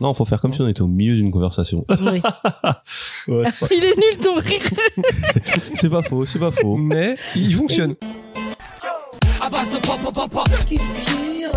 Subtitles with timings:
[0.00, 1.84] Non, faut faire comme si on était au milieu d'une conversation.
[2.00, 2.20] Oui.
[3.28, 4.62] Ouais, Il est nul ton rire.
[5.74, 6.76] c'est pas faux, c'est pas faux.
[6.76, 7.94] Mais il fonctionne.
[10.66, 11.52] Culture,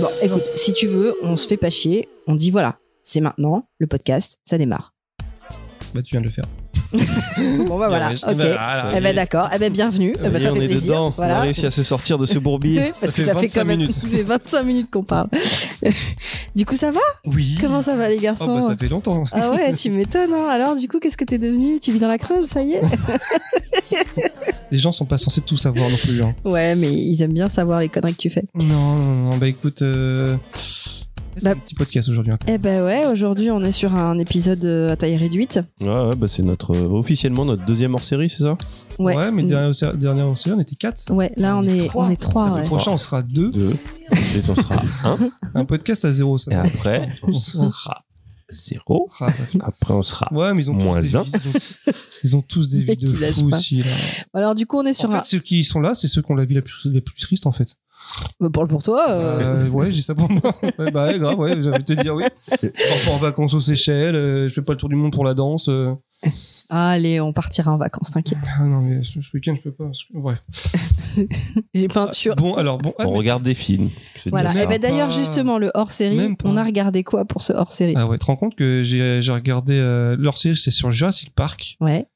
[0.00, 2.08] Bon, écoute, si tu veux, on se fait pas chier.
[2.26, 4.94] On dit voilà, c'est maintenant, le podcast, ça démarre.
[5.94, 6.44] Bah, tu viens de le faire.
[7.66, 8.18] Bon bah voilà, ok.
[8.34, 8.90] voilà.
[8.96, 10.14] Eh ben d'accord, eh ben bienvenue.
[10.24, 10.92] Eh ben, ça on fait est plaisir.
[10.94, 12.80] dedans, on a réussi à se sortir de ce bourbier.
[12.80, 13.92] Oui, parce Ça que fait ça fait 25 quand même minutes.
[13.92, 15.28] ça fait 25 minutes qu'on parle.
[16.54, 17.00] du coup, ça va?
[17.26, 17.58] Oui.
[17.60, 18.54] Comment ça va les Oh, garçons?
[18.60, 19.24] bah, ça fait longtemps.
[19.32, 20.32] Ah ouais, tu m'étonnes.
[20.32, 20.48] Hein.
[20.48, 21.80] Alors, du coup, qu'est-ce que t'es devenu?
[21.80, 22.80] Tu vis dans la Creuse, ça y est?
[24.70, 26.22] Les gens sont pas censés tout savoir non plus.
[26.22, 26.34] hein.
[26.44, 28.44] Ouais, mais ils aiment bien savoir les conneries que tu fais.
[28.54, 29.36] Non, non, non.
[29.38, 29.82] Bah, écoute.
[29.82, 30.36] Euh...
[31.38, 32.32] C'est Bah- un petit podcast aujourd'hui.
[32.32, 32.38] hein.
[32.48, 35.60] Eh ben ouais, aujourd'hui, on est sur un épisode euh, à taille réduite.
[35.82, 38.56] Ouais, ouais, bah c'est notre euh, officiellement notre deuxième hors série, c'est ça?
[38.98, 39.30] Ouais.
[39.30, 41.12] mais dernière, dernière série, on était 4.
[41.12, 42.48] Ouais, là, on est, on est trois.
[42.48, 42.64] Le ouais.
[42.64, 43.50] prochain, on sera 2.
[43.50, 43.76] Deux.
[44.10, 45.18] Ensuite, on sera un.
[45.54, 46.52] Un podcast à 0, ça.
[46.52, 48.02] Et après, on sera
[48.50, 49.10] zéro.
[49.20, 50.28] Ah, ça fait- Après, on sera.
[50.32, 51.22] Ouais, mais ils ont Moins tous des un.
[51.22, 51.52] vies, ils, ont...
[52.24, 53.82] ils ont tous des vies de fous aussi.
[53.82, 53.90] Là.
[54.34, 56.30] Alors, du coup, on est sur En fait, ceux qui sont là, c'est ceux qui
[56.30, 57.76] ont la vie la plus, la plus triste, en fait.
[58.40, 59.06] Bah, Parle pour toi.
[59.10, 60.40] euh, Euh, ouais, j'ai ça pour moi.
[60.78, 62.24] Ouais, bah, ouais, grave, ouais, j'avais te dire oui.
[62.50, 65.12] Je pars pas en vacances aux Seychelles, euh, je fais pas le tour du monde
[65.12, 65.68] pour la danse.
[65.68, 65.94] euh.
[66.70, 68.38] Allez, on partira en vacances, t'inquiète.
[68.58, 69.90] Ah non, mais ce, ce week-end, je peux pas.
[70.14, 70.42] Bref.
[71.74, 72.34] J'ai peinture.
[72.36, 72.94] Bon, alors, bon.
[72.98, 73.90] ah, On regarde des films.
[74.26, 74.50] Voilà.
[74.50, 74.66] Et ça.
[74.66, 78.06] ben d'ailleurs, justement, le hors série, on a regardé quoi pour ce hors série Ah
[78.06, 81.76] ouais, te rends compte que j'ai regardé euh, leur série, c'est sur Jurassic Park.
[81.80, 82.06] Ouais.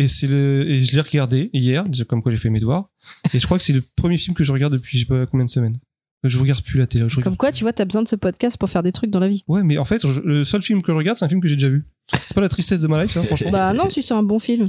[0.00, 2.88] Et, c'est le, et je l'ai regardé hier, comme quoi j'ai fait mes devoirs.
[3.34, 5.26] Et je crois que c'est le premier film que je regarde depuis je sais pas
[5.26, 5.78] combien de semaines.
[6.24, 7.04] Je regarde plus la télé.
[7.08, 9.20] Je Comme quoi, tu vois, t'as besoin de ce podcast pour faire des trucs dans
[9.20, 9.42] la vie.
[9.48, 11.48] Ouais, mais en fait, je- le seul film que je regarde, c'est un film que
[11.48, 11.86] j'ai déjà vu.
[12.26, 13.50] C'est pas la tristesse de ma life, hein, franchement.
[13.50, 14.68] Bah non, si c'est un bon film.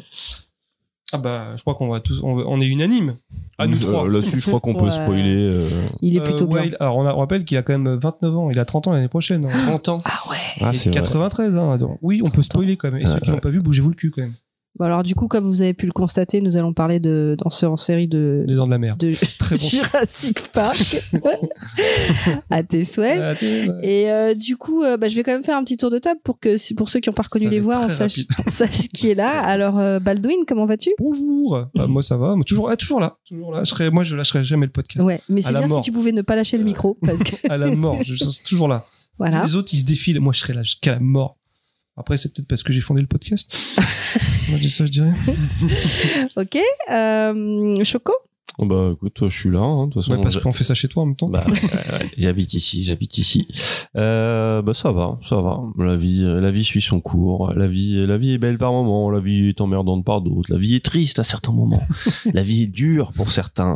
[1.14, 3.16] Ah bah, je crois qu'on va tous, on, est unanime.
[3.58, 4.08] À nous Euh, trois.
[4.10, 4.92] Là-dessus, je crois qu'on peut Ouais.
[4.92, 5.36] spoiler.
[5.36, 5.68] euh,
[6.02, 6.72] Il est Euh, plutôt ouais, bien.
[6.72, 8.50] il- alors, on, a- on rappelle qu'il a quand même 29 ans.
[8.50, 9.44] Il a 30 ans l'année prochaine.
[9.46, 9.58] hein.
[9.58, 9.98] 30 ans.
[10.06, 10.38] Ah ouais.
[10.62, 10.92] Ah, c'est vrai.
[11.02, 12.00] 93 hein, donc.
[12.02, 12.44] Oui, on peut 30 ans.
[12.44, 13.02] spoiler quand même.
[13.02, 13.36] Et Ouais, ceux qui ouais.
[13.36, 14.36] l'ont pas vu, bougez-vous le cul quand même.
[14.80, 17.50] Bon, alors du coup, comme vous avez pu le constater, nous allons parler de dans
[17.50, 18.96] ce hors série de Les dents de la mer.
[18.98, 19.10] de
[19.40, 19.62] Très bon.
[19.68, 21.04] Jurassic Park
[22.50, 23.38] à tes souhaits.
[23.40, 25.90] T'es- Et euh, du coup, euh, bah, je vais quand même faire un petit tour
[25.90, 28.20] de table pour que pour ceux qui n'ont pas reconnu Ça les voix, on sache,
[28.46, 29.42] on sache qui est là.
[29.42, 30.92] Alors euh, Baldwin, comment vas-tu?
[31.00, 31.66] Bonjour.
[31.76, 32.36] Bah, moi ça va.
[32.36, 33.18] Moi, toujours, ah, toujours là.
[33.28, 33.64] Toujours là.
[33.64, 35.06] Je serai, moi je lâcherai jamais le podcast.
[35.06, 35.84] Ouais, mais c'est bien mort.
[35.84, 37.98] si tu pouvais ne pas lâcher le micro parce que À la mort.
[38.04, 38.86] Je toujours là.
[39.18, 39.44] voilà.
[39.44, 40.20] Les autres ils se défilent.
[40.22, 41.38] Moi je serai là jusqu'à la mort.
[42.02, 43.54] Après c'est peut-être parce que j'ai fondé le podcast.
[44.50, 45.14] moi je dis ça je dirais.
[46.36, 46.58] Ok.
[46.92, 48.14] Euh, Choco.
[48.58, 49.60] Oh, Bah écoute, toi, je suis là.
[49.60, 51.30] hein, De toute façon, Ouais, parce qu'on fait ça chez toi en même temps.
[51.30, 53.48] Bah, ouais, j'habite ici, j'habite ici.
[53.96, 55.62] Euh, bah ça va, ça va.
[55.78, 57.54] La vie, euh, la vie suit son cours.
[57.54, 59.10] La vie, la vie est belle par moments.
[59.10, 60.52] La vie est emmerdante par d'autres.
[60.52, 61.82] La vie est triste à certains moments.
[62.34, 63.76] la vie est dure pour certains.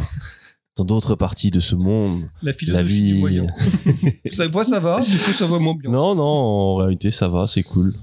[0.78, 3.14] Dans d'autres parties de ce monde, la vie.
[3.14, 3.48] du moyen.
[4.30, 5.06] ça, moi ça va.
[5.06, 5.90] Du coup ça va moins bien.
[5.90, 7.94] non, non, en réalité, ça va, c'est cool.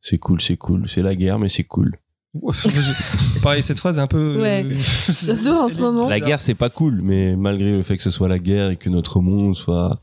[0.00, 0.88] C'est cool, c'est cool.
[0.88, 1.96] C'est la guerre, mais c'est cool.
[2.34, 2.54] Ouais,
[3.42, 4.40] Pareil cette phrase est un peu.
[4.40, 4.64] Ouais.
[4.64, 6.08] euh, Surtout en ce moment.
[6.08, 8.76] La guerre, c'est pas cool, mais malgré le fait que ce soit la guerre et
[8.76, 10.02] que notre monde soit,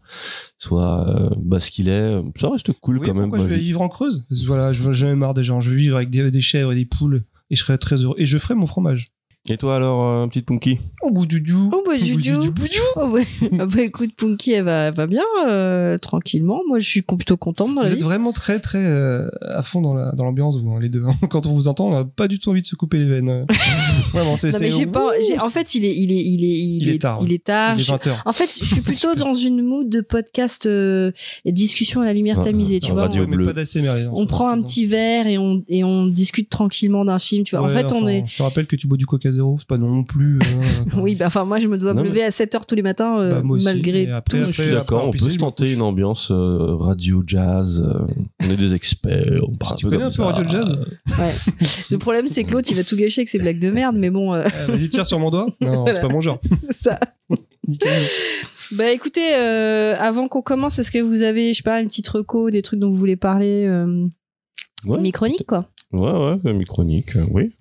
[0.58, 3.30] soit euh, bah, ce qu'il est, ça reste cool Oui, quand même.
[3.30, 4.28] pourquoi je vais vivre en Creuse?
[4.48, 5.62] Voilà, je j'en ai marre des gens.
[5.62, 8.16] Je veux vivre avec des, des chèvres et des poules et je serai très heureux.
[8.18, 9.12] Et je ferai mon fromage.
[9.48, 11.70] Et toi alors, euh, petite Punky Au bout du diou.
[11.72, 12.16] Oh bah Au bout Juju.
[12.16, 13.28] du- du bout du- Oh, ouais.
[13.60, 16.62] Ah bah écoute, Punky, elle va, elle va bien, euh, tranquillement.
[16.68, 18.00] Moi, je suis plutôt contente dans la Vous vie.
[18.00, 21.04] êtes vraiment très très euh, à fond dans la- dans l'ambiance, vous, hein, les deux.
[21.06, 21.14] hein.
[21.30, 23.46] Quand on vous entend, on n'a pas du tout envie de se couper les veines.
[24.14, 24.52] vraiment, c'est.
[24.52, 25.12] Non mais c'est- j'ai pas.
[25.28, 27.44] j'ai- En fait, il est, il est, il est, il, Il est tard, Il est
[27.44, 27.76] tard.
[27.76, 28.22] Il est Je- 20h.
[28.26, 31.12] En fait, je suis plutôt dans une mood de podcast euh,
[31.46, 33.04] discussion à la lumière Ouais, tamisée, tu vois.
[33.04, 33.24] radio.
[33.24, 33.46] On, bleu.
[33.46, 34.10] pas d'ASMR.
[34.12, 37.64] on prend un petit verre et on et on discute tranquillement d'un film, tu vois.
[37.64, 38.24] en fait, on est.
[38.28, 40.40] Je te rappelle que tu bois du Coca Zéro, c'est pas non plus.
[40.42, 42.76] euh, Oui, bah enfin moi je me dois Non, me lever à 7 heures tous
[42.76, 44.46] les matins euh, Bah, aussi, malgré après, tout.
[44.46, 47.82] Je suis Après, d'accord, on peut c'est se tenter une ambiance euh, radio jazz.
[47.86, 48.06] euh,
[48.42, 50.42] on est des experts, on parle Tu un peu connais comme un peu ça.
[50.42, 50.80] Radio Jazz
[51.20, 51.34] Ouais.
[51.92, 54.10] Le problème c'est que l'autre il va tout gâcher avec ses blagues de merde, mais
[54.10, 55.48] bon, euh, Euh, Vas-y, tire sur mon doigt.
[55.62, 55.94] Non, Voilà.
[55.94, 56.40] c'est pas mon genre.
[56.60, 57.00] c'est ça.
[57.68, 58.00] Nickel.
[58.78, 62.08] Bah écoutez, euh, avant qu'on commence, est-ce que vous avez, je sais pas, une petite
[62.08, 64.06] reco, des trucs dont vous voulez parler, euh,
[64.86, 65.68] Ouais, micronique quoi?
[65.92, 67.54] Ouais, ouais, micronique, euh, oui,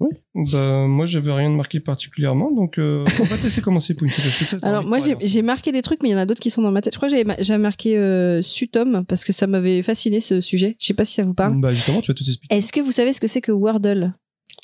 [0.00, 0.10] oui.
[0.52, 4.20] Bah, moi, j'avais rien de marqué particulièrement, donc euh, on va te laisser commencer, Punky.
[4.62, 6.70] Alors moi j'ai marqué des trucs, mais il y en a d'autres qui sont dans
[6.70, 6.92] ma tête.
[6.92, 10.40] Je crois que j'avais ma- j'avais marqué euh, Sutom parce que ça m'avait fasciné ce
[10.40, 10.76] sujet.
[10.78, 11.60] Je sais pas si ça vous parle.
[11.60, 12.54] Bah, justement, tu vas tout expliquer.
[12.54, 14.12] Est-ce que vous savez ce que c'est que Wordle?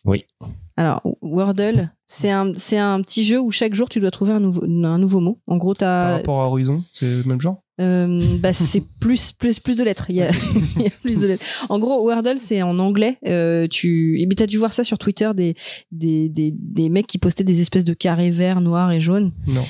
[0.04, 0.24] Oui.
[0.76, 4.40] Alors, Wordle, c'est un, c'est un petit jeu où chaque jour tu dois trouver un
[4.40, 5.38] nouveau, un nouveau mot.
[5.46, 7.61] En gros, Par t'as, rapport à Horizon, c'est le même genre?
[7.80, 10.06] Euh, bah, c'est plus, plus, plus de lettres.
[10.08, 10.30] Il y, a,
[10.76, 11.44] il y a plus de lettres.
[11.68, 13.18] En gros, Wordle, c'est en anglais.
[13.26, 15.54] Euh, tu, et t'as dû voir ça sur Twitter des,
[15.90, 19.32] des, des, des mecs qui postaient des espèces de carrés verts, noirs et jaunes.
[19.46, 19.64] Non.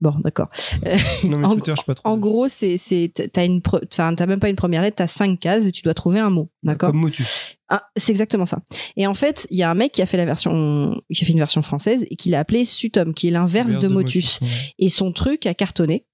[0.00, 0.48] Bon, d'accord.
[1.24, 2.08] Non, mais En Twitter, je pas trop.
[2.08, 5.06] En gros, c'est, c'est, t'as une, pre- enfin, t'as même pas une première lettre, t'as
[5.06, 6.50] cinq cases et tu dois trouver un mot.
[6.64, 6.90] D'accord?
[6.90, 7.56] Comme Motus.
[7.68, 8.58] Ah, c'est exactement ça.
[8.96, 11.26] Et en fait, il y a un mec qui a fait la version, qui a
[11.26, 14.40] fait une version française et qui l'a appelé Sutom, qui est l'inverse de, Motus.
[14.40, 14.48] ouais.
[14.80, 16.04] Et son truc a cartonné.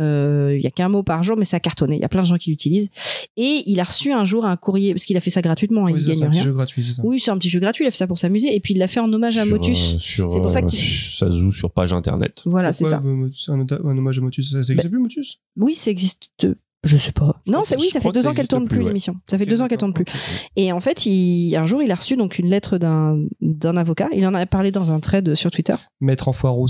[0.00, 1.96] Euh, Il y a qu'un mot par jour, mais ça a cartonné.
[1.96, 2.88] Il y a plein de gens qui l'utilisent.
[3.36, 5.92] Et il a reçu un jour un courrier, parce qu'il a fait ça gratuitement, hein,
[5.92, 6.42] Oui, il gagne un petit rien.
[6.44, 7.02] jeu gratuit, c'est ça.
[7.04, 8.54] Oui, c'est un petit jeu gratuit, il a fait ça pour s'amuser.
[8.54, 9.94] Et puis il l'a fait en hommage à Sur, Motus.
[10.20, 12.42] euh, C'est pour ça euh, qu'il- ça se joue sur page internet.
[12.46, 12.98] Voilà, c'est ça.
[12.98, 14.50] Bah, Motus, un, hommage à Motus.
[14.52, 15.38] Ça, ça existe plus, Motus?
[15.56, 16.30] Oui, ça existe.
[16.82, 17.42] Je sais pas.
[17.46, 18.88] Non, c'est oui, ça fait deux ans qu'elle tourne plus, plus ouais.
[18.88, 19.16] l'émission.
[19.30, 20.06] Ça fait deux ans qu'elle tourne plus.
[20.56, 24.08] Et en fait, il, un jour, il a reçu donc une lettre d'un d'un avocat.
[24.14, 26.66] Il en a parlé dans un thread sur Twitter Maître en foiros.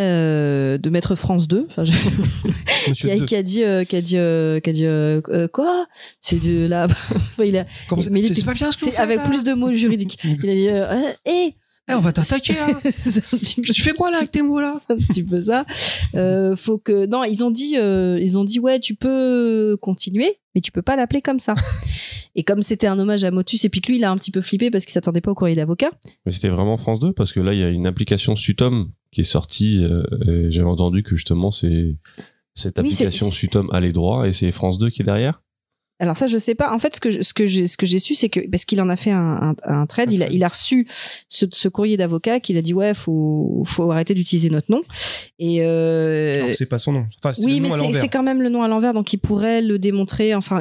[0.00, 1.66] euh, de Maître France 2.
[1.68, 1.90] Enfin, je-
[2.84, 3.24] qui, Monsieur a, 2.
[3.24, 5.86] qui a dit, euh, qui a dit, euh, qui a dit quoi?
[6.20, 6.84] C'est de la.
[7.10, 9.24] Enfin, il a, Comment ça- mais il C'est pas bien ce que vous avec là
[9.28, 10.18] plus de mots juridiques.
[10.24, 11.54] Il a dit, euh, euh, hé,
[11.90, 12.68] Eh, on va t'attaquer là
[12.98, 13.38] c'est peu
[13.72, 15.64] Tu fais quoi là avec tes mots là un petit peu ça.
[16.14, 20.36] Euh, faut que non, ils ont dit, euh, ils ont dit ouais, tu peux continuer,
[20.54, 21.54] mais tu peux pas l'appeler comme ça.
[22.34, 24.30] Et comme c'était un hommage à Motus, et puis que lui, il a un petit
[24.30, 25.90] peu flippé parce qu'il s'attendait pas au courrier d'avocat.
[26.26, 29.22] Mais c'était vraiment France 2 parce que là, il y a une application Sutom qui
[29.22, 29.82] est sortie.
[29.82, 31.96] euh, et J'avais entendu que justement, c'est
[32.54, 35.42] cette Oui, c'est- application Sutom a les droits et c'est France 2 qui est derrière.
[36.00, 36.72] Alors ça, je sais pas.
[36.72, 38.64] En fait, ce que je- ce que j'ai ce que j'ai su, c'est que parce
[38.64, 40.86] qu'il en a fait un, un, un trade, il a il a reçu
[41.28, 44.82] ce, ce courrier d'avocat qu'il a dit ouais, faut faut arrêter d'utiliser notre nom.
[45.40, 47.06] Et euh, C'est pas son nom.
[47.22, 49.18] Enfin, oui, le mais nom à c'est quand même le nom à l'envers, donc il
[49.18, 50.34] pourrait le démontrer.
[50.34, 50.60] Enfin,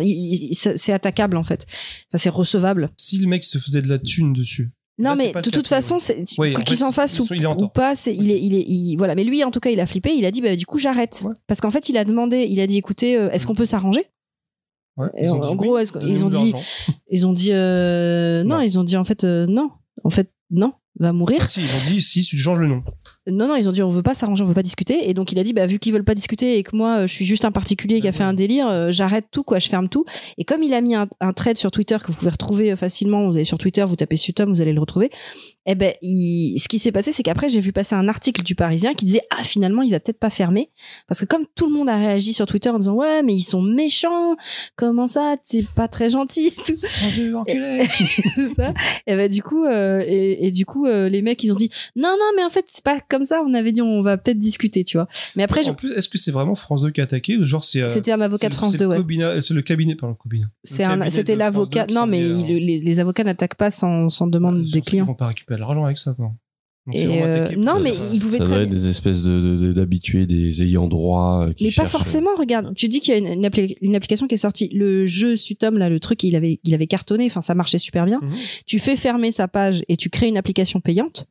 [0.53, 1.65] c'est attaquable en fait.
[2.09, 2.89] Enfin, c'est recevable.
[2.97, 4.69] Si le mec se faisait de la thune dessus.
[4.99, 8.31] Non, Là, mais de toute façon, en qu'il s'en fasse ou, est pas, c'est il
[8.31, 9.13] est il est il- voilà.
[9.13, 10.15] Mais lui, en tout cas, il a flippé.
[10.15, 11.33] Il a dit bah du coup j'arrête Ouais.
[11.45, 14.05] parce qu'en fait il a demandé, il a dit écoutez, euh, est-ce qu'on peut s'arranger?
[14.97, 16.53] Ouais, en- gros, ils ont dit-.
[17.09, 18.61] Ils ont dit euh, non, Non.
[18.61, 19.69] ils ont dit en fait euh, non,
[20.03, 21.39] en fait non, va mourir.
[21.43, 22.81] Ah, si, ils ont dit si tu changes le nom.
[23.29, 25.09] Non, non, ils ont dit on veut pas s'arranger, on veut pas discuter.
[25.09, 27.07] Et donc il a dit bah vu qu'ils veulent pas discuter et que moi euh,
[27.07, 29.59] je suis juste un particulier qui a Ah fait un délire, euh, j'arrête tout quoi,
[29.59, 30.05] je ferme tout.
[30.37, 33.27] Et comme il a mis un, un thread sur Twitter que vous pouvez retrouver facilement,
[33.29, 35.09] vous allez sur Twitter, vous tapez Sutom, vous allez le retrouver.
[35.69, 38.55] Eh ben, il- ce qui s'est passé, c'est qu'après j'ai vu passer un article du
[38.55, 40.69] Parisien qui disait ah finalement il va peut-être pas fermer
[41.07, 43.41] parce que comme tout le monde a réagi sur Twitter en disant ouais mais ils
[43.43, 44.35] sont méchants,
[44.77, 46.77] comment ça, c'est pas très gentil et tout.
[46.81, 47.85] France 2, enculé
[48.35, 48.73] C'est ça.
[49.07, 51.69] Et bah du coup, euh, et, et du coup, euh, les mecs ils ont dit
[51.95, 53.41] non non mais en fait c'est pas comme ça.
[53.45, 55.07] On avait dit on va peut-être discuter, tu vois.
[55.35, 57.45] Mais après, je- En plus, est-ce que c'est vraiment France 2 qui a attaqué ou
[57.45, 57.81] genre c'est.
[57.81, 58.97] euh, c'était un avocat de France c'est 2, le ouais.
[58.97, 60.15] cabinet- C'est le cabinet, pardon,
[60.63, 61.85] c'était de France 2 l'avocat.
[61.93, 65.05] Non mais il- euh, les, les avocats n'attaquent pas sans, sans demande surtout des clients.
[65.05, 66.31] vont pas récupérer de l'argent avec ça, quoi.
[66.87, 68.03] Donc, Et euh, non mais ça.
[68.13, 71.45] ils pouvaient Ça très être des espèces de- de- d'habitués, des ayants droit.
[71.49, 72.73] euh, qui Mais pas cherchent- forcément, regarde.
[72.75, 74.69] Tu dis qu'il y a une, une appli- une application qui est sortie.
[74.69, 77.25] Le jeu Sutom, là, le truc, il avait, il avait cartonné.
[77.25, 78.21] Enfin, ça marchait super bien.
[78.23, 78.31] Mhm.
[78.65, 81.27] Tu fais fermer sa page et tu crées une application payante.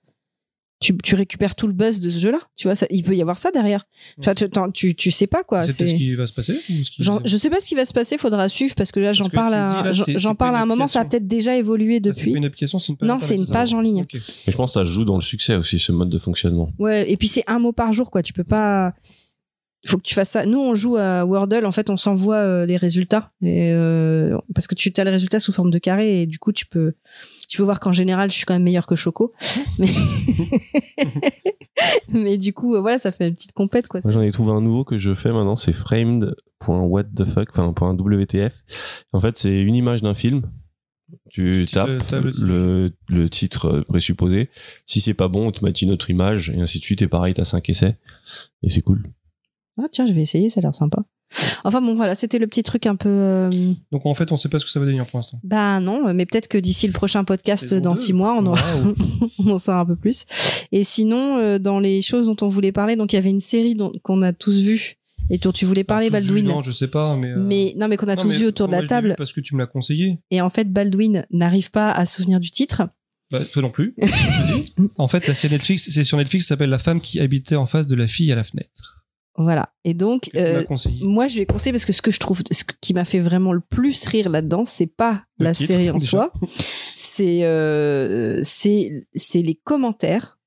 [0.78, 2.38] Tu, tu récupères tout le buzz de ce jeu-là.
[2.54, 3.86] Tu vois, ça, il peut y avoir ça derrière.
[4.18, 5.64] Enfin, tu, tu, tu sais pas quoi.
[5.64, 7.66] C'est c'est- ce qui va se passer ou ce qui- J'en- je sais pas ce
[7.66, 10.04] qui va se passer, faudra suivre parce que là j'en parle, à, dis, là, j'en-
[10.04, 12.32] c'est- c'est pas à un moment, ça a peut-être déjà évolué Ah, C'est depuis.
[12.32, 14.04] pas une application, c'est une page Non, c'est une page en ligne.
[14.12, 16.70] Mais je pense que ça joue dans le succès aussi, ce mode de fonctionnement.
[16.78, 18.92] Ouais, et puis c'est un mot par jour quoi, tu peux pas
[19.86, 20.44] faut que tu fasses ça.
[20.46, 24.66] Nous on joue à Wordle, en fait on s'envoie euh, les résultats et euh, parce
[24.66, 26.94] que tu as les résultats sous forme de carré et du coup tu peux
[27.48, 29.32] tu peux voir qu'en général je suis quand même meilleur que Choco.
[29.78, 29.88] Mais
[32.08, 34.00] mais du coup euh, voilà, ça fait une petite compète quoi.
[34.02, 38.64] Moi, j'en ai trouvé un nouveau que je fais maintenant, c'est framed.whatthefuck, enfin, point .wtf.
[39.12, 40.42] En fait, c'est une image d'un film.
[41.30, 42.44] Tu tapes le titre.
[42.44, 44.50] le, le titre euh, présupposé.
[44.86, 47.06] Si c'est pas bon, on te met une autre image, et ainsi de suite, et
[47.06, 47.96] pareil, t'as 5 essais.
[48.62, 49.06] Et c'est cool.
[49.78, 51.04] Ah tiens, je vais essayer, ça a l'air sympa.
[51.64, 53.50] Enfin bon voilà, c'était le petit truc un peu euh,
[53.92, 55.40] Donc en fait, on sait pas ce que ça va devenir pour l'instant.
[55.42, 58.76] Bah non, mais peut-être que d'ici le prochain podcast, Saison dans six mois, on, aura,
[58.76, 58.94] Waouh.
[59.44, 60.24] on en saura un peu plus.
[60.72, 63.40] Et sinon, euh, dans les choses dont on voulait parler, donc il y avait une
[63.40, 64.96] série dont- qu'on a tous vu
[65.28, 66.46] et dont tu voulais parler, vus, Baldwin.
[66.46, 67.32] Non, je sais pas, mais.
[67.32, 69.14] euh, Mais non, mais qu'on a non, tous vu autour de la table.
[69.18, 70.20] Parce que tu me l'as conseillé.
[70.30, 72.82] Et en fait, Baldwin n'arrive pas à se souvenir du titre.
[73.32, 73.96] Bah, toi non plus.
[74.98, 77.66] en fait, la série Netflix, c'est sur Netflix, ça s'appelle La femme qui habitait en
[77.66, 78.95] face de la fille à la fenêtre.
[79.38, 79.70] Voilà.
[79.84, 80.64] Et donc, euh,
[81.02, 83.52] moi, je vais conseiller parce que ce que je trouve, ce qui m'a fait vraiment
[83.52, 86.08] le plus rire là-dedans, c'est pas Le la titre, série en déjà.
[86.08, 90.38] soi, c'est euh, c'est c'est les commentaires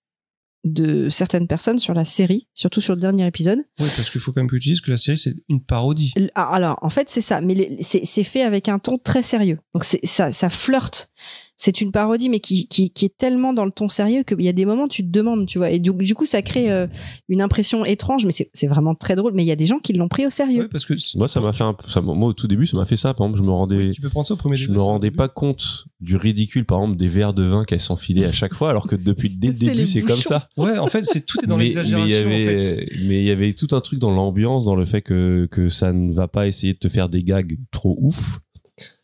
[0.65, 3.59] de certaines personnes sur la série, surtout sur le dernier épisode.
[3.79, 6.13] Oui, parce qu'il faut quand même que tu dises que la série, c'est une parodie.
[6.35, 9.59] Ah, Alors, en fait, c'est ça, mais c'est fait avec un ton très sérieux.
[9.73, 11.13] Donc, ça, ça flirte.
[11.61, 14.47] C'est une parodie, mais qui, qui, qui est tellement dans le ton sérieux qu'il y
[14.47, 15.69] a des moments tu te demandes, tu vois.
[15.71, 16.87] Et du, du coup, ça crée euh,
[17.27, 19.33] une impression étrange, mais c'est c'est vraiment très drôle.
[19.35, 20.61] Mais il y a des gens qui l'ont pris au sérieux.
[20.61, 22.85] Ouais, parce que Moi, ça m'a fait un ça, moi, au tout début, ça m'a
[22.85, 23.13] fait ça.
[23.13, 25.11] Par exemple, je me rendais, Oui, tu peux prendre ça au premier je me rendais
[25.11, 28.69] pas compte du ridicule, par exemple, des verres de vin qu'elle s'enfilait à chaque fois,
[28.69, 30.47] alors que depuis dès le début, c'est comme ça.
[30.55, 32.29] Ouais, en fait, c'est tout est dans l'exagération.
[32.29, 32.89] mais il y en avait, fait.
[33.05, 35.91] mais il y avait tout un truc dans l'ambiance, dans le fait que, que ça
[35.91, 38.39] ne va pas essayer de te faire des gags trop ouf.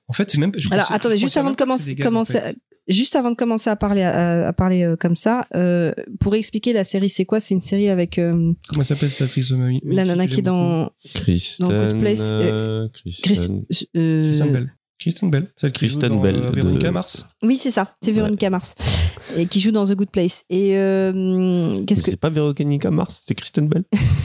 [0.08, 0.52] En fait, c'est même.
[0.56, 2.56] je Alors attendez, je juste avant de commencer, en fait.
[2.88, 6.74] juste avant de commencer à parler à, à parler euh, comme ça, euh, pour expliquer
[6.74, 7.40] la série, c'est quoi?
[7.40, 10.44] C'est une série avec euh, Comment elle s'appelle cette actrice euh, la nana qui est
[10.44, 13.66] dans Kristen, Dans Good Place, euh, Christ- Kristen,
[13.98, 14.74] euh, Kristen Bell.
[15.00, 17.28] Kristen Bell, celle qui Kristen joue dans Bell euh, de- Véronica Mars.
[17.44, 17.94] Oui, c'est ça.
[18.02, 18.18] C'est Ouais.
[18.18, 18.76] Véronica Mars
[19.38, 20.44] et qui joue dans The Good Place.
[20.50, 23.84] Et euh, qu'est-ce que C'est pas Véronica Mars, c'est Kristen Bell.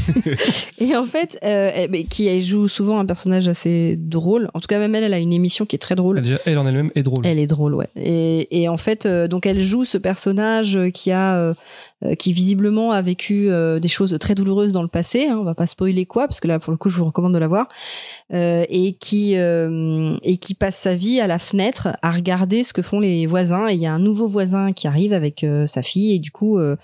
[0.78, 4.50] et en fait, euh, elle- mais qui elle joue souvent un personnage assez drôle.
[4.54, 6.20] En tout cas, même elle, elle a une émission qui est très drôle.
[6.22, 7.26] Déjà, elle en elle-même est drôle.
[7.26, 7.88] Elle est drôle, ouais.
[7.96, 11.54] Et, et en fait, euh, donc elle joue ce personnage qui a,
[12.18, 15.26] qui visiblement a vécu euh, des choses très douloureuses dans le passé.
[15.28, 17.34] Hein, on va pas spoiler quoi, parce que là, pour le coup, je vous recommande
[17.34, 17.68] de la voir.
[18.32, 22.72] Euh, et qui euh, et qui passe sa vie à la fenêtre à regarder ce
[22.72, 23.68] que font les voisins.
[23.68, 26.30] Et il y a un nouveau voisin qui arrive avec euh, sa fille, et du
[26.30, 26.76] coup, euh,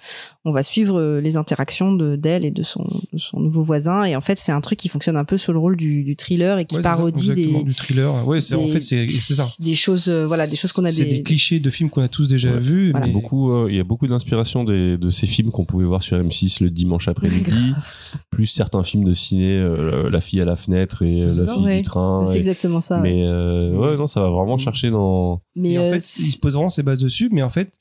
[0.45, 4.05] on va suivre euh, les interactions de d'elle et de son de son nouveau voisin.
[4.05, 6.17] Et en fait, c'est un truc qui fonctionne un peu sur le rôle du, du
[6.17, 8.27] thriller et qui Ouais, ça, parodie exactement, des du thriller.
[8.29, 9.45] Ouais, c'est en des- fait c'est ça.
[9.59, 12.09] des choses, euh, voilà, des choses qu'on a C'est des clichés de films qu'on a
[12.09, 12.59] tous déjà Ouais.
[12.59, 12.91] vus.
[12.91, 13.07] Voilà.
[13.07, 16.03] mais- Beaucoup, euh, il y a beaucoup d'inspiration des- de ces films qu'on pouvait voir
[16.03, 17.73] sur M6 le dimanche après-midi,
[18.31, 21.55] plus certains films de ciné, euh, La fille à la fenêtre et euh, La ça,
[21.55, 21.77] fille ouais.
[21.79, 22.25] du train.
[22.27, 22.99] C'est exactement ça.
[23.01, 25.41] mais euh, ouais, non, ça va vraiment chercher dans.
[25.57, 27.49] Mais Et en euh, fait, c'est- il se pose vraiment ses bases dessus, mais en
[27.49, 27.73] fait,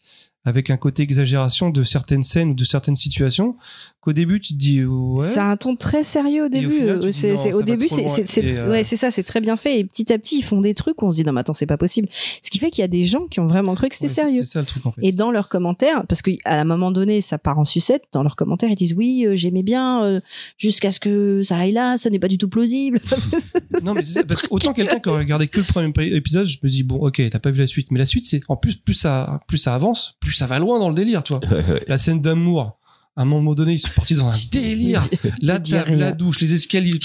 [0.45, 3.55] avec un côté exagération de certaines scènes ou de certaines situations,
[3.99, 5.25] qu'au début, tu te dis, ouais.
[5.25, 6.81] ça a un ton très sérieux au Et au début.
[6.83, 9.79] Euh, c'est- c'est- au début, c'est c'est- c'est- ouais, c'est ça, c'est très bien fait.
[9.79, 11.53] Et petit à petit, ils font des trucs où on se dit non, mais attends,
[11.55, 12.07] c'est pas possible.
[12.43, 14.09] Ce qui fait qu'il y a des gens qui ont vraiment cru que c'était ouais,
[14.13, 14.39] c'est- sérieux.
[14.43, 15.01] C'est ça le truc, en fait.
[15.03, 18.35] Et dans leurs commentaires, parce qu'à un moment donné, ça part en sucette, dans leurs
[18.35, 20.19] commentaires, ils disent oui, euh, j'aimais bien, euh,
[20.57, 22.99] jusqu'à ce que ça aille là, ce n'est pas du tout plausible.
[23.83, 26.47] Non, mais c'est ça, parce que autant quelqu'un qui aurait regardé que le premier épisode,
[26.47, 27.91] je me dis, bon, ok, t'as pas vu la suite.
[27.91, 30.79] Mais la suite, c'est, en plus, plus ça, plus ça avance, plus ça va loin
[30.79, 31.41] dans le délire, tu vois.
[31.87, 32.77] La scène d'amour,
[33.15, 35.07] à un moment donné, ils sont partis dans un délire.
[35.41, 36.99] La table, la douche, les escaliers,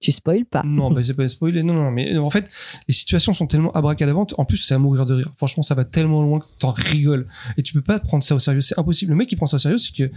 [0.00, 0.62] tu spoil pas.
[0.66, 1.62] Non, bah, c'est pas spoilé.
[1.62, 2.50] Non, non, mais en fait,
[2.88, 4.34] les situations sont tellement abracadabantes.
[4.36, 5.32] En plus, c'est à mourir de rire.
[5.38, 7.26] Franchement, ça va tellement loin que t'en rigoles.
[7.56, 8.60] Et tu peux pas prendre ça au sérieux.
[8.60, 9.12] C'est impossible.
[9.12, 10.10] Le mec qui prend ça au sérieux, c'est que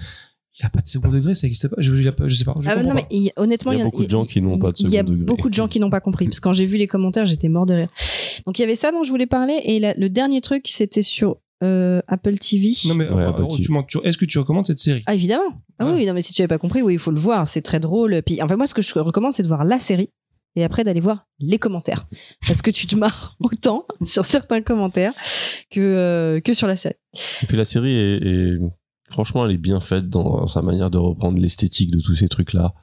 [0.60, 1.76] il a pas de second degré, ça existe pas.
[1.80, 2.54] Je, je, je sais pas.
[2.62, 3.08] Je Ah, comprends non, mais pas.
[3.12, 4.90] il y a- honnêtement, Il y a beaucoup de gens qui n'ont pas de Il
[4.90, 6.26] y a beaucoup de gens qui n'ont pas compris.
[6.26, 7.90] Parce que quand j'ai vu les commentaires, j'étais mort de rire.
[8.46, 9.62] Donc il y avait ça dont je voulais parler.
[9.64, 12.72] Et la- le dernier truc, c'était sur euh, Apple TV.
[12.88, 15.04] Non, mais Ouais, euh, tu- est-ce que tu recommandes cette série?
[15.08, 15.62] Ah évidemment.
[15.80, 15.94] Ah Ouais.
[15.96, 17.80] oui, non mais si tu avais pas compris, oui, il faut le voir, c'est très
[17.80, 18.22] drôle.
[18.26, 20.10] Puis enfin moi ce que je recommande c'est de voir la série
[20.56, 22.08] et après d'aller voir les commentaires
[22.48, 25.14] parce que tu te marres autant sur certains commentaires
[25.72, 26.96] que euh, que sur la série.
[27.44, 28.58] Et puis la série est, est-
[29.10, 32.74] franchement, elle est bien faite dans sa manière de reprendre l'esthétique de tous ces trucs-là.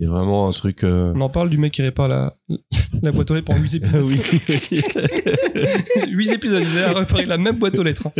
[0.00, 0.84] Il y a vraiment un truc.
[0.84, 2.32] euh, On en parle du mec qui répare la,
[3.02, 4.04] la boîte aux lettres pendant 8 épisodes.
[4.04, 4.20] oui.
[6.10, 8.06] 8 épisodes, il a réparé la même boîte aux lettres.
[8.06, 8.12] hein.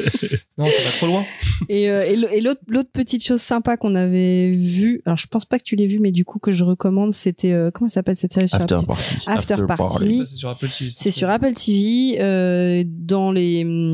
[0.59, 1.25] Non, ça va trop loin.
[1.69, 5.59] Et, euh, et l'autre l'autre petite chose sympa qu'on avait vue, alors je pense pas
[5.59, 8.17] que tu l'aies vu mais du coup que je recommande, c'était euh, comment ça s'appelle
[8.17, 9.19] cette série sur After Apple Party.
[9.27, 10.23] After Party.
[10.27, 10.91] C'est sur Apple TV.
[10.91, 12.17] C'est sur Apple TV.
[12.21, 13.91] euh, dans les, hum,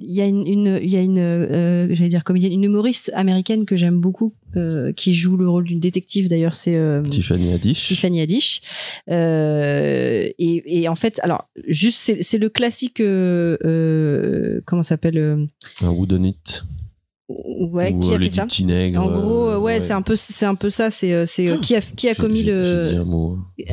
[0.00, 3.10] il y a une, une- il y a une, euh, j'allais dire comédienne, une humoriste
[3.14, 6.28] américaine que j'aime beaucoup, euh, qui joue le rôle d'une détective.
[6.28, 7.86] D'ailleurs, c'est euh, Tiffany Haddish.
[7.86, 8.60] Tiffany Haddish.
[9.10, 13.02] Euh, et, et en fait, alors juste, c'est le classique,
[14.64, 15.46] comment ça s'appelle
[15.80, 16.64] Un Wooden It.
[17.26, 20.02] Ouais, ou qui euh, a fait Lady ça En gros, euh, euh, ouais, c'est un
[20.02, 20.90] peu, c'est un peu ça.
[20.90, 23.38] C'est, euh, c'est euh, qui a, qui a commis dit le, un mot.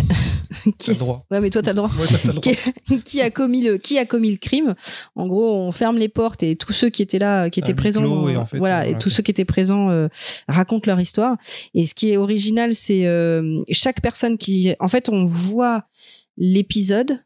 [0.63, 1.25] T'as qui, le droit.
[1.31, 1.89] ouais, mais toi t'as le droit.
[1.89, 2.53] Ouais, t'as- t'as le droit.
[2.87, 4.75] qui, qui a commis le qui a commis le crime
[5.15, 8.01] en gros on ferme les portes et tous ceux qui étaient là qui étaient présents
[8.01, 10.07] clos dans- et en fait, voilà euh, et tous ceux qui étaient présents euh,
[10.47, 11.35] racontent leur histoire
[11.73, 15.83] et ce qui est original c'est euh, chaque personne qui en fait on voit
[16.37, 17.19] l'épisode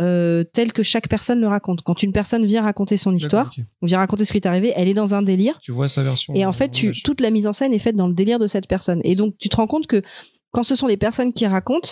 [0.00, 3.58] euh, tel que chaque personne le raconte quand une personne vient raconter son histoire D'accord,
[3.64, 3.66] ok.
[3.82, 6.02] on vient raconter ce qui est arrivé elle est dans un délire Tu vois sa
[6.02, 6.34] version.
[6.34, 7.02] et en fait, tu, image.
[7.02, 9.00] toute la mise en scène est faite dans le délire de cette personne.
[9.04, 10.02] Et donc, tu te rends compte que
[10.50, 11.90] quand ce sont les personnes qui racontent,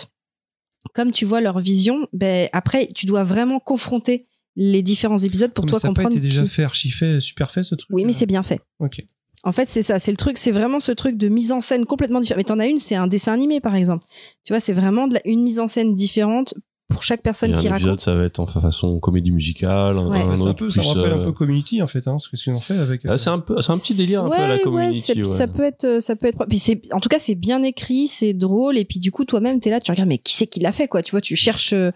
[0.95, 5.65] comme tu vois leur vision, ben, après, tu dois vraiment confronter les différents épisodes pour
[5.65, 6.17] Mais toi ça a pas comprendre.
[6.17, 7.89] été déjà qui- fait, archi fait, super fait ce truc.
[7.91, 8.59] Oui, mais euh, c'est bien fait.
[8.79, 9.03] Ok.
[9.43, 11.85] En fait, c'est ça, c'est le truc, c'est vraiment ce truc de mise en scène
[11.85, 12.37] complètement différent.
[12.37, 14.05] Mais t'en as une, c'est un dessin animé, par exemple.
[14.43, 16.53] Tu vois, c'est vraiment de la- une mise en scène différente
[16.91, 17.99] pour chaque personne un qui épisode, raconte.
[18.01, 19.97] ça va être en façon comédie musicale.
[19.97, 20.21] un- Ouais.
[20.21, 22.51] un autre peu, ça me rappelle euh, un peu Community en fait, hein, ce que-
[22.51, 23.05] ont fait avec.
[23.05, 25.23] euh, ah, c'est un peu, c'est un petit délire un peu à la community.
[25.23, 25.27] ouais.
[25.27, 26.45] ça peut être, euh, ça peut être.
[26.47, 29.59] Puis c'est, en tout cas, c'est bien écrit, c'est drôle, et puis du coup, toi-même,
[29.59, 31.73] t'es là, tu regardes, mais qui c'est qui l'a fait, quoi Tu vois, tu cherches.
[31.73, 31.91] euh,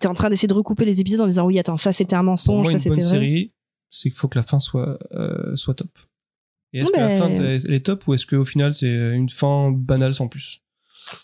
[0.00, 2.18] t'es en train d'essayer de recouper les épisodes en disant oui attends ça c'était un
[2.18, 3.52] Pour mensonge moi, ça une bonne série,
[3.88, 5.90] c'est qu'il faut que la fin soit, euh, soit top.
[6.72, 9.70] Et est-ce que la fin elle est top ou est-ce qu'au final c'est une fin
[9.70, 10.60] banale sans plus?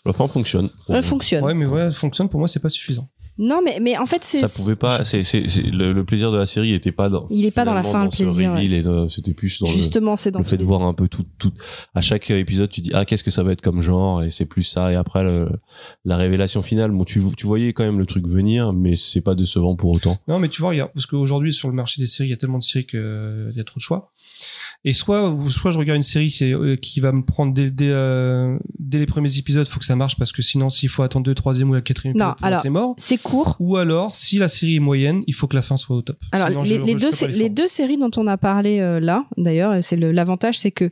[0.05, 0.69] La fin fonctionne.
[0.87, 1.01] elle moi.
[1.01, 3.09] fonctionne Ouais, mais ouais, elle fonctionne pour moi, c'est pas suffisant.
[3.37, 5.03] non mais mais en fait c'est Ça pouvait pas.
[5.05, 7.27] C'est, c'est, le, le plaisir de la série était pas dans.
[7.29, 9.73] Il est pas dans la fin, le ce plaisir, et dans- c'était plus dans le,
[9.73, 11.51] justement c'est dans le fait de voir un peu tout, tout.
[11.95, 14.45] À chaque épisode, tu dis ah qu'est-ce que ça va être comme genre et c'est
[14.45, 15.49] plus ça et après le,
[16.05, 16.91] la révélation finale.
[16.91, 20.17] Bon, tu, tu voyais quand même le truc venir, mais c'est pas décevant pour autant.
[20.27, 22.31] Non, mais tu vois, il y a, parce qu'aujourd'hui, sur le marché des séries, il
[22.31, 24.11] y a tellement de séries qu'il y a trop de choix.
[24.85, 27.89] Et soit, soit je regarde une série qui, euh, qui va me prendre dès, dès,
[27.89, 31.25] euh, dès les premiers épisodes, faut que ça marche parce que sinon, s'il faut attendre
[31.25, 32.95] deux, troisième ou la quatrième épisode, c'est mort.
[32.97, 35.95] c'est court Ou alors, si la série est moyenne, il faut que la fin soit
[35.95, 36.17] au top.
[36.31, 39.95] alors Sinon, les, deux les deux séries dont on a parlé euh, là d'ailleurs c'est
[39.95, 40.91] le l'avantage c'est que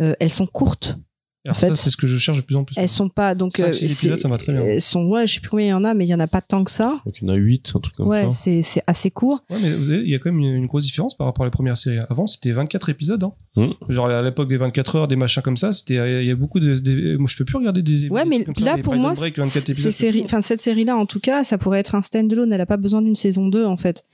[0.00, 0.96] euh, elles sont courtes
[1.44, 2.76] Alors en fait, ça, c'est ce que je cherche de plus en plus.
[2.78, 4.62] elles sont pas donc Cinq, euh, six c'est- épisodes, ça va très bien.
[4.62, 6.20] elles sont ouais je sais plus combien il y en a mais il y en
[6.20, 8.22] a pas tant que ça Donc il y en a 8, un truc comme ouais
[8.24, 8.30] ça.
[8.30, 10.66] c'est c'est assez court Ouais, mais vous savez, il y a quand même une, une
[10.66, 11.98] grosse différence par rapport à la première série.
[12.08, 13.24] Avant, c'était 24 épisodes.
[13.24, 13.32] Hein.
[13.56, 13.92] Mmh.
[13.92, 16.60] Genre à l'époque des 24 heures, des machins comme ça, c'était il y a beaucoup
[16.60, 19.36] de, des- moi je peux plus regarder des ouais mais comme là pour moi Break,
[19.36, 20.24] 24 c- épisodes, ces c'est séries tout.
[20.26, 22.76] enfin cette série là en tout cas ça pourrait être un stand-alone elle a pas
[22.76, 24.04] besoin d'une saison 2 en fait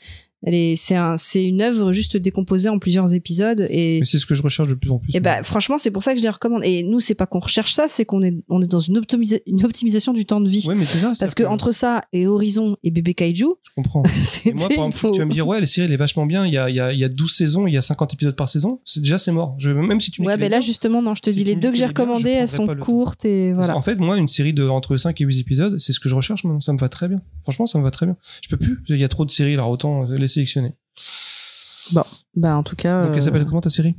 [0.43, 4.19] elle est c'est un c'est une œuvre juste décomposée en plusieurs épisodes et Mais c'est
[4.19, 5.15] ce que je recherche de plus en plus.
[5.15, 6.63] Et bah, franchement, c'est pour ça que je les recommande.
[6.65, 9.41] Et nous, c'est pas qu'on recherche ça, c'est qu'on est, on est dans une, optimisa-
[9.47, 10.65] une optimisation du temps de vie.
[10.69, 11.13] ouais, mais c'est ça.
[11.19, 14.03] Parce que entre ça et Horizon et Bébé Kaiju, je comprends.
[14.45, 16.47] Et moi, par exemple, tu vas me dire, ouais, la série, elle est vachement bien.
[16.47, 18.15] Il y a, il y a, il y a 12 saisons, il y a 50
[18.15, 18.81] épisodes par saison.
[18.85, 19.57] C'est déjà, c'est mort.
[19.59, 21.45] Je, même si tu Ouais, mais est là, bien, justement, non, je te Si dis,
[21.45, 23.77] les deux que j'ai recommandées, elles sont courtes et voilà.
[23.77, 26.15] En fait, moi, une série de entre 5 et 8 épisodes, c'est ce que je
[26.15, 26.61] recherche maintenant.
[26.61, 27.21] Ça me va très bien.
[27.43, 28.17] Franchement, ça me va très bien.
[28.43, 28.83] Je peux plus.
[28.89, 30.75] Il y a trop de séries, là, autant les sélectionner.
[32.37, 33.95] Bah, en tout cas, Donc, elle euh, s'appelle comment ta série?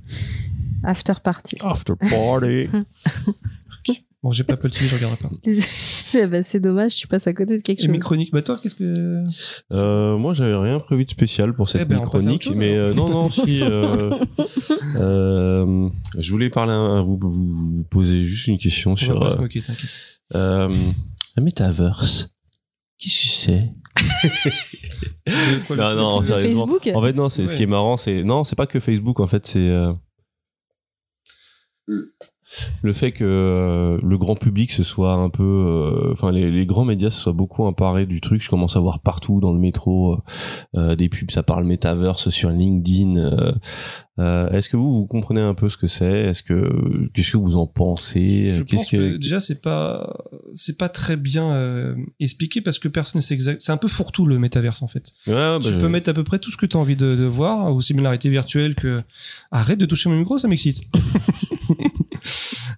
[0.83, 1.57] After Party.
[1.61, 2.67] After party.
[4.21, 5.29] Bon, j'ai pas Apple TV, je regarderai pas.
[6.15, 7.91] Eh ben, c'est dommage, tu passes à côté de quelque Et chose.
[7.91, 9.23] mes chroniques, bah toi, qu'est-ce que.
[9.71, 13.07] Euh, moi, j'avais rien prévu de spécial pour cette Eh ben, chose, mais euh, non,
[13.07, 13.61] non, si.
[13.61, 14.09] euh,
[14.95, 17.29] euh, je voulais parler, à vous, vous,
[17.77, 19.89] vous poser juste une question On va sur pas se euh, moquer, t'inquiète.
[20.35, 20.69] euh,
[21.37, 22.29] la metaverse.
[22.99, 23.69] Qu'est-ce que c'est
[25.75, 26.67] Non, non, sérieusement.
[26.67, 29.19] Facebook En fait, non, c'est ce qui est marrant, c'est non, c'est pas que Facebook.
[29.19, 29.93] En fait, c'est euh,
[32.81, 36.65] le fait que euh, le grand public se soit un peu, euh, enfin les, les
[36.65, 38.41] grands médias se soient beaucoup emparés du truc.
[38.41, 40.17] Je commence à voir partout dans le métro euh,
[40.75, 43.55] euh, des pubs, ça parle metaverse sur LinkedIn.
[44.17, 46.05] Est-ce que vous vous comprenez un peu ce que c'est?
[46.05, 48.51] Est-ce que qu'est-ce que vous en pensez?
[48.51, 50.13] Je pense que, déjà c'est pas
[50.55, 53.61] c'est pas très bien euh, expliqué parce que personne ne sait exact.
[53.61, 55.11] C'est un peu fourre-tout le métaverse en fait.
[55.27, 56.97] Ouais, ouais, tu bah, peux mettre à peu près tout ce que tu as envie
[56.97, 59.01] de, de voir, aussi bien la réalité virtuelle que
[59.51, 60.81] arrête de toucher mon micro, ça m'excite.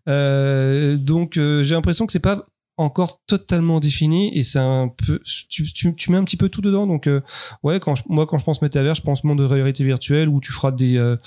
[0.08, 2.44] Euh, donc euh, j'ai l'impression que c'est pas
[2.78, 6.62] encore totalement défini et c'est un peu tu, tu, tu mets un petit peu tout
[6.62, 6.88] dedans.
[6.88, 7.22] Donc euh,
[7.64, 10.40] ouais quand je- moi quand je pense métavers je pense monde de réalité virtuelle où
[10.40, 11.18] tu feras des euh,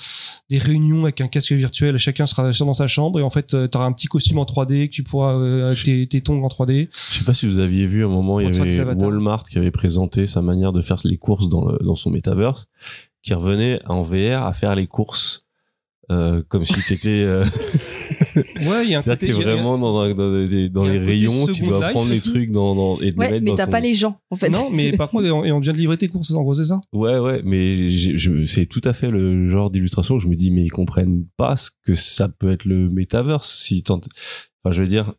[0.49, 1.97] des réunions avec un casque virtuel.
[1.97, 4.87] Chacun sera dans sa chambre et en fait tu auras un petit costume en 3D
[4.89, 7.59] que tu pourras euh, avec tes, tes tongs en 3D Je sais pas si vous
[7.59, 8.71] aviez vu à un moment, il y avait.
[9.05, 12.67] Walmart qui avait présenté sa manière de faire les courses dans, le, dans son metaverse,
[13.23, 15.45] qui revenait en VR à faire les courses
[16.11, 16.73] euh, comme si
[17.05, 17.45] euh,
[18.35, 20.97] ouais il y a un c'est-à-dire côté que t'es vraiment dans, dans, dans a les
[20.97, 21.91] rayons, tu dois Life.
[21.91, 23.79] prendre les trucs dans, dans et te les Ouais, mettre mais dans t'as ton- pas
[23.79, 24.49] les gens, en fait.
[24.49, 26.79] non mais par contre et on, vient de livrer tes courses en gros c'est ça?
[26.93, 27.87] Ouais, ouais, mais
[28.47, 31.55] c'est tout à fait le genre d'illustration où je me dis, mais ils comprennent pas
[31.57, 33.83] ce que ça peut être le metaverse si.
[33.89, 34.01] Enfin,
[34.71, 35.13] je veux dire...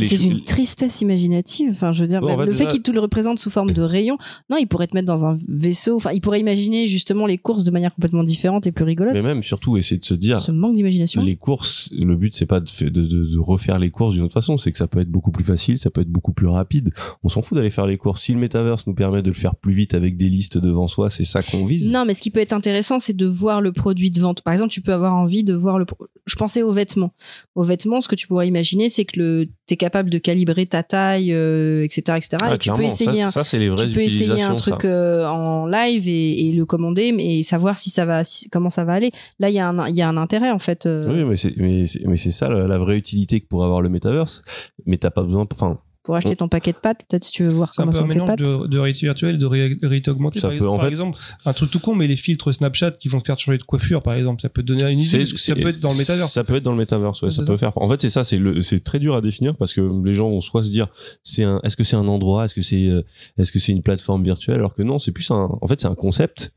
[0.00, 1.70] C'est d'une tristesse imaginative.
[1.72, 3.82] Enfin, je veux dire, en fait, le fait qu'il te le représente sous forme de
[3.82, 4.16] rayon,
[4.50, 5.96] non, il pourrait te mettre dans un vaisseau.
[5.96, 9.14] Enfin, il pourrait imaginer justement les courses de manière complètement différente et plus rigolote.
[9.14, 10.40] Mais même, surtout, essayer de se dire...
[10.40, 11.22] Ce manque d'imagination.
[11.22, 14.22] les courses, le but c'est pas de, fa- de, de, de refaire les courses d'une
[14.22, 16.46] autre façon, c'est que ça peut être beaucoup plus facile, ça peut être beaucoup plus
[16.46, 16.90] rapide.
[17.22, 18.22] On s'en fout d'aller faire les courses.
[18.22, 21.10] Si le metaverse nous permet de le faire plus vite avec des listes devant soi,
[21.10, 21.90] c'est ça qu'on vise.
[21.90, 24.42] Non, mais ce qui peut être intéressant, c'est de voir le produit de vente.
[24.42, 25.86] Par exemple, tu peux avoir envie de voir le.
[26.26, 27.12] Je pensais aux vêtements.
[27.54, 30.82] Aux vêtements, ce que tu pourrais imaginer, c'est que le t'es capable de calibrer ta
[30.82, 32.36] taille, euh, etc., etc.
[32.40, 33.44] Ah, et tu peux essayer ça, un.
[33.44, 37.42] ça, les Tu peux essayer un truc euh, en live et, et le commander, mais
[37.42, 39.10] savoir si ça va, si- comment ça va aller.
[39.38, 40.86] Là, il y a un, y a un intérêt en fait.
[40.86, 44.42] euh, Oui, mais c'est mais ça la, la vraie utilité que pourrait avoir le metaverse.
[44.86, 45.46] Mais t'as pas besoin.
[45.52, 47.98] Enfin, pour acheter ton paquet de pâtes, peut-être si tu veux voir C'est un comment
[48.00, 50.38] un mélange de, de réalité virtuelle et de ré- réalité augmentée.
[50.38, 52.92] Ça par, peut, en par fait- exemple, un truc tout con, mais les filtres Snapchat
[52.92, 55.24] qui vont te faire changer de coiffure, par exemple, ça peut te donner une idée.
[55.24, 56.28] ça peut être dans le métavers.
[56.28, 57.58] Ça peut être dans le metaverse, ouais, ça c'est peut ça.
[57.58, 57.72] faire.
[57.82, 60.28] En fait, c'est ça, c'est le, c'est très dur à définir parce que les gens
[60.28, 60.88] vont soit se dire,
[61.22, 63.02] c'est un, est-ce que c'est un endroit, est-ce que c'est, euh,
[63.38, 65.88] est-ce que c'est une plateforme virtuelle, alors que non, c'est plus un, en fait, c'est
[65.88, 66.52] un concept.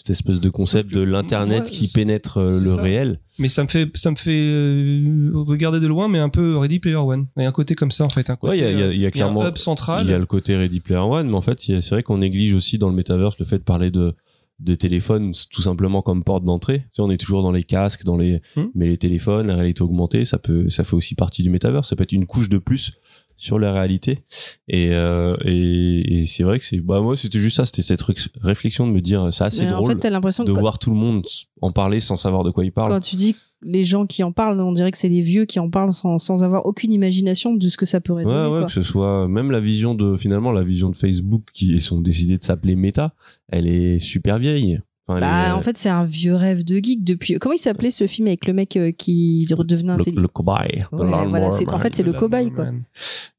[0.00, 2.80] Cette espèce de concept de l'internet qui pénètre euh, le ça.
[2.82, 3.20] réel.
[3.38, 6.78] Mais ça me fait, ça me fait euh, regarder de loin, mais un peu Ready
[6.78, 7.26] Player One.
[7.36, 8.30] Il y a un côté comme ça, en fait.
[8.30, 9.48] Un côté, Ouais, il y a- il y a- il y a euh, clairement- un
[9.50, 10.06] hub central.
[10.06, 12.18] Il y a le côté Ready Player One, mais en fait, il c'est vrai qu'on
[12.18, 14.14] néglige aussi dans le metaverse le fait de parler de
[14.58, 16.80] des téléphones tout simplement comme porte d'entrée.
[16.80, 18.64] Tu sais, on est toujours dans les casques, dans les Hmm.
[18.74, 21.96] mais les téléphones, la réalité augmentée, ça peut ça fait aussi partie du metaverse, ça
[21.96, 22.92] peut être une couche de plus
[23.40, 24.20] sur la réalité.
[24.68, 28.02] Et euh, et, et c'est vrai que c'est bah moi c'était juste ça, c'était cette
[28.02, 30.78] ré- réflexion de me dire c'est assez Mais en drôle fait, t'as l'impression de voir
[30.78, 31.24] tout le monde
[31.60, 32.88] en parler sans savoir de quoi il parle.
[32.90, 35.58] quand tu dis les gens qui en parlent, on dirait que c'est des vieux qui
[35.58, 38.50] en parlent sans, sans avoir aucune imagination de ce que ça pourrait Ouais, donner.
[38.52, 38.66] ouais, quoi.
[38.68, 42.38] que ce soit même la vision de finalement la vision de Facebook qui sont décidés
[42.38, 43.12] de s'appeler Meta,
[43.48, 44.80] elle est super vieille.
[45.10, 47.38] Enfin, Bah, est, en fait, c'est un vieux rêve de geek depuis.
[47.38, 50.86] Comment il s'appelait ce film avec le mec euh, qui redevenait le, intelligent le cobaye,
[50.92, 52.66] Ouais, voilà, en fait, c'est le cobaye, quoi.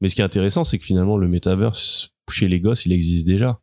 [0.02, 3.26] Mais ce qui est intéressant, c'est que finalement, le metaverse, chez les gosses, il existe
[3.26, 3.60] déjà.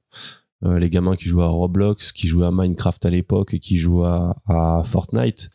[0.64, 3.76] Euh, les gamins qui jouent à Roblox, qui jouaient à Minecraft à l'époque et qui
[3.76, 5.50] jouent à, à Fortnite,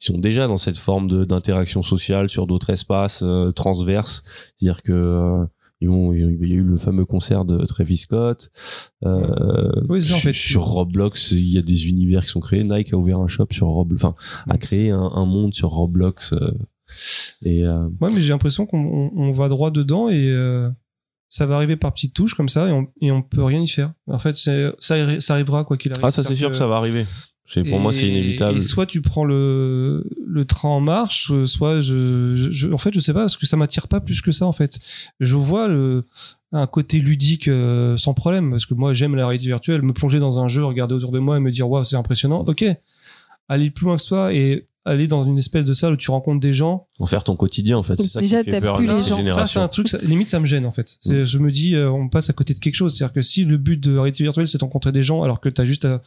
[0.00, 4.24] ils sont déjà dans cette forme d'interaction sociale sur d'autres espaces euh, transverses.
[4.58, 5.44] C'est-à-dire que euh,
[5.80, 8.50] ils ont, il y a eu le fameux concert de Travis Scott.
[9.04, 10.32] Euh, Oui, c'est ça, en fait.
[10.32, 12.64] Sur Roblox, il y a des univers qui sont créés.
[12.64, 14.16] Nike a ouvert un shop sur Roblox, enfin,
[14.48, 16.32] a créé un, un monde sur Roblox.
[16.32, 16.50] euh,
[17.42, 20.68] et euh, Ouais, mais j'ai l'impression qu'on on, on va droit dedans et euh,
[21.28, 23.68] ça va arriver par petites touches comme ça et on, et on peut rien y
[23.68, 23.92] faire.
[24.06, 26.04] En fait, ça arrivera quoi qu'il arrive.
[26.04, 27.04] ah, ça c'est sûr que ça va arriver.
[27.70, 28.58] Pour moi c'est Et- inévitable.
[28.58, 32.76] Et soit tu prends le, le train en marche, euh, soit je, je, je- en
[32.78, 34.78] fait, je sais pas, parce que ça m'attire pas plus que ça, en fait.
[35.20, 36.04] Je vois le,
[36.52, 40.18] un côté ludique euh, sans problème, parce que moi, j'aime la réalité virtuelle, me plonger
[40.18, 42.44] dans un jeu, regarder autour de moi et me dire, waouh, c'est impressionnant.
[42.46, 42.64] Ok.
[43.48, 46.40] Aller plus loin que soi et aller dans une espèce de salle où tu rencontres
[46.40, 46.86] des gens.
[46.98, 48.00] En faire ton quotidien en fait.
[48.02, 49.22] Ça Déjà, t'as plus les gens.
[49.24, 50.92] Ça, c'est un truc, ça- limite, ça me gêne, en fait.
[50.92, 50.96] Mm.
[51.08, 52.96] C'est- Je me dis, euh, on passe à côté de quelque chose.
[52.96, 55.48] C'est-à-dire que si le but de réalité virtuelle, c'est de rencontrer des gens, alors que
[55.48, 56.02] t'as juste à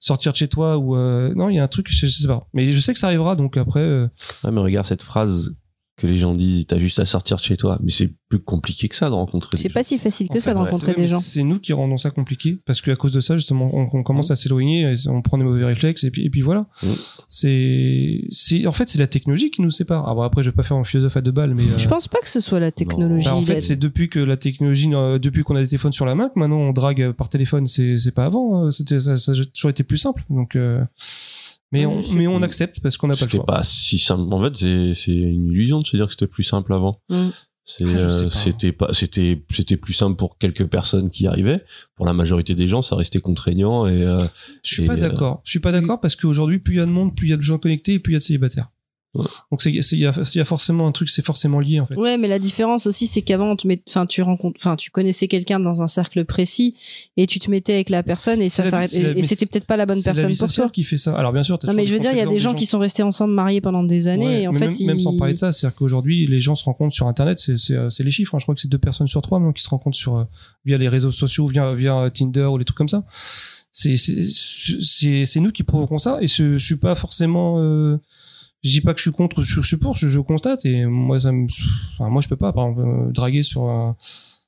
[0.00, 2.26] sortir de chez toi ou, euh, non, il y a un truc, je, je sais
[2.28, 2.46] pas.
[2.54, 4.08] Mais je sais que ça arrivera, donc après, euh,
[4.42, 5.54] Ah mais regarde cette phrase
[5.96, 7.78] que les gens disent, t'as juste à sortir de chez toi.
[7.82, 9.56] Mais c'est plus compliqué que ça de rencontrer.
[9.58, 11.20] C'est pas si facile que En ça fait, de rencontrer des gens.
[11.20, 14.30] C'est nous qui rendons ça compliqué parce qu'à cause de ça, justement, on, on commence
[14.32, 16.66] à s'éloigner, on prend des mauvais réflexes et puis, et puis voilà.
[16.82, 16.86] Mm.
[17.28, 20.08] C'est, c'est, en fait, c'est la technologie qui nous sépare.
[20.08, 21.62] Ah bon, après, je vais pas faire un philosophe à deux balles, mais.
[21.62, 23.26] euh, Je pense pas que ce soit la technologie.
[23.26, 26.06] bah, en fait, c'est depuis que la technologie, euh, depuis qu'on a des téléphones sur
[26.06, 27.68] la main, que maintenant on drague par téléphone.
[27.68, 28.66] C'est, c'est pas avant.
[28.66, 30.24] euh, C'était, ça, ça a toujours été plus simple.
[30.30, 30.82] Donc, euh,
[31.74, 33.46] mais on, mais on accepte parce qu'on n'a pas le C'était choix.
[33.46, 34.32] pas si simple.
[34.32, 37.00] En fait, c'est c'est une illusion de se dire que c'était plus simple avant.
[37.10, 37.28] Mm.
[37.66, 38.30] C'est, Ah, euh, pas.
[38.30, 41.64] c'était pas, c'était, c'était plus simple pour quelques personnes qui y arrivaient.
[41.96, 44.22] Pour la majorité des gens, ça restait contraignant et euh,
[44.62, 45.40] Je suis Et, pas euh, d'accord.
[45.44, 47.32] Je suis pas d'accord parce qu'aujourd'hui, plus il y a de monde, plus il y
[47.32, 48.68] a de gens connectés et plus il y a de célibataires.
[49.14, 49.24] Ouais.
[49.50, 51.94] Donc il y y a forcément un truc, c'est forcément lié en fait.
[51.94, 55.60] Ouais, mais la différence aussi, c'est qu'avant, met, enfin, tu rencontres, enfin, tu connaissais quelqu'un
[55.60, 56.74] dans un cercle précis
[57.16, 58.92] et tu te mettais avec la personne et ça s'arrête.
[58.92, 60.68] Et, c'était peut-être pas la bonne C'est la personne vie pour toi.
[60.68, 61.16] qui fait ça.
[61.16, 62.78] Alors bien sûr, Non, mais je veux dire, il y a des gens qui sont
[62.78, 64.86] restés ensemble mariés pendant des années Ouais, et en fait, même, ils...
[64.86, 67.74] même sans parler de ça, c'est-à-dire qu'aujourd'hui, les gens se rencontrent sur Internet, c'est, c'est,
[67.74, 68.34] euh, les chiffres.
[68.34, 68.38] hein.
[68.38, 70.24] Je crois que c'est deux personnes sur trois qui se rencontrent sur euh,
[70.64, 73.04] via les réseaux sociaux, via via Tinder ou les trucs comme ça.
[73.72, 77.58] C'est c'est c'est, c'est nous qui provoquons ça et je, je suis pas forcément.
[77.58, 77.98] Euh,
[78.64, 80.86] je dis pas que je suis contre, je, je suis pour, je, je constate et
[80.86, 81.46] moi ça me,
[81.92, 83.96] enfin, moi je peux pas par exemple euh, draguer sur un-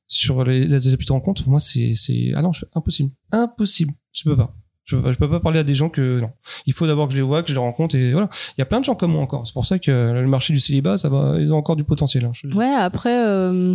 [0.08, 1.48] sur les, les applis de rencontre.
[1.48, 4.54] Moi c'est c'est ah non, je- impossible, impossible, je peux pas.
[4.88, 6.30] Je peux pas, je peux pas parler à des gens que non.
[6.64, 8.28] Il faut d'abord que je les vois, que je les rencontre et voilà.
[8.56, 9.44] Il y a plein de gens comme moi encore.
[9.44, 12.24] C'est pour ça que le marché du célibat, ça va, ils ont encore du potentiel.
[12.24, 12.30] hein.
[12.32, 13.74] Je- Ouais, après, euh,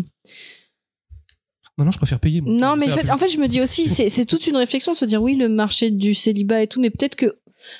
[1.78, 2.42] Maintenant, je préfère payer.
[2.42, 2.54] moi.
[2.54, 5.22] non, mais en fait, je me dis aussi, c'est toute une réflexion de se dire,
[5.22, 7.38] oui, le marché du célibat et tout, mais peut-être que,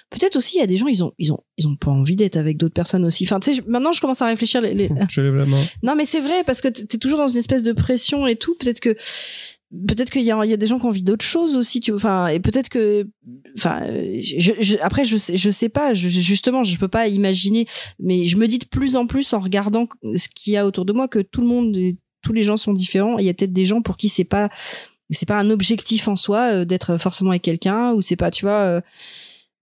[0.10, 2.16] peut-être aussi, il y a des gens, ils ont, ils ont, ils ont pas envie
[2.16, 3.24] d'être avec d'autres personnes aussi.
[3.26, 4.62] Enfin, tu sais, je- maintenant, je commence à réfléchir.
[4.62, 5.62] Les, les- Je lève la main.
[5.84, 8.56] Non, mais c'est vrai parce que t'es toujours dans une espèce de pression et tout.
[8.60, 8.96] Peut-être que
[9.88, 11.80] peut-être qu'il y a, il y a des gens qui ont envie d'autres choses aussi.
[11.80, 11.98] Tu vois.
[11.98, 13.08] Enfin, et peut-être que,
[13.58, 13.82] enfin,
[14.22, 15.94] je, je- après, je sais, je sais pas.
[15.94, 17.66] Je, justement, je peux pas imaginer.
[18.00, 20.86] Mais je me dis de plus en plus en regardant ce qu'il y a autour
[20.86, 21.78] de moi que tout le monde,
[22.22, 23.18] tous les gens sont différents.
[23.18, 24.50] Et il y a peut-être des gens pour qui c'est pas
[25.14, 28.46] c'est pas un objectif en soi euh, d'être forcément avec quelqu'un ou c'est pas tu
[28.46, 28.82] vois euh,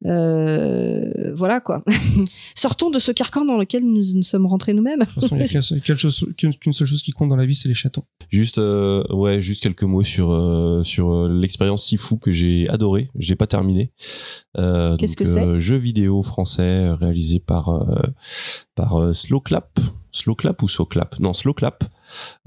[0.06, 1.84] euh, voilà quoi
[2.56, 5.42] sortons de ce carcan dans lequel nous nous sommes rentrés nous-mêmes De toute façon, il
[5.42, 7.56] y a qu'une seule- quelque chose- qu'une qu'une seule chose qui compte dans la vie,
[7.56, 8.04] c'est les chatons.
[8.30, 13.10] Juste, euh, ouais, juste quelques mots sur euh, sur l'expérience si fou que j'ai adoré.
[13.18, 13.92] J'ai pas terminé.
[14.58, 15.60] Euh, Qu'est-ce que c'est?
[15.60, 18.02] Jeu vidéo français réalisé par euh,
[18.76, 19.80] par euh, Slow Clap,
[20.12, 21.84] Slow Clap ou So Clap Non, Slow Clap,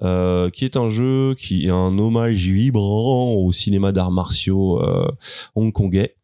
[0.02, 5.08] euh, qui est un jeu qui est un hommage vibrant au cinéma d'arts martiaux euh,
[5.54, 6.16] hongkongais.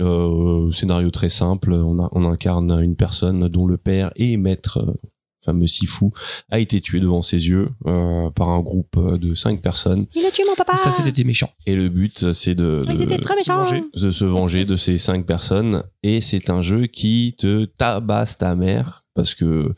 [0.00, 1.72] Euh, scénario très simple.
[1.72, 4.96] On, a, on incarne une personne dont le père est maître
[5.44, 6.06] fameux Sifu,
[6.52, 10.06] a été tué devant ses yeux euh, par un groupe euh, de cinq personnes.
[10.14, 10.76] Il a tué mon papa.
[10.76, 11.50] Ça, c'était des méchants.
[11.66, 15.82] Et le but, euh, c'est de, de- très se venger de ces cinq personnes.
[16.04, 19.74] Et c'est un jeu qui te tabasse ta mère parce que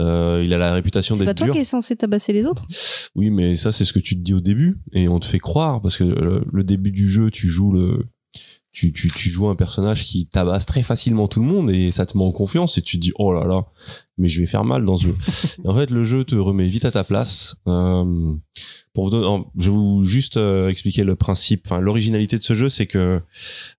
[0.00, 1.54] euh, il a la réputation C'est pas d'être toi dur.
[1.54, 2.66] qui es censé tabasser les autres
[3.14, 5.38] Oui, mais ça, c'est ce que tu te dis au début, et on te fait
[5.38, 8.04] croire parce que le, le début du jeu, tu joues le,
[8.74, 12.06] tu, tu, tu joues un personnage qui tabasse très facilement tout le monde et ça
[12.06, 13.66] te met en confiance et tu te dis oh là là,
[14.18, 15.14] mais je vais faire mal dans ce jeu.
[15.64, 17.56] Et en fait, le jeu te remet vite à ta place.
[17.68, 18.34] Euh,
[18.92, 22.54] pour vous donner, je vais vous juste euh, expliquer le principe, enfin l'originalité de ce
[22.54, 23.20] jeu, c'est que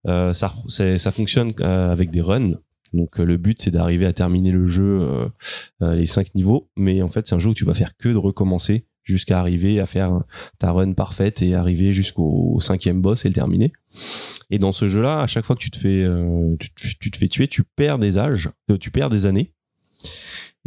[0.08, 2.54] euh, ça, ça fonctionne euh, avec des runs.
[2.94, 5.30] Donc euh, le but c'est d'arriver à terminer le jeu
[5.82, 8.18] les cinq niveaux, mais en fait c'est un jeu où tu vas faire que de
[8.18, 10.22] recommencer jusqu'à arriver à faire
[10.60, 13.72] ta run parfaite et arriver jusqu'au cinquième boss et le terminer.
[14.50, 17.28] Et dans ce jeu-là, à chaque fois que tu te fais, euh, tu, te fais
[17.28, 19.54] tuer, tu perds des âges, euh, tu perds des années.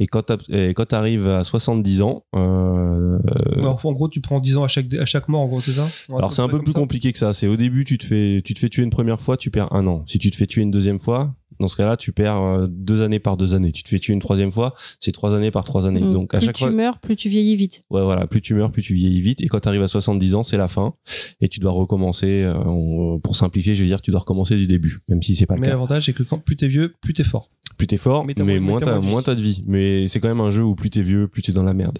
[0.00, 3.18] Et quand tu arrives à 70 ans, euh,
[3.64, 5.88] en gros, tu prends 10 ans à chaque, à chaque mort, en gros, c'est ça?
[6.16, 7.32] Alors c'est un peu plus compliqué que ça.
[7.34, 9.72] C'est au début, tu te fais, tu te fais tuer une première fois, tu perds
[9.72, 10.04] un an.
[10.06, 13.02] Si tu te fais tuer une deuxième fois, dans ce cas-là, tu perds euh, deux
[13.02, 13.72] années par deux années.
[13.72, 16.00] Tu te fais tuer une troisième fois, c'est trois années par trois années.
[16.00, 16.12] Mm.
[16.12, 17.84] Donc à plus chaque tu fois, meurs, plus tu vieillis vite.
[17.90, 19.40] Ouais, voilà, plus tu meurs, plus tu vieillis vite.
[19.40, 20.94] Et quand tu arrives à 70 ans, c'est la fin.
[21.40, 22.42] Et tu dois recommencer.
[22.42, 25.46] euh, on- pour simplifier, je vais dire, tu dois recommencer du début, même si c'est
[25.46, 25.72] pas le Mais cas.
[25.72, 27.50] l'avantage, c'est que quand plus t'es vieux, plus t'es fort.
[27.76, 29.10] Plus t'es fort, Mais mais, t'as moins- mais moins t'as moins de vie.
[29.10, 29.62] moins t'as de vie.
[29.66, 31.98] Mais c'est quand même un jeu où plus t'es vieux, plus t'es dans la merde.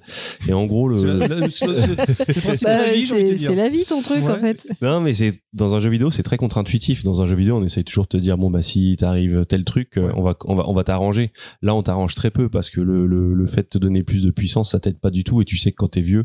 [0.49, 0.97] Et en gros, le.
[0.97, 4.31] C'est Bah, la vie, la ton truc Ouais.
[4.33, 4.67] en fait.
[4.83, 7.05] Non, mais c'est dans un jeu vidéo, c'est très contre-intuitif.
[7.05, 9.65] Dans un jeu vidéo, on essaye toujours de te dire bon bah si t'arrives tel
[9.65, 10.13] truc, euh, Ouais.
[10.17, 11.33] on va on va on va t'arranger.
[11.63, 14.23] Là, on t'arrange très peu parce que le, le le fait de te donner plus
[14.23, 15.41] de puissance, ça t'aide pas du tout.
[15.43, 16.25] Et tu sais que quand t'es vieux,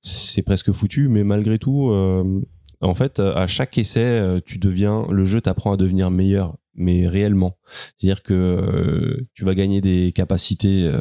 [0.00, 1.08] c'est presque foutu.
[1.08, 2.40] Mais malgré tout, euh,
[2.80, 6.56] en fait, euh, à chaque essai, euh, tu deviens le jeu t'apprend à devenir meilleur,
[6.74, 7.56] mais réellement.
[7.96, 10.86] C'est-à-dire que euh, tu vas gagner des capacités.
[10.86, 11.00] euh,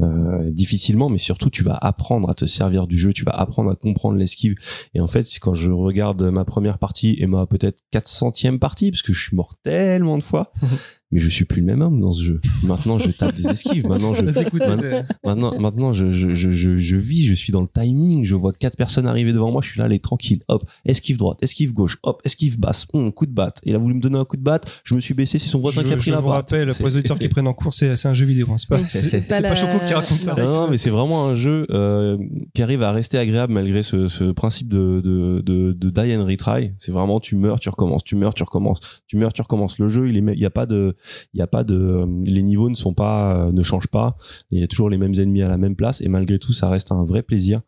[0.00, 3.70] euh, difficilement, mais surtout tu vas apprendre à te servir du jeu, tu vas apprendre
[3.70, 4.54] à comprendre l'esquive.
[4.94, 9.02] Et en fait, quand je regarde ma première partie et ma peut-être 400e partie, parce
[9.02, 10.52] que je suis mort tellement de fois,
[11.12, 12.40] mais je suis plus le même homme dans ce jeu.
[12.64, 13.86] Maintenant, je tape des esquives.
[13.88, 17.68] Maintenant, je, Maintenant- maintenant, maintenant, je, je, je, je, je vis, je suis dans le
[17.72, 18.24] timing.
[18.24, 19.60] Je vois quatre personnes arriver devant moi.
[19.62, 20.40] Je suis là, allez, tranquille.
[20.48, 21.98] Hop, esquive droite, esquive gauche.
[22.02, 22.86] Hop, esquive basse.
[22.92, 23.60] Hum, coup de batte.
[23.64, 24.82] Il a voulu me donner un coup de batte.
[24.84, 25.38] Je me suis baissé.
[25.38, 26.50] C'est son voisin je, qui a pris je la vous batte.
[26.50, 28.46] rappelle, C'est- pour les auditeurs qui prennent en cours, c'est c'est un jeu vidéo.
[28.50, 28.56] hein.
[28.58, 30.34] C'est pas, c'est pas Choco qui raconte ça.
[30.36, 32.16] Non, non, mais c'est vraiment un jeu euh,
[32.54, 36.24] qui arrive à rester agréable malgré ce, ce principe de, de, de, de die and
[36.24, 36.72] retry.
[36.78, 39.78] C'est vraiment tu meurs, tu recommences, tu meurs, tu recommences, tu meurs, tu recommences.
[39.78, 40.96] Le jeu, il est, il y a pas de,
[41.34, 44.16] il y a pas de, euh, les niveaux ne sont pas, euh, ne changent pas.
[44.50, 46.68] Il y a toujours les mêmes ennemis à la même place et malgré tout, ça
[46.68, 47.60] reste un vrai plaisir.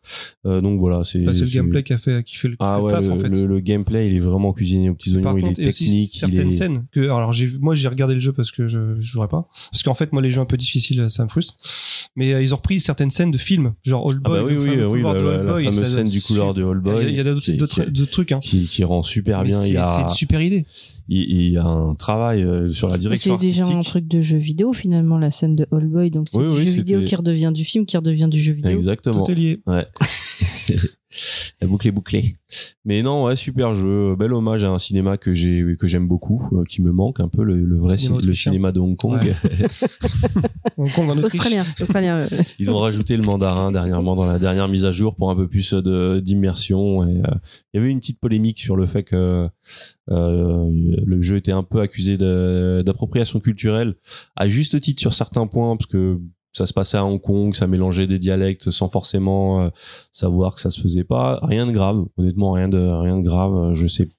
[0.45, 1.19] Euh, donc voilà, c'est.
[1.19, 3.11] Bah, le gameplay qui a fait, qui fait le, qui Ah fait le taf, le,
[3.11, 3.29] en fait.
[3.29, 5.21] le- le gameplay, il est vraiment cuisiné aux petits oignons.
[5.23, 6.15] Par il est il technique.
[6.15, 6.51] il certaines est...
[6.51, 9.47] scènes que, alors j'ai, moi j'ai regardé le jeu parce que je, je jouerais pas,
[9.71, 11.55] parce qu'en fait moi les jeux un peu difficiles ça me frustre.
[12.17, 14.53] Mais euh, ils ont repris certaines scènes de films, genre Old Ah Boy, bah oui,
[14.53, 17.05] le oui, fameux oui, couloir la, fameuse scène du couloir de Old Il Boy.
[17.09, 18.31] il y a d'autres trucs.
[18.31, 18.39] Hein.
[18.41, 19.61] qui, qui rend super Mais bien.
[19.65, 20.65] Il c'est une super idée.
[21.07, 24.21] Il, il y a un travail euh, sur la direction C'est déjà un truc de
[24.21, 27.03] jeu vidéo finalement la scène de All Boy donc c'est Oui, du oui, jeu vidéo
[27.03, 28.71] qui redevient du film qui redevient du jeu vidéo.
[28.71, 29.23] Exactement.
[29.23, 29.61] Tout est lié.
[29.67, 29.85] Ouais.
[31.61, 32.37] La boucle est bouclée.
[32.85, 34.15] Mais non, ouais, super jeu.
[34.15, 37.27] Bel hommage à un cinéma que j'ai que j'aime beaucoup, euh, qui me manque un
[37.27, 39.19] peu le, le vrai Cinéma le de Hong Kong.
[39.21, 39.33] Ouais.
[40.77, 41.41] Hong Kong en Autriche.
[41.41, 42.27] Australien, australien.
[42.59, 45.47] Ils ont rajouté le mandarin dernièrement dans la dernière mise à jour pour un peu
[45.47, 47.07] plus de d'immersion.
[47.07, 47.35] Et euh,
[47.73, 49.47] il y avait une petite polémique sur le fait que
[50.11, 50.69] euh,
[51.05, 53.95] le jeu était un peu accusé de- d'appropriation culturelle,
[54.35, 56.19] à juste titre sur certains points, parce que
[56.55, 59.69] ça se passait à Hong Kong, ça mélangeait des dialectes sans forcément euh,
[60.11, 61.39] savoir que ça se faisait pas.
[61.43, 63.73] Rien de grave, honnêtement, rien de rien de grave.
[63.73, 64.09] Je sais.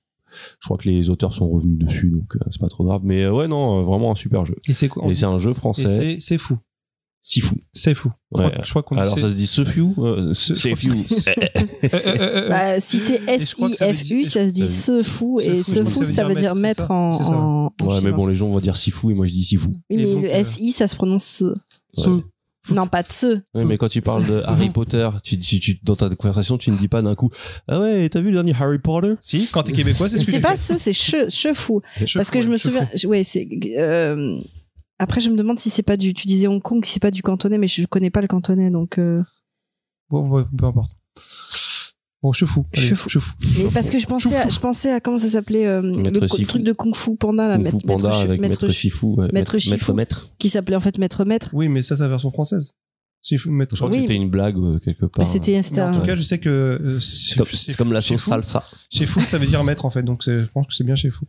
[0.60, 3.00] Je crois que les auteurs sont revenus dessus, donc euh, c'est pas trop grave.
[3.04, 4.56] Mais euh, ouais, non, euh, vraiment un super jeu.
[4.68, 6.58] Et c'est quoi Et c'est un jeu français, c'est c'est fou.
[7.22, 7.56] si fou.
[7.72, 8.12] C'est fou.
[8.34, 8.50] Je Ouais.
[8.50, 9.46] crois, je crois qu'on Alors sait- ça se dit
[9.98, 10.90] euh, Ce- C'est few.
[10.92, 10.94] Euh,
[11.38, 15.02] euh, euh, euh, bah, si c'est Et je crois que ça se dit ça se
[15.02, 17.12] fou, et fou, crois fou, ça veut dire c'est mettre en.
[17.12, 19.68] c'est Ouais, mais bon, les gens vont dire Sifu et moi je dis Sifu.
[19.68, 21.54] Oui, Et mais donc, le euh, S-I, ça se prononce se.
[21.96, 23.26] Ce- Non, pas de se.
[23.54, 26.70] Ouais, mais quand tu parles de Harry Potter, tu, tu, tu- dans ta conversation, tu
[26.72, 27.30] ne dis pas d'un coup
[27.68, 29.14] Ah ouais, t'as vu le dernier Harry Potter?
[29.20, 31.80] Si, quand t'es québécois, c'est ce que C'est pas se, c'est che, che fou.
[32.14, 32.96] Parce que je me souviens, fous.
[32.96, 33.48] je- ouais, c'est.
[33.78, 34.36] euh,
[34.98, 36.12] Après, je me demande si c'est pas du.
[36.14, 38.70] Tu disais Hong Kong, si c'est pas du cantonais, mais je connais pas le cantonais,
[38.70, 38.98] donc.
[38.98, 39.22] euh,
[40.10, 40.90] Bon, ouais, peu importe.
[42.26, 42.66] Bon, je suis fou.
[42.76, 43.08] Allez, Je fous.
[43.08, 43.34] Je fous.
[43.56, 46.26] Mais parce que je pensais, à, je pensais à comment ça s'appelait euh, Maître le
[46.26, 46.44] Sifu.
[46.46, 49.06] truc de Kung Fu Panda, là, Kung Fu maître, Panda maître, avec maître, Maître Shifu.
[49.06, 49.92] ouais, Maître Maître Shifu.
[49.92, 50.30] Maître.
[50.40, 51.50] qui s'appelait en fait Maître Maître.
[51.52, 52.72] Oui, mais ça, c'est la version française.
[53.48, 53.74] Mettre.
[53.76, 53.96] Je crois Oui.
[53.96, 55.18] que c'était une blague euh, quelque part.
[55.18, 57.46] Mais c'était Mais en tout cas, je sais que euh, C'est comme,
[57.86, 58.62] comme la chez sauce salsa.
[58.92, 61.10] Chez Fou, ça veut dire mettre en fait, donc je pense que c'est bien chez
[61.10, 61.26] Fou.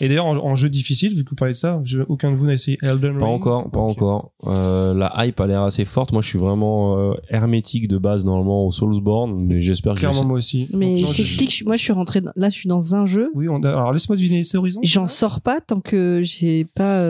[0.00, 2.36] Et d'ailleurs, en, en jeu difficile, vu que vous parlez de ça, je- aucun de
[2.36, 3.20] vous n'a essayé Elden Ring.
[3.20, 4.32] Pas encore, pas encore.
[4.46, 6.12] Euh, la hype a l'air assez forte.
[6.12, 10.24] Moi, je suis vraiment euh, hermétique de base normalement au Soulsborne, mais j'espère que Clairement,
[10.24, 10.68] moi aussi.
[10.72, 12.94] Mais Donc, non, je t'explique, je- moi je suis rentrée dans- là, je suis dans
[12.94, 13.30] un jeu.
[13.34, 17.02] Oui, on a- alors laisse-moi deviner, c'est Horizon J'en sors pas tant que j'ai pas.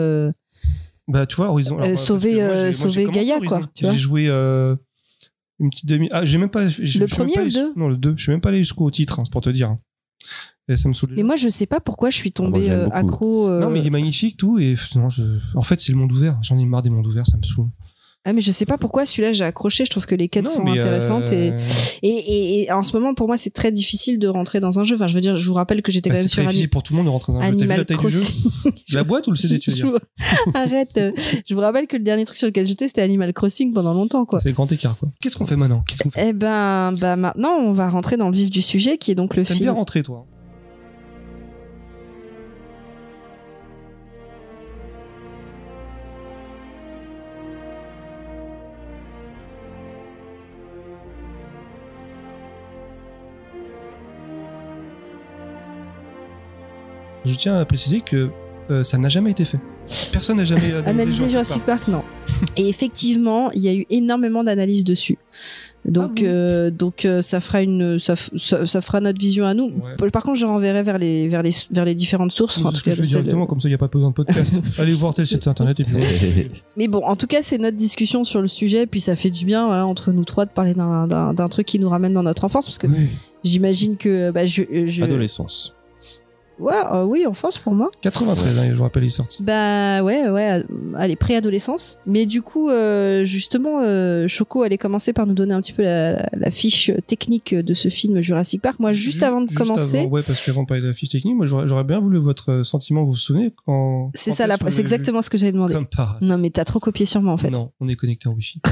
[1.09, 1.75] Euh, Bah, tu vois, Horizon.
[1.75, 3.57] Euh, alors, parce sauver, que moi, euh, moi, sauver Gaïa, Horizon.
[3.59, 3.93] quoi, tu vois.
[3.93, 4.75] J'ai joué euh,
[5.59, 6.09] une petite demi.
[6.11, 6.67] Ah, j'ai même pas.
[6.67, 8.13] je- je suis même premier pas ou allé- le deux Non, le 2.
[8.17, 9.75] Je suis même pas allé jusqu'au titre, hein, c'est pour te dire.
[10.69, 11.11] Et ça me saoule.
[11.15, 12.97] Mais moi je sais pas pourquoi je suis Ah, euh, beaucoup.
[12.97, 13.47] accro.
[13.47, 14.59] euh, Non, mais il est magnifique, tout.
[14.59, 15.23] Et non, je...
[15.55, 16.37] en fait, c'est le monde ouvert.
[16.41, 17.69] J'en ai marre des mondes ouverts, ça me saoule.
[18.29, 19.85] Ah mais je sais pas pourquoi celui-là j'ai accroché.
[19.85, 21.51] Je trouve que les quêtes Non, sont mais, intéressantes et...
[21.51, 21.59] euh,
[22.03, 24.83] Et, et, et en ce moment pour moi c'est très difficile de rentrer dans un
[24.83, 24.95] jeu.
[24.95, 26.47] Enfin je veux dire, je vous rappelle que j'étais bah, quand même c'est sur Ani-
[26.49, 27.55] difficile pour tout le monde de rentrer dans un jeu.
[27.55, 28.51] T'as vu la du jeu Crossing.
[28.93, 29.91] La boîte ou le CD, tu veux dire
[30.53, 30.97] Arrête.
[30.97, 31.11] euh,
[31.47, 34.25] Je vous rappelle que le dernier truc sur lequel j'étais c'était Animal Crossing pendant longtemps
[34.25, 34.41] quoi.
[34.41, 35.09] C'est le grand écart, quoi.
[35.21, 35.83] Qu'est-ce qu'on fait maintenant?
[35.87, 36.27] Qu'est-ce qu'on fait?
[36.29, 39.35] Eh ben, bah maintenant, on va rentrer dans le vif du sujet, qui est donc
[39.37, 39.65] le T'aimes film.
[39.67, 40.25] bien rentrer, toi
[57.27, 58.29] Je tiens à préciser que
[58.69, 59.59] euh, ça n'a jamais été fait.
[60.11, 62.01] Personne n'a jamais analysé, Analyser Jurassic Park, non.
[62.57, 65.17] Et effectivement, il y a eu énormément d'analyses dessus.
[65.85, 69.19] Donc, Ah bon euh, donc euh, ça fera une, ça, f- ça, ça fera notre
[69.21, 69.71] vision à nous.
[70.01, 70.09] Ouais.
[70.11, 72.57] Par contre, je renverrai vers les, vers les, vers les différentes sources.
[72.57, 74.13] Enfin, ce que cas, je fais directement, comme ça il n'y a pas besoin de
[74.15, 74.53] podcast.
[74.77, 75.95] Allez voir tel site internet et puis.
[76.75, 79.45] Mais bon, en tout cas, c'est notre discussion sur le sujet, puis ça fait du
[79.45, 82.23] bien voilà, entre nous trois de parler d'un- d'un d'un truc qui nous ramène dans
[82.23, 83.07] notre enfance, parce que Oui.
[83.45, 85.03] j'imagine que bah, je, je...
[85.05, 85.73] Adolescence.
[86.59, 87.91] Ouais, euh, oui, enfance pour moi.
[88.01, 89.43] 93, hein, je vous rappelle, il est sorti.
[89.43, 90.63] Bah ouais, ouais,
[90.95, 91.97] allez, préadolescence.
[92.05, 95.83] Mais du coup, euh, justement, euh, Choco allait commencer par nous donner un petit peu
[95.83, 98.79] la, la fiche technique de ce film Jurassic Park.
[98.79, 100.93] Moi, juste Ju- avant de juste commencer, avant, ouais, parce qu'avant de parler de la
[100.93, 104.11] fiche technique, moi j'aurais bien voulu votre sentiment, vous vous souvenez quand.
[104.15, 105.73] c'est ça, la- c'est exactement ce que j'allais vu demander.
[105.75, 106.17] Comme par.
[106.21, 107.49] Non, mais t'as trop copié sur moi en fait.
[107.51, 108.61] Non, on est connecté en Wi-Fi.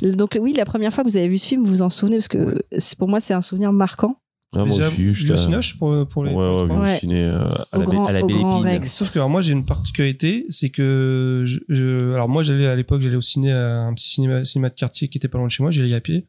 [0.02, 2.16] Donc oui, la première fois que vous avez vu ce film, vous vous en souvenez
[2.16, 2.62] parce que
[2.98, 4.16] pour moi c'est un souvenir marquant.
[4.52, 6.32] Ah, à- Cinoche pour, pour les.
[6.32, 6.98] Ouais, ouais, pour au Ouais.
[6.98, 8.78] ciné, euh, à, la, grand- Belle- à la Belle Grand Épine.
[8.80, 8.92] Rex.
[8.92, 12.74] Sauf que alors, moi j'ai une particularité, c'est que je, je- alors moi j'allais à
[12.74, 15.46] l'époque j'allais au ciné à un petit cinéma, cinéma de quartier qui était pas loin
[15.46, 16.26] de chez moi, j'allais à pied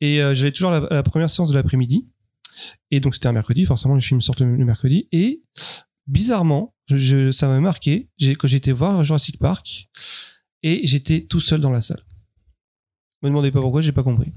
[0.00, 2.08] et euh, j'allais toujours à la, à la première séance de l'après-midi
[2.90, 5.42] et donc c'était un mercredi, forcément les films sortent le, le mercredi et
[6.08, 9.88] bizarrement je, je- ça m'a marqué quand j'étais voir Jurassic Park
[10.64, 12.02] et j'étais tout seul dans la salle.
[13.22, 14.32] Me demandez pas pourquoi, j'ai pas compris.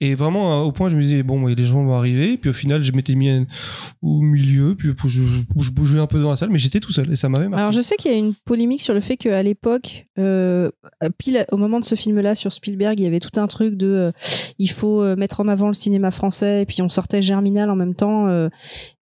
[0.00, 2.36] Et vraiment, euh, au point, je me disais, bon, les gens vont arriver.
[2.36, 3.30] Puis au final, je m'étais mis
[4.02, 4.74] au milieu.
[4.74, 5.22] Puis je,
[5.58, 7.10] je bougeais un peu dans la salle, mais j'étais tout seul.
[7.12, 7.60] Et ça m'avait marqué.
[7.60, 10.70] Alors je sais qu'il y a une polémique sur le fait qu'à l'époque, euh,
[11.18, 13.86] pile au moment de ce film-là sur Spielberg, il y avait tout un truc de
[13.86, 14.12] euh,
[14.58, 17.94] il faut mettre en avant le cinéma français et puis on sortait Germinal en même
[17.94, 18.28] temps.
[18.28, 18.48] euh,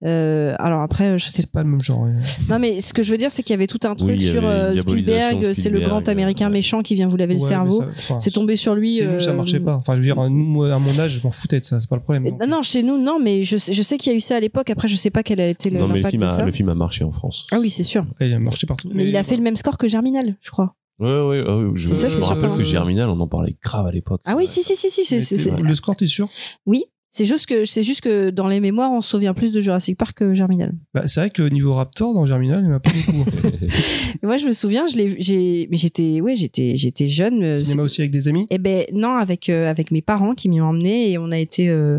[0.04, 2.02] euh, alors après, je sais c'est pas le même genre.
[2.02, 2.12] ouais.
[2.48, 4.22] Non, mais ce que je veux dire, c'est qu'il y avait tout un truc Oui,
[4.30, 6.52] sur euh, Spielberg, c'est le grand américain ouais.
[6.52, 7.82] méchant qui vient vous laver le cerveau.
[7.88, 9.00] enfin, C'est tombé sur lui.
[9.02, 9.74] Nous, ça marchait pas.
[9.76, 11.80] Enfin, je veux dire, moi, à mon âge, je m'en foutais de ça.
[11.80, 12.24] C'est pas le problème.
[12.40, 14.36] Non, non, chez nous, non, mais je sais, je sais qu'il y a eu ça
[14.36, 14.70] à l'époque.
[14.70, 16.44] Après, je sais pas quel a été le- Non, mais le film, de a, ça.
[16.44, 17.44] le film a marché en France.
[17.52, 18.04] Ah oui, c'est sûr.
[18.20, 18.90] il a marché partout.
[18.92, 20.74] Mais, il a fait le même score que Germinal, je crois.
[20.98, 23.56] Ouais, ouais, ouais, je, C'est ça, je c'est me rappelle que Germinal, on en parlait
[23.62, 24.20] grave à l'époque.
[24.24, 25.50] Ah oui, si, si, si, si.
[25.50, 26.28] Le score, t'es sûr?
[26.66, 29.60] Oui, c'est juste que c'est juste que dans les mémoires, on se souvient plus de
[29.60, 30.72] Jurassic Park que Germinal.
[30.94, 33.20] bah, C'est vrai que niveau Raptor, dans Germinal, il n'y en a pas beaucoup.
[33.46, 33.50] hein.
[34.22, 37.42] Mais moi, je me souviens, je l'ai, j'ai, mais j'étais, ouais, j'étais, j'étais jeune.
[37.44, 38.46] euh, Cinéma aussi avec des amis?
[38.48, 41.38] Eh ben non, avec euh, avec mes parents qui m'y ont emmené et on a
[41.38, 41.98] été euh,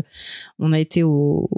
[0.58, 1.48] on a été au,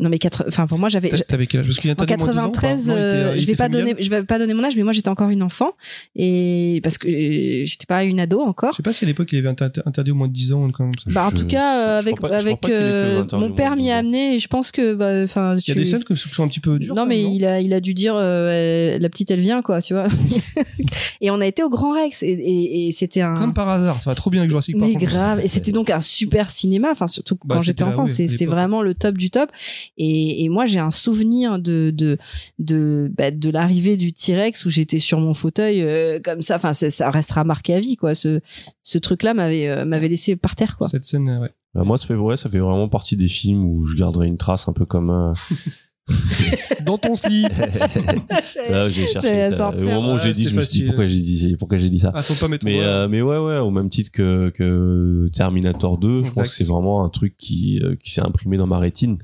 [0.00, 1.66] non mais quatre enfin pour moi j'avais T'a- T'avais quel âge?
[1.66, 3.52] Parce qu'il est en interdit moins de 12 ans, 93 Non, était- euh, je vais
[3.54, 3.86] pas familial.
[3.94, 5.72] donner je vais pas donner mon âge mais moi j'étais encore une enfant.
[6.14, 8.72] Et parce que euh, j'étais pas une ado encore.
[8.72, 10.64] Je sais pas si à l'époque il avait inter- interdit au moins de 10 ans
[10.64, 11.10] ou comme ça.
[11.10, 13.96] bah en Je- tout cas euh, avec pas- avec euh, mon père m'y 12 a
[13.98, 16.44] amené et je pense que bah enfin Il y a des scènes comme qui sont
[16.44, 16.94] un petit peu dures.
[16.94, 19.94] non mais il a il a dû dire euh, la petite elle vient quoi tu
[19.94, 20.06] vois.
[21.20, 24.00] Et on a été au Grand Rex et, et, et c'était un Comme par hasard,
[24.00, 24.90] ça va trop bien avec Jurassic Park.
[24.94, 28.06] mais en grave et c'était donc un super cinéma enfin surtout Bah, quand j'étais enfant
[28.06, 29.50] c'est vraiment le top du top
[29.96, 32.18] et, et moi j'ai un souvenir de de
[32.58, 36.74] de bah, de l'arrivée du T-Rex où j'étais sur mon fauteuil euh, comme ça enfin
[36.74, 38.40] ça restera marqué à vie quoi ce
[38.82, 41.50] ce truc là m'avait euh, m'avait laissé par terre quoi Cette scène, ouais.
[41.74, 44.38] Bah, moi, ça fait, ouais, ça fait vraiment partie des films où je garderai une
[44.38, 45.34] trace un peu comme.
[46.84, 47.48] Dans ton slip
[48.70, 49.50] Là, j'ai cherché.
[49.50, 49.56] Ça.
[49.56, 49.82] sortir.
[49.82, 51.90] Au moment où Ouais, j'ai dit, je me suis dit pourquoi j'ai dit, pourquoi j'ai
[51.90, 52.12] dit ça?
[52.14, 56.24] Ah, faut pas Mais, euh, mais ouais, ouais, au même titre que, que Terminator 2,
[56.24, 59.18] je pense que c'est vraiment un truc qui, euh, qui s'est imprimé dans ma rétine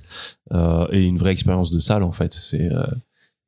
[0.53, 2.35] euh, et une vraie expérience de salle en fait.
[2.35, 2.85] C'est euh,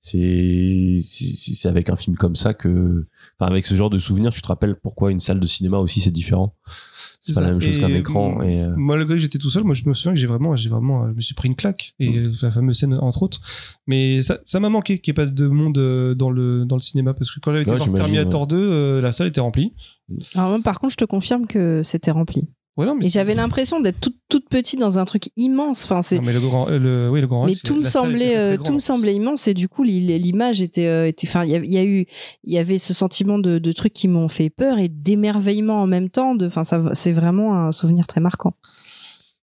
[0.00, 3.06] c'est c'est c'est avec un film comme ça que
[3.38, 6.02] enfin avec ce genre de souvenirs tu te rappelles pourquoi une salle de cinéma aussi
[6.02, 6.54] c'est différent?
[7.26, 7.46] C'est pas ça.
[7.46, 9.82] la même chose qu'un écran euh, et euh, Malgré que j'étais tout seul, moi je
[9.88, 12.32] me souviens que j'ai vraiment, j'ai vraiment, je me suis pris une claque et Mm.
[12.42, 13.40] la fameuse scène entre autres.
[13.86, 16.76] Mais ça, ça m'a manqué qu'il n'y ait pas de monde euh, dans le dans
[16.76, 19.40] le cinéma parce que quand j'avais été Ouais, voir Terminator 2, euh, la salle était
[19.40, 19.72] remplie.
[20.34, 22.46] Alors, moi, par contre, je te confirme que c'était rempli.
[22.76, 25.84] Ouais, non, mais Et j'avais l'impression d'être toute, toute petite dans un truc immense.
[25.84, 26.16] Enfin, c'est.
[26.16, 27.46] Non, mais le grand, euh, le, oui, le grand.
[27.46, 30.18] Mais tout me semblait, très, très euh, tout me semblait immense et du coup l'im-
[30.18, 32.06] l'image était, euh, était, enfin il y a, il y a eu,
[32.42, 35.86] il y avait ce sentiment de, de trucs qui m'ont fait peur et d'émerveillement en
[35.86, 36.34] même temps.
[36.34, 38.54] De, enfin ça, c'est vraiment un souvenir très marquant.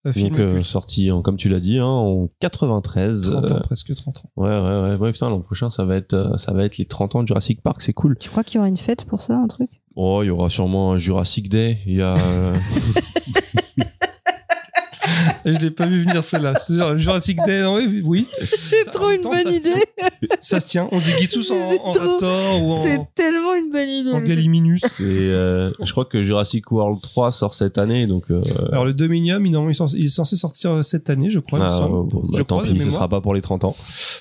[0.06, 3.94] Donc euh, sorti en comme tu l'as dit hein, en 93 30 ans, euh, presque
[3.94, 4.30] 30 ans.
[4.38, 7.16] ouais ouais ouais ouais putain l'an prochain ça va être ça va être les 30
[7.16, 9.36] ans de Jurassic Park c'est cool Tu crois qu'il y aura une fête pour ça,
[9.38, 9.70] un truc?
[10.02, 12.56] Oh il y aura sûrement un Jurassic Day il y a euh,
[15.46, 16.54] je l'ai pas vu venir celle-là.
[16.60, 18.28] C'est Jurassic Day, non, oui, oui.
[18.42, 19.74] C'est trop une temps, bonne ça idée.
[20.40, 20.88] Ça se tient.
[20.92, 23.90] On se déguise tous en, C'est en trop- Raptor ou C'est en, tellement une bonne
[23.90, 24.12] idée.
[24.12, 24.80] en c'est- Gallimimus.
[25.00, 28.42] et euh, je crois que Jurassic World 3 sort cette année donc euh,
[28.72, 31.40] Alors le Dominium, il, non, il est censé- il est censé sortir cette année, je
[31.40, 31.60] crois.
[31.64, 32.10] ah, semble.
[32.10, 33.76] bon, bah, Je tant crois, pis ce sera pas pour les 30 ans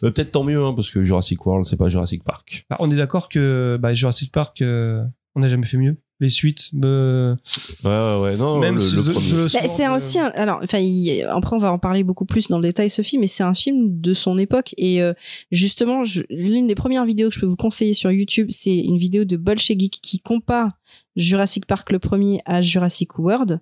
[0.04, 2.90] Euh, peut-être tant mieux hein, parce que Jurassic World c'est pas Jurassic Park Bah, on
[2.90, 5.02] est d'accord que bah, Jurassic Park, euh,
[5.38, 5.96] on n'a jamais fait mieux.
[6.20, 7.36] Les suites, euh,
[7.84, 8.36] ouais ouais ouais.
[8.38, 8.80] Non même Bah,
[9.48, 12.58] c'est euh, aussi un, alors enfin il- après on va en parler beaucoup plus dans
[12.58, 14.74] le détail Sophie mais c'est un film de son époque.
[14.78, 15.12] Et euh,
[15.52, 19.24] justement l'une des premières vidéos que je peux vous conseiller sur YouTube c'est une vidéo
[19.24, 20.70] de Bolshevik qui compare
[21.14, 23.60] Jurassic Park le premier à Jurassic World.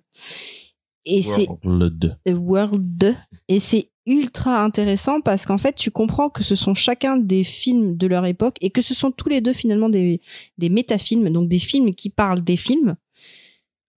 [1.05, 2.17] Et c'est World.
[2.27, 3.15] World.
[3.49, 7.97] Et c'est ultra intéressant parce qu'en fait tu comprends que ce sont chacun des films
[7.97, 10.21] de leur époque et que ce sont tous les deux finalement des
[10.57, 12.95] des métafilms donc des films qui parlent des films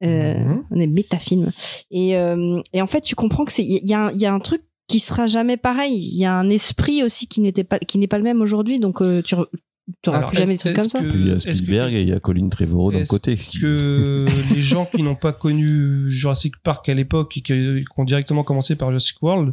[0.03, 0.65] euh, Mhm.
[0.71, 1.51] on est métafilms
[1.91, 4.41] et euh, et en fait tu comprends que c'est il y a y a un
[4.41, 7.99] truc qui sera jamais pareil il y a un esprit aussi qui n'était pas qui
[7.99, 9.35] n'est pas le même aujourd'hui donc euh, tu
[10.07, 11.93] n'auras plus jamais des trucs comme ça que- Puis il y a est-ce que- Spielberg
[11.95, 13.37] et il y a Colin Trevorrow d'un côté.
[13.61, 18.05] que les gens qui n'ont pas connu Jurassic Park à l'époque et qui, qui ont
[18.05, 19.53] directement commencé par Jurassic World,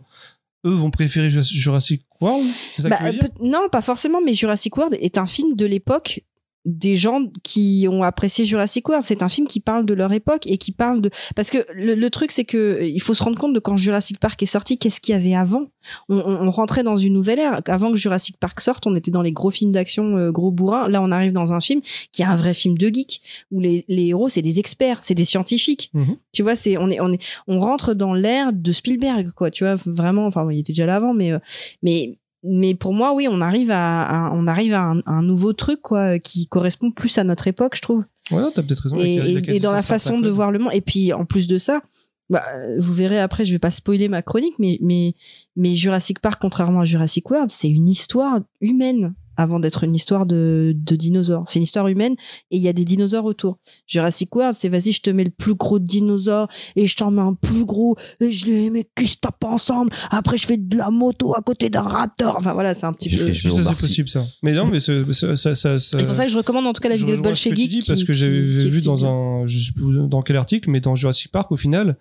[0.65, 2.45] eux vont préférer Jurassic World
[2.77, 3.21] ça Bah, que tu veux dire?
[3.23, 6.21] peut- non, pas forcément, mais Jurassic World est un film de l'époque
[6.67, 9.03] des gens qui ont apprécié Jurassic World.
[9.03, 11.95] C'est un film qui parle de leur époque et qui parle de parce que le,
[11.95, 14.47] le truc c'est que euh, il faut se rendre compte de quand Jurassic Park est
[14.47, 15.67] sorti, qu'est-ce qu'il y avait avant?
[16.09, 17.61] On, on- on rentrait dans une nouvelle ère.
[17.67, 20.89] Avant que Jurassic Park sorte, on était dans les gros films d'action euh, gros bourrins.
[20.89, 21.79] Là, on arrive dans un film
[22.11, 25.15] qui est un vrai film de geek où les, les héros c'est des experts, c'est
[25.15, 25.89] des scientifiques.
[25.93, 26.17] Mhm.
[26.33, 29.51] Tu vois, c'est on est on est on rentre dans l'ère de Spielberg quoi.
[29.51, 30.25] Tu vois vraiment.
[30.27, 31.39] Enfin, il était déjà là avant, mais euh,
[31.81, 35.53] mais mais pour moi, oui, on arrive à, à- on arrive à un, un nouveau
[35.53, 38.95] truc quoi, qui correspond plus à notre époque, je trouve, Ouais, t'as peut-être raison.
[38.99, 39.15] et,
[39.55, 40.73] et- dans la façon de voir le monde.
[40.73, 41.81] Et puis en plus de ça,
[42.29, 42.43] bah,
[42.77, 45.15] vous verrez après, je vais pas spoiler ma chronique, mais mais
[45.55, 50.25] mais Jurassic Park, contrairement à Jurassic World, c'est une histoire humaine avant d'être une histoire
[50.25, 51.43] de, de dinosaures.
[51.47, 52.15] C'est une histoire humaine
[52.51, 53.59] et il y a des dinosaures autour.
[53.85, 57.21] Jurassic World, c'est vas-y, je te mets le plus gros dinosaure et je t'en mets
[57.21, 59.91] un plus gros et je les mets qui se tapent ensemble.
[60.09, 62.35] Après, je fais de la moto à côté d'un raptor.
[62.39, 63.33] Enfin voilà, c'est un petit peu.
[63.33, 64.25] c'est possible ça.
[64.43, 64.93] Mais non, mais ça,
[65.35, 67.69] ça, ça, C'est pour ça que je recommande en tout cas la vidéo de Bolshevik.
[67.69, 70.95] dis parce que j'avais vu dans un, je sais plus dans quel article, mais dans
[70.95, 71.97] Jurassic Park, au final,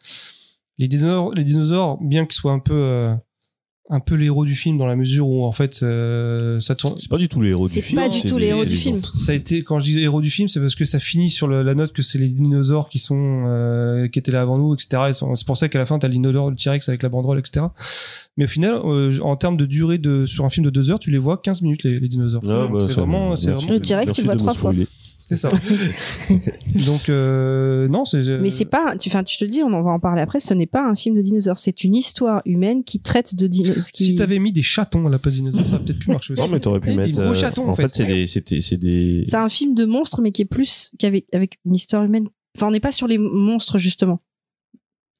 [0.79, 3.15] les dinosaures, les dinosaures, bien qu'ils soient un peu, euh,
[3.89, 6.95] un peu les héros du film dans la mesure où en fait, euh, ça tourne.
[7.01, 8.01] C'est pas du tout les héros C'est du film.
[8.01, 9.01] pas du c'est tout les héros c'est du film.
[9.13, 11.47] Ça a été quand je dis héros du film, c'est parce que ça finit sur
[11.47, 14.75] le- la note que c'est les dinosaures qui sont euh, qui étaient là avant nous,
[14.75, 15.03] etc.
[15.11, 17.09] Et C'est c'est pour ça qu'à la fin t'as le dinosaure, le T-Rex avec la
[17.09, 17.67] banderole, etc.
[18.37, 20.99] Mais au final, euh, en termes de durée de sur un film de deux heures,
[20.99, 22.43] tu les vois 15 minutes les, les dinosaures.
[22.49, 23.71] Ah, bah, c'est vraiment, c'est vraiment.
[23.73, 24.73] Le T-Rex, tu le vois trois fois.
[24.73, 24.89] spoiler.
[25.29, 25.49] C'est ça.
[26.87, 28.39] Donc euh, non, c'est.
[28.39, 30.55] Mais c'est pas, tu, enfin, tu te dis, on en va en parler après, ce
[30.55, 33.91] n'est pas un film de dinosaures, c'est une histoire humaine qui traite de dinosaures.
[33.93, 34.05] Qui...
[34.05, 36.33] Si t'avais mis des chatons à la place des dinosaures, ça aurait peut-être pu marcher
[36.35, 36.43] aussi.
[36.43, 37.13] Non, mais t'aurais pu Et des mettre.
[37.13, 37.95] gros euh, chatons, en en fait, fait.
[37.95, 39.25] c'est des, c'était, c'est des.
[39.27, 42.29] C'est un film de monstres, mais qui est plus qu'avec avec une histoire humaine.
[42.57, 44.21] Enfin, on n'est pas sur les monstres, justement.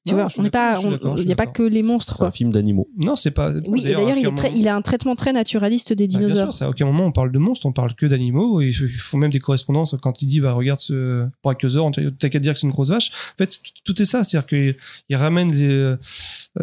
[0.07, 0.75] Tu Non, vois, on n'est pas,
[1.17, 2.31] il n'y a pas que les monstres, C'est un quoi.
[2.31, 2.87] film d'animaux.
[2.97, 3.51] Non, c'est pas.
[3.67, 6.07] Oui, et d'ailleurs, il, à est très- aucun il a un traitement très naturaliste des
[6.07, 6.51] Bah, bien dinosaures.
[6.51, 8.61] sûr, c'est à aucun moment on parle de monstres, on parle que d'animaux.
[8.61, 12.39] Et il faut même des correspondances quand il dit bah regarde ce brachiosaure, t'as qu'à
[12.39, 13.09] dire que c'est une grosse vache.
[13.35, 14.75] En fait, tout- est ça, c'est-à-dire qu'il
[15.09, 15.97] il ramène les, euh,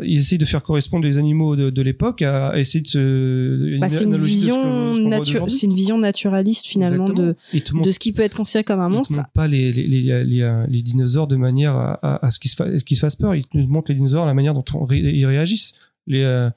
[0.05, 3.79] il essaye de faire correspondre les animaux de, de l'époque à, à essayer de se.
[3.81, 4.55] Bah, c'est une ce vision
[4.95, 7.35] ce c'est une vision naturaliste finalement Exactement.
[7.81, 9.19] de, de ce qui peut être considéré comme un monstre.
[9.35, 12.57] pas les, les, les, les, les dinosaures de manière à, à, à ce qu'ils se,
[12.57, 13.34] fa- qu'ils se fassent peur.
[13.37, 15.75] Il te montre les dinosaures, la manière dont on ré- ils réagissent.
[16.07, 16.51] Les, euh,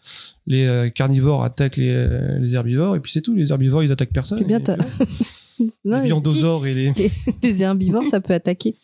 [0.45, 3.33] les euh, carnivores attaquent les, euh, les herbivores et puis c'est tout.
[3.33, 4.43] Les herbivores ils attaquent personne.
[4.43, 4.59] Bien,
[5.85, 6.91] Non, les viandosaures et les.
[7.43, 8.75] les herbivores, ça peut attaquer.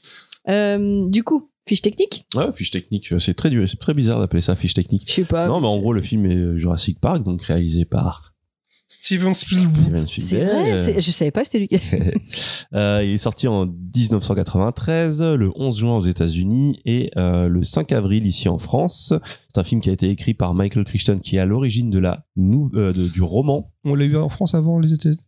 [0.49, 2.25] Euh, du coup, fiche technique?
[2.33, 3.13] Ouais, fiche technique.
[3.19, 5.03] C'est très, très bizarre d'appeler ça fiche technique.
[5.07, 5.47] Je sais pas.
[5.47, 8.32] Non, mais en gros, le film est Jurassic Park, donc réalisé par
[9.01, 9.75] Steven Spielberg.
[9.83, 10.51] Steven C'est Spielberg.
[10.79, 11.69] vrai, je savais pas que c'était lui.
[12.73, 17.91] Euh, il est sorti en 1993, le 11 juin aux États-Unis et euh, le 5
[17.91, 19.13] avril ici en France.
[19.53, 21.99] C'est un film qui a été écrit par Michael Crichton, qui est à l'origine de
[21.99, 23.71] la nou- euh, de- du roman.
[23.83, 25.19] On l'a eu en France avant les États-Unis?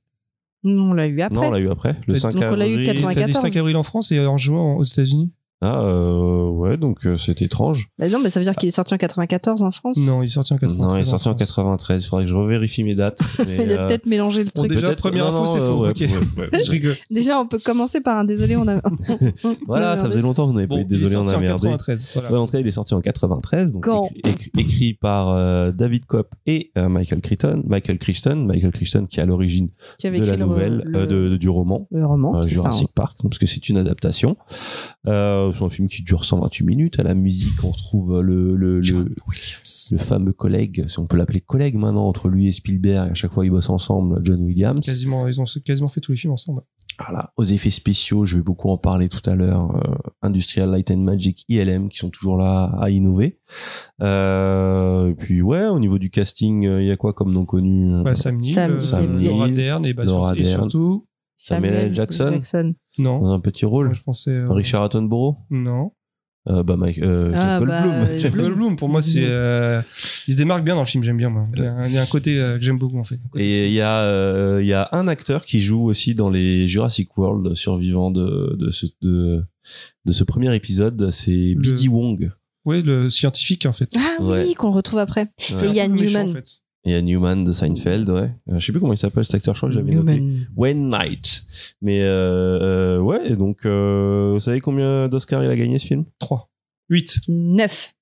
[0.64, 1.36] Non, on l'a eu après.
[1.36, 2.86] Non, on l'a eu après, le Donc 5 on l'a eu avril.
[2.88, 3.08] 80.
[3.14, 3.42] T'as dit 94.
[3.54, 5.32] 5 avril en France et en juin aux États-Unis?
[5.62, 7.88] Ah euh, ouais, donc euh, c'est étrange.
[7.98, 9.98] Bah non, mais ça veut dire qu'il est sorti en 94 en France.
[9.98, 10.88] Non, il est sorti en 93.
[10.92, 11.34] Non, il est sorti en.
[11.34, 12.04] 93.
[12.04, 13.20] Il faudrait que je revérifie mes dates.
[13.40, 14.72] mais, Il a euh, peut-être mélangé le Bon, truc.
[14.74, 15.82] déjà, première info, c'est faux.
[15.84, 16.00] ouais, ok.
[16.02, 16.64] ouais, ouais.
[16.66, 16.96] Je rigole.
[17.10, 18.76] Déjà, on peut commencer par un désolé, on a.
[19.68, 21.38] Voilà, ça faisait longtemps que vous n'avez pas Bon, eu est désolé, on sorti a
[21.38, 21.62] en merdé.
[21.70, 22.10] 93.
[22.14, 22.32] Voilà.
[22.32, 24.10] Ouais, en tout cas, il est sorti en 93, donc Quand
[24.58, 27.64] écrit, par euh, David Kopp et euh, Michael Crichton.
[27.66, 29.70] Michael Crichton, Michael Crichton qui est à l'origine
[30.04, 31.88] de la nouvelle, le, euh, de- de- du roman.
[31.92, 32.36] le roman.
[32.40, 32.92] euh, Jurassic hein.
[32.94, 34.38] Park, parce que c'est une adaptation.
[35.08, 37.00] Euh, c'est un film qui dure 128 minutes.
[37.00, 39.16] À la musique, on retrouve le, le, le,
[39.92, 43.12] le fameux collègue, si on peut l'appeler collègue maintenant, entre lui et Spielberg.
[43.12, 44.80] À chaque fois, ils bossent ensemble, John Williams.
[44.82, 46.62] Quasiment, ils ont quasiment fait tous les films ensemble.
[46.98, 47.34] Voilà.
[47.36, 49.76] Aux effets spéciaux, je vais beaucoup en parler tout à l'heure.
[49.76, 53.38] euh, Industrial Light and Magic, ILM, qui sont toujours là à innover.
[54.02, 57.46] Euh, et puis ouais, au niveau du casting, euh, il y a quoi comme nom
[57.46, 60.04] connu euh, Bah, Sam Neill, Sam- euh, Sam Laura Neill, Dern et, bah,
[60.38, 61.06] et surtout,
[61.48, 61.94] Samuel L.
[61.96, 62.74] Jackson.
[62.98, 63.86] non, dans un petit rôle.
[63.86, 65.38] moi je pensais euh, Richard Attenborough.
[65.50, 65.92] non.
[66.48, 68.20] Euh, bah Mike, euh, Jeff Ah, bah, Goldblum.
[68.20, 68.46] Jeff Bloom.
[68.50, 69.82] Goldblum, pour moi, c'est, euh,
[70.28, 71.48] il se démarque bien dans le film, j'aime bien, moi.
[71.56, 73.16] Il y a un, il y a un côté euh, que j'aime beaucoup, en fait.
[73.16, 76.14] Un côté Et il y a euh, il y a un acteur qui joue aussi
[76.14, 79.44] dans les Jurassic World survivants de de ce de,
[80.06, 81.88] de ce premier épisode, c'est Le- B.D.
[81.88, 82.32] Wong.
[82.66, 83.96] Oui, le scientifique, en fait.
[83.98, 84.54] Ah oui, Ouais.
[84.54, 85.22] qu'on retrouve après.
[85.22, 85.28] Ouais.
[85.40, 86.30] C'est Ian Un peu le méchant, Newman.
[86.30, 86.50] en fait.
[86.86, 88.32] Il y a Newman de Seinfeld, ouais.
[88.50, 90.22] Euh, je sais plus comment il s'appelle cet acteur, je crois que j'avais noté.
[90.56, 91.44] Wayne Knight.
[91.82, 95.88] Mais euh, euh, ouais, et donc euh, vous savez combien d'Oscars il a gagné ce
[95.88, 96.06] film?
[96.20, 96.50] 3.
[96.90, 97.22] 8.
[97.28, 97.94] 9.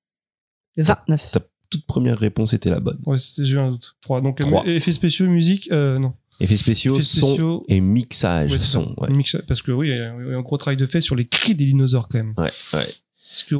[0.78, 1.32] 29.
[1.32, 3.00] Ta toute première réponse était la bonne.
[3.06, 3.96] Ouais, c'est- j'ai eu un doute.
[4.02, 4.22] 3.
[4.22, 4.64] Donc, euh, Trois.
[4.68, 6.14] effets spéciaux, musique, euh, non.
[6.40, 7.66] Effets spéciaux, Effets son spéciaux.
[7.70, 8.74] et mixage Ouais, c'est ça.
[8.84, 8.94] son.
[8.98, 10.86] Ouais, Mix- Parce que oui, il y a il y a un gros travail de
[10.86, 12.34] fait sur les cris des dinosaures, quand même.
[12.38, 12.86] ouais, ouais.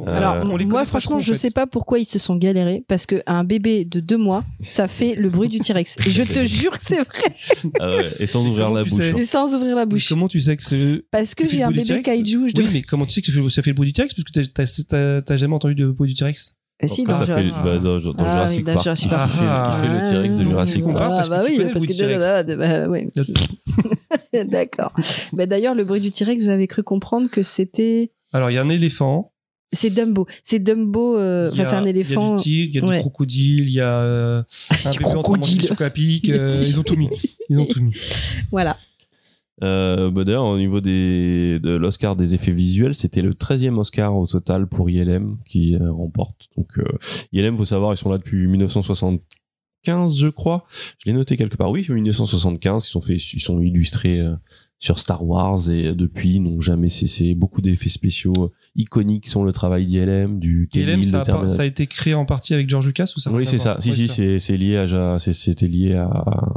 [0.06, 1.38] Euh, Alors, on les connaît moi, franchement, je fait.
[1.38, 5.14] sais pas pourquoi ils se sont galérés, parce qu'un bébé de deux mois, ça fait
[5.16, 5.96] le bruit du T-Rex.
[6.00, 8.92] Je te jure que c'est vrai, Ah ouais, et sans ouvrir la bouche.
[8.92, 9.16] sais hein.
[9.18, 10.08] et sans ouvrir la Mais bouche.
[10.08, 11.04] Comment tu sais que c'est.
[11.10, 12.48] Parce que j'ai un bébé kaiju.
[12.54, 14.14] Je Oui, mais comment tu sais que ça fait, le bruit du T-Rex
[14.54, 17.98] Parce que t'as- jamais entendu de bruit du T-Rex Euh, si, dans Jurassic- bah, dans,
[18.00, 19.00] dans Ah Jurassic Park.
[19.04, 19.32] Il, Park.
[19.32, 21.24] fait, il fait le T-Rex de Ah, Jurassic Park.
[21.24, 22.42] que bah oui, parce que bah.
[24.44, 24.92] D'accord.
[25.32, 28.10] D'ailleurs, le bruit du T-Rex, j'avais cru comprendre que c'était.
[28.32, 29.32] Alors, il y a un éléphant.
[29.74, 30.26] C'est Dumbo.
[30.42, 31.16] C'est Dumbo.
[31.18, 32.22] euh, c'est un éléphant.
[32.22, 32.96] Il y a du tigre, il y a Ouais.
[32.96, 34.42] du crocodile, il y a euh,
[34.84, 36.28] un bébé en train de pic.
[36.30, 37.08] euh, ils ont tout mis.
[37.48, 37.92] Ils ont tout mis.
[38.50, 38.76] Voilà.
[39.62, 44.16] Euh, bah D'ailleurs, au niveau des, de l'Oscar des effets visuels, c'était le 13e Oscar
[44.16, 46.48] au total pour ILM qui euh, remporte.
[46.56, 46.84] Donc, euh,
[47.32, 50.66] ILM, faut savoir, ils sont là depuis 1975, je crois.
[50.98, 51.70] Je l'ai noté quelque part.
[51.70, 54.34] Oui, 1975, ils sont fait, ils sont illustrés euh,
[54.78, 57.32] sur Star Wars et depuis, ils n'ont jamais cessé.
[57.36, 61.30] Beaucoup d'effets spéciaux euh, iconiques sont le travail d'ILM, du Et LM, T-1000, ça, de
[61.30, 63.58] a ça a été créé en partie avec George Lucas ou ça a Oui, c'est
[63.58, 63.78] ça.
[63.80, 66.10] Si, Ouais, si, c'est, lié à, c'était lié à,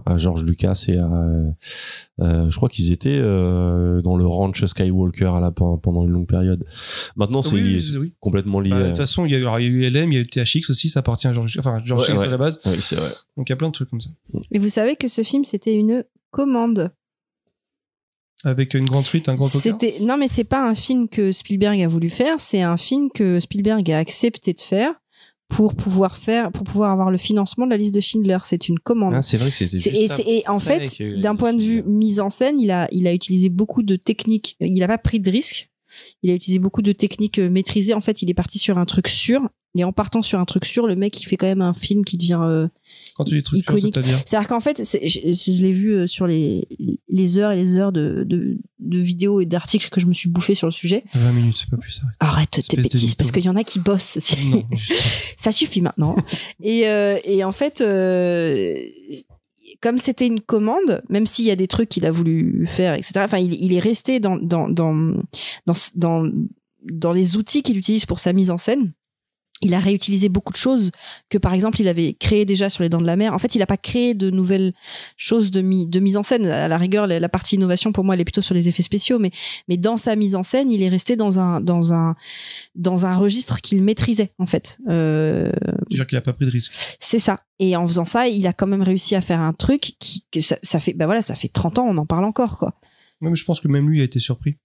[0.06, 1.50] à George Lucas et à, euh,
[2.20, 6.28] euh, je crois qu'ils étaient euh, dans le ranch Skywalker à la, pendant une longue
[6.28, 6.66] période.
[7.16, 8.14] Maintenant, c'est Oui, lié, oui, oui.
[8.20, 8.72] complètement lié.
[8.72, 10.18] Bah, De toute façon, il y, a, alors, il y a eu LM, il y
[10.18, 11.60] a eu THX aussi, ça appartient à George Lucas.
[11.60, 12.28] Enfin, George Ouais, Lucas ouais.
[12.28, 12.60] à la base.
[12.66, 13.12] Oui, c'est vrai.
[13.38, 14.10] Donc il y a plein de trucs comme ça.
[14.52, 16.92] Et vous savez que ce film, c'était une commande.
[18.44, 19.48] Avec une grande suite, un grand.
[19.48, 22.40] C'était non, mais c'est pas un film que Spielberg a voulu faire.
[22.40, 24.94] C'est un film que Spielberg a accepté de faire
[25.50, 28.38] pour pouvoir faire, pour pouvoir avoir le financement de la liste de Schindler.
[28.44, 29.14] C'est une commande.
[29.16, 31.36] Ah, c'est vrai que c'était et, c'est- et en fait, qu'il y a eu d'un
[31.36, 34.56] point de vue mise en scène, il a, il a utilisé beaucoup de techniques.
[34.60, 35.70] Il n'a pas pris de risques.
[36.22, 37.94] Il a utilisé beaucoup de techniques euh, maîtrisées.
[37.94, 39.50] En fait, il est parti sur un truc sûr.
[39.78, 42.04] Et en partant sur un truc sûr, le mec, il fait quand même un film
[42.04, 42.40] qui devient.
[42.42, 42.68] euh,
[43.16, 43.94] Quand tu dis trucs, iconique.
[43.94, 44.20] c'est-à-dire.
[44.26, 46.68] C'est-à-dire qu'en fait, je, je l'ai vu euh, sur les,
[47.08, 50.30] les heures et les heures de, de, de vidéos et d'articles que je me suis
[50.30, 51.04] bouffé sur le sujet.
[51.14, 52.04] 20 minutes, c'est pas plus ça.
[52.20, 54.18] Arrête tes bêtises, parce qu'il y en a qui bossent.
[54.46, 54.64] Non,
[55.38, 56.16] ça suffit maintenant.
[56.62, 58.76] et, euh, et en fait, euh,
[59.82, 63.14] comme c'était une commande, même s'il y a des trucs qu'il a voulu faire, etc.
[63.18, 64.94] Enfin, il, il est resté dans dans dans
[65.66, 66.32] dans dans,
[66.90, 68.94] dans les outils qu'il utilise pour sa mise en scène.
[69.64, 70.92] Il a réutilisé beaucoup de choses
[71.30, 73.34] que, par exemple, il avait créé déjà sur les Dents de la Mer.
[73.34, 74.74] En fait, il n'a pas créé de nouvelles
[75.16, 76.46] choses de, mi- de mise en scène.
[76.46, 79.18] À la rigueur, la, partie innovation, pour moi, elle est plutôt sur les effets spéciaux.
[79.18, 79.32] Mais,
[79.68, 82.16] mais dans sa mise en scène, il est resté dans un, dans un,
[82.76, 84.78] dans un registre qu'il maîtrisait, en fait.
[84.90, 85.50] Euh,
[85.90, 86.74] tu veux dire qu'il a pas pris de risque.
[87.00, 87.42] c'est ça.
[87.60, 90.40] Et en faisant ça, il a quand même réussi à faire un truc qui, que
[90.40, 92.76] ça, ça fait, bah voilà, ça fait 30 ans, on en parle encore, quoi.
[93.22, 94.58] Même je pense que même lui a été surpris.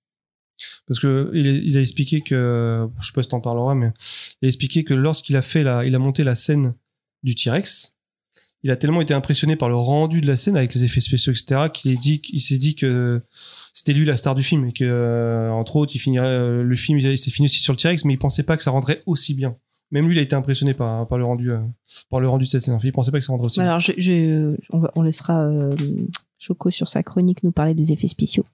[0.87, 3.93] Parce que il a, il a expliqué que, je sais pas si t'en parleras, mais
[4.41, 6.75] il a expliqué que lorsqu'il a fait la, il a monté la scène
[7.23, 7.97] du T-Rex,
[8.65, 11.33] il a tellement été impressionné par le rendu de la scène avec les effets spéciaux,
[11.33, 13.21] etc., qu'il dit, s'est dit que
[13.73, 16.75] c'était lui la star du film et que, euh, entre autres, il finirait euh, le
[16.77, 19.03] film, il s'est fini aussi sur le T-Rex, mais il pensait pas que ça rendrait
[19.07, 19.57] aussi bien.
[19.91, 21.59] Même lui, il a été impressionné par, par le rendu, euh,
[22.09, 22.79] par le rendu de cette scène.
[22.83, 23.69] Il pensait pas que ça rendrait aussi bien.
[23.69, 25.75] Alors, je, je- on, va- on laissera euh,
[26.39, 28.47] Choco sur sa chronique nous parler des effets spéciaux.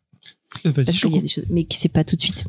[0.66, 2.44] Euh, Vas-y, Parce qu'il y a des choses, mais c'est pas tout de suite.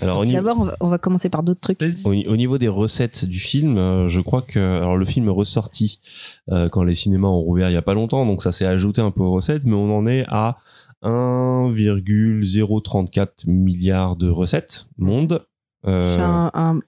[0.00, 1.78] Alors, niveau- D'abord, on va, on va commencer par d'autres trucs.
[2.04, 5.32] Au, au niveau des recettes du film, euh, je crois que alors le film est
[5.32, 6.00] ressorti
[6.50, 9.00] euh, quand les cinémas ont rouvert il y a pas longtemps, donc ça s'est ajouté
[9.02, 10.56] un peu aux recettes, mais on en est à
[11.02, 15.44] 1,034 milliards de recettes monde.
[15.86, 16.80] Euh, C'est un, un,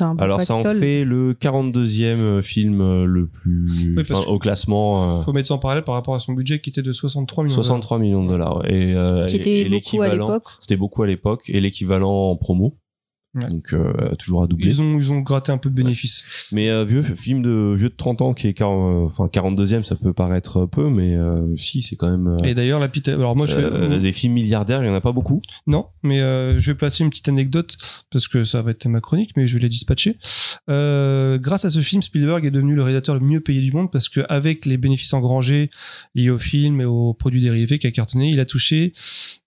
[0.00, 4.38] un alors ça en fait le 42e film euh, le plus Oui, parce enfin, au
[4.38, 5.18] classement.
[5.18, 7.44] euh, Faut mettre ça en parallèle par rapport à son budget qui était de 63
[7.44, 7.54] millions.
[7.54, 8.72] 63 millions de dollars ouais.
[8.74, 10.48] et, euh, qui et- était et beaucoup à l'équivalent- l'époque.
[10.60, 12.76] C'était beaucoup à l'époque et l'équivalent en promo.
[13.34, 13.48] Ouais.
[13.48, 14.68] Donc euh, toujours à doubler.
[14.68, 16.24] Ils ont, ils ont gratté un peu de bénéfices.
[16.52, 19.84] Mais euh, vieux film de vieux de 30 ans qui est 40, euh, enfin 42e,
[19.84, 23.08] ça peut paraître peu, mais euh, si c'est quand même euh, Et d'ailleurs, la petite,
[23.08, 25.42] alors moi, je fais, des films milliardaires, il y en a pas beaucoup.
[25.66, 27.76] Non, mais euh, je vais placer une petite anecdote
[28.10, 30.16] parce que ça va être ma chronique, mais je l'ai dispatché.
[30.70, 33.90] Euh, grâce à ce film, Spielberg est devenu le réalisateur le mieux payé du monde
[33.90, 35.70] parce que avec les bénéfices engrangés
[36.14, 38.92] liés au film et aux produits dérivés qui a cartonné, il a touché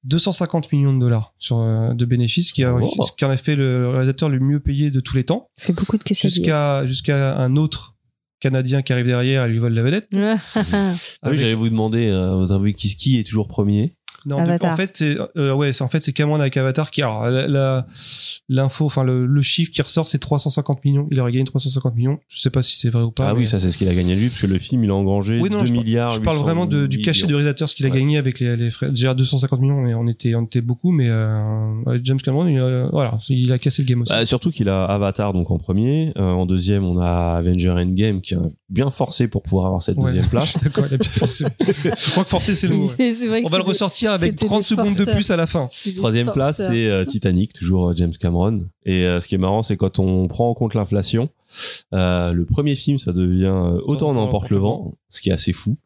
[0.03, 3.03] 250 millions de dollars sur euh, de bénéfices, qui, a, Oh.
[3.03, 5.73] ce qui en a fait le réalisateur le mieux payé de tous les temps, fait
[5.73, 6.30] beaucoup de questions.
[6.30, 7.95] jusqu'à jusqu'à un autre
[8.39, 10.07] Canadien qui arrive derrière et lui vole la vedette.
[10.15, 10.61] Ah oui,
[11.23, 13.95] Avec- j'allais vous demander, euh, vous avez qui, qui est toujours premier?
[14.28, 14.73] Non, Avatar.
[14.73, 17.25] en fait, c'est euh, ouais, c'est en fait c'est Cameron avec Avatar qui alors
[18.49, 21.07] l'info, enfin le, le chiffre qui ressort, c'est 350 millions.
[21.11, 22.19] Il aurait gagné 350 millions.
[22.28, 23.30] Je sais pas si c'est vrai ou pas.
[23.30, 24.89] Ah mais- oui, ça c'est ce qu'il a gagné lui, parce que le film il
[24.89, 26.11] a engrangé Oui, non, 2 je par- milliards.
[26.11, 27.38] Je parle 800 vraiment de, du cachet du millions.
[27.38, 27.97] réalisateur, ce qu'il a Ouais.
[27.99, 28.89] gagné avec les, les frais.
[28.89, 32.88] Déjà 250 millions, mais on était, on était beaucoup, mais euh, James Cameron, il a,
[32.91, 34.11] voilà, il a cassé le game aussi.
[34.13, 38.21] Bah, surtout qu'il a Avatar donc en premier, Euh, en deuxième on a Avenger Endgame
[38.21, 40.05] qui a bien forcé pour pouvoir avoir cette Ouais.
[40.11, 40.49] deuxième Je place.
[40.51, 41.45] suis d'accord, il a bien forcé.
[41.59, 42.89] je crois que forcer, c'est le mot.
[42.99, 43.41] ouais.
[43.45, 45.70] On va le ressortir avec c'était 30 des secondes de plus à la fin.
[45.95, 48.65] Troisième place, c'est euh, Titanic, toujours euh, James Cameron.
[48.86, 51.30] Et euh, ce qui est marrant, c'est quand on prend en compte l'inflation,
[51.93, 55.34] euh, le premier film, ça devient euh, Autant on emporte le vent, ce qui est
[55.34, 55.78] assez fou.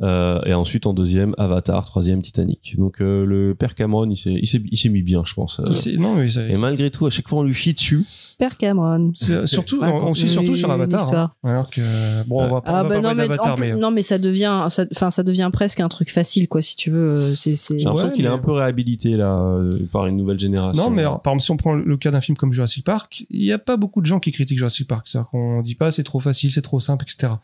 [0.00, 2.74] Euh, et ensuite, en deuxième, Avatar, troisième, Titanic.
[2.76, 5.60] Donc euh, le père Cameron, il s'est, il s'est, il s'est mis bien, je pense.
[5.60, 7.72] Euh, Il s'est- non, mais ça- et malgré tout, à chaque fois, on lui chie
[7.72, 8.02] dessus.
[8.38, 9.12] Père Cameron.
[9.14, 11.12] c'est- surtout, Raconte-nous on chie surtout sur Avatar.
[11.14, 11.30] hein.
[11.44, 13.80] Alors que, bon, on va pas, Ah on va bah pas non parler mais, mais.
[13.80, 17.14] non mais ça devient enfin ça devient presque un truc facile quoi si tu veux
[17.36, 20.38] c'est c'est J'ai l'impression Ouais, qu'il est un peu réhabilité là euh, par une nouvelle
[20.40, 20.82] génération.
[20.82, 23.24] Non, mais alors, par exemple, si on prend le cas d'un film comme Jurassic Park,
[23.30, 25.06] il n'y a pas beaucoup de gens qui critiquent Jurassic Park.
[25.06, 27.34] C'est-à-dire qu'on dit pas c'est trop facile, c'est trop simple, etc.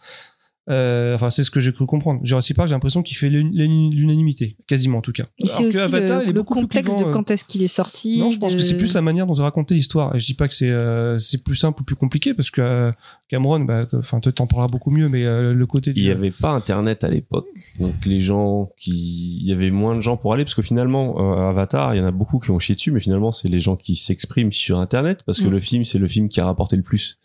[0.70, 2.20] Euh, enfin, c'est ce que j'ai cru comprendre.
[2.22, 5.24] Jurassic Park, j'ai l'impression qu'il fait l'unanimité, quasiment en tout cas.
[5.38, 7.08] Et c'est Alors que aussi Avatar, le, il est le beaucoup plus contexte clivant, de
[7.08, 8.18] euh, quand est-ce qu'il est sorti.
[8.18, 10.14] Non, je pense de- que c'est plus la manière dont on raconté l'histoire.
[10.14, 12.60] Et je dis pas que c'est euh, c'est plus simple ou plus compliqué parce que
[12.60, 12.92] euh,
[13.28, 16.10] Cameron, bah, enfin, toi t'en parleras beaucoup mieux, mais euh, le côté du Il y
[16.10, 17.46] avait pas internet à l'époque,
[17.80, 21.16] donc les gens qui, il y avait moins de gens pour aller parce que finalement
[21.18, 23.60] euh, Avatar, il y en a beaucoup qui ont chié dessus, mais finalement c'est les
[23.60, 25.50] gens qui s'expriment sur internet parce que Mm.
[25.50, 27.18] le film c'est le film qui a rapporté le plus.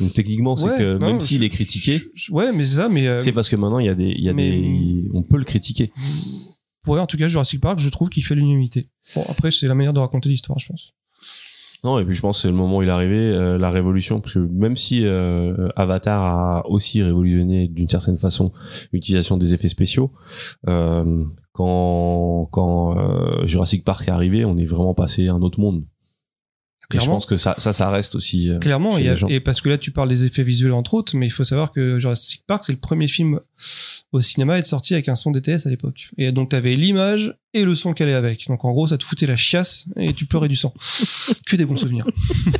[0.00, 2.88] Donc techniquement c'est Ouais, que même s'il est critiqué, je- je- ouais, mais c'est ça,
[2.88, 5.04] mais euh, c'est parce que maintenant il y a des, il y a mais- des,
[5.12, 5.92] on peut le critiquer.
[6.86, 8.88] ouais, en tout cas, Jurassic Park, je trouve qu'il fait l'unanimité.
[9.14, 10.92] Bon, après, c'est la manière de raconter l'histoire, je pense.
[11.82, 13.70] Non et puis je pense que c'est le moment où il est arrivé euh, la
[13.70, 18.52] révolution parce que même si euh, Avatar a aussi révolutionné d'une certaine façon
[18.90, 20.10] l'utilisation des effets spéciaux,
[20.66, 22.96] euh, quand quand
[23.44, 25.84] Jurassic Park est arrivé, on est vraiment passé à un autre monde.
[26.92, 28.50] Et je pense que ça, ça, ça reste aussi.
[28.50, 29.26] euh, Clairement, gens.
[29.28, 31.72] et parce que là, tu parles des effets visuels entre autres, mais il faut savoir
[31.72, 33.40] que Jurassic Park, c'est le premier film
[34.12, 36.10] au cinéma à être sorti avec un son DTS à l'époque.
[36.18, 38.46] Et donc, tu avais l'image et le son qu'elle est avec.
[38.48, 40.72] Donc, en gros, ça te foutait la chiasse et tu pleurais du sang.
[41.46, 42.06] que des bons souvenirs.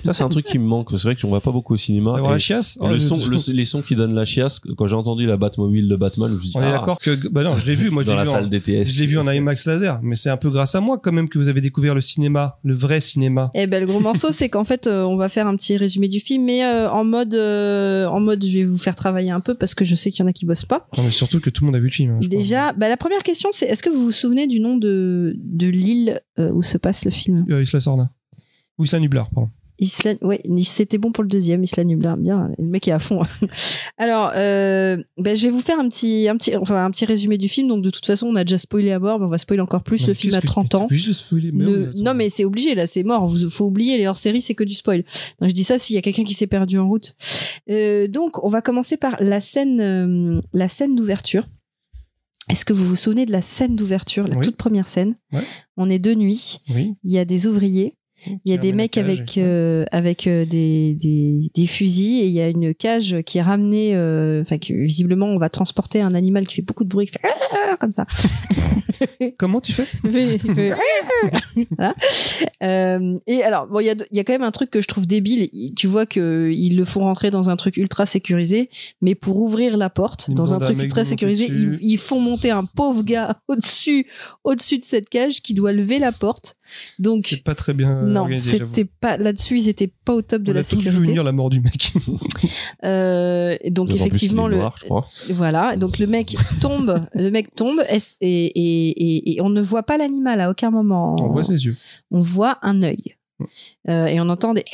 [0.05, 0.88] Ça, c'est un truc qui me manque.
[0.92, 2.16] C'est vrai qu'on va pas beaucoup au cinéma.
[2.18, 2.78] Et la chiasse.
[2.80, 5.36] le oh, son, je- le- les sons qui donnent la chiasse, quand j'ai entendu la
[5.36, 7.66] Batmobile de Batman, je me suis dit, On est ah, d'accord que, bah non, je
[7.66, 8.84] l'ai vu, moi, je dans l'ai la vu, salle en, DTS.
[8.84, 11.28] je l'ai vu en IMAX laser, mais c'est un peu grâce à moi, quand même,
[11.28, 13.51] que vous avez découvert le cinéma, le vrai cinéma.
[13.55, 16.09] Eh ben le gros morceau c'est qu'en fait euh, on va faire un petit résumé
[16.09, 19.40] du film mais euh, en mode euh, en mode je vais vous faire travailler un
[19.40, 20.86] peu parce que je sais qu'il y en a qui bossent pas.
[20.97, 22.12] Non, mais surtout que tout le monde a vu le film.
[22.12, 22.28] hein, je.
[22.28, 25.66] Déjà bah, la première question c'est est-ce que vous vous souvenez du nom de de
[25.66, 28.11] l'île euh, où se passe le film Euh, Isla Sorna.
[28.78, 29.51] Ou Isla Nublar, pardon.
[29.80, 33.22] Isla ouais c'était bon pour le deuxième Isla Nublar bien le mec est à fond.
[33.99, 37.39] Alors euh, ben, je vais vous faire un petit un petit enfin un petit résumé
[37.39, 39.37] du film donc de toute façon on a déjà spoilé à bord mais on va
[39.39, 40.87] spoiler encore plus le film a que- 30 ans.
[41.12, 41.64] Spoiler, mais
[42.01, 44.74] non mais c'est obligé là c'est mort vous faut oublier les hors-séries c'est que du
[44.74, 45.03] spoil
[45.41, 47.16] donc je dis ça s'il y a quelqu'un qui s'est perdu en route
[47.68, 51.49] Euh, donc on va commencer par la scène euh, la scène d'ouverture
[52.51, 54.45] est-ce que vous vous souvenez de la scène d'ouverture la Oui.
[54.45, 55.14] toute première scène?
[55.76, 56.97] On est de nuit Oui.
[57.03, 57.97] il y a des ouvriers
[58.27, 62.27] Il y a des mecs cage, avec euh, avec euh, des, des des fusils et
[62.27, 66.14] il y a une cage qui est ramenée, euh, enfin visiblement on va transporter un
[66.14, 67.20] animal qui fait beaucoup de bruit, qui fait
[67.70, 68.07] Ah comme ça.
[69.39, 69.87] Comment tu fais?
[71.77, 71.95] Voilà.
[72.62, 74.81] Euh, et alors, bon, il y a, il y a quand même un truc que
[74.81, 75.49] je trouve débile.
[75.53, 78.70] Il- Tu vois que ils le font rentrer dans un truc ultra sécurisé,
[79.03, 81.79] mais pour ouvrir la porte Ils dans un truc ultra sécurisé, ils, dessus.
[81.83, 84.07] ils font monter un pauvre gars au-dessus,
[84.45, 86.57] au-dessus de cette cage qui doit lever la porte.
[86.98, 89.58] Donc, C'est pas très bien non, organisé, c'était pas là-dessus.
[89.58, 91.06] Ils étaient pas au top de On la a tous vu sécurité.
[91.06, 91.92] venir la mort du mec.
[92.84, 95.06] Euh, et donc effectivement, le, noir, je crois.
[95.30, 99.84] voilà, donc le mec tombe, le mec tombe et, et, et, et on ne voit
[99.84, 101.16] pas l'animal à aucun moment.
[101.20, 101.76] On voit ses yeux.
[102.10, 103.16] On voit un œil.
[103.88, 104.64] Euh, et on entend des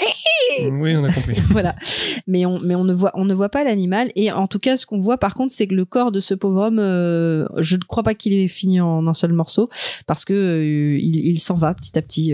[0.72, 1.34] Oui, on a compris.
[1.50, 1.74] voilà.
[2.26, 4.10] Mais on mais on ne voit on ne voit pas l'animal.
[4.16, 6.34] Et en tout cas ce qu'on voit par contre c'est que le corps de ce
[6.34, 9.70] pauvre homme euh, je ne crois pas qu'il ait fini en un seul morceau
[10.06, 12.32] parce que euh, il, il s'en va petit à petit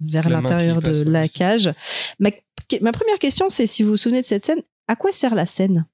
[0.00, 1.72] vers l'intérieur de la cage.
[2.18, 2.30] Ma,
[2.80, 5.46] ma première question c'est si vous vous souvenez de cette scène à quoi sert la
[5.46, 5.86] scène?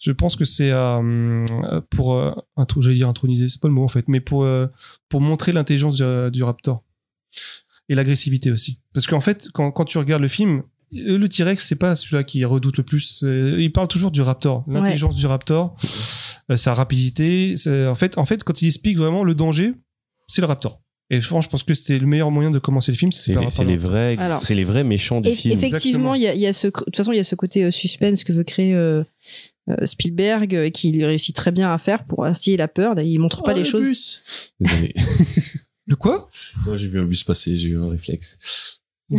[0.00, 1.44] Je pense que c'est euh,
[1.90, 2.32] pour euh,
[2.78, 4.66] j'allais dire introniser, c'est pas le mot en fait, mais pour euh,
[5.08, 6.84] pour montrer l'intelligence du, du raptor
[7.88, 8.80] et l'agressivité aussi.
[8.94, 12.44] Parce qu'en fait, quand, quand tu regardes le film, le T-Rex c'est pas celui-là qui
[12.44, 13.20] redoute le plus.
[13.22, 15.76] Euh, Il parle toujours du raptor, l'intelligence du raptor,
[16.50, 17.54] euh, sa rapidité.
[17.66, 19.72] En fait, en fait, quand il explique vraiment le danger,
[20.28, 20.80] c'est le raptor.
[21.10, 23.12] Et franchement, je pense que c'était le meilleur moyen de commencer le film.
[23.12, 23.90] C'est les, les le raptor.
[23.90, 25.54] vrais, c'est les vrais méchants du film.
[25.54, 26.14] Effectivement, Exactement.
[26.14, 27.64] il y a, il y a ce, de toute façon, il y a ce côté
[27.64, 29.02] euh, suspense que veut créer euh,
[29.70, 32.98] euh, Spielberg euh, et qu'il réussit très bien à faire pour instiller la peur.
[33.00, 34.20] Il montre pas Oh, les le choses.
[34.60, 34.94] Désolé.
[35.88, 36.28] Le quoi
[36.66, 38.80] Moi, j'ai vu un bus passer, j'ai eu un réflexe.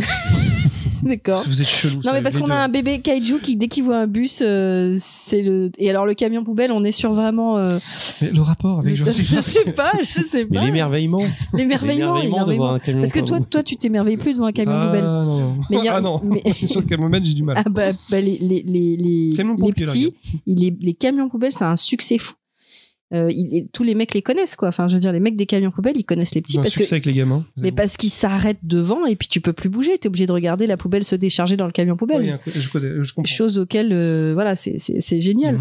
[1.02, 1.42] D'accord.
[1.46, 2.00] Vous êtes chelou.
[2.04, 4.94] Non mais parce qu'on a un bébé kaiju qui dès qu'il voit un bus, euh,
[5.00, 5.70] c'est le.
[5.78, 7.56] Et alors le camion poubelle, on est sur vraiment.
[7.58, 7.78] Euh...
[8.20, 9.46] Mais le rapport avec le- Jurassic je Park.
[9.46, 10.64] sais pas, je sais Mais pas.
[10.66, 11.22] l'émerveillement.
[11.54, 13.00] L'émerveillement, L'émerveillement de voir un camion.
[13.00, 15.02] Parce que toi, toi, tu t'émerveilles plus devant un camion ah, poubelle.
[15.04, 15.60] non, non.
[15.70, 16.20] Mais il y a- ah non.
[16.22, 17.56] mais- Sur le Cameraman, j'ai du mal.
[17.58, 20.14] Ah bah, bah, les les les les, Camion les petits,
[20.46, 22.34] les, les camions poubelles, c'est un succès fou.
[23.12, 24.68] Euh, il- tous les mecs les connaissent quoi.
[24.68, 26.74] Enfin, je veux dire, les mecs des camions poubelles, ils connaissent les petits un parce
[26.74, 27.44] que succès avec les gamins.
[27.56, 29.98] mais parce qu'ils s'arrêtent devant et puis tu peux plus bouger.
[29.98, 32.22] T'es obligé de regarder la poubelle se décharger dans le camion poubelle.
[32.22, 32.60] Ouais, je,
[33.02, 33.24] je comprends.
[33.24, 35.58] Chose auquel, euh, voilà, c'est c'est c'est génial.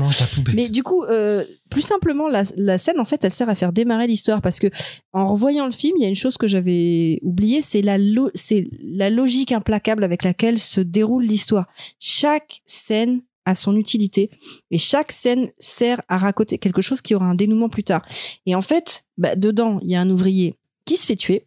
[0.55, 3.73] Mais du coup, euh, plus simplement, la, la scène, en fait, elle sert à faire
[3.73, 4.67] démarrer l'histoire parce que
[5.13, 7.97] en revoyant le film, il y a une chose que j'avais oubliée, c'est la,
[8.35, 11.67] c'est la logique implacable avec laquelle se déroule l'histoire.
[11.99, 14.29] Chaque scène a son utilité
[14.71, 18.03] et chaque scène sert à raconter quelque chose qui aura un dénouement plus tard.
[18.45, 21.45] Et en fait, bah, dedans, il y a un ouvrier qui se fait tuer.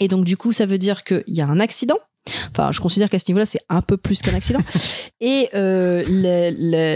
[0.00, 1.96] Et donc, du coup, ça veut dire qu'il y a un accident.
[2.50, 4.58] Enfin, je considère qu'à ce niveau-là, c'est un peu plus qu'un accident.
[5.20, 6.50] Et euh, le-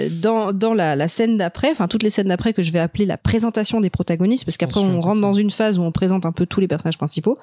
[0.09, 2.81] le- dans, dans la, la scène d'après, enfin toutes les scènes d'après que je vais
[2.81, 6.27] appeler la présentation des protagonistes, parce qu'après on rentre dans une phase où on présente
[6.27, 7.39] un peu tous les personnages principaux.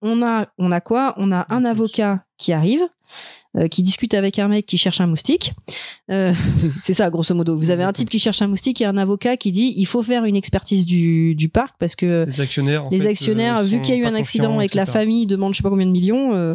[0.00, 1.14] On a, on a quoi?
[1.18, 2.82] On a un avocat qui arrive,
[3.56, 5.54] euh, qui discute avec un mec qui cherche un moustique.
[6.10, 6.32] Euh,
[6.80, 7.56] c'est ça, grosso modo.
[7.56, 10.02] Vous avez un type qui cherche un moustique et un avocat qui dit il faut
[10.02, 13.62] faire une expertise du, du parc parce que les actionnaires, en les fait, actionnaires, euh,
[13.62, 15.70] vu qu'il y a eu un accident et que la famille demande je sais pas
[15.70, 16.54] combien de millions, euh,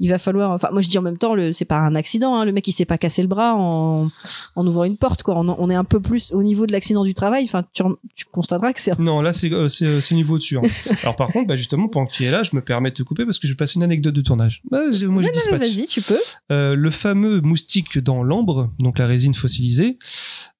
[0.00, 0.50] il va falloir.
[0.52, 2.36] Enfin, moi je dis en même temps, c'est pas un accident.
[2.36, 4.10] Hein, le mec il s'est pas cassé le bras en,
[4.56, 5.22] en ouvrant une porte.
[5.22, 5.38] Quoi.
[5.38, 7.44] On, on est un peu plus au niveau de l'accident du travail.
[7.44, 7.82] Enfin, tu,
[8.30, 8.98] constateras que c'est.
[8.98, 9.48] Non, là, c'est
[10.12, 10.58] niveau dessus.
[10.58, 10.62] hein.
[11.02, 13.02] Alors, par contre, bah, justement, pendant que tu es là, je me permets de te
[13.02, 14.62] couper parce que je vais passer une anecdote de tournage.
[14.70, 15.32] Bah, je- moi, je Non,
[16.50, 19.98] Euh, le fameux moustique dans l'ambre, donc la résine fossilisée,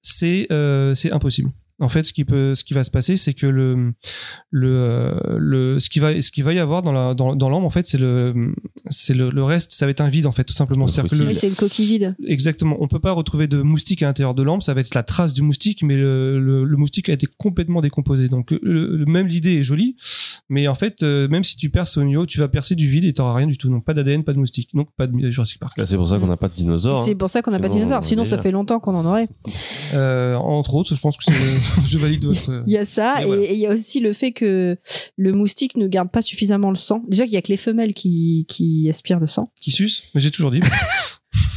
[0.02, 1.50] c'est euh, c'est impossible.
[1.82, 3.92] En fait, ce qui peut, ce qui va se passer, c'est que le
[4.50, 7.70] le euh, le ce qui va ce qui va y avoir dans la dans, en
[7.70, 8.54] fait, c'est le
[8.86, 10.86] c'est le, le reste, ça va être un vide en fait, tout simplement.
[10.86, 12.14] Le- Oui, c'est une coquille vide.
[12.26, 12.76] Exactement.
[12.80, 14.62] On peut pas retrouver de moustique à l'intérieur de l'ambre.
[14.62, 17.80] Ça va être la trace du moustique, mais le, le, le moustique a été complètement
[17.80, 18.28] décomposé.
[18.28, 19.96] Donc, le, le- même l'idée est jolie,
[20.48, 23.04] mais en fait, euh, même si tu perces au niveau, tu vas percer du vide
[23.04, 23.68] et t'auras rien du tout.
[23.68, 24.70] Donc, pas d'ADN, pas de moustique.
[24.74, 25.80] Donc, pas de Jurassic Park.
[25.84, 27.04] C'est pour ça qu'on n'a pas de dinosaures.
[27.04, 27.16] C'est hein.
[27.18, 28.04] pour ça qu'on n'a pas de dinosaures.
[28.04, 29.28] Sinon, ça fait longtemps qu'on en aurait.
[29.94, 31.32] Euh, entre autres, je pense que c'est,
[31.86, 32.64] je valide votre.
[32.66, 33.42] Il y a ça, Et voilà.
[33.50, 34.76] il y a aussi le fait que
[35.16, 37.02] le moustique ne garde pas suffisamment le sang.
[37.08, 39.52] Déjà qu'il y a que les femelles qui, qui aspirent le sang.
[39.60, 40.60] Qui suce Mais j'ai toujours dit.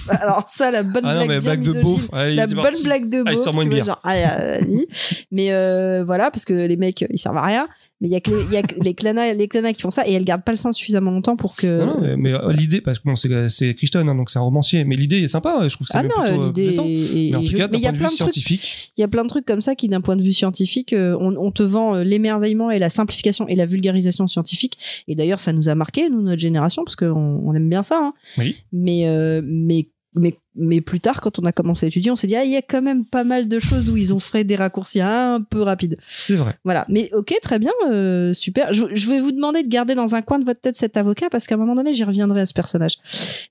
[0.09, 2.09] Alors ça, la bonne ah blague, de beauf.
[2.13, 2.83] Allez, la bonne parti.
[2.83, 3.99] blague de Allez, beauf, sors-moi tu une vois, bière.
[4.03, 4.87] genre, vas-y.
[5.31, 7.67] mais euh, voilà parce que les mecs ils servent à rien
[8.01, 9.81] mais il y a que les, il y a que les clanas les clanas qui
[9.81, 12.17] font ça et elles gardent pas le sang suffisamment longtemps pour que Non, non, mais,
[12.17, 15.21] mais, euh, l'idée, parce que bon, c'est, Crichton, hein, donc c'est un romancier, mais l'idée
[15.21, 16.85] est sympa, je trouve que c'est ah plutôt euh, l'idée plaisant.
[16.85, 18.93] Mais en tout cas, d'un il y a point de plein vue de trucs scientifique,
[18.97, 21.35] il y a plein de trucs comme ça qui d'un point de vue scientifique on,
[21.37, 25.69] on te vend l'émerveillement et la simplification et la vulgarisation scientifique et d'ailleurs ça nous
[25.69, 28.13] a marqué nous notre génération parce qu'on on aime bien ça hein.
[28.37, 28.57] Oui.
[28.71, 32.25] mais euh, mais mais, mais plus tard, quand on a commencé à étudier, on s'est
[32.27, 34.45] dit, ah, il y a quand même pas mal de choses où ils ont fait
[34.45, 35.97] des raccourcis un peu rapides.
[36.07, 36.55] C'est vrai.
[36.63, 36.85] Voilà.
[36.87, 38.71] Mais ok, très bien, euh, super.
[38.71, 41.29] Je, je vais vous demander de garder dans un coin de votre tête cet avocat
[41.29, 42.95] parce qu'à un moment donné, j'y reviendrai à ce personnage,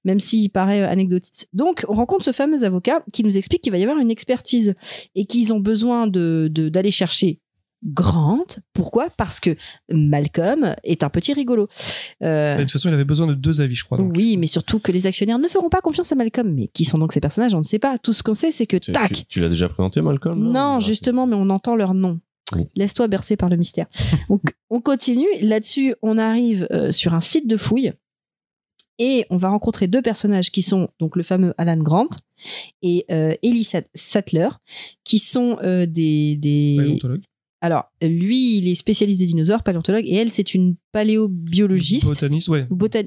[0.06, 1.48] même s'il paraît euh, anecdotique.
[1.52, 4.74] Donc, on rencontre ce fameux avocat qui nous explique qu'il va y avoir une expertise
[5.14, 7.40] et qu'ils ont besoin de de- d'aller chercher
[7.84, 8.44] Grant.
[8.72, 9.10] Pourquoi?
[9.10, 9.56] Parce que
[9.92, 11.68] Malcolm est un petit rigolo.
[12.22, 13.98] Euh, de toute façon, il avait besoin de deux avis, je crois.
[13.98, 14.12] donc.
[14.16, 16.52] oui, mais surtout que les actionnaires ne feront pas confiance à Malcolm.
[16.54, 17.54] Mais qui sont donc ces personnages?
[17.54, 17.98] On ne sait pas.
[17.98, 20.76] Tout ce qu'on sait, c'est que Tu, tac, tu- tu l'as déjà présenté, Malcolm non,
[20.76, 22.20] Ah, justement, mais on entend leur nom.
[22.54, 22.66] Oui.
[22.76, 23.86] Laisse-toi bercer par le mystère.
[24.28, 25.26] Donc, on continue.
[25.40, 27.92] Là-dessus, on arrive euh, sur un site de fouille.
[29.00, 32.06] Et on va rencontrer deux personnages qui sont donc le fameux Alan Grant
[32.80, 34.48] et euh, Ellie Sat- Sattler,
[35.02, 36.74] qui sont euh, des, des...
[36.76, 37.22] Paléontologue.
[37.64, 42.06] Alors, lui, il est spécialiste des dinosaures, paléontologue, et elle, c'est une paléobiologiste.
[42.06, 42.66] Botaniste, ouais.
[42.70, 43.02] Bota-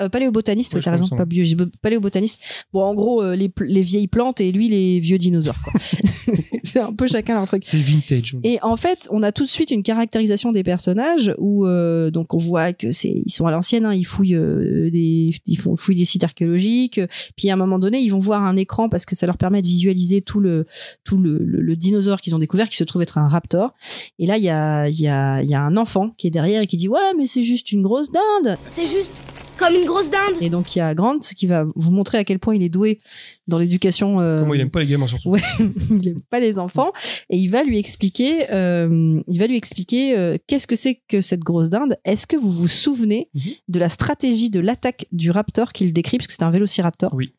[0.00, 2.40] euh, paléobotaniste, Ouais, t'as raison, pas biologiste, bo- paléobotaniste.
[2.72, 5.56] Bon, en gros, euh, les, vieilles plantes et lui, les vieux dinosaures.
[6.64, 7.62] c'est un peu chacun leur truc.
[7.64, 8.36] C'est vintage.
[8.44, 12.34] Et en fait, on a tout de suite une caractérisation des personnages où euh, donc
[12.34, 15.76] on voit que c'est ils sont à l'ancienne, hein, ils fouillent euh, des ils font
[15.76, 17.00] fouillent des sites archéologiques.
[17.36, 19.62] Puis à un moment donné, ils vont voir un écran parce que ça leur permet
[19.62, 20.66] de visualiser tout le
[21.04, 23.74] tout le, le- le dinosaure qu'ils ont découvert qui se trouve être un raptor.
[24.18, 26.30] Et là, il y a il y a il y a un enfant qui est
[26.30, 28.58] derrière et qui dit ouais mais c'est juste une grosse dinde.
[28.66, 29.12] C'est juste
[29.58, 30.36] comme une grosse dinde.
[30.40, 32.68] Et donc il y a Grant qui va vous montrer à quel point il est
[32.68, 32.98] doué
[33.46, 34.18] dans l'éducation.
[34.20, 35.28] euh, Comment il aime pas les gamins, surtout.
[35.30, 35.42] Ouais,
[35.90, 36.90] il aime pas les enfants
[37.30, 41.20] et il va lui expliquer, euh, il va lui expliquer euh, qu'est-ce que c'est que
[41.20, 41.96] cette grosse dinde?
[42.04, 43.42] Est-ce que vous vous souvenez Mhm.
[43.68, 46.16] de la stratégie de l'attaque du raptor qu'il décrit?
[46.18, 47.32] Parce que c'est un vélociraptor Oui.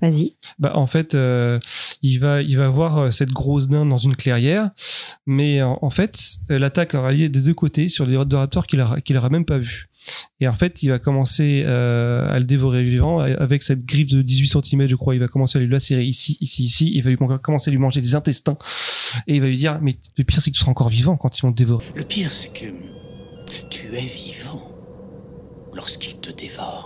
[0.00, 0.36] Vas-y.
[0.58, 1.58] Bah, en fait, euh,
[2.02, 4.70] il va, il va voir euh, cette grosse dinde dans une clairière,
[5.26, 6.18] mais en, en fait,
[6.50, 9.28] euh, l'attaque aura lieu des deux côtés sur les de raptors qu'il aura, qu'il aura
[9.28, 9.88] même pas vu.
[10.40, 14.08] Et en fait, il va commencer euh, à le dévorer vivant euh, avec cette griffe
[14.08, 15.14] de 18 cm, je crois.
[15.14, 16.92] Il va commencer à lui lacérer ici, ici, ici.
[16.94, 18.56] Il va lui commencer à lui manger des intestins.
[19.26, 21.36] Et il va lui dire, mais le pire, c'est que tu seras encore vivant quand
[21.38, 21.84] ils vont te dévorer.
[21.96, 22.66] Le pire, c'est que
[23.70, 24.62] tu es vivant
[25.74, 26.77] lorsqu'il te dévore.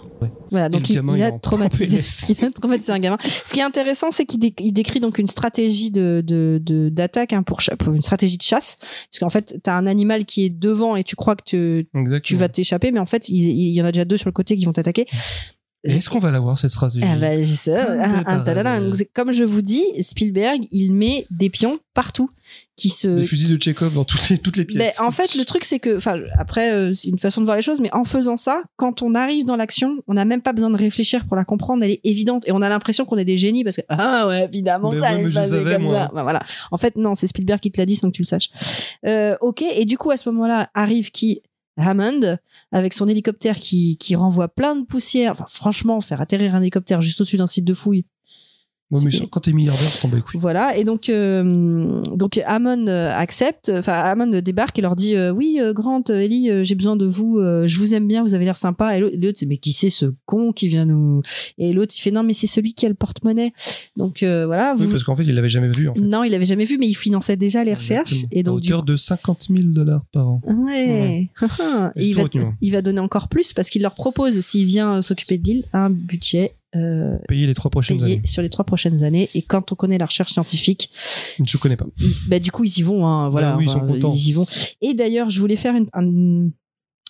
[0.50, 2.02] Voilà, donc il, gamin, il il a traumatisé,
[2.38, 3.18] il a traumatisé un gamin.
[3.22, 6.88] Ce qui est intéressant, c'est qu'il dé- il décrit donc une stratégie de de- de-
[6.88, 7.60] d'attaque hein, pour,
[7.92, 11.16] une stratégie de chasse, parce qu'en fait, t'as un animal qui est devant et tu
[11.16, 11.88] crois que tu
[12.36, 14.56] vas t'échapper, mais en fait, il, il y en a déjà deux sur le côté
[14.56, 15.06] qui vont t'attaquer.
[15.84, 18.80] Est-ce qu'on va l'avoir, cette stratégie Ah bah, je sais, hasard.
[18.80, 22.30] Donc, c'est- Comme je vous dis, Spielberg, il met des pions partout
[22.76, 23.08] qui se.
[23.08, 25.00] Des fusils de Chekhov dans toutes les, toutes les Mais pièces.
[25.00, 27.62] en fait, le truc, c'est que, enfin, après, euh, c'est une façon de voir les
[27.62, 30.70] choses, mais en faisant ça, quand on arrive dans l'action, on n'a même pas besoin
[30.70, 33.36] de réfléchir pour la comprendre, elle est évidente, et on a l'impression qu'on est des
[33.36, 35.94] génies parce que, ah ouais, évidemment, Mais ça oui, allait comme moi.
[35.94, 36.10] ça.
[36.14, 36.44] Bah, voilà.
[36.70, 38.50] En fait, non, c'est Spielberg qui te l'a dit, sans que tu le saches.
[39.04, 41.42] Euh, ok, et du coup, à ce moment-là, arrive qui?
[41.82, 42.38] Hammond,
[42.70, 45.32] avec son hélicoptère qui, renvoie plein de poussière.
[45.32, 48.06] Enfin, franchement, faire atterrir un hélicoptère juste au-dessus d'un site de fouille,
[48.92, 50.40] Ouais, mais c'est- quand t'es milliardaire, tu t'en bats les couilles.
[50.40, 55.30] voilà, et donc, euh, donc Hammond euh, accepte, enfin Hammond débarque et leur dit euh,
[55.32, 58.34] Oui, euh, Grant, euh, Ellie, j'ai besoin de vous, euh, je vous aime bien, vous
[58.34, 58.96] avez l'air sympa.
[58.96, 61.22] Et l'autre, c'est Mais qui c'est ce con qui vient nous.
[61.58, 63.52] Et l'autre, il fait Non, mais c'est celui qui a le porte-monnaie.
[63.96, 64.92] Donc euh, voilà, Oui, vous.
[64.92, 66.00] parce qu'en fait, il l'avait jamais vu, en fait.
[66.00, 68.12] non, il avait jamais vu, mais il finançait déjà les recherches.
[68.12, 68.38] Exactement.
[68.38, 70.40] Et donc, à du hauteur de 50 000 dollars par an.
[70.46, 71.28] Ouais.
[71.96, 72.54] Et J'ai il, va, hein.
[72.60, 75.90] il va donner encore plus parce qu'il leur propose, s'il vient s'occuper de l'île, un
[75.90, 78.22] budget euh, Payer les trois prochaines payé années.
[78.26, 79.28] sur les trois prochaines années.
[79.34, 80.90] Et quand on connaît la recherche scientifique,
[81.44, 81.86] Je connais pas.
[82.00, 83.06] ils- bah, du coup, ils y vont.
[83.06, 84.12] Hein, voilà, Bah oui, ils sont contents.
[84.14, 84.46] Ils y vont.
[84.80, 86.48] Et d'ailleurs, je voulais faire une, un-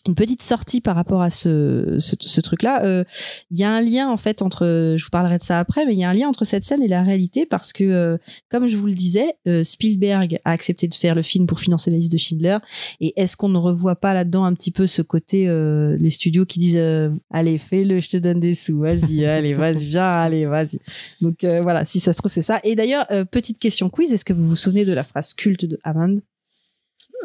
[0.07, 2.84] une petite sortie par rapport à ce, ce, ce truc-là.
[2.84, 3.05] Euh,
[3.50, 5.92] Il y a un lien en fait entre, je vous parlerai de ça après, mais
[5.92, 8.18] il y a un lien entre cette scène et la réalité parce que, euh,
[8.50, 11.90] comme je vous le disais, euh, Spielberg a accepté de faire le film pour financer
[11.90, 12.59] la liste de Schindler.
[13.00, 16.44] Et est-ce qu'on ne revoit pas là-dedans un petit peu ce côté, euh, les studios
[16.46, 20.46] qui disent, euh, allez, fais-le, je te donne des sous, vas-y, allez, vas-y, viens, allez,
[20.46, 20.78] vas-y.
[21.20, 22.61] Donc euh, voilà, si ça se trouve, c'est ça.
[22.64, 25.64] Et d'ailleurs, euh, petite question quiz, est-ce que vous vous souvenez de la phrase culte
[25.64, 26.20] de Hammond?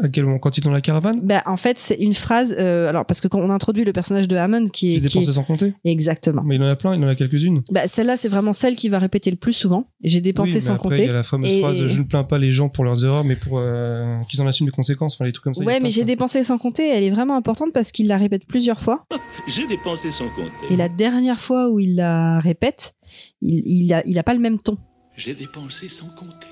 [0.01, 1.21] À quel moment Quand il est dans la caravane?
[1.23, 2.55] Bah, En fait, c'est une phrase.
[2.59, 5.01] euh, alors, parce que quand on introduit le personnage de Hammond, qui J'ai est.
[5.01, 5.73] qui dépensé est- sans compter.
[5.85, 6.43] Exactement.
[6.45, 7.61] Mais il en a plein, il en a quelques-unes.
[7.71, 9.87] Bah, Celle-là, c'est vraiment celle qui va répéter le plus souvent.
[10.03, 11.01] J'ai dépensé Oui, mais sans après, compter.
[11.03, 13.03] Il y a la fameuse Et- phrase Je ne plains pas les gens pour leurs
[13.05, 15.15] erreurs, mais pour euh, qu'ils en assument les conséquences.
[15.15, 15.63] Enfin, les trucs comme ça.
[15.63, 16.87] il Ouais, mais j'ai dépensé sans compter.
[16.89, 19.05] Elle est vraiment importante parce qu'il la répète plusieurs fois.
[19.47, 20.73] J'ai dépensé sans compter.
[20.73, 22.93] Et la dernière fois où il la répète,
[23.41, 24.77] il, il, a, il a pas le même ton.
[25.15, 26.47] J'ai dépensé sans compter.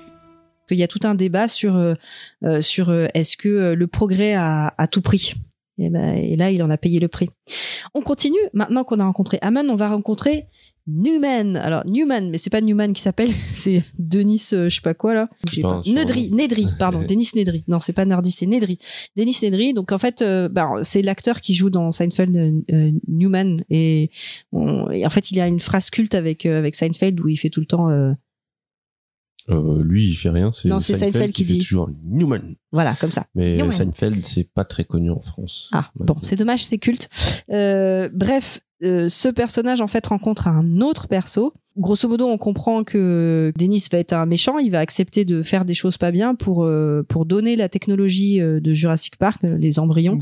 [0.70, 1.94] Il y a tout un débat sur, euh,
[2.44, 5.34] euh, sur euh, est-ce que le progrès a, tout prix.
[5.78, 7.28] Et, ben, et là, il en a payé le prix.
[7.94, 8.38] On continue.
[8.54, 10.46] Maintenant qu'on a rencontré Hammond, on va rencontrer
[10.88, 11.56] Newman.
[11.56, 15.14] Alors Newman, mais c'est pas Newman qui s'appelle, c'est Denis, euh, je sais pas quoi
[15.14, 15.28] là.
[15.62, 15.82] Pas.
[15.84, 17.64] Nedry, Nedry, pardon, Denis Nedry.
[17.68, 18.78] Non, c'est pas Nerdy, c'est Nedry.
[19.16, 19.74] Denis Nedry.
[19.74, 22.34] Donc en fait, euh, bah, c'est l'acteur qui joue dans Seinfeld,
[22.72, 24.10] euh, Newman, et,
[24.52, 27.50] on- et en fait, il a une phrase culte avec avec Seinfeld où il fait
[27.50, 27.90] tout le temps,
[29.48, 30.50] euh, lui, il fait rien.
[30.52, 31.60] C'est c'est Seinfeld qui dit.
[31.60, 32.56] toujours Newman.
[32.72, 33.26] voilà, comme ça.
[33.34, 33.72] Mais Newman.
[33.72, 35.68] Seinfeld, c'est pas très connu en France.
[35.72, 37.08] Ah bon, c'est dommage, c'est culte.
[37.50, 41.52] Euh, bref, euh, ce personnage en fait rencontre un autre perso.
[41.78, 44.56] Grosso modo, on comprend que Dennis va être un méchant.
[44.56, 48.40] Il va accepter de faire des choses pas bien pour euh, pour donner la technologie
[48.40, 50.18] euh, de Jurassic Park, les embryons,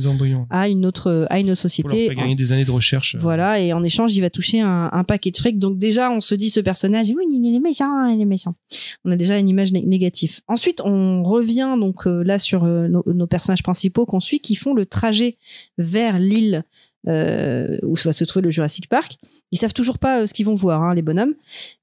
[0.50, 2.06] à une autre à une autre Pour leur société.
[2.06, 3.14] faire gagner des années de recherche.
[3.20, 5.60] Voilà, et en échange, il va toucher un, un paquet de fric.
[5.60, 8.56] Donc déjà, on se dit ce personnage, oui, il est méchant, il est méchant.
[9.04, 10.40] On a déjà une image né- négative.
[10.48, 14.74] Ensuite, on revient donc euh, là sur nos, nos personnages principaux qu'on suit, qui font
[14.74, 15.36] le trajet
[15.78, 16.64] vers l'île
[17.06, 19.16] euh, où va se trouver le Jurassic Park.
[19.52, 21.34] Ils savent toujours pas euh, ce qu'ils vont voir, hein, les bonhommes.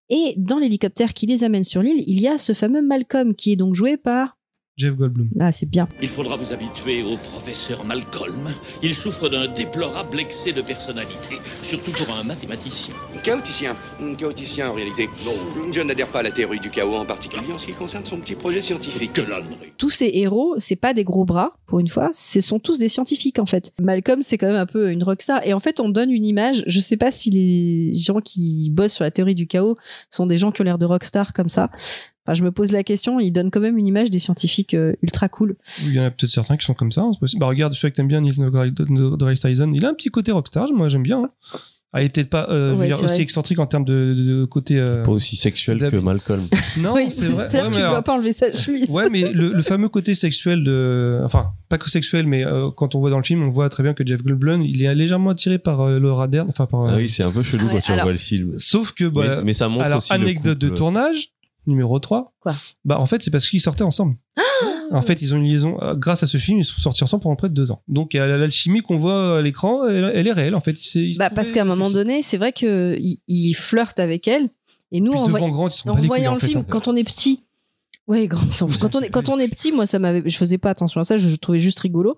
[0.09, 3.53] Et dans l'hélicoptère qui les amène sur l'île, il y a ce fameux Malcolm qui
[3.53, 4.37] est donc joué par.
[4.81, 5.29] Jeff Goldblum.
[5.39, 5.87] Ah, c'est bien.
[6.01, 8.49] Il faudra vous habituer au professeur Malcolm.
[8.81, 12.95] Il souffre d'un déplorable excès de personnalité, surtout pour un mathématicien.
[13.23, 13.75] Chaoticien.
[13.99, 15.07] Hum, Chaoticien en réalité.
[15.71, 18.17] Je n'adhère pas à la théorie du chaos en particulier en ce qui concerne son
[18.17, 19.13] petit projet scientifique.
[19.13, 19.21] Que
[19.77, 22.89] tous ces héros, c'est pas des gros bras, pour une fois, ce sont tous des
[22.89, 23.73] scientifiques en fait.
[23.79, 25.45] Malcolm, c'est quand même un peu une rockstar.
[25.45, 28.93] Et en fait, on donne une image, je sais pas si les gens qui bossent
[28.93, 29.77] sur la théorie du chaos
[30.09, 31.69] sont des gens qui ont l'air de rockstar comme ça.
[32.25, 34.93] Enfin, je me pose la question, ils donnent quand même une image des scientifiques euh,
[35.01, 35.55] ultra cool.
[35.85, 37.39] Il y en a peut-être certains qui sont comme ça, hein, possible.
[37.39, 39.71] Bah regarde, sais que t'aimes bien Neil deGrasse Tyson.
[39.73, 41.23] Il a un petit côté rockstar, moi j'aime bien.
[41.23, 41.29] hein.
[41.93, 43.19] Ah, il est peut-être pas euh, Ouais, aussi vrai.
[43.21, 44.79] excentrique en termes de, de- de côté.
[44.79, 46.41] euh, Pas aussi sexuel que Malcolm.
[46.77, 47.47] Non, oui, c'est vrai.
[47.53, 48.89] Ouais, mais tu alors- dois pas enlever sa chemise.
[48.89, 52.95] Ouais, mais le, le fameux côté sexuel de, enfin, pas que sexuel, mais euh, quand
[52.95, 55.31] on voit dans le film, on voit très bien que Jeff Goldblum, il est légèrement
[55.31, 56.83] attiré par euh, Laura Dern, enfin par.
[56.83, 58.53] euh, Ah oui, c'est un peu chelou Ouais, quand tu alors- revois le film.
[58.57, 60.77] Sauf que, bah, mais, mais ça montre alors aussi le anecdote de couple.
[60.77, 61.31] tournage
[61.67, 62.53] numéro 3 Quoi?
[62.85, 64.15] Bah en fait, c'est parce qu'ils sortaient ensemble.
[64.91, 67.23] en fait, ils ont une liaison euh, grâce à ce film, ils sont sortis ensemble
[67.23, 67.81] pendant près de deux ans.
[67.87, 70.75] Donc l'alchimie qu'on voit à l'écran, elle, elle est réelle en fait.
[71.17, 74.49] Bah, parce qu'à un moment donné, c'est vrai que il, flirte avec elle.
[74.93, 76.65] Et nous, en, voy- grand, en couilles, voyant en le fait, film, hein.
[76.69, 77.45] quand on est petit,
[78.07, 78.45] ouais, grand,
[78.81, 81.05] quand on est quand on est petit, moi, ça m'avait, je faisais pas attention à
[81.05, 82.17] ça, je, je trouvais juste rigolo.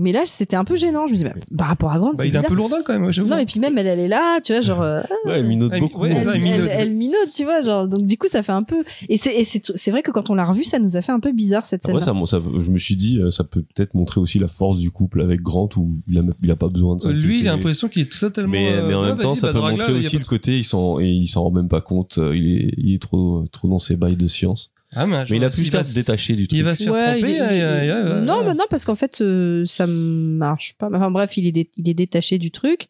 [0.00, 1.06] Mais là, c'était un peu gênant.
[1.06, 2.48] Je me disais, bah, par rapport à grande, Bah, c'est il est un bizarre.
[2.48, 3.28] peu lourdin quand même, j'avoue.
[3.28, 4.80] Non, et puis même, elle, elle est là, tu vois, genre.
[4.80, 6.00] euh, Ouais, elle minote Elle- beaucoup.
[6.00, 6.70] ouais, elle, ça, elle elle- minote.
[6.72, 7.86] elle minote, tu vois, genre.
[7.86, 8.82] Donc du coup, ça fait un peu.
[9.08, 11.12] Et c'est et c'est c'est vrai que quand on l'a revu, ça nous a fait
[11.12, 11.94] un peu bizarre cette scène.
[11.96, 14.78] Après, ça, ça, je me suis dit, euh, ça peut peut-être montrer aussi la force
[14.78, 17.08] du couple avec Grant où il a, il a pas besoin de ça.
[17.08, 18.52] Euh, Lui, il a l'impression qu'il est tout ça tellement.
[18.52, 20.64] Mais, euh, mais en ouais, même temps, ça bah, peut montrer aussi le côté, il
[20.64, 23.96] s'en, il s'en rend même pas compte, il est, il est trop, trop dans ses
[23.96, 24.72] bails de science.
[24.92, 26.58] Ah, mais, Mais il a pu pu faire se détacher du truc.
[26.58, 27.30] Il va se faire Ouais, tromper.
[27.30, 30.88] il il ouais, non, mais non, parce qu'en fait, euh, ça marche pas.
[30.92, 32.88] Enfin bref, il est, dé- il est détaché du truc.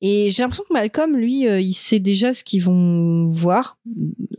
[0.00, 3.76] Et j'ai l'impression que Malcolm, lui, euh, il sait déjà ce qu'ils vont voir.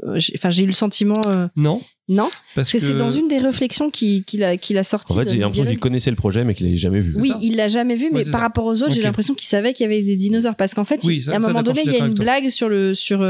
[0.03, 2.23] Euh, Enfin, j'ai eu le sentiment, euh, Non, non,
[2.55, 5.11] parce parce que, c'est dans une des réflexions qu'il a, qu'il a sorti.
[5.13, 7.13] En fait, j'ai l'impression qu'il connaissait le projet, mais qu'il l'avait jamais vu.
[7.19, 8.37] Oui, ça il l'a jamais vu, mais par ça.
[8.39, 10.55] rapport aux autres, j'ai l'impression qu'il savait qu'il y avait des dinosaures.
[10.55, 12.49] Parce qu'en fait, Oui, il- ça- à un moment donné, il y a une blague
[12.49, 13.21] sur le, sur.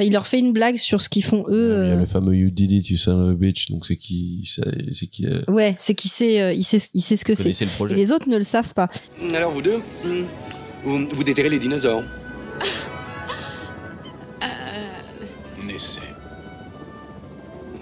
[0.00, 1.82] Enfin, il leur fait une blague sur ce qu'ils font eux.
[1.84, 3.70] Il y a euh, le fameux You did it, you son of a bitch.
[3.70, 7.02] Donc c'est qui, c'est c'est qui euh, Ouais, c'est qu'il sait, euh, il sait, il
[7.02, 7.52] sait ce que c'est.
[7.60, 8.88] le les autres ne le savent pas.
[9.34, 10.24] Alors vous deux, hum,
[10.84, 12.02] vous, vous déterrez les dinosaures.
[15.62, 16.00] On essaie.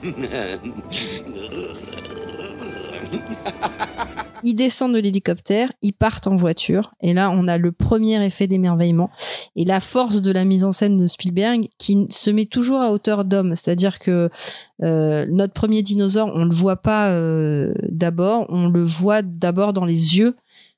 [4.45, 8.47] Ils descendent de l'hélicoptère, ils partent en voiture, et là on a le premier effet
[8.47, 9.11] d'émerveillement
[9.57, 12.93] et la force de la mise en scène de Spielberg qui se met toujours à
[12.93, 14.31] hauteur d'homme, c'est-à-dire que
[14.83, 19.85] euh, notre premier dinosaure, on le voit pas euh, d'abord, on le voit d'abord dans
[19.85, 20.37] les yeux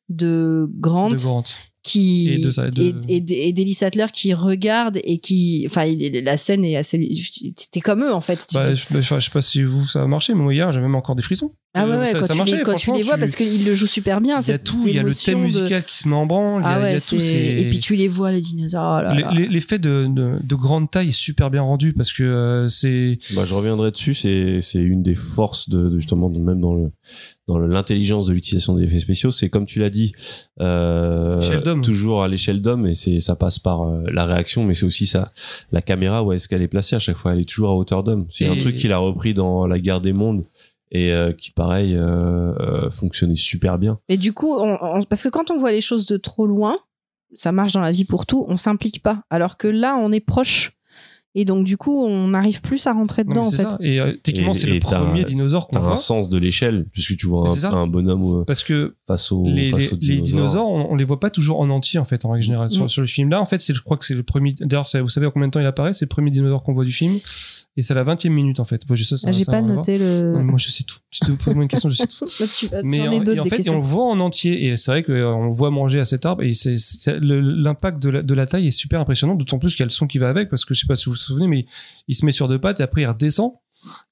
[0.09, 1.45] de Grant, de Grant.
[1.83, 5.85] qui Et de de- et, et- et d'Ellie Sattler qui regarde et qui, enfin
[6.25, 6.99] la scène est assez,
[7.71, 8.47] t'es comme eux en fait.
[8.53, 10.87] Bah, je, bah, je sais pas si vous ça a marché, mais moi hier j'avais
[10.87, 11.53] même encore des frissons.
[11.75, 13.65] Ah ouais, ouais, ça, quand, ça tu marchait, les, quand tu les vois, parce qu'il
[13.65, 14.41] le joue super bien.
[14.41, 16.27] il y a tout, il y a le thème de- musical qui se met en
[16.27, 17.17] branle, il y a, Ah y ouais, a tout.
[17.17, 19.03] et puis tu les vois les dinosaures.
[19.09, 23.19] oh L'effet de, de, de grande taille est super bien rendu parce que euh, c'est
[23.37, 24.15] Bah, je reviendrai dessus.
[24.15, 26.91] C'est c'est une des forces de, de justement de- même dans le
[27.47, 29.31] dans l'intelligence de l'utilisation des effets spéciaux.
[29.33, 30.13] C'est comme tu l'as dit,
[30.61, 31.41] euh,
[31.83, 35.07] toujours à l'échelle d'homme, et c'est ça passe par euh, la réaction, mais c'est aussi
[35.07, 35.33] ça
[35.73, 37.33] la caméra où est-ce qu'elle est placée à chaque fois.
[37.35, 38.27] Elle est toujours à hauteur d'homme.
[38.31, 40.45] C'est un truc qu'il a repris dans La Guerre des Mondes
[40.91, 43.99] et euh, qui pareil euh, euh, fonctionnait super bien.
[44.09, 46.77] Et du coup, on- on- parce que quand on voit les choses de trop loin,
[47.35, 49.23] ça marche dans la vie pour tout, on s'implique pas.
[49.31, 50.73] Alors que là, on est proche.
[51.37, 53.63] Et donc, du coup, on n'arrive plus à rentrer dedans, mais en c'est fait.
[53.63, 53.79] ça.
[53.81, 55.97] Et euh, techniquement, c'est le premier dinosaure qu'on T'as un voit.
[55.97, 59.71] sens de l'échelle, puisque tu vois un, un bonhomme euh, Parce que face au, les,
[59.71, 62.25] face les- au les dinosaures, on, on les voit pas toujours en entier en fait
[62.25, 62.67] en règle générale.
[62.71, 62.73] Mm.
[62.73, 64.55] Sur, sur le film là, en fait, c'est je crois que c'est le premier.
[64.59, 65.95] D'ailleurs, vous savez en combien de temps il apparaît?
[65.95, 67.21] C'est le premier dinosaure qu'on voit du film,
[67.81, 68.89] et c'est la 20e minute en fait.
[68.89, 70.33] Moi, je sais, ça, Ah, J'ai pas noté le.
[70.33, 70.99] Non, moi, je sais tout.
[71.11, 72.25] Si tu me poses moi une question, je sais tout.
[72.41, 73.75] Là, tu- Mais en, et fait, questions.
[73.75, 76.43] on le voit en entier et c'est vrai qu'on le voit manger à cet arbre
[76.43, 76.77] et c'est
[77.21, 79.35] l'impact de la, de la taille est super impressionnant.
[79.35, 80.95] D'autant plus qu'il y a le son qui va avec parce que je sais pas
[80.97, 81.67] si vous vous souvenez, mais
[82.09, 83.53] il se met sur deux pattes et après il redescend.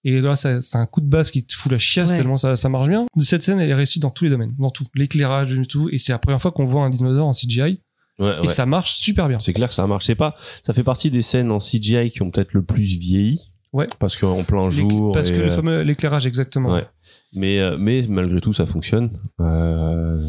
[0.03, 2.17] Et là, c'est un coup de basse qui te fout la chiasse Ouais.
[2.17, 3.05] tellement ça, ça marche bien.
[3.19, 5.91] Cette scène, elle est réussie dans tous les domaines, dans tout, l'éclairage et tout.
[5.93, 7.81] Et c'est la première fois qu'on voit un dinosaure en CGI
[8.19, 8.49] Ouais, et ouais.
[8.49, 9.39] ça marche super bien.
[9.39, 10.07] C'est clair que ça marche.
[10.07, 10.35] C'est pas,
[10.67, 13.48] ça fait partie des scènes en CGI qui ont peut-être le plus vieilli.
[13.73, 13.87] Ouais.
[13.99, 15.13] Parce qu'en plein jour.
[15.13, 16.73] parce et, que le euh, fameux l'éclairage exactement.
[16.75, 16.87] Ouais.
[17.35, 19.11] Mais, euh, mais malgré tout, ça fonctionne.
[19.41, 20.21] Euh,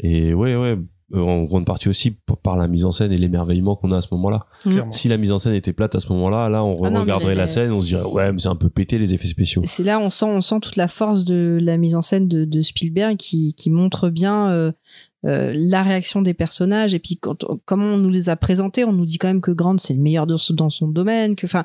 [0.00, 0.78] et ouais, ouais.
[1.14, 4.08] En grande partie aussi par la mise en scène et l'émerveillement qu'on a à ce
[4.12, 4.46] moment-là.
[4.92, 7.32] Si la mise en scène était plate à ce moment-là, là, on Ah non, regarderait
[7.32, 9.60] les- la scène, on se dirait, ouais, mais c'est un peu pété les effets spéciaux.
[9.66, 12.46] C'est là on sent on sent toute la force de la mise en scène de,
[12.46, 14.72] de Spielberg qui, qui montre bien euh,
[15.24, 16.94] euh, la réaction des personnages.
[16.94, 19.40] Et puis quand on- comment on nous les a présentés on nous dit quand même
[19.40, 21.64] que Grant c'est le meilleur dans, son- dans son domaine que enfin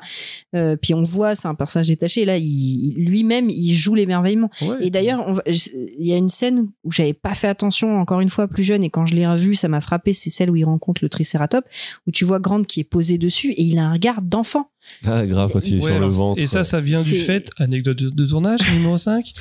[0.54, 2.24] euh, puis on voit c'est un personnage détaché.
[2.24, 4.50] Là il, lui-même il joue l'émerveillement.
[4.62, 4.76] Ouais.
[4.80, 8.46] et d'ailleurs il y a une scène où j'avais pas fait attention encore une fois
[8.48, 11.00] plus jeune et quand je l'ai revu ça m'a frappé c'est celle où il rencontre
[11.02, 11.66] le Triceratops
[12.06, 14.70] où tu vois Grant qui est posé dessus et il a un regard d'enfant
[15.04, 16.40] Ah, grave, quand il est Ouais, sur le ventre.
[16.40, 19.32] Et ça, ça vient du fait, anecdote de, de tournage, numéro 5,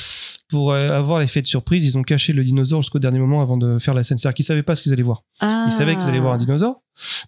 [0.50, 3.58] pour euh, avoir l'effet de surprise, ils ont caché le dinosaure jusqu'au dernier moment avant
[3.58, 4.18] de faire la scène.
[4.18, 5.24] C'est-à-dire qu'ils savaient pas ce qu'ils allaient voir.
[5.40, 5.66] ah.
[5.68, 6.82] Ils savaient qu'ils allaient voir un dinosaure,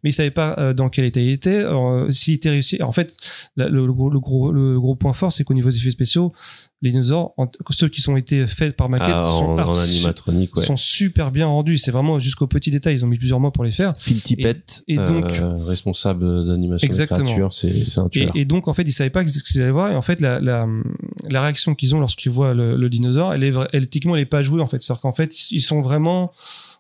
[0.04, 2.82] mais ils savaient pas euh, dans quel état il était, euh, s'il était réussi.
[2.82, 3.16] En fait,
[3.56, 6.32] le, le gros, le, gros, le gros point fort, c'est qu'au niveau des effets spéciaux,
[6.82, 7.34] les dinosaures,
[7.72, 10.64] ceux qui sont été faits par maquette, Ah, sont, en, en archi- animatronique, ouais.
[10.64, 11.78] sont super bien rendus.
[11.78, 12.96] C'est vraiment jusqu'au petit détail.
[12.96, 13.94] Ils ont mis plusieurs mois pour les faire.
[13.98, 17.52] Phil Tippett, et donc- euh, responsable d'animation Exactement.
[17.52, 18.32] c'est un Et, tueur.
[18.36, 19.92] et donc, en fait, ils savaient pas ce qu'ils allaient voir.
[19.92, 20.66] Et en fait, la, la,
[21.30, 24.26] la réaction qu'ils ont lorsqu'ils voient le, le dinosaure, elle est, elle, techniquement, elle est
[24.26, 24.82] pas jouée, en fait.
[24.82, 26.32] C'est-à-dire qu'en fait, ils, ils sont vraiment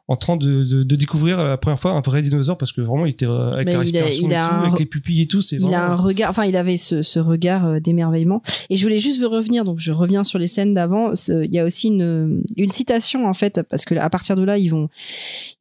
[0.09, 3.05] en train de, de, de découvrir la première fois un vrai dinosaure parce que vraiment,
[3.05, 5.21] il était avec la il a- respiration il et a tout, un- avec les pupilles
[5.21, 5.41] et tout.
[5.43, 8.41] C'est il a un regard, enfin, il avait ce, ce regard euh, d'émerveillement.
[8.71, 11.11] Et je voulais juste revenir, donc je reviens sur les scènes d'avant.
[11.29, 14.57] Il y a aussi une, une citation, en fait, parce que à partir de là,
[14.57, 14.89] ils vont,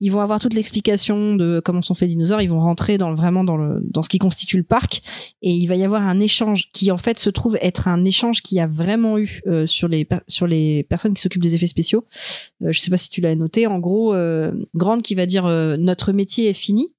[0.01, 2.41] ils vont avoir toute l'explication de comment sont faits les dinosaures.
[2.41, 5.03] Ils vont rentrer dans le, vraiment dans le, dans ce qui constitue le parc.
[5.43, 8.41] Et il va y avoir un échange qui, en fait, se trouve être un échange
[8.43, 12.05] qui a vraiment eu euh, sur les, sur les personnes qui s'occupent des effets spéciaux.
[12.65, 13.67] Euh, je sais pas si tu l'as noté.
[13.67, 14.38] En gros, euh,
[14.75, 16.95] Grant qui va dire euh, notre métier est fini.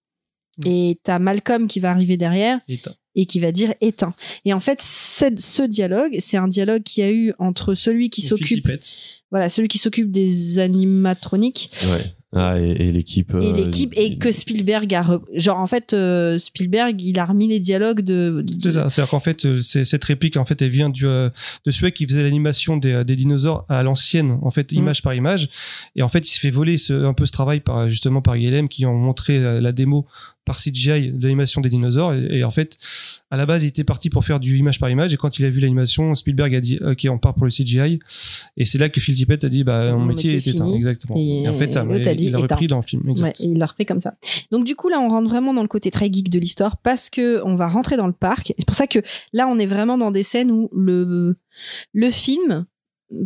[0.65, 2.59] Et t'as Malcolm qui va arriver derrière
[3.15, 4.13] Et qui va dire éteint.
[4.45, 8.21] Et en fait, c'est- ce dialogue, c'est un dialogue qui a eu entre celui qui
[8.29, 8.65] s'occupe,
[9.31, 12.03] voilà, celui qui s'occupe des animatroniques Ouais.
[12.35, 13.31] Ah, et, et l'équipe.
[13.33, 17.25] et euh, l'équipe, et que Spielberg a, re- genre en fait, euh, Spielberg, il a
[17.25, 18.43] remis les dialogues de.
[18.45, 18.87] de- C'est ça.
[18.87, 21.31] C'est-à-dire qu'en fait, euh, c'est- cette réplique, en fait, elle vient du, euh,
[21.65, 24.75] de celui qui faisait l'animation des, des dinosaures à l'ancienne, en fait, Mm.
[24.77, 25.49] image par image.
[25.95, 28.37] Et en fait, il s'est fait voler ce, un peu ce travail par, justement, par
[28.37, 30.05] ILM qui ont montré la démo
[30.45, 32.13] par CGI de l'animation des dinosaures.
[32.13, 32.77] Et, et en fait,
[33.29, 35.13] à la base, il était parti pour faire du image par image.
[35.13, 37.99] Et quand il a vu l'animation, Spielberg a dit, OK, on part pour le CGI.
[38.57, 40.73] Et c'est là que Phil Tippett a dit, bah, mon, Mon métier, métier est éteint.
[40.73, 41.15] Exactement.
[41.17, 43.03] Et- Et, en fait, a dit il a repris dans le film.
[43.09, 44.15] Ouais, et il l'a repris comme ça.
[44.51, 47.09] Donc du coup là, on rentre vraiment dans le côté très geek de l'histoire parce
[47.09, 48.53] que on va rentrer dans le parc.
[48.57, 48.99] C'est pour ça que
[49.33, 51.35] là, on est vraiment dans des scènes où le
[51.93, 52.65] le film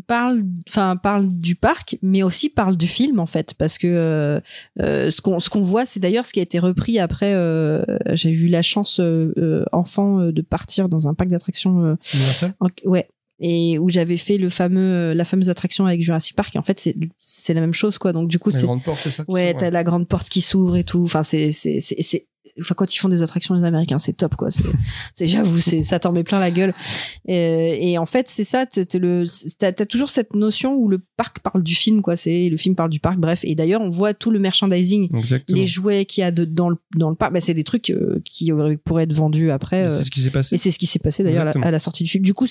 [0.07, 4.39] parle enfin parle du parc mais aussi parle du film en fait parce que euh,
[4.81, 7.83] euh, ce qu'on ce qu'on voit c'est d'ailleurs ce qui a été repris après euh,
[8.13, 11.95] j'ai eu la chance euh, euh, enfant euh, de partir dans un parc d'attractions euh,
[12.85, 13.09] ouais
[13.39, 16.79] et où j'avais fait le fameux la fameuse attraction avec Jurassic Park et en fait
[16.79, 18.13] c'est c'est la même chose quoi.
[18.13, 18.65] Donc du coup c'est
[19.33, 21.03] Ouais, t'as la grande porte qui s'ouvre et tout.
[21.03, 21.79] Enfin, c'est, c'est-
[22.59, 24.49] enfin, quand ils font des attractions les Américains, c'est top, quoi.
[25.13, 26.73] C'est, j'avoue, c'est, ça t'en met plein la gueule.
[27.27, 31.63] Et, et en fait, c'est ça, t'as, t'as toujours cette notion où le parc parle
[31.63, 32.17] du film, quoi.
[32.17, 33.39] C'est, le film parle du parc, bref.
[33.43, 35.15] Et d'ailleurs, on voit tout le merchandising.
[35.15, 35.57] Exactement.
[35.59, 37.89] Les jouets qu'il y a de, dans, le, dans le parc, bah, c'est des trucs
[37.89, 38.51] euh, qui
[38.83, 39.83] pourraient être vendus après.
[39.85, 40.55] Euh, C'est ce qui s'est passé.
[40.55, 41.67] et c'est ce qui s'est passé d'ailleurs à la- Exactement.
[41.67, 42.23] à la sortie du film.
[42.23, 42.47] Du coup,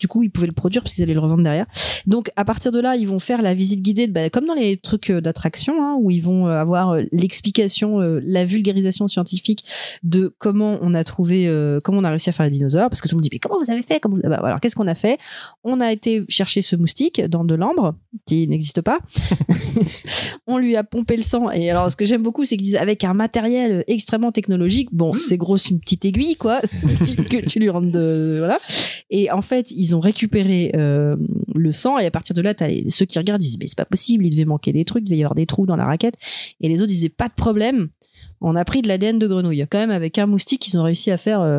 [0.00, 1.66] du coup, ils pouvaient le produire parce qu'ils allaient le revendre derrière.
[2.06, 4.76] Donc, à partir de là, ils vont faire la visite guidée, bah, comme dans les
[4.76, 9.35] trucs euh, d'attraction, hein, où ils vont avoir l'explication, euh, la vulgarisation scientifique
[10.02, 12.88] de comment on a trouvé, euh, comment on a réussi à faire les dinosaures.
[12.90, 14.60] Parce que tout le monde dit, mais comment vous avez fait Comment vous- bah, Alors,
[14.60, 15.18] qu'est-ce qu'on a fait?
[15.64, 17.94] On a été chercher ce moustique dans de l'ambre
[18.26, 18.98] qui n'existe pas.
[20.46, 21.50] on lui a pompé le sang.
[21.50, 24.88] Et alors, ce que j'aime beaucoup, c'est qu'ils disent avec un matériel extrêmement technologique.
[24.92, 26.60] Bon, c'est grosse une petite aiguille, quoi,
[27.30, 28.58] que tu lui rentres de voilà.
[29.10, 31.16] Et en fait, ils ont récupéré euh,
[31.54, 33.76] le sang et à partir de là, t'as les- ceux qui regardent disent mais c'est
[33.76, 35.84] pas possible, il devait manquer des trucs, il devait y avoir des trous dans la
[35.86, 36.14] raquette.
[36.60, 37.88] Et les autres disaient pas de problème.
[38.40, 39.66] On a pris de l'ADN de grenouille.
[39.70, 41.40] Quand même, avec un moustique, ils ont réussi à faire.
[41.40, 41.58] euh,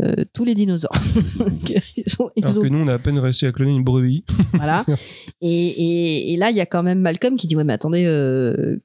[0.00, 0.90] euh, tous les dinosaures.
[1.96, 3.84] ils sont, ils Alors ont- que nous, on a à peine réussi à cloner une
[3.84, 4.24] brebis.
[4.54, 4.86] voilà.
[5.42, 8.04] Et, et, et là, il y a quand même Malcolm qui dit ouais, mais attendez.
[8.06, 8.78] euh,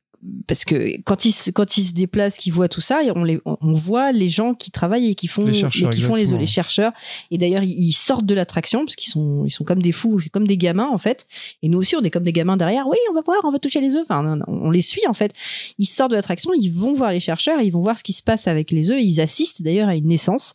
[0.48, 3.24] parce que quand il se, quand il se déplace, qu'il voit tout ça, et on,
[3.24, 6.16] les, on voit les gens qui travaillent et qui font Les chercheurs, et qui font
[6.16, 6.42] les, exactement.
[6.42, 6.92] les chercheurs.
[7.32, 10.20] Et d'ailleurs, ils, ils sortent de l'attraction parce qu'ils sont ils sont comme des fous,
[10.32, 11.28] comme des gamins en fait.
[11.62, 12.88] Et nous aussi, on est comme des gamins derrière.
[12.88, 14.06] Oui, on va voir, on va toucher les œufs.
[14.10, 15.34] Enfin, on les suit en fait.
[15.78, 18.24] Ils sortent de l'attraction, ils vont voir les chercheurs, ils vont voir ce qui se
[18.24, 19.00] passe avec les œufs.
[19.02, 20.54] Ils assistent d'ailleurs à une naissance.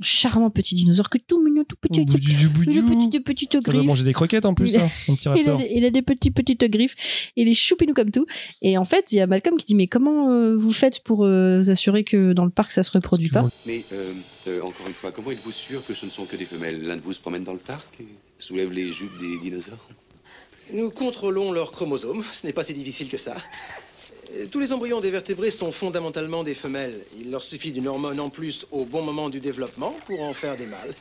[0.00, 3.60] Charmant petit dinosaure que tout mignon, tout petit, Au bout du, du du petites Ça
[3.60, 3.86] va griffes.
[3.86, 6.64] manger des croquettes en plus, Il- un petit Il a, il a des petites petites
[6.64, 6.94] griffes.
[7.36, 8.26] Il est choupinou comme tout.
[8.62, 11.24] Et en fait, il y a Malcolm qui dit mais comment euh, vous faites pour
[11.24, 14.12] euh, vous assurer que dans le parc ça se reproduit pas Mais euh,
[14.48, 16.82] euh, encore une fois, comment êtes-vous sûr que ce ne sont que des femelles?
[16.82, 18.06] L'un de vous se promène dans le parc et
[18.38, 19.88] soulève les jupes des dinosaures?
[20.72, 23.34] Nous contrôlons leurs chromosomes, ce n'est pas si difficile que ça.
[24.50, 26.98] Tous les embryons des vertébrés sont fondamentalement des femelles.
[27.20, 30.56] Il leur suffit d'une hormone en plus au bon moment du développement pour en faire
[30.56, 30.94] des mâles.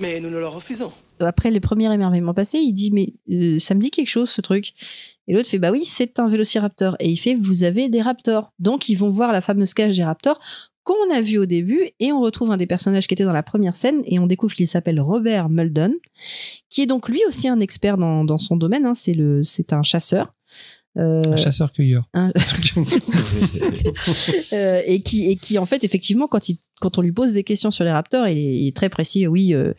[0.00, 0.92] Mais nous ne leur refusons.
[1.18, 4.40] Après les premiers émerveillements passés, il dit mais euh, ça me dit quelque chose ce
[4.40, 4.72] truc.
[5.28, 6.96] Et l'autre fait bah oui c'est un vélociraptor.
[7.00, 8.52] Et il fait vous avez des raptors.
[8.58, 10.40] Donc ils vont voir la fameuse cage des raptors
[10.82, 13.42] qu'on a vu au début et on retrouve un des personnages qui était dans la
[13.42, 15.94] première scène et on découvre qu'il s'appelle Robert Muldoon
[16.70, 18.94] qui est donc lui aussi un expert dans, dans son domaine hein.
[18.94, 20.32] c'est un chasseur
[20.96, 22.02] Un chasseur-cueilleur.
[22.14, 22.32] un-
[24.52, 27.44] Euh, et qui et qui en fait effectivement quand il quand on lui pose des
[27.44, 29.72] questions sur les raptors il est, il est très précis oui euh,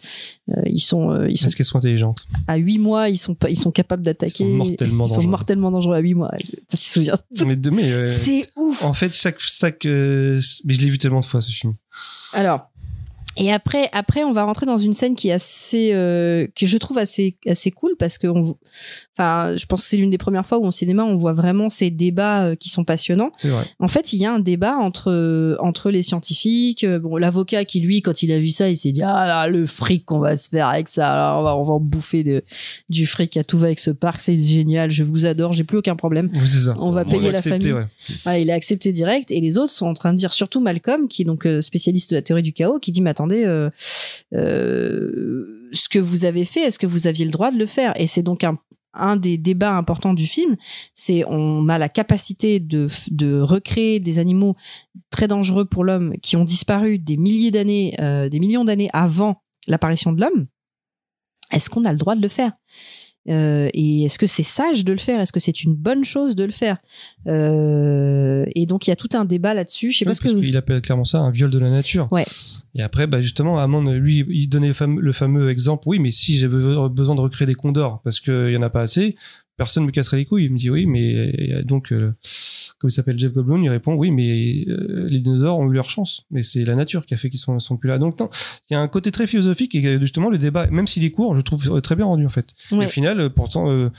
[0.51, 2.27] euh, ils sont euh, ils sont Est-ce qu'elles sont intelligentes?
[2.47, 5.31] À 8 mois ils sont ils sont capables d'attaquer Ils sont mortellement ils sont dangereux.
[5.31, 8.93] mortellement dangereux à 8 mois tu te souviens Mais, de- mais, euh, c'est ouf En
[8.93, 11.73] fait, chaque, chaque, euh, mais je l'ai vu tellement de fois ce film.
[12.33, 12.70] alors
[13.37, 16.77] et après après on va rentrer dans une scène qui est assez euh, que je
[16.77, 18.55] trouve assez assez cool parce que on
[19.17, 21.69] enfin je pense que c'est l'une des premières fois où au cinéma on voit vraiment
[21.69, 23.65] ces débats euh, qui sont passionnants C'est vrai.
[23.79, 26.83] En fait, il y a un débat entre euh, entre les scientifiques.
[26.83, 29.47] Euh, Bon, l'avocat qui lui, quand il a vu ça, il s'est dit ah là,
[29.47, 32.43] le fric qu'on va se faire avec ça, on va on va en bouffer de,
[32.89, 35.77] du fric à tout va avec ce parc, c'est génial, je vous adore, j'ai plus
[35.77, 36.29] aucun problème.
[36.45, 36.73] Ça.
[36.79, 37.73] On va payer la accepter, famille.
[37.73, 37.87] ouais.
[38.23, 41.07] Voilà, il a accepté direct et les autres sont en train de dire, surtout Malcolm,
[41.07, 43.69] qui est donc spécialiste de la théorie du chaos, qui dit mais attendez, euh,
[44.33, 47.93] euh, ce que vous avez fait, est-ce que vous aviez le droit de le faire?
[47.99, 48.43] Et c'est donc
[48.93, 50.55] un des débats importants du film,
[50.93, 54.55] c'est on a la capacité de recréer des animaux
[55.11, 59.41] très dangereux pour l'homme qui ont disparu des milliers d'années, euh, des millions d'années avant
[59.67, 60.47] l'apparition de l'homme.
[61.51, 62.51] Est-ce qu'on a le droit de le faire?
[63.29, 65.19] Euh, et est-ce que c'est sage de le faire?
[65.21, 66.77] Est-ce que c'est une bonne chose de le faire?
[67.27, 69.91] Euh, Et donc il y a tout un débat là-dessus.
[69.91, 70.41] Je sais Ouais, pas ce que parce vous...
[70.41, 72.07] qu'il appelle clairement ça un viol de la nature.
[72.11, 72.25] Ouais.
[72.73, 75.83] Et après, bah justement, Amand, lui, il donnait le fameux, le fameux exemple.
[75.87, 78.69] Oui, mais si j'ai be- besoin de recréer des condors parce qu'il y en a
[78.69, 79.15] pas assez,
[79.57, 80.45] personne me casserait les couilles.
[80.45, 82.13] Il me dit oui, mais euh, donc, euh,
[82.79, 85.89] comme il s'appelle Jeff Goldblum, il répond oui, mais euh, les dinosaures ont eu leur
[85.89, 86.25] chance.
[86.31, 87.99] Mais c'est la nature qui a fait qu'ils sont, sont plus là.
[87.99, 88.29] Donc non,
[88.69, 91.11] il y a un côté très philosophique et euh, justement le débat, même s'il est
[91.11, 92.53] court, je trouve très bien rendu en fait.
[92.71, 92.85] Et Ouais.
[92.85, 93.69] au final, pourtant.
[93.71, 93.89] Euh,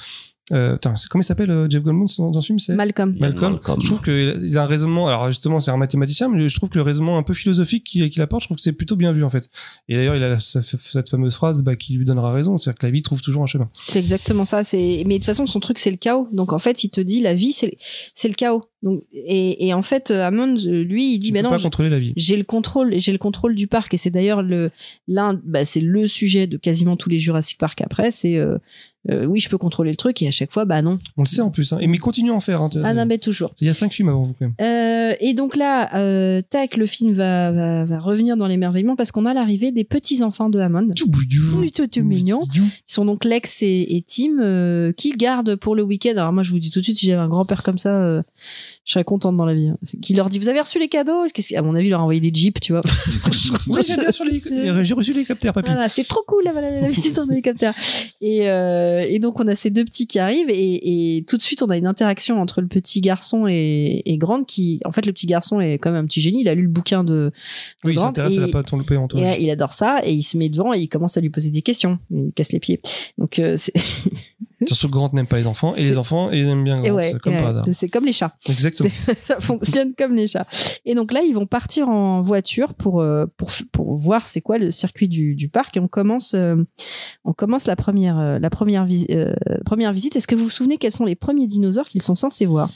[0.52, 2.74] euh, c'est- comment il s'appelle euh, Jeff Goldblum dans, dans ce film c'est?
[2.74, 3.16] Malcolm.
[3.18, 3.78] Malcolm, Malcolm.
[3.80, 6.78] je trouve qu'il a un raisonnement, alors justement c'est un mathématicien, mais je trouve que
[6.78, 9.30] le raisonnement un peu philosophique qu'il apporte, je trouve que c'est plutôt bien vu en
[9.30, 9.48] fait.
[9.88, 12.92] Et d'ailleurs il a cette fameuse phrase bah, qui lui donnera raison, c'est-à-dire que la
[12.92, 13.68] vie trouve toujours un chemin.
[13.82, 14.64] C'est exactement ça.
[14.64, 16.28] C'est mais de toute façon son truc c'est le chaos.
[16.32, 17.76] Donc en fait il te dit la vie c'est
[18.14, 18.64] c'est le chaos.
[18.82, 21.50] Donc et, et en fait euh, Hammond lui il dit ben peux non
[22.16, 24.70] j'ai- le contrôle j'ai le contrôle du parc et c'est d'ailleurs le
[25.06, 28.58] l'un bah, c'est le sujet de quasiment tous les Jurassic Park après c'est euh,
[29.10, 31.28] euh, oui je peux contrôler le truc et à chaque fois bah non On le
[31.28, 31.78] sait en plus, hein.
[31.80, 32.60] et mais continue à en faire.
[32.62, 34.54] Hein, ah non mais toujours il y a cinq films avant vous quand même.
[34.60, 39.10] Euh, et donc là, euh, tac, le film va, va, va revenir dans l'émerveillement parce
[39.12, 40.88] qu'on a l'arrivée des petits enfants de Hammond.
[41.60, 42.40] Plutôt tout mignon.
[42.54, 46.12] Ils sont donc Lex et, et Tim euh, qui gardent pour le week-end.
[46.16, 48.22] Alors moi, je vous dis tout de suite, si j'avais un grand-père comme ça, euh,
[48.84, 49.70] je serais contente dans la vie.
[50.00, 51.24] Qui leur dit, vous avez reçu les cadeaux?
[51.56, 52.82] À mon avis, il leur a envoyé des jeeps, tu vois.
[53.68, 54.40] Oui, j'ai bien sur les-
[54.84, 55.70] j'ai reçu l'hélicoptère, papy.
[55.70, 57.74] Voilà, c'était trop cool la, la, la visite en hélicoptère.
[58.20, 61.42] Et, euh, et donc on a ces deux petits qui arrivent et, et tout de
[61.42, 65.04] suite on a une interaction entre le petit garçon et, et Grande qui, en fait
[65.06, 66.40] le petit garçon est quand même un petit génie.
[66.40, 67.32] Il a lu le bouquin de, de
[67.84, 70.22] Oui, il Grande s'intéresse et- à la pâte en euh, il adore ça et il
[70.22, 71.98] se met devant et il commence à lui poser des questions.
[72.10, 72.80] Il casse les pieds.
[73.18, 73.72] Donc euh, c'est
[74.66, 77.12] Surtout que Grant n'aime pas les enfants, et les enfants ils aiment bien Grant, ouais,
[77.12, 77.66] c'est comme ouais, par hasard.
[77.72, 78.34] c'est comme les chats.
[78.48, 78.90] Exactement.
[79.18, 80.46] Ça fonctionne comme les chats.
[80.84, 84.58] Et donc là, ils vont partir en voiture pour euh, pour pour voir c'est quoi
[84.58, 85.76] le circuit du, du parc.
[85.76, 86.56] Et on commence euh,
[87.24, 89.34] on commence la première euh, la première euh,
[89.64, 90.16] première visite.
[90.16, 92.70] Est-ce que vous vous souvenez quels sont les premiers dinosaures qu'ils sont censés voir?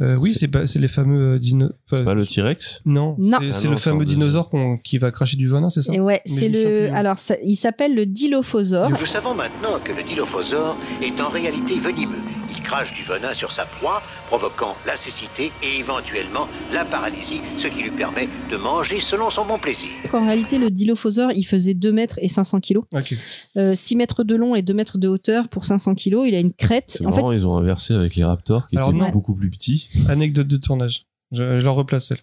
[0.00, 1.68] Euh, oui, c'est pas- c'est les fameux euh, dino.
[1.86, 3.38] enfin, Pas le T-Rex non, Non.
[3.52, 5.92] c'est Ah le fameux dinosaure qu'on- qui va cracher du venin, c'est ça?
[5.92, 8.88] Et ouais, c'est le alors ça- il s'appelle le Dilophosaure.
[8.90, 12.16] Nous savons maintenant que le dilophosaure est en réalité venimeux.
[12.62, 17.66] Il crache du venin sur sa proie, provoquant la cécité et éventuellement la paralysie, ce
[17.66, 19.88] qui lui permet de manger selon son bon plaisir.
[20.12, 22.84] En réalité, le Dilophosaure, il faisait 2 mètres et 500 kilos.
[22.94, 23.14] Ok.
[23.56, 26.28] Euh, 6 mètres de long et 2 mètres de hauteur pour 500 kilos.
[26.28, 27.02] Il a une crête.
[27.04, 29.10] En fait, ils ont inversé avec les Raptors qui Alors étaient non.
[29.10, 29.88] beaucoup plus petits.
[30.08, 31.06] Anecdote de tournage.
[31.32, 32.18] Je, je leur replace celle.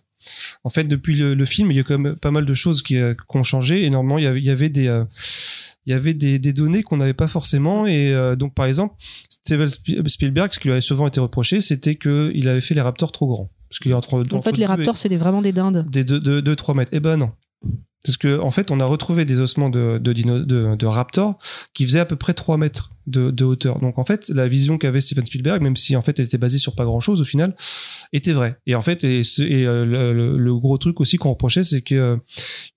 [0.64, 2.82] En fait, depuis le, le film, il y a quand même pas mal de choses
[2.82, 3.84] qui, euh, qui ont changé.
[3.84, 5.04] Et normalement, il y avait, il y avait des, euh,
[5.90, 7.88] il y avait des, des données qu'on n'avait pas forcément.
[7.88, 11.62] Et euh, donc, par exemple, Steven Spi- Spielberg, ce qui lui avait souvent été reproché,
[11.62, 13.50] c'était qu'il avait fait les Raptors trop grands.
[13.70, 15.88] Parce qu'il y a entre, en entre fait les raptors, c'est des- vraiment des dindes.
[15.90, 16.92] des 2-3 mètres.
[16.94, 17.32] Eh ben non.
[18.04, 21.38] Parce que en fait, on a retrouvé des ossements de, de, de, raptors
[21.74, 23.80] qui faisaient à peu près 3 mètres de, de hauteur.
[23.80, 26.60] Donc en fait, la vision qu'avait Steven Spielberg, même si en fait elle était basée
[26.60, 27.56] sur pas grand chose au final,
[28.14, 28.58] était vraie.
[28.68, 29.86] Et en fait, et, euh,
[30.38, 32.18] le, gros truc aussi qu'on reprochait, c'est que euh,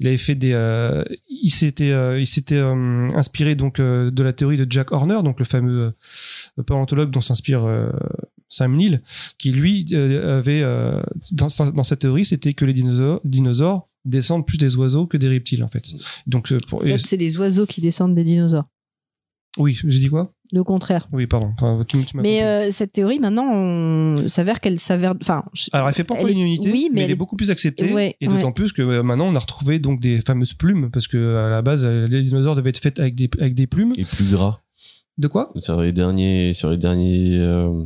[0.04, 4.90] avait fait des, euh, il s'était, il s'était inspiré donc de la théorie de Jack
[4.90, 5.94] Horner, donc le fameux
[6.66, 7.92] paléontologue dont s'inspire
[8.48, 9.02] Sam Neill,
[9.38, 10.64] qui lui avait
[11.30, 12.74] dans, sa- théorie, c'était que les
[13.24, 15.84] dinosaures descendent plus des oiseaux que des reptiles en fait.
[16.26, 18.66] Donc euh, pour, En fait, c'est les oiseaux qui descendent des dinosaures.
[19.58, 20.32] oui, j'ai dit quoi?
[20.54, 21.08] Le contraire.
[21.12, 21.50] Oui, pardon.
[21.54, 25.14] Enfin, tu, tu m'as Mais euh, cette théorie, maintenant, on s'avère qu'elle s'avère.
[25.18, 27.36] Enfin, je- Alors, elle fait pas encore est- l'unanimité, Oui, mais, mais elle est beaucoup
[27.36, 27.90] plus acceptée.
[27.90, 28.52] Ouais, et d'autant ouais.
[28.52, 31.62] plus que euh, maintenant, on a retrouvé donc des fameuses plumes, parce que à la
[31.62, 33.94] base, les dinosaures devaient être faits avec des, avec des plumes.
[33.96, 34.60] Et plus gras.
[35.16, 35.52] De quoi?
[35.60, 37.84] Sur les derniers, sur les derniers, euh,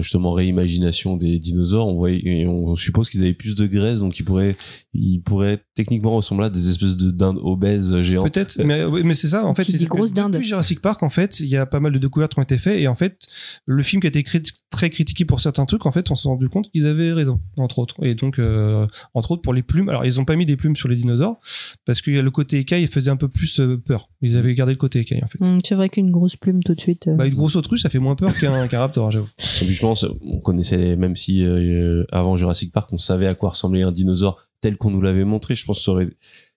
[0.00, 4.18] justement, réimagination des dinosaures, on voyait, et on suppose qu'ils avaient plus de graisse, donc
[4.18, 4.56] ils pourraient,
[4.94, 8.32] ils pourraient techniquement ressembler à des espèces de dindes obèses géantes.
[8.32, 9.44] Peut-être, mais, mais c'est ça.
[9.44, 10.32] En fait, c'est dit que grosse dinde.
[10.32, 12.56] depuis Jurassic Park, en fait, il y a pas mal de découvertes qui ont été
[12.58, 13.18] faites, et en fait,
[13.66, 16.28] le film qui a été crit- très critiqué pour certains trucs, en fait, on s'est
[16.28, 17.96] rendu compte qu'ils avaient raison, entre autres.
[18.04, 19.88] Et donc, euh, entre autres pour les plumes.
[19.88, 21.38] Alors, ils ont pas mis des plumes sur les dinosaures
[21.84, 24.08] parce que le côté écaille faisait un peu plus euh, peur.
[24.22, 25.44] Ils avaient gardé le côté écaille, en fait.
[25.44, 27.08] hum, c'est vrai qu'une grosse plume tout de suite.
[27.08, 29.28] euh, Bah, une grosse autruche, ça fait moins peur qu'un qu'un raptor, j'avoue.
[29.62, 33.34] Et puis je pense, on connaissait, même si euh, avant Jurassic Park, on savait à
[33.34, 35.54] quoi ressemblait un dinosaure tel qu'on nous l'avait montré.
[35.54, 36.08] Je pense que ça aurait,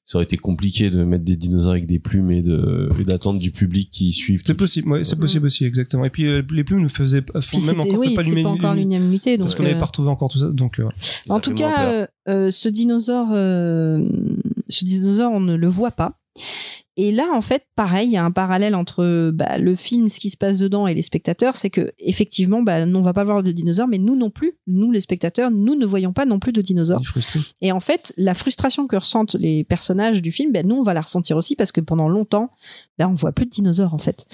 [0.05, 3.37] ça aurait été compliqué de mettre des dinosaures avec des plumes et de et d'attendre
[3.37, 4.41] du public qui suivent.
[4.45, 6.05] C'est possible, ouais, c'est possible aussi, exactement.
[6.05, 8.23] Et puis euh, les plumes ne faisaient pas, font Puis même encore oui, pas
[8.73, 9.37] l'unanimité.
[9.37, 10.47] parce qu'on n'avait euh, pas retrouvé encore tout ça.
[10.47, 10.85] Donc, euh,
[11.27, 14.07] En Ça tout cas, ce dinosaure, euh,
[14.69, 16.17] ce dinosaure, on ne le voit pas.
[16.97, 20.19] Et là, en fait, pareil, il y a un parallèle entre bah, le film, ce
[20.19, 23.43] qui se passe dedans, et les spectateurs, c'est que effectivement, bah, on va pas voir
[23.43, 26.51] de dinosaures, mais nous non plus, nous les spectateurs, nous ne voyons pas non plus
[26.51, 27.03] de dinosaures.
[27.61, 30.93] Et en fait, la frustration que ressentent les personnages du film, ben, nous, on va
[30.93, 32.49] la ressentir aussi parce que pendant longtemps,
[32.97, 34.25] ben, on voit plus de dinosaures, en fait.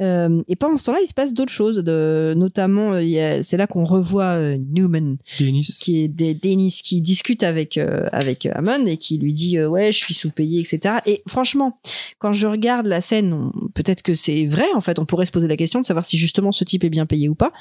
[0.00, 1.78] Euh, et pendant ce temps-là, il se passe d'autres choses.
[1.78, 5.78] De, notamment, euh, c'est là qu'on revoit euh, Newman, Dennis.
[5.80, 9.92] qui est des, Dennis, qui discute avec, euh, avec Hammond et qui lui dit Ouais,
[9.92, 10.96] je suis sous-payé, etc.
[11.06, 11.78] Et franchement,
[12.18, 15.48] quand je regarde la scène, peut-être que c'est vrai, en fait, on pourrait se poser
[15.48, 17.52] la question de savoir si justement ce type est bien payé ou pas.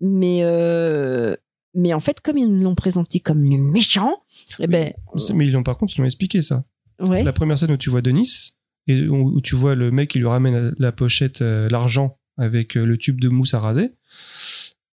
[0.00, 1.36] Mais, euh,
[1.74, 4.22] mais en fait, comme ils l'ont présenté comme le méchant,
[4.60, 4.92] eh ben,
[5.34, 6.64] Mais ils l'ont par contre, ils l'ont expliqué ça.
[7.00, 7.22] ouais.
[7.22, 8.52] La première scène où tu vois Denis
[8.86, 12.84] et où tu vois le mec qui lui ramène la- pochette, euh, l'argent avec euh,
[12.84, 13.94] le tube de mousse à raser.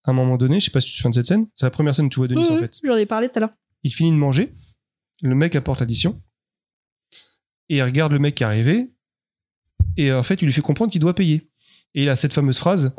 [0.04, 1.66] À un moment donné, je sais pas si tu te souviens de cette scène, c'est
[1.66, 2.80] la première scène où tu vois Denis en Ouais, fait.
[2.84, 3.54] J'en ai parlé tout à l'heure.
[3.84, 4.52] Il finit de manger,
[5.22, 6.22] le mec apporte l'addition
[7.70, 8.92] et il regarde le mec qui est arrivé
[9.98, 11.50] et en fait il lui fait comprendre qu'il doit payer.
[11.96, 12.94] Et il a cette fameuse phrase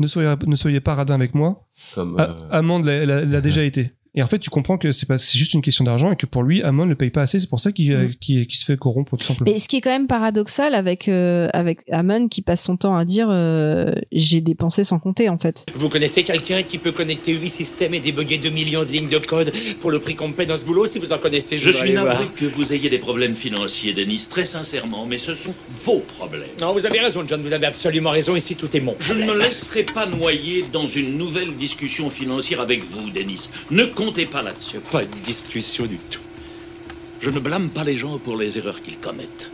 [0.00, 3.62] ne soyez, ne soyez pas radin avec moi, Comme, euh, Amand l'a l'a- l'a déjà
[3.62, 3.92] été.
[4.14, 6.26] Et en fait, tu comprends que c'est pas, c'est juste une question d'argent et que
[6.26, 7.40] pour lui, Amand ne paye pas assez.
[7.40, 8.14] C'est pour ça qu'il euh, Mm.
[8.20, 9.50] qu'il- qu'il se fait corrompre tout simplement.
[9.50, 12.94] Mais ce qui est quand même paradoxal avec euh, avec Hammond qui passe son temps
[12.96, 15.64] à dire euh, j'ai dépensé sans compter en fait.
[15.74, 19.18] Vous connaissez quelqu'un qui peut connecter 8 systèmes et débugger 2 millions de lignes de
[19.18, 21.70] code pour le prix qu'on me paie dans ce boulot Si vous en connaissez, je,
[21.70, 25.54] Je suis navré que vous ayez des problèmes financiers, Denis, très sincèrement, mais ce sont
[25.84, 26.42] vos problèmes.
[26.60, 28.36] Non, vous avez raison, John, vous avez absolument raison.
[28.36, 28.94] Ici, tout est mon.
[29.00, 33.48] Je ne me laisserai pas noyer dans une nouvelle discussion financière avec vous, Denis.
[33.70, 34.78] Ne comptez pas là-dessus.
[34.90, 36.20] Pas de discussion du tout.
[37.20, 39.50] Je ne blâme pas les gens pour les erreurs qu'ils commettent,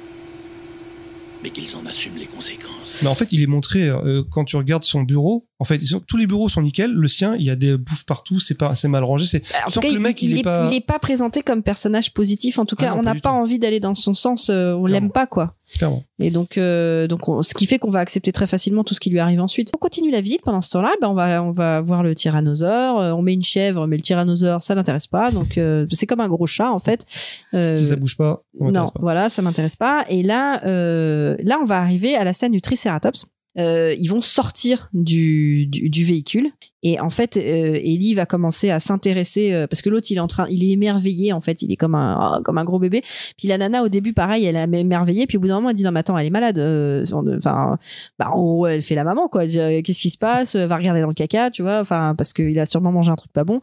[1.42, 2.96] mais qu'ils en assument les conséquences.
[3.02, 5.46] Mais en fait, il est montré euh, quand tu regardes son bureau.
[5.58, 6.92] En fait, ils sont- tous les bureaux sont nickel.
[6.92, 8.40] Le sien, il y a des bouffes partout.
[8.40, 9.26] C'est pas, c'est mal rangé.
[9.26, 9.42] C'est.
[9.64, 10.68] En tu tout cas, le mec, il, est, pas.
[10.70, 12.58] il est pas présenté comme personnage positif.
[12.58, 14.48] En tout Ah cas, non, on n'a pas envie d'aller dans son sens.
[14.50, 15.54] euh, on l'aime pas quoi.
[15.76, 16.02] Clairement.
[16.18, 19.00] Et donc, euh, donc on- ce qui fait qu'on va accepter très facilement tout ce
[19.00, 19.70] qui lui arrive ensuite.
[19.74, 20.92] On continue la visite pendant ce temps-là.
[21.00, 22.98] Ben on va, on va voir le tyrannosaure.
[23.00, 25.30] euh, on met une chèvre, mais le tyrannosaure, ça l'intéresse pas.
[25.30, 27.04] Donc, euh, c'est comme un gros chat en fait.
[27.52, 28.90] Si ça bouge pas, ça non, pas.
[29.00, 30.04] voilà, ça m'intéresse pas.
[30.08, 33.26] Et là, là, on va arriver à la scène du Triceratops.
[33.56, 36.50] Ils vont sortir du, du, du véhicule
[36.82, 40.20] Et en fait, euh, Ellie va commencer à s'intéresser euh, parce que l'autre, il est
[40.20, 42.78] en train, il est émerveillé en fait, il est comme un oh, comme un gros
[42.78, 43.02] bébé.
[43.36, 45.26] Puis la nana au début, pareil, elle est émerveillée.
[45.26, 46.58] Puis au bout d'un moment, elle dit non mais attends, elle est malade.
[46.58, 47.04] euh,
[47.36, 47.78] Enfin,
[48.18, 49.42] bah en gros, elle fait la maman quoi.
[49.42, 50.54] Euh, Qu'est-ce qui se passe?
[50.56, 51.80] Va regarder dans le caca, tu vois.
[51.80, 53.60] Enfin, parce qu'il a sûrement mangé un truc pas bon.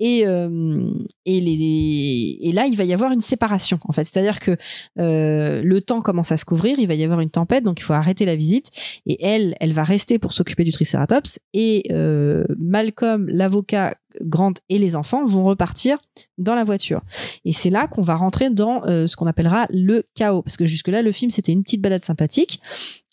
[0.00, 0.24] Et
[1.26, 4.04] et les et là, il va y avoir une séparation en fait.
[4.04, 4.56] C'est-à-dire que
[4.96, 7.92] le temps commence à se couvrir, il va y avoir une tempête, donc il faut
[7.92, 8.70] arrêter la visite.
[9.06, 11.38] Et elle, elle va rester pour s'occuper du Triceratops.
[11.52, 11.84] Et
[12.58, 15.98] Malcolm, l'avocat, Grant et les enfants vont repartir
[16.38, 17.02] dans la voiture.
[17.44, 20.42] Et c'est là qu'on va rentrer dans euh, ce qu'on appellera le chaos.
[20.42, 22.60] Parce que jusque-là, le film, c'était une petite balade sympathique.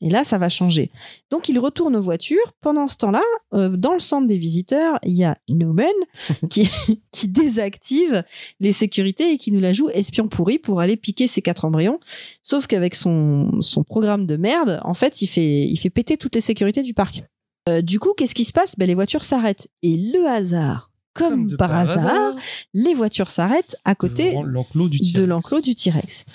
[0.01, 0.91] Et là, ça va changer.
[1.31, 2.53] Donc, il retourne aux voitures.
[2.61, 3.23] Pendant ce temps-là,
[3.53, 5.87] euh, dans le centre des visiteurs, il y a Newman
[6.49, 6.69] qui,
[7.11, 8.23] qui désactive
[8.59, 11.99] les sécurités et qui nous la joue espion pourri pour aller piquer ses quatre embryons.
[12.43, 16.35] Sauf qu'avec son, son programme de merde, en fait, il fait, il fait péter toutes
[16.35, 17.23] les sécurités du parc.
[17.69, 18.75] Euh, du coup, qu'est-ce qui se passe?
[18.77, 19.67] Ben, Les voitures s'arrêtent.
[19.83, 22.35] Et le hasard, comme, par, par hasard, hasard.
[22.73, 26.25] les voitures s'arrêtent à côté L'en- l'enclos du de l'enclos du T-Rex.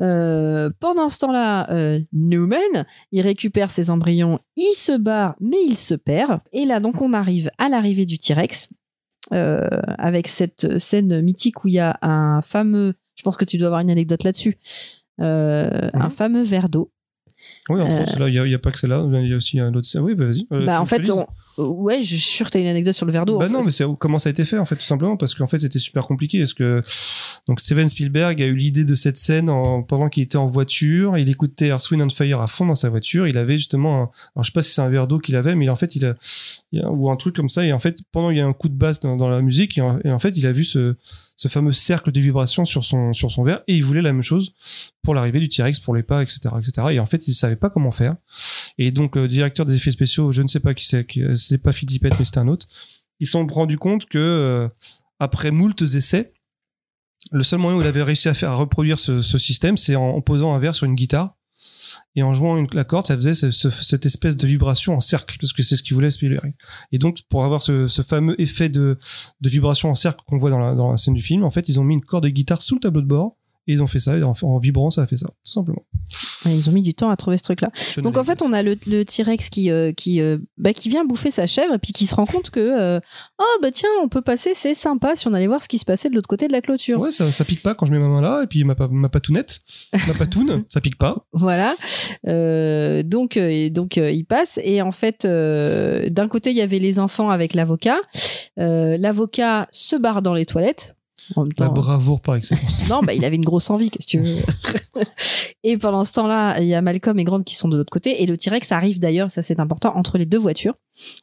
[0.00, 5.76] Euh, pendant ce temps-là, euh, Newman, il récupère ses embryons, il se barre, mais il
[5.76, 6.40] se perd.
[6.52, 8.70] Et là, donc, on arrive à l'arrivée du T-Rex,
[9.32, 13.58] euh, avec cette scène mythique où il y a un fameux, je pense que tu
[13.58, 14.56] dois avoir une anecdote là-dessus,
[15.18, 16.90] un fameux verre d'eau.
[17.68, 19.06] Oui, entre Euh, autres, il n'y a, pas que celle-là.
[19.22, 19.88] Il y a aussi un autre.
[20.00, 20.46] Oui, bah, vas-y.
[20.52, 21.26] Euh, bah, en fait, on-
[21.58, 23.38] ouais, je suis sûr que tu as une anecdote sur le verre d'eau.
[23.38, 23.66] Bah en non, fait.
[23.66, 25.78] mais c'est comment ça a été fait en fait tout simplement parce qu'en fait c'était
[25.78, 26.38] super compliqué.
[26.38, 26.82] Est-ce que
[27.48, 31.18] donc Steven Spielberg a eu l'idée de cette scène en, pendant qu'il était en voiture,
[31.18, 33.26] il écoutait Earth, Wind and Fire à fond dans sa voiture.
[33.28, 35.54] Il avait justement, un, alors je sais pas si c'est un verre d'eau qu'il avait,
[35.54, 36.14] mais en fait il a,
[36.72, 37.64] il y a- ou un truc comme ça.
[37.66, 39.76] Et en fait pendant il y a un coup de basse dans, dans la musique
[39.76, 40.94] et en, et en fait il a vu ce
[41.40, 44.22] ce fameux cercle de vibrations sur son sur son verre et il voulait la même
[44.22, 44.52] chose
[45.02, 46.88] pour l'arrivée du T-Rex, pour les pas, etc., etc.
[46.90, 48.16] Et en fait il savait pas comment faire.
[48.76, 51.56] Et donc le directeur des effets spéciaux, je ne sais pas qui c'est, qui- c'est
[51.56, 52.66] pas Philippette mais c'était un autre
[53.20, 54.68] ils se sont rendus compte que euh,
[55.18, 56.34] après moultes essais,
[57.32, 60.20] le seul moyen où il avait réussi à faire à reproduire ce, système, c'est en
[60.20, 61.36] posant un verre sur une guitare
[62.16, 65.36] et en jouant la corde, ça faisait ce- ce- cette espèce de vibration en cercle
[65.40, 66.54] parce que c'est ce qu'il voulait Spielberg.
[66.92, 68.98] Et donc pour avoir ce, fameux effet de,
[69.42, 71.94] vibration en cercle qu'on voit dans la, scène du film, en fait ils ont mis
[71.94, 74.22] une corde de guitare sous le tableau de bord et ils ont fait ça et
[74.22, 75.84] en vibrant ça a fait ça tout simplement.
[76.46, 77.68] Ils ont mis du temps à trouver ce truc-là.
[78.02, 81.04] Donc en fait, on a le, le T-Rex qui euh, qui euh, bah, qui vient
[81.04, 83.00] bouffer sa chèvre et puis qui se rend compte que euh,
[83.38, 85.84] oh bah tiens, on peut passer, c'est sympa si on allait voir ce qui se
[85.84, 86.98] passait de l'autre côté de la clôture.
[87.00, 88.88] Ouais, ça, ça pique pas quand je mets ma main là, et puis ma, pa-
[88.90, 89.58] ma patounette,
[90.06, 91.26] ma patoune, ça pique pas.
[91.32, 91.74] Voilà.
[93.04, 97.30] Donc et donc il passe et en fait d'un côté il y avait les enfants
[97.30, 97.98] avec l'avocat.
[98.56, 100.96] L'avocat se barre dans les toilettes.
[101.36, 102.88] En même La temps, bravoure par excellence.
[102.90, 105.04] Non, bah, il avait une grosse envie, qu'est-ce que tu veux.
[105.64, 108.22] et pendant ce temps-là, il y a Malcolm et Grant qui sont de l'autre côté.
[108.22, 110.74] Et le T-Rex arrive d'ailleurs, ça c'est important, entre les deux voitures.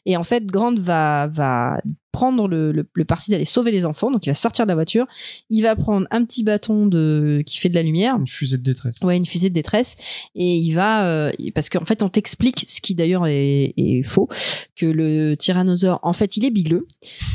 [0.05, 1.79] Et en fait, Grant va, va
[2.17, 4.09] prendre le, le, le parti d'aller sauver les enfants.
[4.09, 5.05] Donc il va sortir de la voiture.
[5.51, 8.15] Il va prendre un petit bâton de, qui fait de la lumière.
[8.17, 8.97] Une fusée de détresse.
[9.03, 9.97] Ouais, une fusée de détresse.
[10.33, 14.27] Et il va, euh, parce qu'en fait, on t'explique, ce qui d'ailleurs est, est faux,
[14.75, 16.87] que le tyrannosaure, en fait, il est bigleux.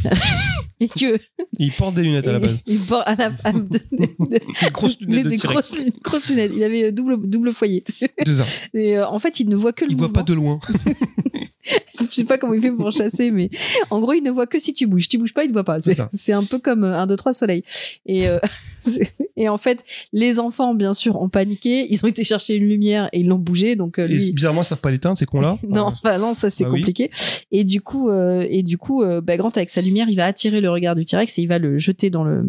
[0.80, 1.18] et que.
[1.60, 2.60] Il porte des lunettes à la base.
[2.66, 3.78] Il porte à la, à- de- de-
[4.30, 5.52] Des grosses lunettes de des T-Rex.
[5.52, 6.52] grosses, lunettes- grosses lunettes.
[6.56, 7.84] Il avait euh, double, double foyer.
[8.26, 8.44] C'est ça.
[8.74, 10.20] Et euh, en fait, il ne voit que le Il voit mouvement.
[10.20, 10.58] pas de loin.
[12.00, 13.48] Je sais pas comment il fait pour chasser, mais
[13.90, 15.08] en gros, il ne voit que si tu bouges.
[15.08, 15.78] Tu bouges pas, il ne voit pas.
[16.12, 17.62] C'est un peu comme euh, un, deux, trois soleils.
[18.06, 18.38] Et, euh,
[19.36, 21.86] et en fait, les enfants, bien sûr, ont paniqué.
[21.90, 23.76] Ils ont été chercher une lumière et ils l'ont bougé.
[23.76, 25.58] Donc, euh, Et lui, bizarrement, ils savent pas l'éteindre, ces cons-là.
[25.68, 26.80] non, bah non, ça c'est Bah oui.
[26.80, 27.10] compliqué.
[27.52, 30.60] Et du coup, euh, et du coup, bah, Grant avec sa lumière, il va attirer
[30.60, 32.44] le regard du T-Rex et il va le jeter dans le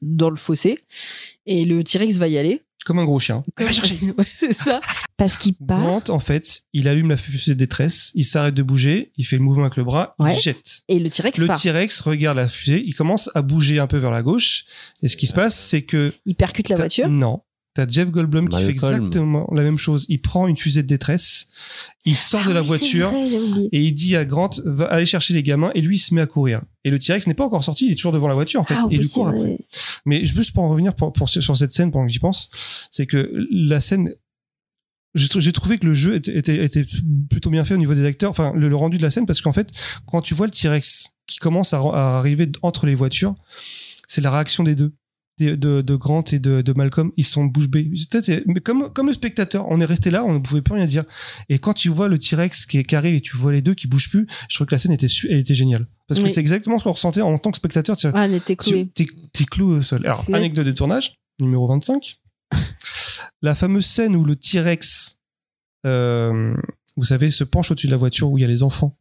[0.00, 0.78] dans le fossé.
[1.46, 2.62] Et le T-Rex va y aller.
[2.84, 3.44] Comme un gros chien.
[3.56, 3.68] Comme-
[4.18, 4.80] Ouais, c'est ça.
[5.16, 5.80] Parce qu'il part.
[5.80, 9.36] Grant, en fait, il allume la fusée de détresse, il s'arrête de bouger, il fait
[9.36, 10.34] le mouvement avec le bras, Ouais.
[10.34, 10.82] il jette.
[10.88, 11.60] Et le T-Rex Le part.
[11.60, 14.64] T-Rex regarde la fusée, il commence à bouger un peu vers la gauche.
[15.02, 16.12] Et ce qui se passe, c'est que.
[16.26, 17.08] Il percute la voiture.
[17.08, 17.42] Non.
[17.74, 20.04] T'as Jeff Goldblum qui fait exactement la même chose.
[20.10, 21.46] Il prend une fusée de détresse,
[22.04, 25.06] il sort de Ah la oui, voiture, vrai, et il dit à Grant va aller
[25.06, 26.62] chercher les gamins et lui il se met à courir.
[26.84, 28.74] Et le T-Rex n'est pas encore sorti il est toujours devant la voiture en fait
[28.76, 29.56] Ah et oui, il court après.
[30.04, 32.50] mais juste pour en revenir pour, pour- sur cette scène pendant que j'y pense
[32.90, 34.12] c'est que la scène
[35.14, 36.84] j'ai trou- j'ai trouvé que le jeu était, était, était
[37.30, 39.40] plutôt bien fait au niveau des acteurs enfin le, le rendu de la scène parce
[39.40, 39.68] qu'en fait
[40.06, 43.34] quand tu vois le T-Rex qui commence à, à arriver entre les voitures
[44.08, 44.92] c'est la réaction des deux
[45.38, 47.90] de, Grant et de, de Malcolm, ils sont bouche bée.
[48.46, 51.04] Mais comme, comme le spectateur, on est resté là, on ne pouvait plus rien dire.
[51.48, 53.86] Et quand tu vois le T-Rex qui, est- arrive et tu vois les deux qui
[53.88, 55.86] bougent plus, je trouve que la scène était, elle était géniale.
[56.08, 56.30] Parce que Oui.
[56.30, 57.96] c'est exactement ce qu'on ressentait en tant que spectateur.
[58.14, 58.90] Ah, on était cloué.
[58.94, 60.02] T'es cloué au sol.
[60.04, 62.18] Alors, anecdote de tournage, numéro 25.
[63.40, 65.18] la fameuse scène où le T-Rex,
[65.86, 66.54] euh,
[66.96, 68.96] vous savez, se penche au-dessus de la voiture où il y a les enfants.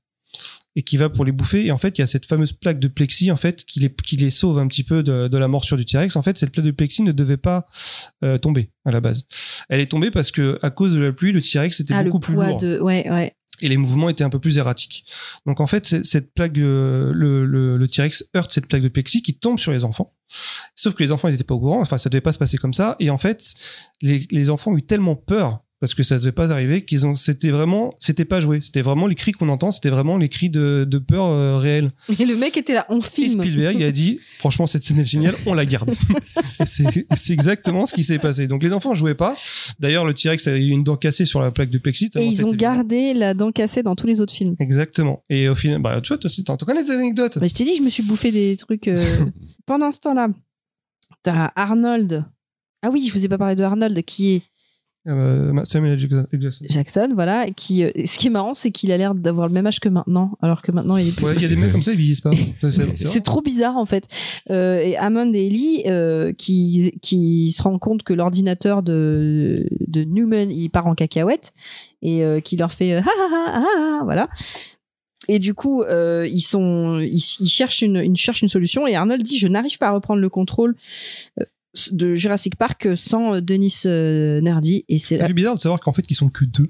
[0.76, 1.66] Et qui va pour les bouffer.
[1.66, 3.94] Et en fait, il y a cette fameuse plaque de plexi en fait qui les
[3.94, 6.16] qui les sauve un petit peu de, de la morsure du T-Rex.
[6.16, 7.66] En fait, cette plaque de plexi ne devait pas
[8.24, 9.26] euh, tomber à la base.
[9.70, 12.10] Elle est tombée parce que à cause de la pluie, le T-Rex était Ah, le
[12.10, 12.80] beaucoup plus lourd de.
[12.80, 13.36] Ouais, ouais.
[13.62, 15.06] et les mouvements étaient un peu plus erratiques.
[15.46, 19.22] Donc en fait, cette plaque, euh, le, le, le T-Rex heurte cette plaque de plexi
[19.22, 20.14] qui tombe sur les enfants.
[20.76, 22.74] Sauf que les enfants n'étaient pas au courant, enfin ça devait pas se passer comme
[22.74, 22.96] ça.
[23.00, 23.54] Et en fait,
[24.02, 27.16] les, les enfants ont eu tellement peur parce que ça devait pas arriver qu'ils ont,
[27.16, 30.50] c'était vraiment, c'était pas joué, c'était vraiment les cris qu'on entend, c'était vraiment les cris
[30.50, 31.92] de, de peur euh, réels.
[32.20, 33.42] Et le mec était là, on Et filme.
[33.42, 35.92] Spielberg il a dit, franchement cette scène est géniale, on la garde.
[36.60, 38.48] Et c'est exactement ce qui s'est passé.
[38.48, 39.36] Donc les enfants jouaient pas.
[39.80, 42.12] D'ailleurs le T-Rex a eu une dent cassée sur la plaque de plexi.
[42.16, 44.56] Et ils ont gardé la dent cassée dans tous les autres films.
[44.60, 45.24] Exactement.
[45.30, 47.40] Et au final, bah, tu vois, toi, aussi, t'en t'en connais des anecdotes.
[47.40, 48.88] Bah, je t'ai dit, je me suis bouffé des trucs.
[48.88, 49.04] euh,
[49.66, 50.28] Pendant ce temps-là,
[51.24, 52.24] t'as Arnold.
[52.84, 54.42] Ah oui, je vous ai pas parlé de Arnold qui est
[55.08, 56.28] Euh, Samuel Jackson.
[56.70, 57.10] Jackson.
[57.16, 57.50] Voilà.
[57.52, 59.90] Qui, euh, ce qui est marrant, c'est qu'il a l'air d'avoir le même âge que
[59.90, 61.26] maintenant, alors que maintenant il est plus.
[61.26, 62.32] Ouais, il y a des mecs comme ça, ils vieillissent pas.
[62.70, 64.08] C'est- trop bizarre en fait.
[64.52, 69.56] Euh, et Hammond et Ellie euh, qui, qui se rendent compte que l'ordinateur de,
[69.88, 71.54] de Newman il part en cacahuète
[72.02, 74.30] et euh, qui leur fait ah, ah, ah, ah, ah, voilà.
[75.28, 78.88] Et du coup, euh, ils sont, ils, ils cherchent une, cherchent une solution.
[78.88, 80.76] Et Arnold dit, je n'arrive pas à reprendre le contrôle
[81.40, 81.46] euh,
[81.94, 84.84] de Jurassic Park sans euh, Denis euh, Nerdy.
[84.90, 86.70] Et c'est fait bizarre de savoir qu'en fait, qu'ils sont que deux.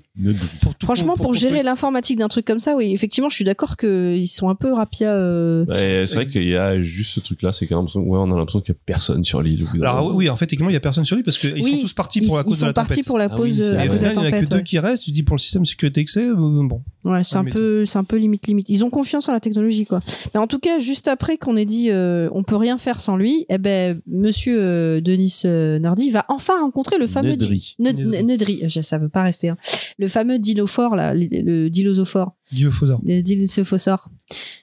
[0.62, 3.44] Pour tout- Franchement, pour, gérer construire- l'informatique d'un truc comme ça, oui, effectivement, je suis
[3.44, 5.12] d'accord qu'ils sont un peu rapia.
[5.16, 8.38] euh, Ouais, c'est vrai qu'il y a juste ce truc-là, c'est qu'on ouais, on a
[8.38, 9.66] l'impression qu'il y a personne sur l'île.
[9.82, 11.80] Alors oui, en fait, techniquement, il y a personne sur lui parce qu'ils Oui, sont
[11.82, 13.08] tous partis ils- pour la ils cause de sont la partis tempête.
[13.08, 13.86] pour la Ah cause, oui, c'est euh, à vrai.
[13.86, 14.50] Et au cause de la final, il n'y en a que tempête.
[14.52, 14.64] deux ouais.
[14.64, 15.04] qui restent.
[15.06, 16.82] Tu dis pour le système de sécurité que c'est, euh, bon.
[17.04, 18.70] Ouais, c'est Ah, un peu, c'est un peu limite limite.
[18.70, 20.00] Ils ont confiance en la technologie, quoi.
[20.36, 23.18] Mais en tout cas, juste après qu'on ait dit, euh, on peut rien faire sans
[23.18, 27.76] lui, eh ben, Monsieur euh, Denis euh, Nardi va enfin rencontrer le fameux Nedry.
[27.80, 28.24] Di- Ne- Nedry.
[28.24, 28.64] Nedry.
[28.70, 29.50] Je- Ça veut pas rester.
[29.50, 29.58] hein.
[29.98, 34.10] Le fameux dinophore là, le, le dilosophore, le dilophosaure.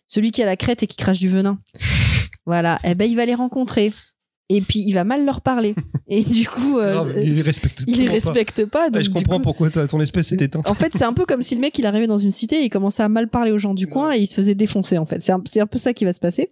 [0.07, 1.59] celui qui a la crête et qui crache du venin.
[2.47, 2.79] voilà.
[2.85, 3.93] Eh ben, il va les rencontrer.
[4.51, 5.75] Et puis, il va mal leur parler.
[6.09, 8.13] Et du coup, euh, Grave, il les respecte il les pas.
[8.13, 8.89] respecte pas.
[8.89, 10.71] Ouais, je comprends coup- pourquoi ton espèce est éteinte.
[10.71, 12.65] en fait, c'est un peu comme si le mec il arrivait dans une cité et
[12.65, 15.05] il commençait à mal parler aux gens du coin et il se faisait défoncer en
[15.05, 15.21] fait.
[15.21, 16.49] C'est un, c'est un peu ça qui va se passer.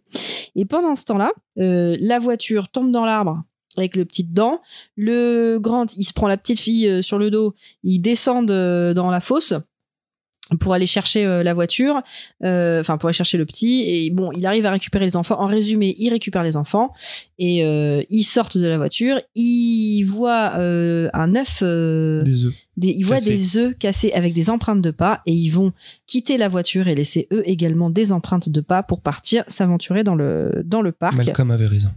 [0.56, 3.42] Et pendant ce temps-là, euh, la voiture tombe dans l'arbre
[3.76, 4.60] avec le petit dedans.
[4.96, 8.92] Le grand, il se prend la petite fille euh, sur le dos, il descend de-
[8.94, 9.54] dans la fosse
[10.60, 12.02] pour aller chercher euh, la voiture,
[12.44, 15.40] euh, enfin pour aller chercher le petit et bon, il arrive à récupérer les enfants.
[15.40, 16.92] En résumé, il récupère les enfants
[17.36, 19.20] et euh, ils sortent de la voiture.
[19.34, 22.54] Il voit euh, un œuf Des œufs.
[22.76, 25.72] des, ils voient des œufs cassés avec des empreintes de pas et ils vont
[26.06, 30.14] quitter la voiture et laisser eux également des empreintes de pas pour partir s'aventurer dans
[30.14, 31.16] le dans le parc.
[31.16, 31.88] Malcolm avait raison.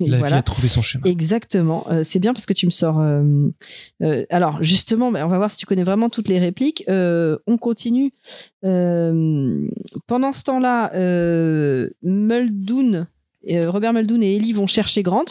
[0.00, 0.36] La voilà.
[0.36, 1.04] vie a trouvé son chemin.
[1.04, 1.86] Exactement.
[1.90, 2.98] Euh, c'est bien parce que tu me sors.
[3.00, 3.22] euh,
[4.02, 6.84] euh, alors justement, ben, on va voir si tu connais vraiment toutes les répliques.
[6.88, 8.12] On continue.
[8.62, 10.90] Pendant ce temps-là,
[12.02, 13.06] Muldoon,
[13.48, 15.24] Robert Muldoon et Ellie vont chercher Grant.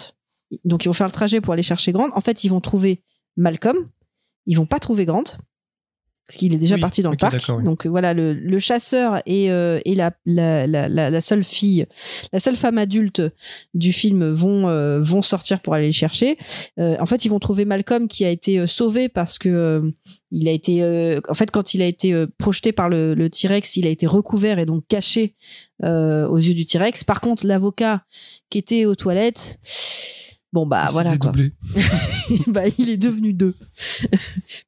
[0.66, 2.10] Donc ils vont faire le trajet pour aller chercher Grant.
[2.14, 3.04] En fait, ils vont trouver
[3.38, 3.90] Malcolm.
[4.46, 5.24] Ils vont pas trouver Grant.
[6.30, 7.42] Parce qu'il est déjà Oui, parti dans le parc.
[7.58, 7.64] oui.
[7.64, 11.88] Donc euh, voilà, le, le chasseur et, euh, et la, la, la, la, seule fille,
[12.32, 13.24] la seule femme adulte
[13.74, 16.38] du film vont, euh, vont sortir pour aller les chercher.
[16.80, 19.92] Euh, en fait, ils vont trouver Malcolm qui a été euh, sauvé parce que euh,
[20.30, 23.30] il a été, euh, en fait, quand il a été euh, projeté par le, le
[23.32, 25.34] T-Rex, il a été recouvert et donc caché
[25.84, 27.04] euh, aux yeux du T-Rex.
[27.06, 28.04] Par contre, l'avocat
[28.52, 29.58] qui était aux toilettes,
[30.54, 31.32] bon bah Il voilà quoi.
[32.48, 33.56] bah il est devenu deux.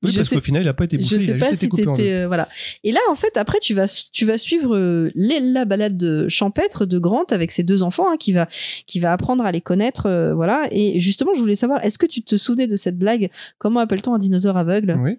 [0.03, 1.49] Oui, Je parce qu'au final, il a pas été bouffé, je il sais a pas
[1.49, 2.15] juste été si coupé en t'étais deux.
[2.15, 2.47] euh, voilà.
[2.83, 6.27] Et là en fait après tu vas tu vas suivre euh, les- la balade de
[6.27, 8.47] champêtre de Grant avec ses deux enfants hein, qui va
[8.87, 12.05] qui va apprendre à les connaître euh, voilà et justement je voulais savoir est-ce que
[12.05, 13.29] tu te souvenais de cette blague?
[13.57, 14.97] Comment appelle-t-on un dinosaure aveugle?
[14.99, 15.17] Oui.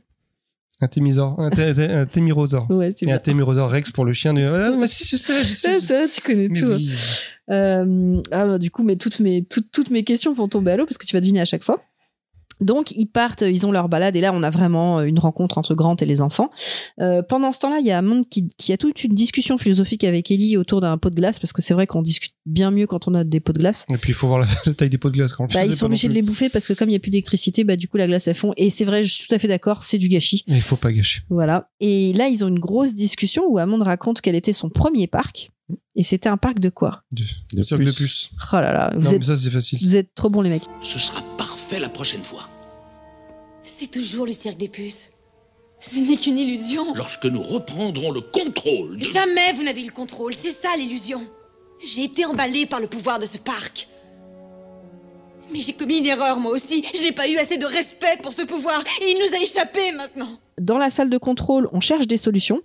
[0.80, 2.68] Un témisor, un, un témirosaure.
[2.70, 4.34] Ouais, Et un témirosaure rex pour le chien.
[4.34, 4.42] De...
[4.42, 5.80] Ah, mais si, je sais, je sais.
[5.80, 6.72] Je tu connais Mais tout.
[6.72, 6.78] hein.
[7.50, 10.76] Euh, ah, bah, du coup, mais toutes mes, toutes, toutes mes questions vont tomber à
[10.76, 11.84] l'eau parce que tu vas deviner à chaque fois.
[12.62, 15.74] Donc, ils partent, ils ont leur balade, et là, on a vraiment une rencontre entre
[15.74, 16.50] Grant et les enfants.
[17.00, 20.04] Euh, pendant ce temps-là, il y a Amand qui, qui a toute une discussion philosophique
[20.04, 22.86] avec Ellie autour d'un pot de glace, parce que c'est vrai qu'on discute bien mieux
[22.86, 23.84] quand on a des pots de glace.
[23.90, 25.74] Et puis, il faut voir la, la taille des pots de glace quand Bah, ils
[25.76, 27.88] sont obligés de les bouffer parce que comme il n'y a plus d'électricité, bah, du
[27.88, 28.52] coup, la glace, elle fond.
[28.56, 30.44] Et c'est vrai, je suis tout à fait d'accord, c'est du gâchis.
[30.46, 31.22] Il faut pas gâcher.
[31.30, 31.68] Voilà.
[31.80, 35.50] Et là, ils ont une grosse discussion où Amand raconte quel était son premier parc.
[35.94, 37.02] Et c'était un parc de quoi?
[37.12, 37.22] De,
[37.54, 37.96] De cirque de puce.
[37.96, 38.30] puce.
[38.52, 39.78] Oh là là, vous, Non, êtes, mais ça, c'est facile.
[39.82, 40.62] vous êtes trop bons, les mecs.
[40.82, 42.48] Ce sera parfait la prochaine fois.
[43.74, 45.10] C'est toujours le cirque des puces.
[45.80, 46.94] Ce n'est qu'une illusion.
[46.94, 49.04] Lorsque nous reprendrons le contrôle de...
[49.04, 51.26] Jamais vous n'avez eu le contrôle, c'est ça l'illusion.
[51.84, 53.88] J'ai été emballée par le pouvoir de ce parc.
[55.50, 56.84] Mais j'ai commis une erreur moi aussi.
[56.94, 59.90] Je n'ai pas eu assez de respect pour ce pouvoir et il nous a échappé
[59.92, 60.38] maintenant.
[60.60, 62.60] dans la salle de contrôle, on cherche des solutions.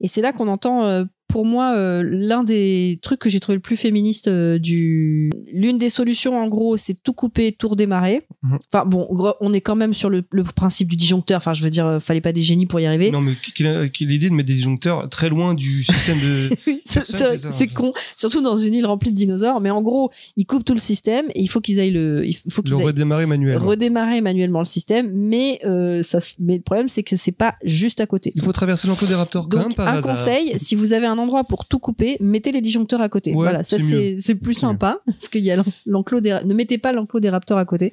[0.00, 3.56] Et c'est là qu'on entend euh, pour moi euh, l'un des trucs que j'ai trouvé
[3.56, 8.22] le plus féministe euh, du l'une des solutions en gros c'est tout couper tout redémarrer
[8.42, 8.58] Mhm.
[8.72, 9.08] enfin bon
[9.40, 11.98] on est quand même sur le, le principe du disjoncteur enfin je veux dire euh,
[11.98, 15.08] fallait pas des génies pour y arriver Non, mais quelle l'idée de mettre des disjoncteurs
[15.10, 16.50] très loin du système de.
[16.86, 19.60] C'est- con, surtout dans une île remplie de dinosaures.
[19.60, 22.34] Mais en gros, ils coupent tout le système et il faut qu'ils aillent le, il
[22.48, 23.66] faut qu'ils redémarrer manuellement.
[23.66, 25.10] redémarrer manuellement le système.
[25.12, 28.30] Mais euh, ça, mais le problème c'est que c'est pas juste à côté.
[28.34, 30.16] Il faut traverser l'enclos des raptors quand même par un hasard.
[30.16, 33.30] conseil, si vous avez un endroit pour tout couper, mettez les disjoncteurs à côté.
[33.32, 34.52] Ouais, voilà, ça c'est plus mieux.
[34.54, 37.64] sympa parce qu'il y a l'en- l'enclos des, ne mettez pas l'enclos des raptors à
[37.64, 37.92] côté.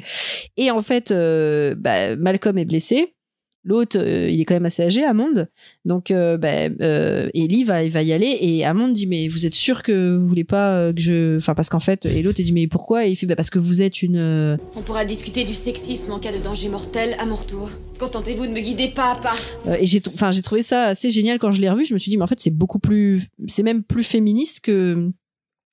[0.57, 3.14] Et en fait, euh, bah, Malcolm est blessé.
[3.65, 5.47] L'autre, euh, il est quand même assez âgé, Amond.
[5.85, 8.37] Donc, euh, bah, euh, Ellie va, y aller.
[8.39, 11.37] Et Amond dit Mais vous êtes sûr que vous voulez pas euh, que je.
[11.37, 12.05] Enfin, parce qu'en fait.
[12.05, 13.07] Et l'autre, dit Mais pourquoi?
[13.07, 14.57] Et il fait bah, Parce que vous êtes une.
[14.75, 17.71] On pourra discuter du sexisme en cas de danger mortel à mon retour.
[17.99, 19.77] Contentez-vous de me guider pas à pas.
[19.79, 22.09] Et j'ai enfin j'ai trouvé ça assez génial quand je l'ai revu je me suis
[22.09, 25.11] dit mais en fait c'est beaucoup plus c'est même plus féministe que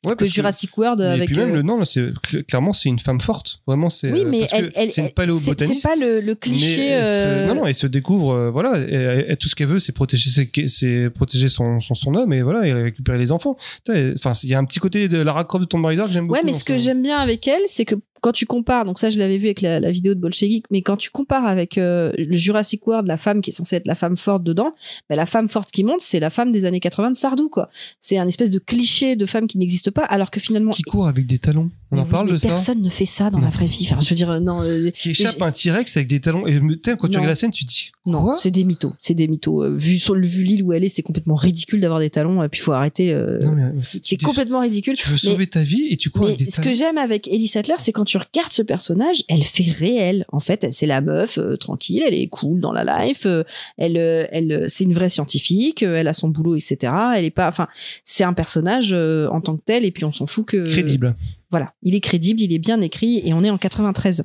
[0.04, 2.72] Ouais, que Jurassic World Et avec puis même euh, le non là, c'est cl- clairement
[2.72, 3.60] c'est une femme forte.
[3.68, 6.34] Vraiment c'est oui euh, mais elle, elle, c'est une elle- paléobotaniste c'est pas le, le
[6.34, 8.94] cliché elle euh, non non elle se découvre euh, voilà et,
[9.28, 12.32] et- et tout ce qu'elle veut c'est protéger ses, c'est protéger son, son son homme
[12.32, 13.56] et voilà et récupérer les enfants.
[13.94, 16.10] Et- enfin il y a un petit côté de Lara Croft de Tomb Raider que
[16.10, 18.86] j'aime beaucoup ouais mais ce que j'aime bien avec elle c'est que quand tu compares
[18.86, 21.44] donc ça je l'avais vu avec la, la vidéo de Bolshevik mais quand tu compares
[21.46, 24.72] avec euh, le Jurassic World la femme qui est censée être la femme forte dedans
[25.10, 27.68] bah, la femme forte qui monte c'est la femme des années 80 de Sardou quoi.
[28.00, 31.06] C'est un espèce de cliché de femme qui n'existe pas alors que finalement qui court
[31.08, 31.70] avec des talons.
[31.90, 32.48] On Mais en oui, parle mais de ça?
[32.48, 33.44] personne ne fait ça dans Non.
[33.44, 33.86] la vraie vie.
[33.90, 36.46] Enfin je veux dire euh, non euh, qui échappe à un T-Rex avec des talons.
[36.46, 36.54] Et
[36.96, 38.92] quand tu regardes la scène tu te dis Non, c'est des mythos.
[39.00, 39.62] C'est des mythos.
[39.62, 42.42] Euh, vu sur le vu l'île où elle est, c'est complètement ridicule d'avoir des talons.
[42.42, 43.12] Et puis faut arrêter.
[43.14, 43.38] euh,
[43.80, 44.94] tu c'est complètement ridicule.
[44.96, 46.98] tu veux Mais- sauver ta vie et tu cours avec des ce talons que j'aime
[46.98, 50.24] avec Ellie Sattler, c'est quand tu regardes ce personnage, elle fait réel.
[50.32, 53.22] En fait, elle- c'est la meuf euh, tranquille, elle est cool dans la life.
[53.26, 53.44] euh,
[53.78, 55.84] elle, euh, elle, euh, c'est une vraie scientifique.
[55.84, 56.92] euh, elle a son boulot, etc.
[57.16, 57.46] Elle est pas.
[57.46, 57.68] Enfin,
[58.02, 59.84] c'est un personnage euh, en tant que tel.
[59.84, 60.68] Et puis on s'en fout que.
[60.72, 61.14] crédible
[61.52, 64.24] Voilà, il est crédible, il est bien écrit et on est en 93.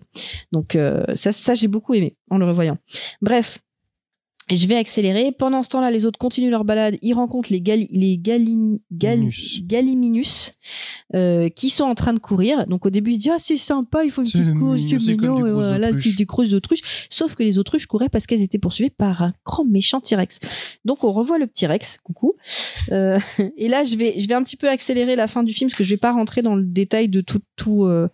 [0.52, 2.80] Donc euh, ça, ça j'ai beaucoup aimé en le revoyant.
[3.22, 3.60] Bref.
[4.49, 5.32] Je vais accélérer.
[5.32, 6.98] Pendant ce temps-là, les autres continuent leur balade.
[7.02, 9.61] Ils rencontrent les, gali- les galin- gal- Minus.
[9.65, 10.53] Galiminus
[11.15, 12.65] euh, qui sont en train de courir.
[12.68, 15.15] Donc au début, ils se disent ah c'est sympa, il faut une petite course, c'est
[15.15, 15.41] mignon.
[15.44, 16.03] des Et voilà, autruches.
[16.11, 17.07] c'est des grosses autruches.
[17.10, 20.40] Sauf que les autruches couraient parce qu'elles étaient poursuivies par un grand méchant T-Rex.
[20.86, 21.98] Donc on revoit le petit Rex.
[22.03, 22.34] Coucou.
[22.91, 23.19] Euh,
[23.57, 25.78] et là, je vais, je vais un petit peu accélérer la fin du film parce
[25.78, 27.84] que je vais pas rentrer dans le détail de tout, tout.
[27.86, 28.07] euh,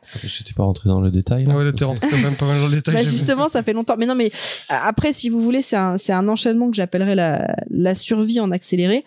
[0.56, 1.46] pas rentré dans le détail.
[1.46, 1.56] là.
[1.58, 3.74] ouais là t'es rentré quand même pas mal dans le détail bah, justement, ça fait
[3.74, 3.96] longtemps.
[3.98, 7.16] Mais non, mais euh, après, si vous voulez, c'est un, c'est un enchaînement que j'appellerais
[7.16, 9.04] la, la survie en accéléré,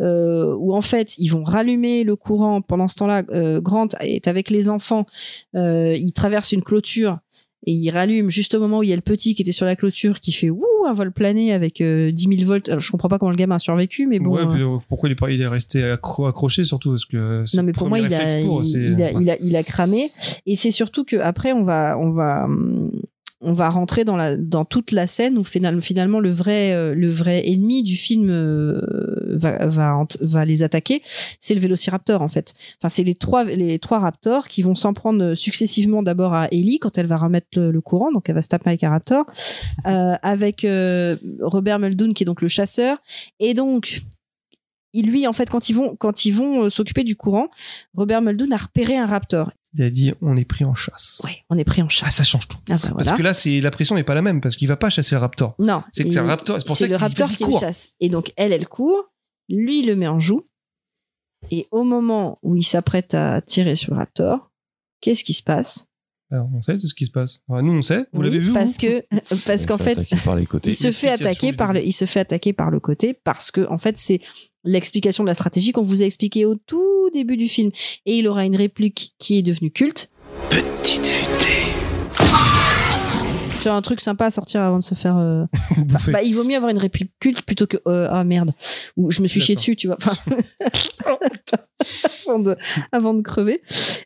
[0.00, 2.62] euh, où en fait, ils vont rallumer le courant.
[2.62, 5.06] Pendant ce temps-là, euh, Grant est avec les enfants.
[5.56, 7.18] Euh, il traverse une clôture
[7.66, 9.66] et il rallume juste au moment où il y a le petit qui était sur
[9.66, 12.68] la clôture qui fait ouh un vol plané avec euh, 10 000 volts.
[12.68, 14.36] Alors, je comprends pas comment le gamin a survécu, mais bon.
[14.36, 17.04] ouais, euh, puis, euh, pourquoi il est, pas, il est resté accro- accroché surtout parce
[17.04, 19.14] que non mais pour moi il a, pour, il, a, ouais.
[19.20, 20.10] il a il a cramé
[20.46, 22.90] et c'est surtout que après on va on va hum,
[23.40, 26.94] on va rentrer dans la dans toute la scène où final- finalement le vrai euh,
[26.94, 28.80] le vrai ennemi du film euh,
[29.36, 31.02] va va va les attaquer
[31.38, 32.54] c'est le vélociraptor en fait.
[32.80, 36.78] Enfin c'est les trois les trois raptors qui vont s'en prendre successivement d'abord à Ellie
[36.78, 39.24] quand elle va remettre le, courant donc elle va se taper avec un raptor
[39.86, 42.98] euh, avec euh, Robert Muldoon qui est donc le chasseur.
[43.38, 44.02] Et donc
[44.92, 47.48] il lui en fait quand ils vont quand ils vont euh, s'occuper du courant
[47.94, 51.20] Robert Muldoon a repéré un raptor il a dit on est pris en chasse.
[51.24, 52.14] Ouais on est pris en ah chasse.
[52.16, 52.58] ça change tout.
[52.70, 54.76] Ah, bah, parce que là c'est la pression n'est pas la même parce qu'il va
[54.76, 55.54] pas chasser le raptor.
[55.58, 57.90] Non c'est que il- c'est un raptor c'est pour ça le raptor qui le chasse.
[58.00, 59.04] Et donc elle elle court
[59.48, 60.46] lui il le met en joue.
[61.50, 64.50] Et au moment où il s'apprête à tirer sur le raptor
[65.00, 65.86] qu'est-ce qui se passe?
[66.30, 67.40] Alors, on sait tout ce qui se passe.
[67.48, 68.00] Enfin, nous on sait.
[68.12, 69.02] Vous Oui, l'avez vu parce que
[69.46, 70.70] parce qu'en fait attaqué par les côtés.
[70.70, 73.66] il se fait attaquer par le il se fait attaquer par le côté parce que
[73.70, 74.20] en fait c'est
[74.68, 77.70] l'explication de la stratégie qu'on vous a expliqué au tout début du film
[78.06, 80.10] et il aura une réplique qui est devenue culte
[80.50, 81.67] Petite futée.
[83.74, 85.44] Un truc sympa à sortir avant de se faire euh,
[85.76, 86.12] Bouffer.
[86.12, 88.52] bah, il vaut mieux avoir une réplique culte plutôt que euh, ah merde
[88.96, 89.60] ou je me suis chié D'accord.
[89.60, 90.12] dessus tu vois enfin,
[92.26, 92.56] avant, de,
[92.92, 93.62] avant de crever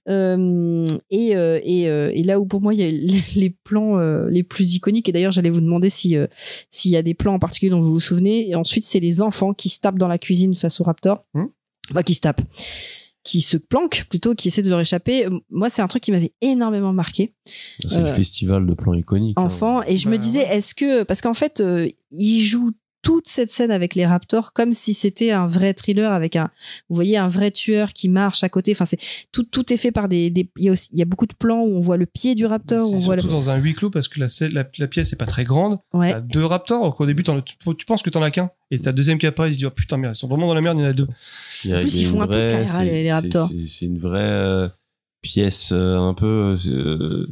[0.09, 3.51] Euh, et, euh, et, euh, et là où pour moi il y a les, les
[3.51, 6.27] plans euh, les plus iconiques et d'ailleurs j'allais vous demander si euh,
[6.71, 9.23] s'il y a des plans en particulier dont vous vous souvenez et ensuite c'est les
[9.23, 11.47] enfants qui se tapent dans la cuisine face au raptor Hmm.
[11.91, 12.43] Enfin, qui se tapent
[13.25, 16.33] qui se planquent plutôt qui essaient de leur échapper moi c'est un truc qui m'avait
[16.41, 19.39] énormément marqué C'est le Euh, festival de plans iconiques.
[19.39, 19.43] hein.
[19.45, 22.73] enfant et je me Bah, disais est-ce que parce qu'en fait euh, il joue
[23.03, 26.51] toute cette scène avec les raptors comme si c'était un vrai thriller avec un,
[26.89, 28.73] vous voyez, un vrai tueur qui marche à côté.
[28.73, 28.99] Enfin, c'est
[29.33, 31.27] tout, tout est fait par des, des il y a aussi, il y a beaucoup
[31.27, 33.51] de plans où on voit le pied du raptor, où C'est on voit le, dans
[33.51, 35.79] un huis clos parce que la, scè- la, la pièce est pas très grande.
[35.93, 36.13] ouais.
[36.13, 36.85] T'as deux raptors.
[36.85, 38.51] donc Au début, as- tu, tu penses que t'en as qu'un.
[38.71, 39.51] Et t'as deuxième qui apparaît.
[39.51, 40.93] Tu dis, oh putain, merde, ils sont vraiment dans la merde, il y en a
[40.93, 41.09] deux.
[41.65, 43.13] Il y a- En plus, il y a ils font un peu c'est- les- les
[43.13, 43.51] Raptors.
[43.69, 44.69] c'est- une vraie euh,
[45.23, 46.57] pièce euh, un peu.
[46.67, 47.27] euh,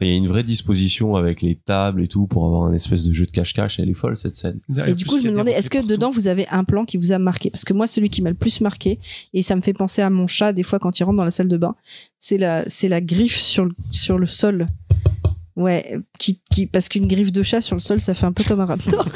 [0.00, 3.04] il y a une vraie disposition avec les tables et tout pour avoir un espèce
[3.04, 3.78] de jeu de cache-cache.
[3.78, 4.60] Elle est folle cette scène.
[4.86, 7.12] Et du coup, je me demandais, est-ce que dedans vous avez un plan qui vous
[7.12, 7.50] a marqué?
[7.50, 8.98] Parce que moi, celui qui m'a le plus marqué,
[9.32, 11.30] et ça me fait penser à mon chat des fois quand il rentre dans la
[11.30, 11.74] salle de bain,
[12.18, 14.66] c'est la, c'est la griffe sur le, sur le sol.
[15.54, 18.42] Ouais, qui, qui, parce qu'une griffe de chat sur le sol, ça fait un peu
[18.42, 19.06] comme un raptor.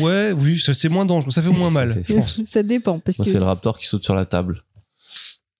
[0.00, 1.30] Ouais, oui, c'est moins dangereux.
[1.30, 2.42] Ça fait moins mal, je pense.
[2.44, 2.98] ça dépend.
[2.98, 4.62] Parce Moi, que c'est le raptor qui saute sur la table.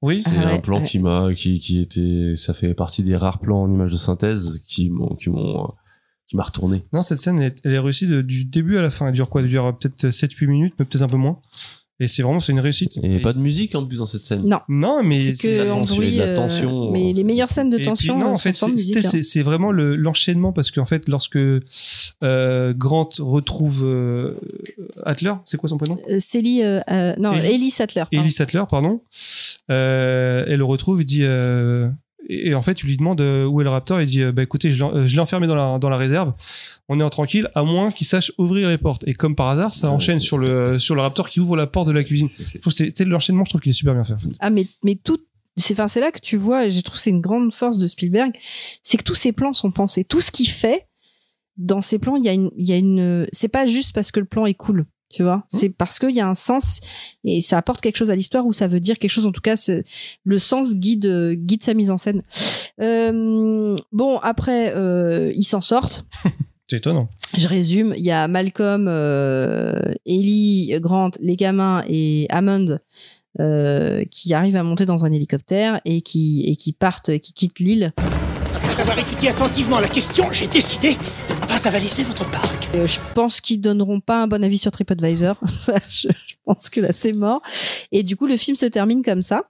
[0.02, 0.22] Oui.
[0.24, 0.86] C'est Ah un ouais, plan ouais.
[0.86, 4.60] qui m'a, qui, qui était, ça fait partie des rares plans en image de synthèse
[4.66, 5.68] qui m'ont, qui m'ont, euh,
[6.26, 6.82] qui m'a retourné.
[6.92, 9.06] Non, cette scène, elle est, elle est réussie de- du début à la fin.
[9.08, 9.40] Elle dure quoi?
[9.42, 11.38] Elle dure peut-être 7-8 minutes, mais peut-être un peu moins.
[11.98, 13.00] Et c'est vraiment, c'est une réussite.
[13.02, 14.42] Et pas de musique en plus dans cette scène.
[14.46, 14.58] Non.
[14.68, 16.16] Non, mais c'est la bruit.
[16.16, 18.14] la euh, tension, mais les meilleures scènes de Et tension.
[18.14, 19.00] puis, non, euh, en fait, c'est- hein.
[19.02, 24.34] c'est c'est vraiment le- l'enchaînement parce qu'en fait, lorsque euh, Grant retrouve euh,
[25.04, 25.98] Atler, c'est quoi son prénom?
[26.10, 28.02] Euh, Célie, euh, euh, non, Ellie- Ellie Sattler.
[28.10, 28.22] pardon.
[28.24, 29.00] Ellie Sattler, pardon.
[29.70, 31.24] Euh, elle le retrouve, il dit.
[32.28, 34.00] Et et en fait, tu lui demandes euh, où est le raptor.
[34.00, 36.32] Il dit euh, Bah écoutez, je l'ai euh, l'ai enfermé dans la, dans la réserve.
[36.88, 39.02] On est en tranquille, à moins qu'il sache ouvrir les portes.
[39.06, 41.88] Et comme par hasard, ça enchaîne sur le, sur le raptor qui ouvre la porte
[41.88, 42.28] de la cuisine.
[42.62, 44.14] Faut, c'est, l'enchaînement, je trouve qu'il est super bien fait.
[44.14, 44.28] en fait.
[44.40, 45.18] Ah, mais, mais tout.
[45.58, 47.78] C'est enfin, c'est là que tu vois, et je trouve que c'est une grande force
[47.78, 48.32] de Spielberg,
[48.82, 50.04] c'est que tous ces plans sont pensés.
[50.04, 50.86] Tout ce qu'il fait,
[51.56, 52.50] dans ces plans, il y a une.
[52.56, 54.84] Il y a une c'est pas juste parce que le plan est cool.
[55.08, 56.80] Tu vois, c'est parce qu'il y a un sens
[57.24, 59.24] et ça apporte quelque chose à l'histoire ou ça veut dire quelque chose.
[59.26, 59.84] En tout cas, c'est-
[60.24, 62.22] le sens guide guide sa mise en scène.
[62.80, 66.06] Euh, bon, après, euh, ils s'en sortent.
[66.68, 67.08] C'est étonnant.
[67.38, 69.72] Je résume, il y a Malcolm, euh,
[70.04, 72.80] Ellie, Grant, les gamins et Hammond
[73.38, 77.60] euh, qui arrivent à monter dans un hélicoptère et qui, et qui partent, qui quittent
[77.60, 77.92] l'île.
[78.56, 80.96] Après avoir étudié attentivement la question, j'ai décidé
[81.46, 82.68] pas avaliser votre parc.
[82.74, 85.36] Euh, je pense qu'ils donneront pas un bon avis sur TripAdvisor.
[86.54, 87.42] pense que là c'est mort.
[87.92, 89.44] Et du coup, le film se termine comme ça.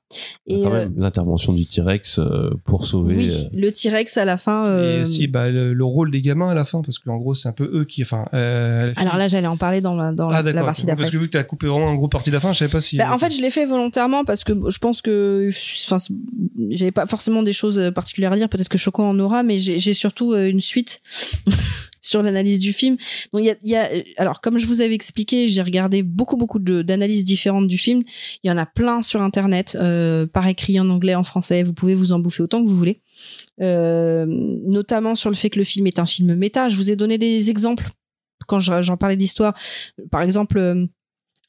[0.47, 3.17] Et Quand euh, même, l'intervention du T-Rex euh, pour sauver.
[3.17, 4.67] oui, euh, le T-Rex à la fin.
[4.67, 7.35] euh, Et si, bah, le, le rôle des gamins à la fin, parce qu'en gros,
[7.35, 8.03] c'est un peu eux qui.
[8.03, 10.67] Enfin, euh, Alors là, j'allais en parler dans la, dans ah, la d'accord.
[10.67, 11.05] partie d'après.
[11.05, 12.71] Parce que vu que t'as coupé vraiment un gros partie de la fin, je savais
[12.73, 12.97] pas si.
[12.97, 15.49] Bah, en fait, je l'ai fait volontairement parce que je pense que,
[15.87, 15.99] enfin,
[16.71, 18.49] j'avais pas forcément des choses particulières à dire.
[18.49, 21.01] Peut-être que Choco en aura, mais j'ai surtout une suite
[22.07, 22.97] sur l'analyse du film.
[23.33, 26.03] Donc, il y a, il y a, alors, comme je vous avais expliqué, j'ai regardé
[26.03, 28.03] beaucoup, beaucoup d'analyses différentes du film.
[28.45, 31.63] Il y en a plein sur Internet, euh, par écrit en anglais, en français.
[31.63, 33.01] Vous pouvez vous en bouffer autant que vous voulez.
[33.61, 36.69] Euh, notamment sur le fait que le film est un film méta.
[36.69, 37.91] Je vous ai donné des exemples
[38.47, 39.55] quand je- j'en parlais d'histoire.
[40.11, 40.87] Par exemple, euh,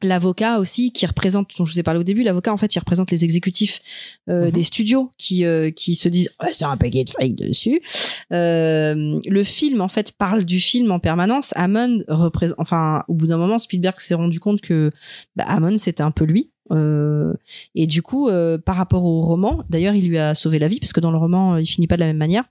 [0.03, 2.77] l'avocat aussi qui représente dont je vous ai parlé au début l'avocat en fait il
[2.77, 3.81] représente les exécutifs
[4.29, 4.51] euh, Mhm.
[4.51, 8.16] des studios qui euh, qui se disent se faire un paquet de fake dessus euh,
[8.31, 13.37] le film en fait parle du film en permanence Hammond représente enfin au bout d'un
[13.37, 14.91] moment Spielberg s'est rendu compte que
[15.35, 17.33] bah, Hammond c'était un peu lui euh,
[17.75, 20.79] et du coup euh, par rapport au roman d'ailleurs il lui a sauvé la vie
[20.79, 22.43] parce que dans le roman euh, il finit pas de la même manière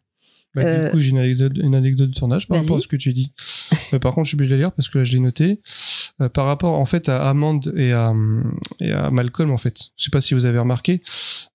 [0.54, 2.88] Bah, Euh, Du coup, j'ai une anecdote, une anecdote de tournage par rapport à ce
[2.88, 3.32] que tu dis.
[3.92, 5.60] Euh, par contre, je suis obligé de la lire parce que là, je l'ai noté.
[6.20, 8.12] Euh, par rapport, en fait, à Amand et à,
[8.80, 9.78] et à Malcolm, en fait.
[9.96, 10.98] Je sais pas si vous avez remarqué,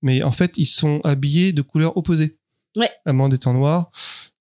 [0.02, 2.38] mais en fait, ils sont habillés de couleurs opposées.
[2.76, 2.90] Ouais.
[3.06, 3.90] Amand est en noir.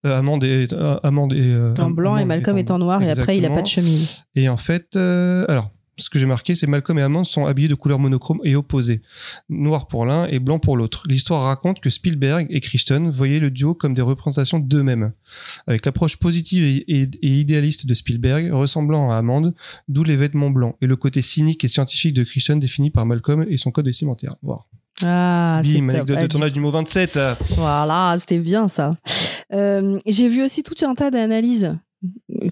[0.06, 3.10] Euh, Amand est, euh, Amand est, euh, en blanc et Malcolm est en noir et
[3.10, 6.66] après il a pas de chemise Et en fait, alors, ce que j'ai marqué, c'est
[6.66, 9.02] Malcolm et Hammond sont habillés de couleurs monochromes et opposées.
[9.50, 11.02] Noir pour l'un et blanc pour l'autre.
[11.10, 15.12] L'histoire raconte que Spielberg et Crichton voyaient le duo comme des représentations d'eux-mêmes.
[15.66, 19.52] Avec l'approche positive et, et- et idéaliste de Spielberg, ressemblant à Hammond,
[19.88, 23.44] d'où les vêtements blancs, et le côté cynique et scientifique de Crichton défini par Malcolm
[23.50, 24.36] et son code vestimentaire.
[24.42, 24.62] Voilà.
[25.06, 27.16] Ah c'est Bim, anecdote de du tournage numéro 27.
[27.16, 27.34] euh.
[27.56, 28.92] Voilà, c'était bien ça.
[29.52, 31.74] Euh, J'ai vu aussi tout un tas d'analyses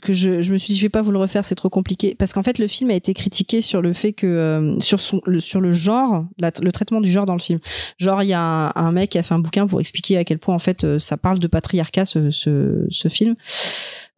[0.02, 2.14] que je, je me suis dit je vais pas vous le refaire c'est trop compliqué.
[2.14, 5.22] Parce qu'en fait le film a été critiqué sur le fait que euh, sur son
[5.24, 7.58] le, sur le genre le traitement du genre dans le film.
[7.96, 10.38] Genre il y a un, mec qui a fait un bouquin pour expliquer à quel
[10.38, 13.36] point en fait euh, ça parle de patriarcat ce, ce, film.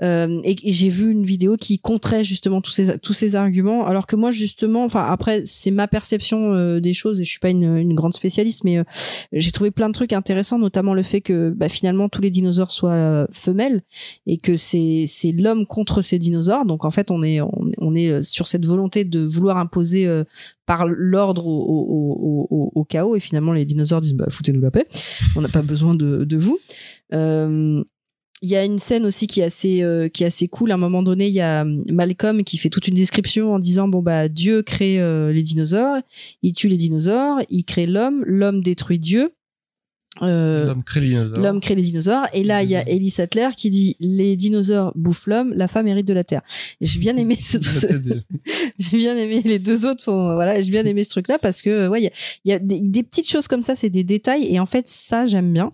[0.02, 3.86] Euh, et, j'ai vu une vidéo qui contrait justement tous ces tous ces arguments.
[3.86, 7.50] Alors que moi justement enfin après c'est ma perception des choses et je suis pas
[7.50, 8.82] une, grande spécialiste mais
[9.32, 12.72] j'ai trouvé plein de trucs intéressants notamment le fait que bah, finalement tous les dinosaures
[12.72, 13.82] soient femelles
[14.26, 16.64] et que c'est c'est l'homme contre ces dinosaures.
[16.64, 20.24] Donc en fait on est on, est euh, sur cette volonté de vouloir imposer euh,
[20.66, 23.16] par l'ordre au, au, chaos.
[23.16, 24.86] Et finalement les dinosaures disent bah foutez-nous la paix.
[25.36, 26.58] On n'a pas besoin de, de vous.
[27.12, 27.82] Euh,
[28.42, 29.84] il y a une scène aussi qui est assez
[30.14, 30.70] qui est assez cool.
[30.70, 33.58] À un moment donné, il y a euh, Malcolm qui fait toute une description en
[33.58, 34.98] disant bon bah Dieu crée
[35.30, 36.00] les dinosaures,
[36.42, 39.34] il tue les dinosaures, il crée l'homme, l'homme détruit Dieu.
[40.22, 41.38] Euh, L'homme crée les dinosaures.
[41.38, 42.26] L'homme crée les dinosaures.
[42.34, 45.86] Et là, il y a Ellie Sattler qui dit les dinosaures bouffent l'homme, la femme
[45.88, 46.42] hérite de la terre.
[46.80, 47.86] Et j'ai bien aimé ce, ce-
[48.78, 51.62] j'ai bien aimé les deux autres font voilà j'ai bien aimé ce truc là parce
[51.62, 52.10] que ouais il y a,
[52.44, 54.88] il y a des, des petites choses comme ça c'est des détails et en fait
[54.88, 55.72] ça j'aime bien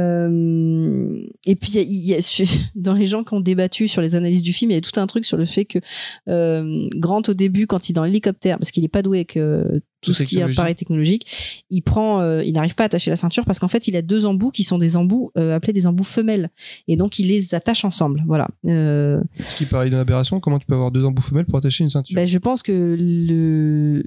[0.00, 3.88] Euh, et puis il y a, il y a- dans les gens qui ont débattu
[3.88, 5.78] sur les analyses du film il y a tout un truc sur le fait que
[6.28, 9.36] euh, Grant au début quand il est dans l'hélicoptère parce qu'il est pas doué avec
[10.00, 11.26] tout ce qui appareil technologique
[11.70, 14.02] il prend euh, il n'arrive pas à attacher la ceinture parce qu'en fait il a
[14.02, 16.50] deux embouts qui sont des embouts euh, appelés des embouts femelles
[16.88, 20.66] et donc il les attache ensemble voilà euh, Ce qui paraît une aberration, comment tu
[20.66, 22.14] peux avoir deux embouts femelles pour attacher une ceinture?
[22.14, 24.02] ben, je pense que le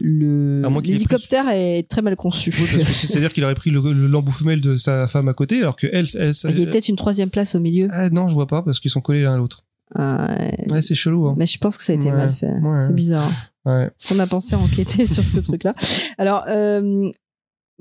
[0.81, 2.53] l'hélicoptère est très mal conçu.
[2.59, 5.75] Oui, c'est-à-dire qu'il aurait pris le, le l'embout femelle de sa femme à côté, alors
[5.75, 7.87] que elle, elle, Il y a peut-être une troisième place au milieu.
[7.91, 9.63] Ah non, je vois pas parce qu'ils sont collés l'un à l'autre.
[9.97, 10.81] Ouais.
[10.81, 11.27] C'est chelou.
[11.27, 11.35] Hein.
[11.37, 12.47] Mais je pense que ça a été Ouais, mal fait.
[12.47, 12.81] ouais.
[12.85, 13.29] C'est bizarre.
[13.65, 13.85] Ouais.
[13.85, 15.73] Est-ce qu'on a pensé à enquêter sur ce truc-là
[16.17, 17.09] Alors, euh,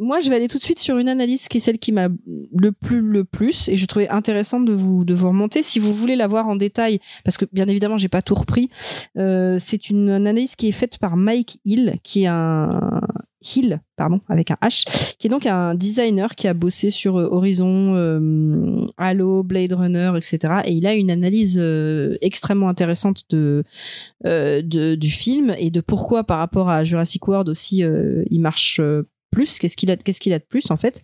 [0.00, 2.08] moi, je vais aller tout de suite sur une analyse qui est celle qui m'a
[2.56, 5.62] le plus le plus et je trouvais intéressante de vous de vous remonter.
[5.62, 8.70] Si vous voulez la voir en détail, parce que bien évidemment, j'ai pas tout repris.
[9.16, 12.70] euh, c'est une analyse qui est faite par Mike Hill, qui est un
[13.40, 17.28] Hill, pardon, avec un H, qui est donc un designer qui a bossé sur euh,
[17.30, 20.54] Horizon, euh, Halo, Blade Runner, etc.
[20.64, 23.62] Et il a une analyse euh, extrêmement intéressante de,
[24.24, 27.84] du film et de pourquoi par rapport à Jurassic World aussi
[28.30, 28.80] il marche
[29.30, 31.02] plus qu'est-ce qu'il a de plus en fait.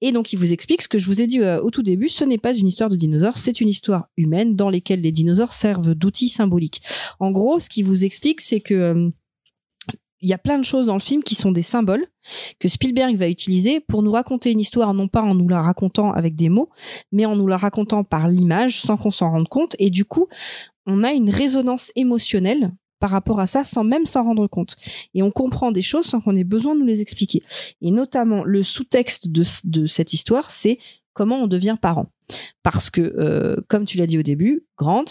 [0.00, 2.08] Et donc il vous explique ce que je vous ai dit au tout début.
[2.08, 5.52] Ce n'est pas une histoire de dinosaures c'est une histoire humaine dans lesquelles les dinosaures
[5.52, 6.82] servent d'outils symboliques.
[7.20, 9.12] En gros ce qu'il vous explique c'est que
[10.20, 12.06] il y a plein de choses dans le film qui sont des symboles
[12.58, 16.12] que Spielberg va utiliser pour nous raconter une histoire, non pas en nous la racontant
[16.12, 16.70] avec des mots,
[17.12, 19.76] mais en nous la racontant par l'image, sans qu'on s'en rende compte.
[19.78, 20.28] Et du coup,
[20.86, 24.76] on a une résonance émotionnelle par rapport à ça sans même s'en rendre compte.
[25.14, 27.42] Et on comprend des choses sans qu'on ait besoin de nous les expliquer.
[27.80, 30.78] Et notamment, le sous-texte de, de cette histoire, c'est
[31.12, 32.06] comment on devient parent.
[32.62, 35.04] Parce que, euh, comme tu l'as dit au début, Grant,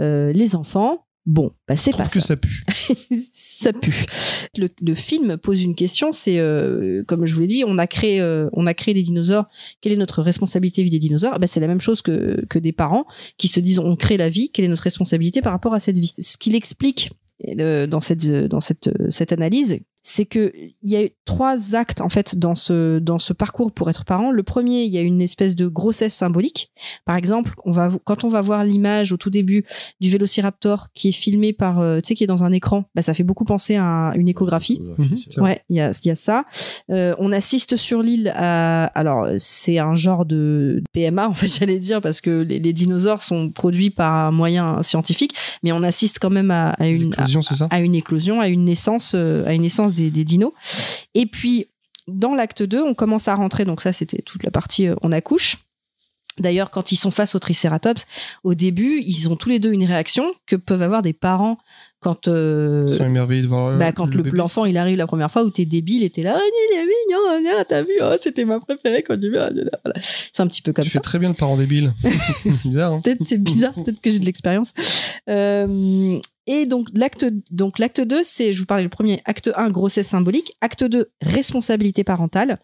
[0.00, 2.28] euh, les enfants, bon, bah, c'est pas que ça.
[2.28, 2.64] ça pue.
[3.58, 4.04] ça pue.
[4.56, 8.20] Le, film pose une question, c'est euh, comme je vous l'ai dit, on a créé,
[8.20, 9.46] euh, on a créé des dinosaures.
[9.80, 11.40] Quelle est notre responsabilité vis des dinosaures?
[11.40, 13.04] Ben, c'est la même chose que des parents
[13.36, 14.50] qui se disent on crée la vie.
[14.52, 16.14] Quelle est notre responsabilité par rapport à cette vie?
[16.20, 17.10] Ce qu'il explique
[17.58, 22.36] euh, dans cette cette analyse, c'est que il y a eu trois actes en fait
[22.38, 24.30] dans ce dans ce parcours pour être parent.
[24.30, 26.70] Le premier, il y a une espèce de grossesse symbolique.
[27.04, 29.64] Par exemple, on va quand on va voir l'image au tout début
[30.00, 33.02] du Vélociraptor qui est filmé par euh, tu sais qui est dans un écran, bah
[33.02, 34.80] ça fait beaucoup penser à une échographie.
[35.40, 35.50] vrai.
[35.50, 36.44] Ouais, il y a, il y a ça.
[36.90, 38.86] Euh, on assiste sur l'île à.
[38.94, 43.22] Alors, c'est un genre de PMA, en fait, j'allais dire, parce que les, les dinosaures
[43.22, 47.12] sont produits par un moyen scientifique, mais on assiste quand même à, à une.
[47.16, 47.26] À-
[47.56, 47.68] ça?
[47.70, 50.52] à une éclosion, à une naissance, euh, à une naissance des, des dinos.
[51.14, 51.66] Et puis,
[52.06, 55.12] dans l'acte 2, on commence à rentrer, donc ça, c'était toute la partie euh, on
[55.12, 55.56] accouche.
[56.38, 58.06] D'ailleurs, quand ils sont face au Triceratops,
[58.44, 61.58] au début, ils ont tous les deux une réaction que peuvent avoir des parents
[61.98, 63.66] quand euh, Ils sont émerveillés de voir.
[63.70, 66.22] euh, bah, quand le- l'enfant il arrive la première fois où t'es débile et t'es
[66.22, 69.96] là, oh, il est mignon, oh, t'as vu, oh, c'était ma préférée quand ah, Voilà.
[70.00, 71.00] C'est un petit peu comme Tu ça.
[71.00, 71.92] fais très bien le parent débile.
[72.64, 72.92] Bizarre.
[72.92, 74.72] Hein Peut-être c'est bizarre, peut-être que j'ai de l'expérience.
[75.28, 79.68] Euh, et donc l'acte donc l'acte 2, c'est je vous parlais le premier acte 1
[79.68, 82.58] grossesse symbolique, acte 2 responsabilité parentale.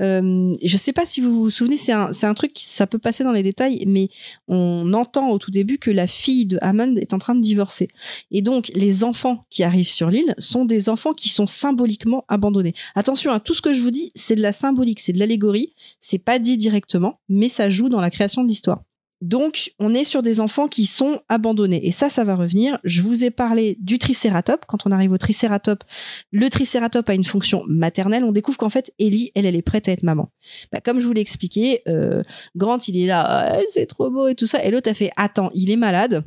[0.00, 2.88] Euh, je sais pas si vous vous souvenez, c'est un c'est un truc qui ça
[2.88, 4.10] peut passer dans les détails mais
[4.48, 7.88] on entend au tout début que la fille de Hammond est en train de divorcer.
[8.32, 12.74] Et donc les enfants qui arrivent sur l'île sont des enfants qui sont symboliquement abandonnés.
[12.96, 15.74] Attention à tout ce que je vous dis, c'est de la symbolique, c'est de l'allégorie,
[16.00, 18.82] c'est pas dit directement, mais ça joue dans la création de l'histoire.
[19.20, 21.86] Donc, on est sur des enfants qui sont abandonnés.
[21.86, 22.78] Et ça, ça va revenir.
[22.84, 24.64] Je vous ai parlé du tricératops.
[24.68, 25.84] Quand on arrive au tricératops,
[26.30, 28.24] le tricératops a une fonction maternelle.
[28.24, 30.30] On découvre qu'en fait, Ellie, elle, elle est prête à être maman.
[30.72, 32.22] Bah, comme je vous l'ai expliqué, euh,
[32.56, 34.64] Grant, il est là, Ah, c'est trop beau et tout ça.
[34.64, 36.24] Et l'autre a fait, attends, il est malade.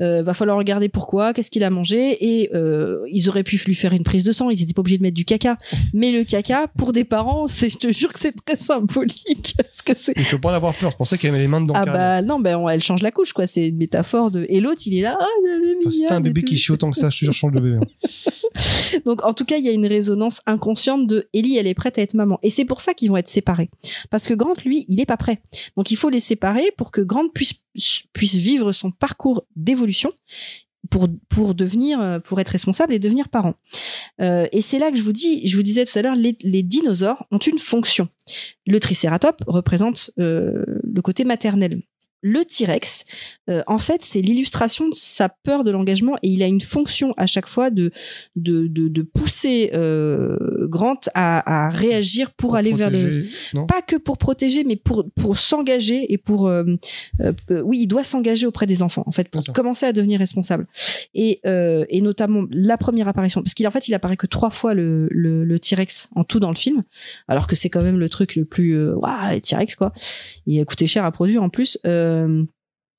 [0.00, 3.74] Euh, va falloir regarder pourquoi, qu'est-ce qu'il a mangé et euh, ils auraient pu lui
[3.74, 5.58] faire une prise de sang, ils étaient pas obligés de mettre du caca.
[5.92, 9.82] Mais le caca pour des parents, c'est je te jure que c'est très symbolique parce
[9.82, 10.90] que c'est Il faut pas en avoir peur.
[10.90, 11.74] Je pensais qu'elle met les mains dedans.
[11.76, 13.46] ah bah non, ben elle change la couche quoi.
[13.46, 14.46] C'est une métaphore de.
[14.48, 15.16] Et l'autre, il est là.
[15.20, 17.24] Ah, elle est Enfin, si t'as un bébé qui chie autant que ça, je te
[17.24, 17.76] jure, change de bébé.
[17.76, 19.00] hein.
[19.04, 21.98] Donc en tout cas, il y a une résonance inconsciente de Ellie, elle est prête
[21.98, 22.38] à être maman.
[22.42, 23.70] Et c'est pour ça qu'ils vont être séparés.
[24.10, 25.40] Parce que Grant, lui, il est pas prêt.
[25.76, 27.54] Donc il faut les séparer pour que Grant puisse
[28.12, 30.12] puisse vivre son parcours d'évolution
[30.90, 33.54] pour pour devenir euh, pour être responsable et devenir parent.
[34.20, 36.62] Euh, et c'est là que je vous dis, je vous disais tout à l'heure, les,
[36.62, 38.08] dinosaures ont une fonction.
[38.66, 41.82] Le tricératops représente euh, le côté maternel.
[42.22, 43.04] Le T-Rex,
[43.50, 47.12] euh, en fait, c'est l'illustration de sa peur de l'engagement et il a une fonction
[47.16, 47.90] à chaque fois de
[48.36, 53.66] de, de, de pousser euh, Grant à, à réagir pour, aller vers le non?
[53.66, 56.62] pas que pour protéger, mais pour pour s'engager et pour euh,
[57.20, 57.32] euh,
[57.64, 60.66] oui, il doit s'engager auprès des enfants en fait pour commencer à devenir responsable.
[61.14, 64.50] Et euh, et notamment la première apparition parce qu'il en fait il apparaît que trois
[64.50, 66.84] fois le le, le T-Rex en tout dans le film
[67.26, 69.92] alors que c'est quand même le truc le plus euh, waouh T-Rex quoi.
[70.46, 72.11] Il a coûté cher à produire en plus Euh,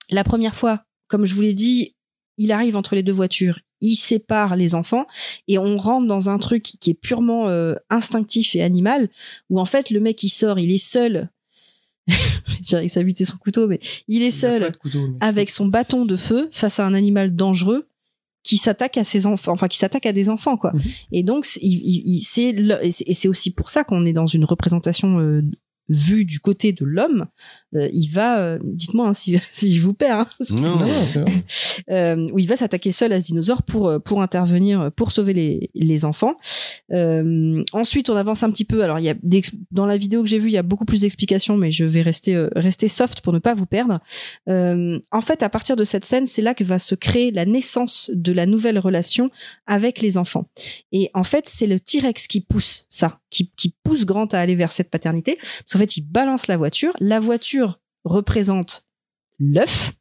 [0.10, 1.95] la première fois comme je vous l'ai dit
[2.38, 5.06] il arrive entre les deux voitures il sépare les enfants
[5.48, 9.10] et on rentre dans un truc qui est purement euh, instinctif et animal
[9.49, 11.30] où en fait le mec il sort il est seul
[12.07, 15.49] je dirais que ça butait son couteau mais il est Il seul couteau, mais- avec
[15.49, 17.88] son bâton de feu face à un animal dangereux
[18.44, 20.73] qui s'attaque à ses enfants, enfin qui s'attaque à des enfants quoi.
[20.73, 20.81] Mhm.
[21.14, 23.85] Et donc c'est- il, il- il- c'est le- et c'est et c'est aussi pour ça
[23.85, 25.41] qu'on est dans une représentation euh,
[25.89, 27.27] vue du côté de l'homme.
[27.76, 31.05] Euh, il va, euh, dites-moi hein, si, si je vous perds, hein, Non, Non, non,
[31.05, 31.43] c'est vrai.
[31.91, 35.69] euh, où il va s'attaquer seul à ce dinosaure pour pour intervenir pour sauver les
[35.73, 36.35] les enfants.
[36.91, 38.84] Euh, ensuite, on avance un petit peu.
[38.84, 39.41] Alors, il y a des,
[39.72, 42.01] dans la vidéo que j'ai vue, il y a beaucoup plus d'explications, mais je vais
[42.01, 43.99] rester euh, rester soft pour ne pas vous perdre.
[44.49, 47.45] Euh, en fait, à partir de cette scène, c'est là que va se créer la
[47.45, 49.30] naissance de la nouvelle relation
[49.65, 50.45] avec les enfants.
[50.91, 54.72] Et en fait, c'est le T-Rex qui pousse ça, qui, pousse Grant à aller vers
[54.72, 55.35] cette paternité.
[55.35, 56.93] Parce qu'en fait, il balance la voiture.
[56.99, 58.88] La voiture représente
[59.39, 59.93] l'œuf.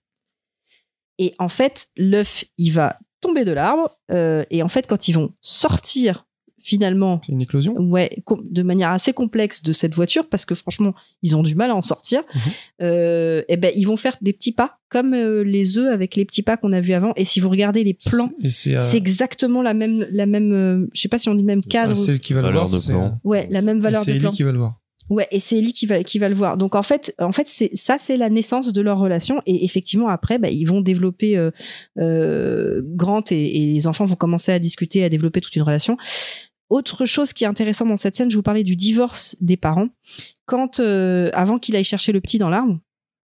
[1.18, 3.90] Et en fait, l'œuf, il va tomber de l'arbre.
[4.10, 6.26] euh, et en fait, quand ils vont sortir
[6.62, 7.74] finalement C'est une éclosion.
[7.78, 8.10] ouais,
[8.50, 11.74] de manière assez complexe de cette voiture parce que franchement, ils ont du mal à
[11.76, 12.22] en sortir.
[12.34, 12.40] Mhm.
[12.82, 16.24] Euh, et ben, ils vont faire des petits pas comme euh, les œufs avec les
[16.24, 17.12] petits pas qu'on a vus avant.
[17.16, 18.76] Et si vous regardez les plans, Et c'est.
[18.76, 21.62] euh, c'est exactement la même, la même, euh, je sais pas si on dit même
[21.62, 21.92] cadre.
[21.92, 22.70] ah, celle qui va le voir.
[22.70, 22.92] c'est-
[23.24, 24.32] ouais, la même valeur C'est de Ellie plan.
[24.32, 24.78] qui va le voir.
[25.10, 26.56] Ouais, et c'est Ellie qui va qui va le voir.
[26.56, 29.42] Donc en fait, en fait, c'est ça, c'est la naissance de leur relation.
[29.46, 31.50] Et effectivement, après, bah, ils vont développer euh,
[31.98, 35.96] euh, Grant et, et les enfants vont commencer à discuter, à développer toute une relation.
[36.72, 39.90] Autre chose qui est intéressante dans cette scène, je vous parlais du divorce des parents.
[40.46, 42.80] Quand euh, avant qu'il aille chercher le petit dans l'arbre,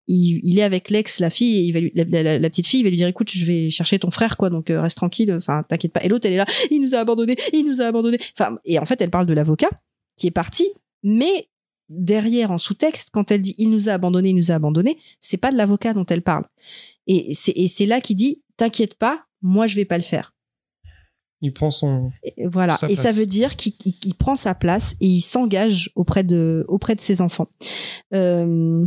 [0.07, 2.99] il, est avec l'ex, la fille, il va lui- la, petite fille, il va lui
[2.99, 6.05] dire écoute, je vais chercher ton frère, quoi, donc euh, reste tranquille, enfin t'inquiète pas.
[6.05, 8.19] Et l'autre, elle est là, il nous a abandonnés, il nous a abandonnés.
[8.39, 9.71] Enfin, et en fait, elle parle de l'avocat
[10.19, 10.69] qui est parti,
[11.03, 11.49] mais
[11.89, 15.39] derrière en sous-texte, quand elle dit il nous a abandonnés, il nous a abandonnés, c'est
[15.39, 16.45] pas de l'avocat dont elle parle.
[17.07, 20.35] Et c'est là qu'il dit t'inquiète pas, moi je vais pas le faire.
[21.41, 22.11] Il prend son.
[22.45, 22.77] Voilà.
[22.77, 26.25] Sa Et ça veut dire qu'il il- il prend sa place et il s'engage auprès
[26.25, 27.49] de, auprès de ses enfants.
[28.13, 28.85] Euh,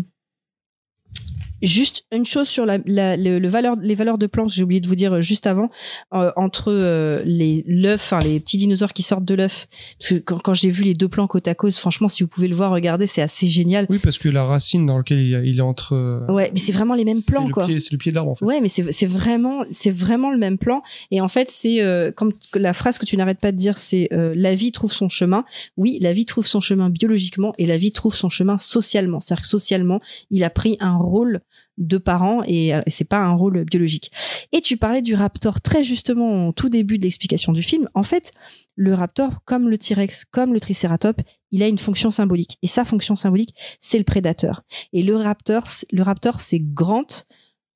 [1.61, 4.81] Juste une chose sur la, la- le, le valeur, les valeurs de plantes, j'ai oublié
[4.81, 5.69] de vous dire euh, juste avant,
[6.13, 9.67] euh, entre euh, les l'œuf, enfin les petits dinosaures qui sortent de l'œuf,
[9.99, 12.29] parce que quand, quand j'ai vu les deux plans côte à côte, franchement, si vous
[12.29, 13.85] pouvez le voir, regardez, c'est assez génial.
[13.89, 15.93] Oui, parce que la racine dans laquelle il, il est entre.
[15.93, 17.67] euh, Ouais, mais c'est vraiment les mêmes plans, le quoi.
[17.67, 18.45] C'est le pied de l'arbre en fait.
[18.45, 20.81] Ouais, mais c'est c'est vraiment c'est vraiment le même plan
[21.11, 24.09] et en fait c'est euh, comme la phrase que tu n'arrêtes pas de dire c'est
[24.13, 25.45] euh, la vie trouve son chemin.
[25.77, 29.19] Oui, la vie trouve son chemin biologiquement et la vie trouve son chemin socialement.
[29.19, 30.01] C'est-à-dire que socialement,
[30.31, 31.41] il a pris un rôle
[31.77, 34.11] de parent et, euh, et c'est pas un rôle biologique.
[34.51, 37.89] Et tu parlais du raptor très justement au tout début de l'explication du film.
[37.93, 38.33] En fait,
[38.75, 42.85] le raptor comme le T-Rex, comme le Triceratops, il a une fonction symbolique et sa
[42.85, 44.63] fonction symbolique, c'est le prédateur.
[44.93, 47.25] Et le raptor, le raptor c'est Grant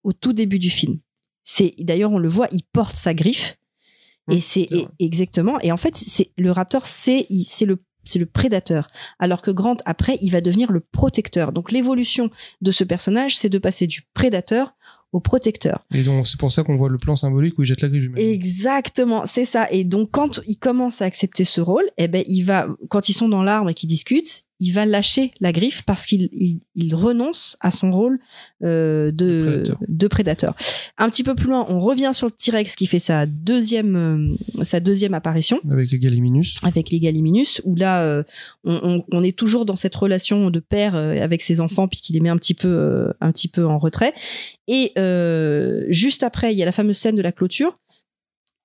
[0.04, 1.00] au tout début du film.
[1.44, 3.58] C'est d'ailleurs on le voit, il porte sa griffe
[4.32, 4.68] et Mmh, c'est
[5.00, 8.88] exactement et en fait c'est le raptor c'est c'est le c'est le prédateur
[9.20, 11.52] alors que Grant après il va devenir le protecteur.
[11.52, 12.30] Donc l'évolution
[12.62, 14.74] de ce personnage c'est de passer du prédateur
[15.12, 15.86] au protecteur.
[15.94, 18.10] Et donc c'est pour ça qu'on voit le plan symbolique où il jette la griffe.
[18.18, 19.68] Exactement, c'est ça.
[19.72, 23.14] Et donc quand il commence à accepter ce rôle, eh ben il va quand ils
[23.14, 26.96] sont dans l'arbre et qu'ils discutent, il va lâcher la griffe parce qu'il il, il
[26.96, 28.20] renonce à son rôle
[28.64, 29.78] euh, de prédateur.
[29.88, 30.56] de prédateur.
[30.98, 33.96] Un petit peu plus loin, on revient sur le T-Rex qui fait sa deuxième
[34.58, 36.46] euh, sa deuxième apparition Avec les Gallimimus.
[36.64, 38.24] avec les Gallimimus, où là, euh,
[38.64, 42.00] on, on- on est toujours dans cette relation de père euh, avec ses enfants, puis
[42.00, 44.14] qu'il les met un petit peu, un petit peu en retrait.
[44.68, 47.78] Et euh, juste après, il y a la fameuse scène de la clôture,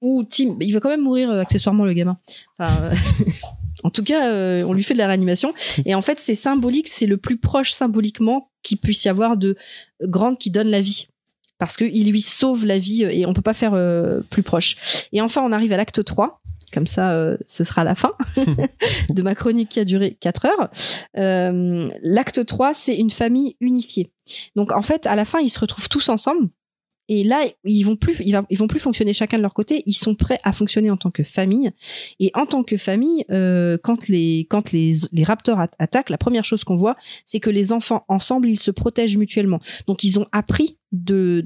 [0.01, 2.19] où Tim, il va quand même mourir euh, accessoirement le gamin.
[2.59, 2.95] Enfin, euh,
[3.85, 5.53] en tout cas, euh, on lui fait de la réanimation.
[5.85, 9.57] Et en fait, c'est symbolique, c'est le plus proche symboliquement qu'il puisse y avoir de
[10.03, 11.09] Grant qui donne la vie.
[11.59, 15.07] Parce qu'il lui sauve la vie euh, et on peut pas faire euh, plus proche.
[15.13, 16.41] Et enfin, on arrive à l'acte 3.
[16.73, 18.13] Comme ça, euh, ce sera la fin
[19.11, 20.71] de ma chronique qui a duré 4 heures.
[22.03, 24.13] L'acte 3, c'est une famille unifiée.
[24.57, 26.49] Donc en fait, à la fin, ils se retrouvent tous ensemble.
[27.11, 29.83] Et là, ils vont plus, ils, vont plus fonctionner chacun de leur côté.
[29.85, 31.73] Ils sont prêts à fonctionner en tant que famille.
[32.21, 36.19] Et en tant que famille, euh, quand les quand les les raptors at- attaquent, la
[36.19, 39.59] première chose qu'on voit, c'est que les enfants ensemble, ils se protègent mutuellement.
[39.89, 41.45] Donc ils ont appris de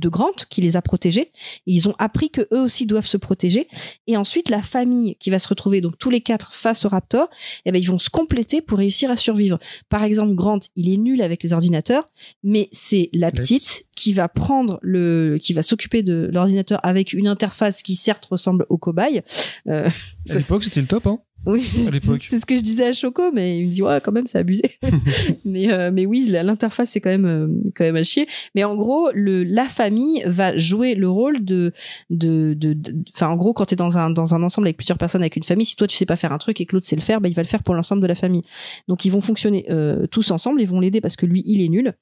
[0.00, 1.30] de Grant qui les a protégés.
[1.66, 3.68] Et ils ont appris que eux aussi doivent se protéger.
[4.06, 7.28] Et ensuite, la famille qui va se retrouver, donc tous les quatre face au Raptor,
[7.64, 9.58] eh ben, ils vont se compléter pour réussir à survivre.
[9.88, 12.06] Par exemple, Grant, il est nul avec les ordinateurs,
[12.42, 17.28] mais c'est la petite qui va prendre le, qui va s'occuper de l'ordinateur avec une
[17.28, 19.22] interface qui certes ressemble au cobaye.
[19.68, 19.88] Euh,
[20.30, 21.20] À l'époque, c'était le top, hein.
[21.46, 24.26] Oui, c'est ce que je disais à Choco, mais il me dit ouais quand même
[24.26, 24.78] c'est abusé.
[25.44, 28.26] mais euh, mais oui, l'interface c'est quand même euh, quand même à chier.
[28.54, 31.72] Mais en gros, le la famille va jouer le rôle de
[32.10, 32.76] de de
[33.14, 35.42] enfin en gros quand t'es dans un dans un ensemble avec plusieurs personnes avec une
[35.42, 37.20] famille, si toi tu sais pas faire un truc et que l'autre sait le faire,
[37.20, 38.42] bah il va le faire pour l'ensemble de la famille.
[38.88, 41.68] Donc ils vont fonctionner euh, tous ensemble, ils vont l'aider parce que lui il est
[41.68, 41.92] nul.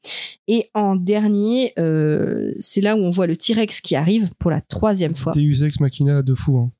[0.47, 1.75] Et en dernier,
[2.59, 5.33] c'est là où on voit le T-Rex qui arrive pour la troisième fois.
[5.33, 6.59] Deus Ex Machina de fou.
[6.59, 6.71] Hein.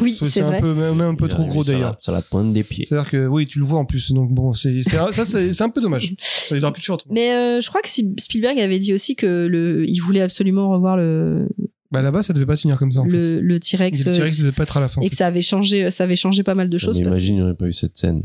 [0.00, 0.60] Oui, C'est c'est un vrai.
[0.60, 1.96] peu, même un peu trop gros d'ailleurs.
[2.02, 2.84] Ça la pointe des pieds.
[2.84, 4.12] C'est-à-dire que oui, tu le vois en plus.
[4.12, 6.14] Donc bon, c'est ça, c'est c'est un peu dommage.
[6.20, 7.14] Ça lui pu le faire autrement.
[7.14, 10.70] Mais euh, je crois que si- Spielberg avait dit aussi que le, il voulait absolument
[10.70, 11.48] revoir le
[11.92, 13.16] Bah là-bas, ça devait pas se finir comme ça en fait.
[13.16, 15.00] le, le T-Rex Le euh, T-Rex devait pas être à la fin.
[15.00, 16.98] et que ça avait changé, ça avait changé pas mal de choses.
[16.98, 18.22] On parce- imagine, il n'y aurait pas eu cette scène.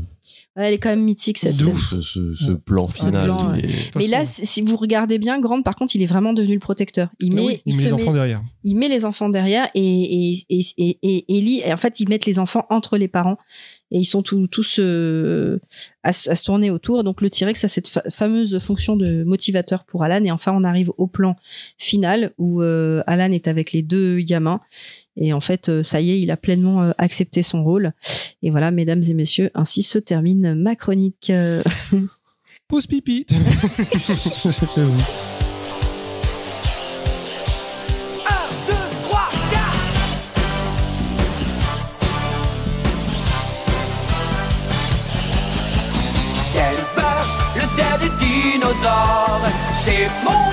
[0.57, 1.67] Elle est quand même mythique cette scène.
[1.67, 3.25] ouf, ce, ce- ce plan final.
[3.25, 3.69] plan, il ouais.
[3.69, 6.59] est- Mais là, si vous regardez bien, Grant, par contre, il est vraiment devenu le
[6.61, 7.09] protecteur.
[7.19, 8.41] Il Ah met, oui, il met se les enfants derrière.
[8.63, 12.07] Il met les enfants derrière et et et et, et Ellie, et en fait, ils
[12.07, 13.37] mettent les enfants entre les parents
[13.91, 15.59] et ils sont tous tous euh,
[16.03, 17.03] à, se- à se tourner autour.
[17.03, 20.23] Donc le T-Rex a cette fa- fameuse fonction de motivateur pour Alan.
[20.23, 21.35] Et enfin, on arrive au plan
[21.77, 24.61] final où euh, Alan est avec les deux gamins.
[25.17, 27.93] Et en fait, euh, ça y est, il a pleinement euh, accepté son rôle.
[28.41, 31.31] Et voilà, mesdames et messieurs, ainsi se termine ma chronique.
[32.67, 33.25] Pause pipi.
[34.75, 34.91] J'avoue.
[34.91, 35.01] 1,
[38.67, 38.73] 2,
[39.03, 39.61] 3, 4
[46.53, 47.19] Denver,
[47.55, 49.45] le dernier dinosaure,
[49.85, 50.44] c'est mon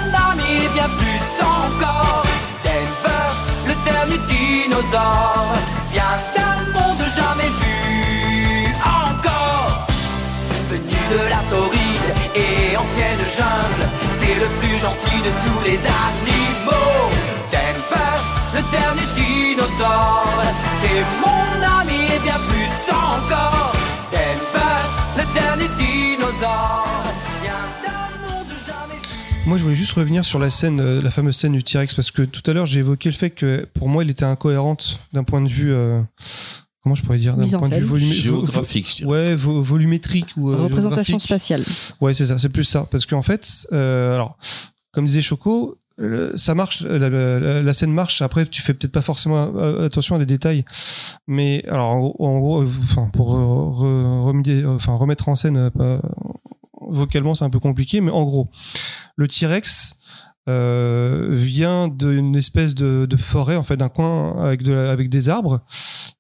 [4.83, 5.55] dinosaure,
[5.93, 9.87] vient d'un monde jamais vu encore.
[10.71, 13.85] Venu de la torride et ancienne jungle,
[14.21, 15.79] c'est le plus gentil de tous les
[16.09, 17.11] animaux.
[17.51, 18.15] Denver,
[18.55, 20.43] le dernier dinosaure,
[20.83, 21.32] c'est mon
[29.45, 32.11] Moi, je voulais juste revenir sur la scène, euh, la fameuse scène du T-Rex, parce
[32.13, 35.25] que tout à l'heure, j'ai évoqué le fait que pour moi, il était incohérente d'un
[35.25, 35.73] point de vue.
[35.75, 36.01] euh,
[36.83, 39.03] comment je pourrais dire D'un point de vue volumé- Géographique.
[39.05, 41.63] Ouais, vo- volumétrique ou euh, représentation spatiale.
[42.01, 42.87] Ouais, c'est ça, c'est plus ça.
[42.91, 44.37] Parce qu'en fait, euh, alors,
[44.93, 48.23] comme disait Choco, euh, ça marche, la, la- la scène marche.
[48.23, 50.65] Après, tu fais peut-être pas forcément attention à des détails,
[51.27, 55.99] mais alors en gros, en gros, enfin pour re- remédier- enfin remettre en scène, euh,
[56.93, 58.49] vocalement, c'est un peu compliqué, mais en gros,
[59.17, 59.97] le T-Rex
[60.49, 65.61] euh, vient d'une espèce de, forêt, en fait, d'un coin avec, des arbres,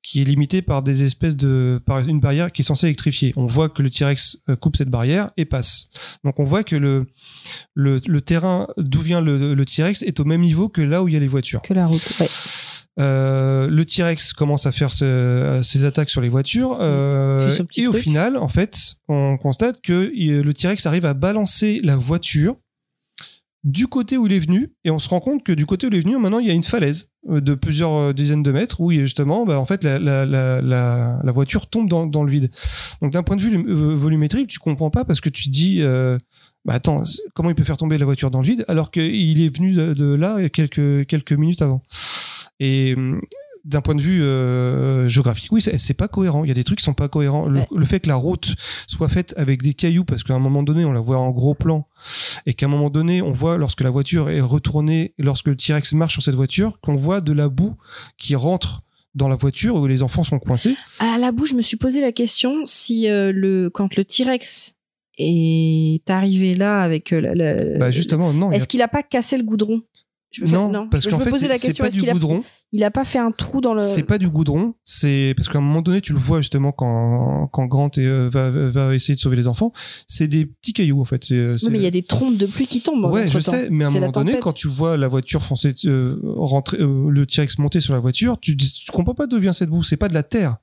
[0.03, 3.33] qui est limité par des espèces de une barrière qui est censée électrifier.
[3.37, 5.89] On voit que le T-Rex euh, coupe cette barrière et passe.
[6.25, 10.83] Donc on voit que le terrain d'où vient le, T-Rex est au même niveau que
[10.83, 11.63] là où il y a les voitures.
[11.63, 12.23] Que la route.
[13.01, 17.81] Euh, le T-Rex commence à faire ce- ses attaques sur les voitures euh, son petit
[17.83, 21.97] et au final, en fait, on constate que il- le T-Rex arrive à balancer la
[21.97, 22.57] voiture
[23.65, 25.91] du côté où il est venu et on se rend compte que du côté où
[25.91, 28.51] il est venu, maintenant il y a une falaise euh, de plusieurs euh, dizaines de
[28.51, 32.25] mètres où justement, bah, en fait, la, la, la, la, la voiture tombe dans, dans
[32.25, 32.51] le vide.
[33.01, 35.79] Donc d'un point de vue euh, volumétrique, tu comprends pas parce que tu te dis.
[35.81, 36.19] euh,
[36.65, 37.03] bah attends,
[37.35, 39.95] comment il peut faire tomber la voiture dans le vide alors qu'il est venu de,
[39.95, 41.83] de là quelques, quelques minutes avant
[42.65, 43.21] Et hum,
[43.65, 46.43] d'un point de vue euh, géographique, oui, c'est pas cohérent.
[46.45, 47.47] Il y a des trucs qui sont pas cohérents.
[47.47, 47.67] Le, Ouais.
[47.77, 48.55] le fait que la route
[48.89, 51.55] soit faite avec des cailloux, parce qu'à un moment donné, on la voit en gros
[51.55, 51.87] plan,
[52.45, 55.57] et qu'à un moment donné, on voit lorsque la voiture est retournée, et lorsque le
[55.57, 57.77] T-Rex marche sur cette voiture, qu'on voit de la boue
[58.19, 58.83] qui rentre
[59.15, 60.75] dans la voiture où les enfants sont coincés.
[60.99, 64.75] À la bouche, je me suis posé la question si euh, le quand le T-Rex
[65.19, 68.51] est arrivé là avec euh, la, la- bah justement, non.
[68.51, 69.83] a- est-ce qu'il a pas cassé le goudron?
[70.33, 72.43] Je me fais- Non, parce qu'en fait, c'est- pas du a goudron.
[72.73, 75.59] il a pas fait un trou dans le C'est pas du goudron, c'est parce qu'à
[75.59, 79.15] un moment donné, tu le vois justement quand, quand Grant est, euh, va, va essayer
[79.15, 79.73] de sauver les enfants,
[80.07, 81.25] c'est des petits cailloux en fait.
[81.25, 83.69] C'est- Oui, mais il y a des trompes de pluie qui tombent Ouais, je sais,
[83.71, 87.27] mais à un moment donné, quand tu vois la voiture foncer, euh, rentrer, euh, le
[87.27, 89.83] T-Rex monter sur la voiture, tu, tu comprends pas d'où vient cette boue.
[89.83, 90.57] C'est pas de la terre.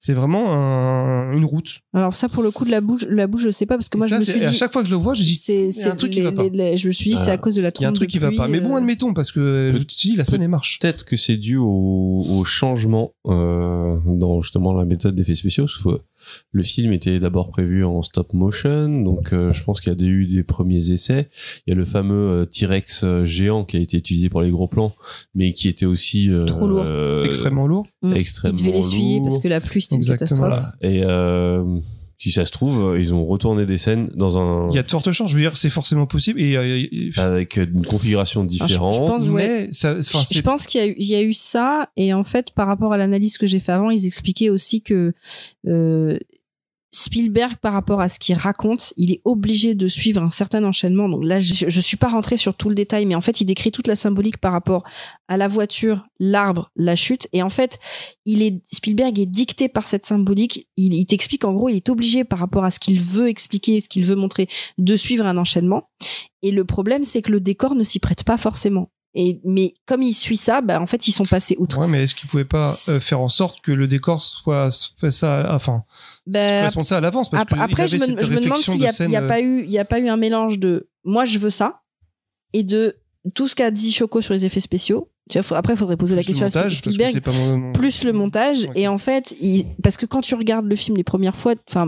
[0.00, 1.80] C'est vraiment un- une route.
[1.92, 3.98] Alors ça pour le coup de la bouche, la bouche je sais pas parce que
[3.98, 5.22] moi je me c'est- suis et à dit chaque fois que je le vois, je
[5.24, 6.44] dis c'est un c'est truc qui va pas.
[6.44, 7.90] les- les- je me suis dit c'est à cause de la Il y a un
[7.90, 8.46] trompe truc qui va pas.
[8.46, 10.78] Mais bon, euh, admettons, parce que je te dis, la scène, elle marche.
[10.80, 15.66] Peut-être que c'est dû au, au changement euh, dans justement la méthode d'effets spéciaux.
[16.52, 19.96] Le film était d'abord prévu en stop motion, donc euh, je pense qu'il y a
[19.96, 21.28] des- eu des premiers essais.
[21.66, 24.50] Il y a le fameux euh, T-Rex euh, géant qui a été utilisé pour les
[24.50, 24.92] gros plans,
[25.34, 26.82] mais qui était aussi euh, Trop lourd.
[26.84, 27.86] euh, Extrêmement lourd.
[28.02, 28.14] Mm.
[28.14, 29.28] extrêmement Il devait l'essuyer lourd.
[29.28, 30.38] parce que la pluie c'était une catastrophe.
[30.40, 30.72] Voilà.
[30.82, 31.78] Et euh,
[32.18, 34.82] si ça se trouve, euh, ils ont retourné des scènes dans un Il y a
[34.82, 35.30] de fortes chances.
[35.30, 36.40] Je veux dire, c'est forcément possible.
[36.40, 38.96] Et, euh, et- avec une configuration je- je différente.
[38.96, 39.66] pense- ouais.
[39.66, 41.90] mais ça, enfin, Je- je pense qu'il y, a eu- il y a eu ça
[41.96, 45.12] et en fait par rapport à l'analyse que j'ai fait avant ils expliquaient aussi que
[45.66, 46.18] euh,
[46.90, 51.08] Spielberg par rapport à ce qu'il raconte il est obligé de suivre un certain enchaînement.
[51.08, 53.44] Donc là je, je suis pas rentré sur tout le détail mais en fait il
[53.44, 54.84] décrit toute la symbolique par rapport
[55.28, 57.28] à la voiture l'arbre la chute.
[57.32, 57.78] Et en fait
[58.24, 60.68] il est Spielberg est dicté par cette symbolique.
[60.76, 63.80] Il, il t'explique en gros il est obligé par rapport à ce qu'il veut expliquer
[63.80, 64.48] ce qu'il veut montrer
[64.78, 65.88] de suivre un enchaînement.
[66.42, 70.02] Et le problème c'est que le décor ne s'y prête pas forcément et mais comme
[70.02, 72.44] il suit ça bah en fait ils sont passés outre Ouais, mais est-ce qu'ils pouvaient
[72.44, 74.68] pas euh, faire en sorte que le décor soit
[74.98, 75.84] fait ça, à- enfin,
[76.60, 79.14] corresponde ça à l'avance parce après, je me, je me demande s'il n'y a, scène,
[79.16, 81.50] a euh, pas eu, il y a pas eu un mélange de moi je veux
[81.50, 81.82] ça
[82.52, 82.96] et de
[83.34, 85.10] tout ce qu'a dit Choco sur les effets spéciaux.
[85.28, 87.10] Tu vois, faut- après, il faudrait poser la plus le question à montage, parce que
[87.10, 87.58] Spielberg.
[87.58, 90.96] mon- plus le montage et en fait il- parce que quand tu regardes le film
[90.96, 91.86] les premières fois enfin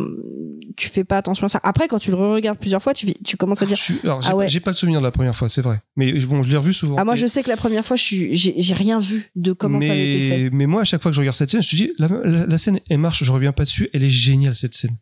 [0.77, 3.37] tu fais pas attention à ça après quand tu le regardes plusieurs fois tu, tu
[3.37, 5.35] commences à dire Alors, j'ai ah pas- ouais j'ai pas le souvenir de la première
[5.35, 5.81] fois, c'est vrai.
[5.97, 6.97] Mais bon, je l'ai revu souvent.
[6.99, 9.81] ah moi je sais que la première fois je suis j'ai rien vu de comment
[9.81, 11.63] ça avait été fait mais, mais moi, à chaque fois que je regarde cette scène,
[11.63, 14.09] je me dis, la, la- la scène, elle marche, je reviens pas dessus, elle est
[14.11, 14.97] géniale, cette scène.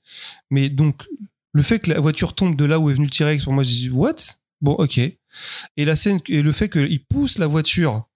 [0.50, 1.02] Mais donc,
[1.52, 3.62] le fait que la voiture tombe de là où est venu le T-Rex, pour moi,
[3.64, 4.14] je dis, what?
[4.60, 4.98] Bon, ok.
[4.98, 5.16] Et
[5.84, 8.07] la scène, et le fait qu'il pousse la voiture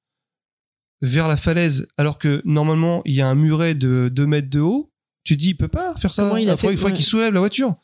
[1.02, 4.60] vers la falaise, alors que normalement, il y a un muret de 2 mètres de
[4.60, 4.90] haut,
[5.24, 6.22] tu te dis, il peut pas faire ça.
[6.24, 6.92] Comment il a fait- faudrait ouais.
[6.96, 7.74] qu'il soulève la voiture.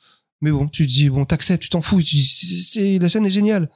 [0.41, 3.27] Mais bon, tu te dis, bon, t'acceptes, tu t'en fous, tu dis, c'est- la scène
[3.27, 3.69] est géniale.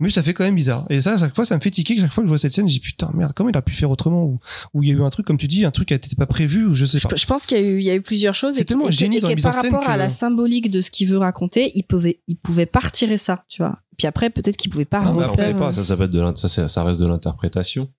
[0.00, 0.86] Mais ça fait quand même bizarre.
[0.90, 1.96] Et ça, à chaque fois, ça me fait tiquer.
[1.96, 3.74] Chaque fois que je vois cette scène, je dis putain, merde, comment il a pu
[3.74, 4.24] faire autrement?
[4.24, 4.40] Ou
[4.74, 6.26] ou il y a eu un truc, comme tu dis, un truc qui n'était pas
[6.26, 7.14] prévu, ou je sais pas.
[7.14, 9.20] je pense qu'il y a eu il y a eu plusieurs choses C'est tellement et
[9.20, 11.18] dans la que mise par en scène rapport à la symbolique de ce qu'il veut
[11.18, 14.86] raconter il pouvait il pouvait pas retirer ça tu vois puis après peut-être qu'il pouvait
[14.86, 17.90] pas Ah, refaire pas, euh, ça, ça, peut être de ça, ça reste de l'interprétation.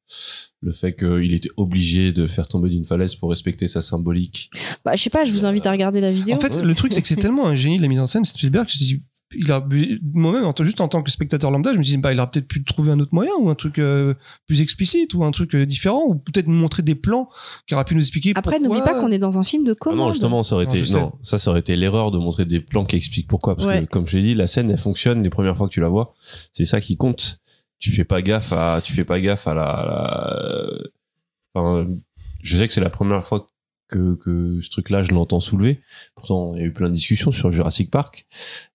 [0.60, 4.49] Le fait qu'il était obligé de faire tomber d'une falaise pour respecter sa symbolique.
[4.84, 6.94] bah je sais pas je vous invite à regarder la vidéo En fait, le truc,
[6.94, 8.88] c'est que c'est tellement un génie de la mise en scène, Spielberg, que je me
[8.88, 9.65] dis, il a,
[10.13, 12.63] moi-même, juste en tant que spectateur lambda, je me dis, bah, il aurait peut-être pu
[12.63, 14.13] trouver un autre moyen, ou un truc euh,
[14.47, 17.29] plus explicite, ou un truc euh, différent, ou peut-être montrer des plans
[17.67, 18.31] qui auraient pu nous expliquer.
[18.35, 20.55] après pourquoi- n'oublie pas qu'on est dans un film de Ah commande non, justement, ça
[20.55, 23.27] aurait Non, été, non, ça, ça aurait été l'erreur de montrer des plans qui expliquent
[23.27, 23.55] pourquoi.
[23.55, 23.81] Parce Ouais.
[23.85, 25.89] que, comme je l'ai dit, la scène, elle fonctionne les premières fois que tu la
[25.89, 26.13] vois.
[26.53, 27.39] C'est ça qui compte.
[27.79, 30.77] Tu fais pas gaffe à, tu fais pas gaffe à la, à la-
[31.55, 31.87] enfin,
[32.43, 33.47] je sais que c'est la première fois
[33.91, 35.81] que, que ce truc-là, je l'entends soulever.
[36.15, 38.26] Pourtant, il y a eu plein de discussions sur Jurassic Park.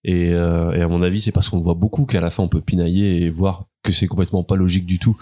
[0.05, 2.47] Et, euh, et à mon avis, c'est parce qu'on voit beaucoup qu'à la fin, on
[2.47, 5.17] peut pinailler et voir que c'est complètement pas logique du tout,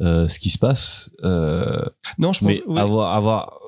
[0.00, 1.10] euh, ce qui se passe.
[1.24, 1.80] Euh,
[2.18, 2.48] Non, je pense.
[2.48, 3.58] mais avoir, avoir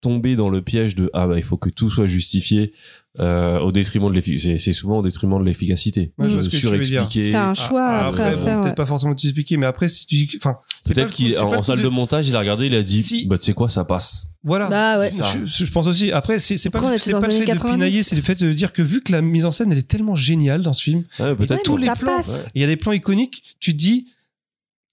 [0.00, 2.72] tombé dans le piège de ah bah il faut que tout soit justifié
[3.20, 4.58] euh, au détriment de l'efficacité.
[4.58, 6.12] C'est souvent au détriment de l'efficacité.
[6.18, 7.32] Ouais, je De surexpliquer.
[7.32, 8.74] T'as un choix Ah, après à bon, faire peut-être ouais.
[8.74, 11.88] pas forcément t'expliquer, mais après, si tu dis, que- enfin, c'est Peut-être c'est salle de...
[11.88, 13.26] montage, il a regardé, il a dit Si.
[13.26, 14.26] bah tu sais quoi, ça passe.
[14.44, 14.68] Voilà.
[14.68, 15.10] Bah ouais.
[15.10, 16.12] Je, je pense aussi.
[16.12, 17.72] Après, c'est pas, le- pas fait de 90.
[17.72, 19.88] pinailler, c'est le fait de dire que vu que la mise en scène, elle est
[19.88, 22.20] tellement géniale dans ce film, Ouais, Ouais, tous mais les plans,
[22.54, 24.06] il y a des plans iconiques, tu te dis,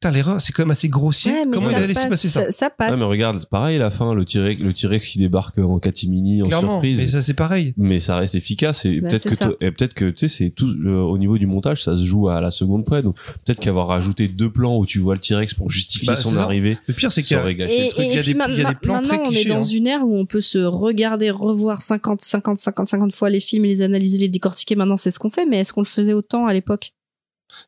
[0.01, 1.31] putain, l'erreur, c'est quand même assez grossier.
[1.31, 3.03] Ouais, mais Comment il ça a laissé passe, passer ça ça, ça passe Ouais, mais
[3.03, 6.73] regarde, pareil la fin, le T-Rex, le T-Rex qui débarque en catimini en Clairement.
[6.81, 6.97] surprise.
[6.97, 7.73] Mais ça, c'est pareil.
[7.77, 10.67] mais ça reste efficace et Bah, peut-être que et peut-être que tu sais c'est tout
[10.75, 13.15] le- au niveau du montage ça se joue à la seconde près donc
[13.45, 16.77] peut-être qu'avoir rajouté deux plans où tu vois le T-Rex pour justifier Bah, son arrivée
[16.87, 18.33] Le pire, c'est qu'il y a, et, le truc Il y a et des- y
[18.33, 19.63] a des maintenant, plans très maintenant, on est dans hein.
[19.63, 23.65] une ère où on peut se regarder, revoir 50, 50, 50, 50 fois les films
[23.65, 24.75] et les analyser, les décortiquer.
[24.75, 26.93] Maintenant, c'est ce qu'on fait, mais est-ce qu'on le faisait autant à l'époque?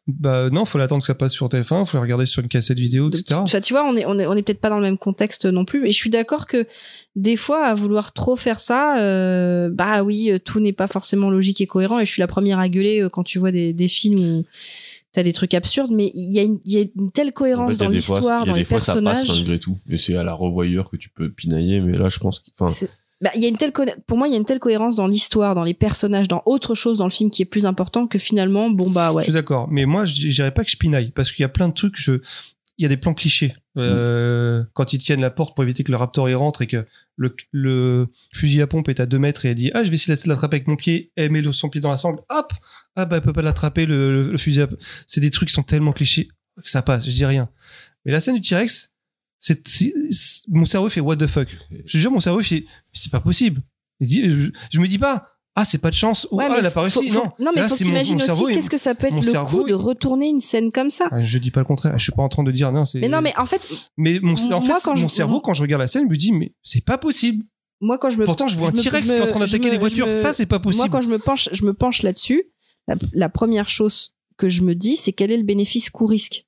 [0.07, 2.79] Bah non, faut l'attendre que ça passe sur TF1, faut le regarder sur une cassette
[2.79, 3.25] vidéo, etc.
[3.35, 5.45] Enfin, tu vois, on est, on est, on est peut-être pas dans le même contexte
[5.45, 5.87] non plus.
[5.87, 6.65] Et je suis d'accord que
[7.15, 11.29] des fois, à vouloir trop faire ça, euh, bah oui, euh, tout n'est pas forcément
[11.29, 11.99] logique et cohérent.
[11.99, 14.45] Et je suis la première à gueuler euh, quand tu vois des, des films où
[15.11, 17.29] t'as des trucs absurdes, mais il y, a une- il y a une telle En
[17.29, 19.27] fait, cohérence a dans l'histoire, il y a dans des les fois, ça personnages.
[19.27, 22.17] passe malgré tout et c'est à la revoyeur que tu peux pinailler mais là je
[22.17, 22.41] pense
[22.71, 22.89] C'est-
[23.23, 23.71] Bah, il y a une telle
[24.05, 26.75] pour moi, il y a une telle cohérence dans l'histoire, dans les personnages, dans autre
[26.75, 29.21] chose dans le film qui est plus important que finalement, bon bah ouais.
[29.21, 31.49] Je suis d'accord, mais moi, je dirais pas que je pinaille, parce qu'il y a
[31.49, 32.19] plein de trucs, je,
[32.77, 33.55] il y a des plans clichés.
[33.77, 36.85] Euh, Quand ils tiennent la porte pour éviter que le raptor y rentre et que
[37.15, 39.95] le, le fusil à pompe est à 2 mètres et elle dit, ah, je vais
[39.95, 42.51] essayer de l'attraper avec mon pied, elle met son pied dans la sangle, hop!
[42.95, 44.79] Ah, bah, elle peut pas l'attraper, le, le- le fusil à pompe.
[45.07, 46.27] C'est des trucs qui sont tellement clichés
[46.61, 47.49] que ça passe, je dis rien.
[48.05, 48.92] Mais la scène du T-Rex,
[49.45, 51.49] c'est, c'est- c'est- mon cerveau fait what the fuck?
[51.85, 52.63] Je jure, mon cerveau fait,
[52.93, 53.61] c'est pas possible.
[53.99, 56.71] Je, je me dis pas, ah, c'est pas de chance, ou Ouais, ah, elle a
[56.71, 57.11] pas réussi.
[57.11, 59.61] non, non, mais Là, faut que t'imagines aussi qu'est-ce que ça peut être le cerveau,
[59.63, 61.09] coup de retourner une scène comme ça?
[61.11, 61.97] Ah, je dis pas le contraire.
[61.99, 62.85] Je suis pas en train de dire non.
[62.85, 62.99] C'est.
[62.99, 65.53] Mais non, mais en fait, Mais mon, en moi, fait, quand mon je- cerveau, quand
[65.53, 67.43] je regarde la scène, me dit mais c'est pas possible.
[67.81, 69.77] moi quand je me Pourtant, je vois un T-Rex qui est en train d'attaquer les
[69.77, 70.07] voitures.
[70.07, 70.89] me- Ça, c'est pas possible.
[70.89, 72.45] Moi, quand je me penche, je me penche là-dessus.
[72.87, 76.45] La, la première chose que je me dis, c'est quel est le bénéfice coût-risque?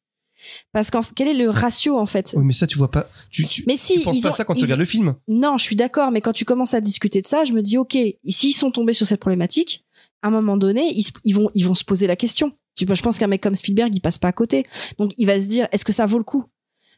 [0.72, 2.34] Parce qu'en quel est le ratio en fait?
[2.38, 3.08] Oui, mais ça, tu vois pas.
[3.30, 5.16] Tu, tu, Mais si, tu penses ils pas ont- ça quand tu regardes le film.
[5.28, 7.78] Non, je suis d'accord, mais quand tu commences à discuter de ça, je me dis
[7.78, 7.98] ok,
[8.28, 9.86] s'ils sont tombés sur cette problématique,
[10.22, 10.94] à un moment donné,
[11.24, 12.52] ils, vont ils vont se poser la question.
[12.76, 14.66] Tu vois, je pense qu'un mec comme Spielberg, il passe pas à côté.
[15.00, 16.44] Donc il va se dire est-ce que ça vaut le coup?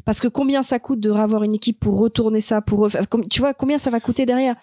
[0.08, 3.42] Parce que combien ça coûte de avoir une équipe pour retourner ça, pour refaire- tu
[3.42, 4.56] vois combien ça va coûter derrière?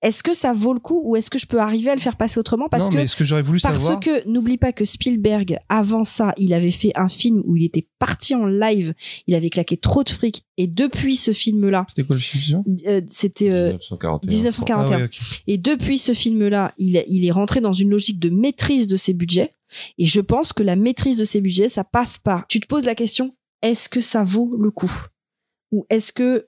[0.00, 2.16] Est-ce que ça vaut le coup ou est-ce que je peux arriver à le faire
[2.16, 2.68] passer autrement?
[2.68, 3.98] Parce non, que mais ce que j'aurais voulu parce savoir.
[3.98, 7.88] que n'oublie pas que Spielberg, avant ça, il avait fait un film où il était
[7.98, 8.94] parti en live,
[9.26, 13.00] il avait claqué trop de fric, et depuis ce film-là, C'était quoi le film euh,
[13.08, 14.28] c'était euh, 1941.
[14.30, 14.96] 1941.
[14.96, 15.42] Ah oui.
[15.48, 19.14] Et depuis ce film-là, il, il est rentré dans une logique de maîtrise de ses
[19.14, 19.50] budgets.
[19.98, 22.46] Et je pense que la maîtrise de ses budgets, ça passe par.
[22.46, 24.92] Tu te poses la question est-ce que ça vaut le coup?
[25.70, 26.46] Ou est-ce que.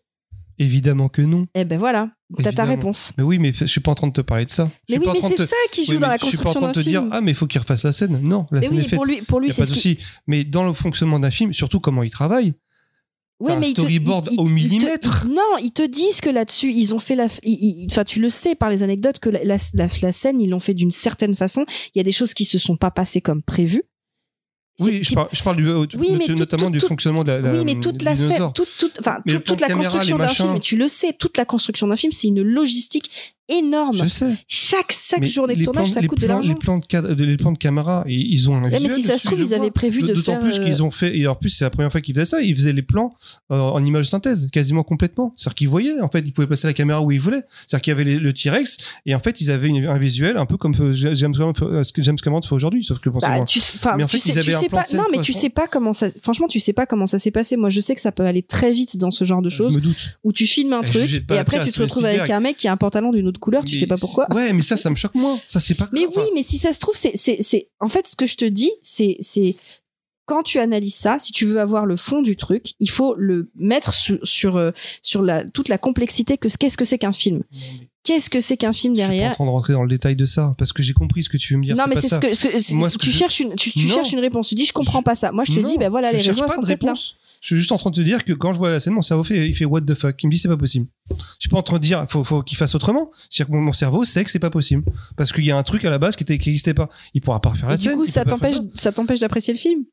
[0.58, 1.46] Évidemment que non.
[1.56, 2.10] Eh ben voilà,
[2.42, 3.12] t'as ta réponse.
[3.18, 4.70] Mais oui, mais je suis pas en train de te parler de ça.
[4.88, 6.26] Je Mais suis oui, pas mais c'est te- ça qui joue Oui, dans la Je
[6.26, 7.92] suis pas en construction train de te dire ah mais il faut qu'il refasse la
[7.92, 8.20] scène.
[8.20, 8.96] Non, la Mais scène oui, est faite.
[8.96, 9.98] pour lui- pour lui, c'est pas de qui-.
[10.28, 12.54] Mais dans le fonctionnement d'un film, surtout comment il travaille.
[13.40, 15.26] Ouais, un mais te- storyboard au te- millimètre.
[15.28, 17.26] non, ils te disent que là-dessus, ils ont fait la.
[17.90, 20.60] Enfin, tu le sais par les anecdotes que la, la, la- la scène, ils l'ont
[20.60, 21.66] fait d'une certaine façon.
[21.94, 23.82] Il y a des choses qui se sont pas passées comme prévu.
[24.80, 27.30] Oui, je parle, je parle du, Oui, mais tout- notamment tout- du tout- fonctionnement de
[27.30, 30.26] la, la- oui, mais toute la scène, toute, toute, enfin, toute, toute la construction d'un
[30.28, 33.10] film, et tu le sais, toute la construction d'un film, c'est une logistique
[33.48, 33.96] énorme.
[33.96, 34.34] Je sais.
[34.48, 36.48] Chaque, chaque Mais journée de tournage, plans- ça coûte de l'argent.
[36.48, 39.02] Les plans de, les plans de caméra, et ils ont un Ouais, mais visuel si
[39.02, 41.16] ça se trouve, je ils avaient prévu de D'autant faire, plus euh, qu'ils ont fait,
[41.18, 43.14] et en plus, c'est la première fois qu'ils faisaient ça, ils faisaient les plans
[43.50, 45.32] euh, en image synthèse, quasiment complètement.
[45.36, 47.42] C'est-à-dire qu'ils voyaient, en fait, ils pouvaient placer la caméra où ils voulaient.
[47.50, 50.36] C'est-à-dire qu'il y avait les- le T-Rex, et en fait, ils avaient une- un visuel
[50.36, 53.10] un peu comme euh, James Cameron, euh, ce que James Cameron fait aujourd'hui, sauf que
[53.20, 55.20] c'est Bah, tu, sais- enfin, Mais en tu fait, sais, ils tu pas, non, mais
[55.20, 57.56] tu sais pas comment ça, franchement, tu sais pas comment ça s'est passé.
[57.56, 59.74] Moi, je sais que ça peut aller très vite dans ce genre de choses.
[59.76, 60.18] me doute.
[60.24, 62.68] Où tu filmes un je truc, et après, tu te retrouves avec un mec qui
[62.68, 64.26] a un pantalon d'une autre couleur, tu Mais sais pas pourquoi.
[64.34, 65.38] Ouais, mais ça, ça me choque moins.
[65.46, 65.88] Ça, c'est pas.
[65.92, 68.26] Mais enfin, oui, mais si ça se trouve, c'est, c'est, c'est, en fait, ce que
[68.26, 69.56] je te dis, c'est, c'est,
[70.26, 73.50] quand tu analyses ça, si tu veux avoir le fond du truc, il faut le
[73.56, 74.70] mettre sur, sur, euh,
[75.02, 77.42] sur la, toute la complexité que qu'est-ce que c'est qu'un film.
[78.04, 79.88] Qu'est-ce que c'est qu'un film Je suis pas en derrière train de rentrer dans le
[79.88, 81.74] détail de ça, parce que j'ai compris ce que tu veux me dire.
[81.74, 83.54] Non, mais c'est ce que, ce que- c'est- Moi, ce que tu je- cherches une,
[83.54, 84.48] tu, cherches une réponse.
[84.48, 85.32] Tu dis, je comprends pas ça.
[85.32, 86.74] Moi, je te Non, dis, ben voilà, je les raisons pas sont de là.
[86.74, 87.16] réponse.
[87.40, 89.00] Je suis juste en train de te dire que quand je vois la scène, mon
[89.02, 90.22] cerveau fait, il fait what the fuck?
[90.22, 90.86] Il me dit c'est pas possible.
[91.10, 93.10] Je suis pas en train de dire faut, faut qu'il fasse autrement.
[93.30, 94.82] C'est-à-dire que mon, cerveau sait que c'est pas possible
[95.16, 96.88] parce qu'il y a un truc à la base qui était qui pas.
[97.14, 97.96] Il pourra pas refaire la Et du scène.
[97.96, 99.84] coup, il ça t'empêche, ça t'empêche d'apprécier le film.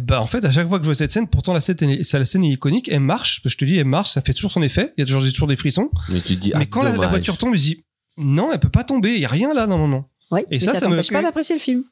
[0.00, 2.24] Ben, en fait, à chaque fois que je vois cette scène, pourtant la scène, la
[2.24, 3.40] scène est iconique, elle marche.
[3.44, 4.92] Je te dis, elle marche, ça fait toujours son effet.
[4.96, 5.90] Il y a toujours, toujours des frissons.
[6.10, 7.84] Mais tu te dis, Mais ah, quand la, voiture tombe, je dis
[8.18, 9.14] non, elle peut pas tomber.
[9.14, 10.08] Il y a rien là normalement.
[10.30, 11.84] Oui, Et mais ça, ça, ça me- t'empêche pas d'apprécier le film.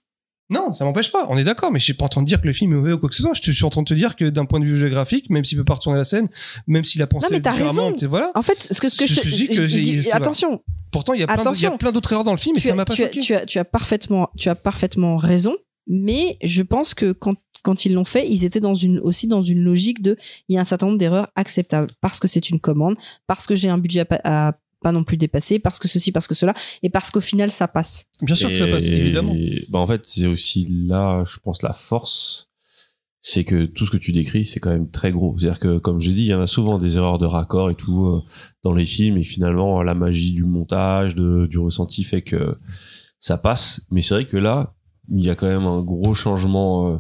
[0.51, 1.27] Non, ça m'empêche pas.
[1.31, 2.77] On est d'accord, mais je suis pas en train de dire que le film est
[2.77, 3.33] mauvais ou quoi que ce soit.
[3.35, 5.45] Je je suis en train de te dire que d'un point de vue géographique, même
[5.45, 6.29] s'il peut pas retourner la scène,
[6.66, 8.07] même s'il a pensé Non, mais différemment, raison.
[8.09, 8.31] voilà.
[8.35, 10.61] En fait, ce que, ce que je, Je dis que je- je dis- attention,
[10.91, 12.85] Pourtant, il y a plein d'autres erreurs dans le film, et tu ça as- m'a
[12.85, 17.12] pas tu as- as, tu as parfaitement, tu as parfaitement raison, mais je pense que
[17.12, 20.16] quand, quand ils l'ont fait, ils étaient dans une, aussi dans une logique de,
[20.48, 22.97] il y a un certain nombre d'erreurs acceptables parce que c'est une commande,
[23.27, 26.12] parce que j'ai un budget à, pas- à pas non plus dépasser, parce que ceci,
[26.12, 26.52] parce que cela,
[26.82, 28.05] et parce qu'au final, ça passe.
[28.20, 29.32] Bien sûr que ça passe, évidemment.
[29.70, 32.51] Bah en fait, c'est aussi là, je pense, la force,
[33.23, 35.39] c'est que tout ce que tu décris, c'est quand même très gros.
[35.39, 37.74] C'est-à-dire que, comme j'ai dit, il y en a souvent des erreurs de raccord et
[37.74, 38.23] tout euh,
[38.62, 42.59] dans les films, et finalement, la magie du montage, de, du ressenti fait que
[43.20, 43.86] ça passe.
[43.90, 44.73] Mais c'est vrai que là,
[45.10, 46.97] il y a quand même un gros changement, euh,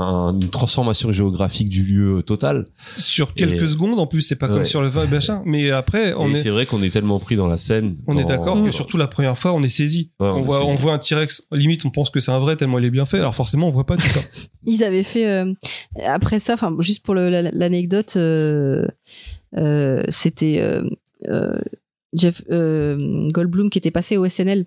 [0.00, 2.66] un- une transformation géographique du lieu total.
[2.96, 5.42] Sur quelques Et- secondes, en plus, c'est pas comme sur le vin et machin.
[5.44, 7.96] Mais après, on et est, c'est vrai qu'on est tellement pris dans la scène.
[8.06, 10.12] on est d'accord que surtout la première fois, on est saisi.
[10.20, 10.70] Ouais, on, voit, saisi.
[10.70, 13.06] on voit un T-Rex, limite, on pense que c'est un vrai tellement il est bien
[13.06, 13.18] fait.
[13.18, 14.20] Alors forcément, on voit pas tout ça.
[14.66, 15.52] Ils avaient fait euh,
[16.06, 18.86] après ça, enfin juste pour l'anecdote, euh,
[19.56, 20.84] euh, c'était euh,
[21.26, 21.58] euh,
[22.12, 24.66] Jeff euh, Goldblum qui était passé au SNL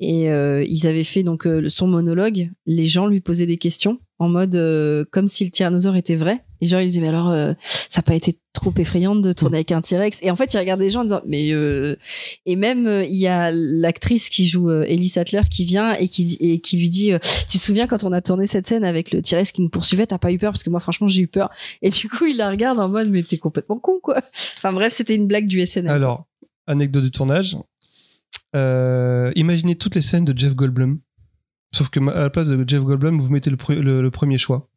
[0.00, 2.50] et euh, ils avaient fait donc euh, son monologue.
[2.66, 6.44] Les gens lui posaient des questions en mode euh, comme si le tyrannosaure était vrai.
[6.60, 9.56] Et genre ils disaient mais alors euh, ça n'a pas été trop effrayant de tourner
[9.56, 10.20] avec un T-Rex?
[10.22, 11.96] Et en fait ils regardaient les gens en disant mais euh...
[12.44, 16.36] et même euh, il y a l'actrice qui joue Ellie Sattler qui vient et qui
[16.40, 17.12] et qui lui dit
[17.48, 20.06] tu te souviens quand on a tourné cette scène avec le T-Rex qui nous poursuivait
[20.06, 20.52] t'as pas eu peur?
[20.52, 21.50] Parce que moi franchement j'ai eu peur
[21.80, 24.18] et du coup il la regarde en mode mais t'es complètement con quoi
[24.56, 26.26] enfin bref c'était une blague du SNL Alors,
[26.66, 27.56] anecdote de tournage.
[28.56, 31.00] Euh, imaginez toutes les scènes de Jeff Goldblum.
[31.74, 34.38] Sauf que à la place de Jeff Goldblum, vous mettez le, pre- le- le premier
[34.38, 34.68] choix,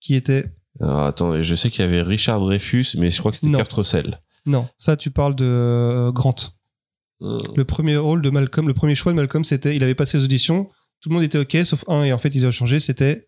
[0.00, 3.38] qui était Alors, attends, je sais qu'il y avait Richard Dreyfus, mais je crois que
[3.38, 3.52] c'était.
[3.52, 4.20] Kurt Russell.
[4.44, 6.34] Non, ça tu parles de euh, Grant.
[7.22, 10.18] Euh, Le premier rôle de Malcolm, le premier choix de Malcolm, c'était, il avait passé
[10.18, 10.64] les auditions,
[11.00, 13.24] tout le monde était ok, sauf un, et en fait il a changé, c'était,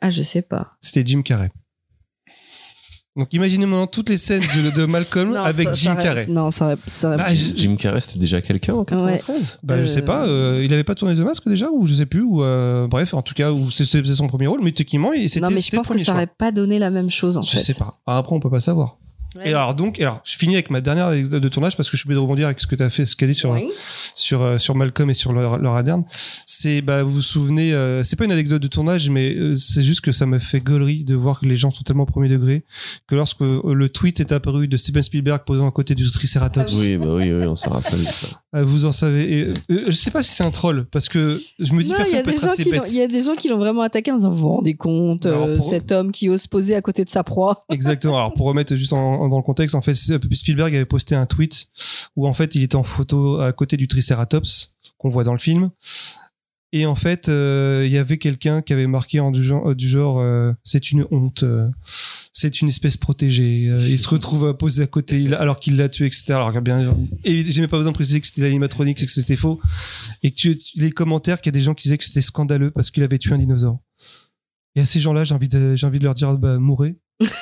[0.00, 0.70] Ah, je sais pas.
[0.80, 1.50] c'était Jim Carrey.
[3.16, 6.20] Donc imaginez maintenant toutes les scènes de, de Malcolm Non, avec ça- Jim ça Carrey.
[6.20, 6.76] reste- Non, ça aurait.
[6.86, 10.26] ça aurait- Bah, je- Jim Carrey, c'était déjà quelqu'un en 93 Bah, je sais pas,
[10.26, 13.14] euh, il avait pas tourné The Mask déjà, ou je sais plus, ou euh, bref,
[13.14, 15.60] en tout cas, ou c'est c'est son premier rôle, mais techniquement, il- c'était non, mais
[15.60, 16.14] je pense que ça choix.
[16.14, 17.60] aurait pas donné la même chose en Je fait.
[17.60, 17.94] sais pas.
[18.06, 18.98] Après, on peut pas savoir.
[19.44, 22.00] Et alors donc, alors, je finis avec ma dernière anecdote de tournage parce que je
[22.02, 23.68] suis obligé de rebondir avec ce que tu as fait, ce qu'a dit sur Oui.
[24.14, 26.04] sur euh, sur Malcolm et sur Laura Dern.
[26.10, 29.82] C'est bah vous vous souvenez, euh, c'est pas une anecdote de tournage, mais euh, c'est
[29.82, 32.64] juste que ça me fait gaulerie de voir que les gens sont tellement premier degré
[33.08, 36.72] que lorsque euh, le tweet est apparu de Steven Spielberg posant à côté du Triceratops,
[36.80, 37.98] Oui, bah oui, oui, on s'en rappelle.
[37.98, 38.40] ça.
[38.54, 39.32] euh, vous en savez.
[39.40, 41.96] Et, euh, je sais pas si c'est un troll parce que je me dis Non,
[42.00, 42.92] il y, personne a peut des être gens assez qui l'ont- bête.
[42.92, 45.26] il y a des gens qui l'ont vraiment attaqué en disant Vous vous rendez compte,
[45.26, 47.60] Alors, euh, pour- cet homme qui ose poser à côté de sa proie.
[47.70, 48.16] Exactement.
[48.16, 51.26] Alors pour remettre juste en- en- dans le contexte, en fait, Spielberg avait posté un
[51.26, 51.68] tweet
[52.16, 55.38] où en fait il était en photo à côté du Triceratops qu'on voit dans le
[55.38, 55.70] film.
[56.72, 59.74] Et en fait, euh, il y avait quelqu'un qui avait marqué en du genre, euh,
[59.78, 61.44] genre euh, c'est une honte,
[62.32, 63.70] c'est une espèce protégée.
[63.88, 66.24] il se retrouve à poser à côté alors qu'il l'a tué, etc.
[66.30, 66.94] Alors bien,
[67.24, 69.60] j'ai même pas besoin de préciser que c'était l'animatronique, que c'était faux.
[70.22, 72.90] Et que les commentaires, qu'il y a des gens qui disaient que c'était scandaleux parce
[72.90, 73.78] qu'il avait tué un dinosaure.
[74.74, 76.96] Et à ces gens-là, j'ai envie j'ai envie de leur dire, bah, mourrez.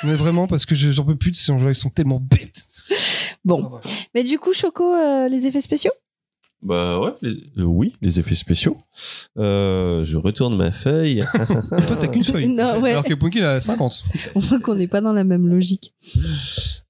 [0.04, 2.64] Mais vraiment, parce que je- j'en peux plus de ces gens-là, ils sont tellement bêtes.
[3.44, 3.72] Bon.
[4.14, 5.92] Mais du coup, Choco, euh, les effets spéciaux?
[6.62, 8.78] Bah ouais, les- euh, oui, les effets spéciaux.
[9.36, 11.22] Euh, je retourne ma feuille.
[11.68, 12.48] Toi, t'as qu'une feuille.
[12.54, 12.92] Non, ouais.
[12.92, 14.02] Alors que Punky, il a 50.
[14.34, 15.92] On voit qu'on n'est pas dans la même logique.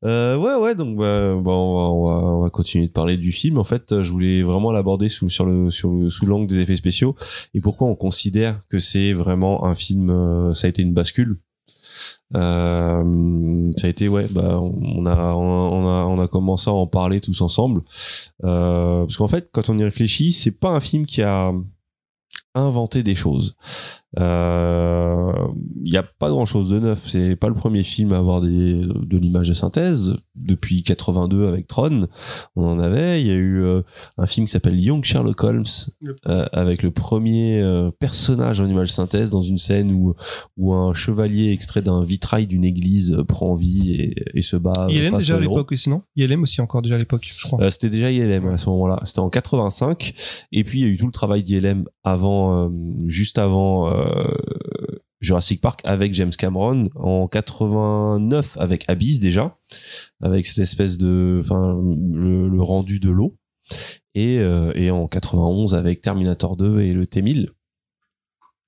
[0.04, 3.16] Euh, ouais, ouais, donc bah, bah, on, va, on, va, on va continuer de parler
[3.16, 3.58] du film.
[3.58, 6.60] En fait, euh, je voulais vraiment l'aborder sous, sur le, sur le, sous l'angle des
[6.60, 7.16] effets spéciaux
[7.54, 10.10] et pourquoi on considère que c'est vraiment un film.
[10.10, 11.38] euh, ça a été une bascule?
[12.34, 16.86] Euh, ça a été ouais, bah on a on a on a commencé à en
[16.86, 17.82] parler tous ensemble
[18.44, 21.52] euh, parce qu'en fait, quand on y réfléchit, c'est pas un film qui a
[22.54, 23.56] inventé des choses.
[24.18, 25.32] Euh,
[25.84, 27.02] Il n'y a pas grand chose de neuf.
[27.06, 30.16] C'est pas le premier film à avoir des, de l'image de synthèse.
[30.34, 32.08] Depuis 82 avec Tron,
[32.56, 33.20] on en avait.
[33.20, 33.82] Il y a eu euh,
[34.18, 35.64] un film qui s'appelle Young Sherlock Holmes
[36.26, 40.14] euh, avec le premier euh, personnage en image synthèse dans une scène où,
[40.56, 44.72] où un chevalier extrait d'un vitrail d'une église euh, prend vie et, et se bat.
[44.88, 46.02] euh, ILM déjà à l'époque aussi, non?
[46.16, 47.62] ILM aussi encore déjà à l'époque, je crois.
[47.62, 49.00] Euh, c'était déjà ILM à ce moment-là.
[49.04, 50.14] C'était en 85.
[50.52, 52.68] Et puis il y a eu tout le travail d'ILM avant, euh,
[53.06, 54.03] juste avant euh,
[55.20, 59.56] Jurassic Park avec James Cameron en 89 avec Abyss déjà,
[60.22, 61.80] avec cette espèce de, enfin
[62.12, 63.36] le, le rendu de l'eau.
[64.14, 67.48] Et, euh, et en 91 avec Terminator 2 et le T1000.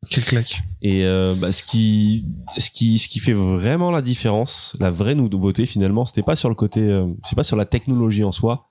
[0.08, 0.62] Quel claque.
[0.82, 2.24] Et euh, bah, ce qui
[2.56, 6.48] ce qui ce qui fait vraiment la différence, la vraie nouveauté finalement, c'était pas sur
[6.48, 8.70] le côté, euh, c'est pas sur la technologie en soi,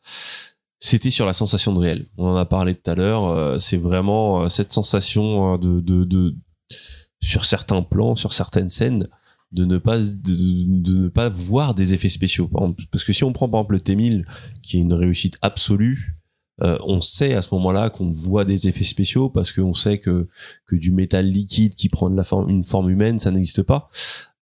[0.79, 2.07] c'était sur la sensation de réel.
[2.17, 3.25] On en a parlé tout à l'heure.
[3.27, 6.35] euh, c'est vraiment euh, cette sensation euh, de, de de
[7.21, 9.07] sur certains plans, sur certaines scènes,
[9.51, 12.49] de ne pas de, de- ne pas voir des effets spéciaux.
[12.91, 14.25] Parce que si on prend par exemple le T1000,
[14.61, 16.15] qui est une réussite absolue.
[16.61, 20.27] euh, on sait à ce moment-là qu'on voit des effets spéciaux parce qu'on sait que
[20.65, 23.89] que du métal liquide qui prend de la forme, une forme humaine, ça n'existe pas.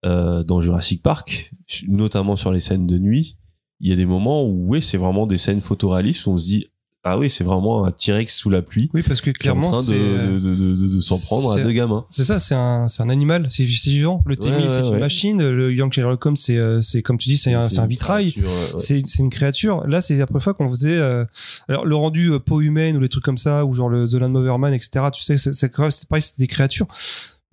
[0.06, 1.52] Euh, dans Jurassic Park,
[1.88, 3.38] notamment sur les scènes de nuit,
[3.81, 6.45] il y a des moments où oui, c'est vraiment des scènes photoréalistes où on se
[6.45, 6.68] dit
[7.03, 8.90] ah oui, c'est vraiment un T-Rex sous la pluie.
[8.94, 12.06] Oui, parce que clairement, c'est, de, de, de, de- s'en prendre à deux gamins.
[12.11, 14.22] C'est ça, c'est un, c'est un animal, c'est vivant.
[14.26, 15.48] Le T-1000, Ouais, ouais, c'est une machine.
[15.48, 18.36] Le Young Sherlock Holmes, c'est, euh, c'est comme tu dis, c'est un, vitrail.
[18.78, 19.88] C'est, une créature.
[19.88, 21.24] Là, c'est la première fois qu'on faisait, euh,
[21.69, 24.15] alors le rendu euh, peau humaine ou les trucs comme ça, ou genre le The
[24.15, 25.06] Land Moverman, etc.
[25.14, 26.88] Tu sais, c'est pareil, c'est des créatures.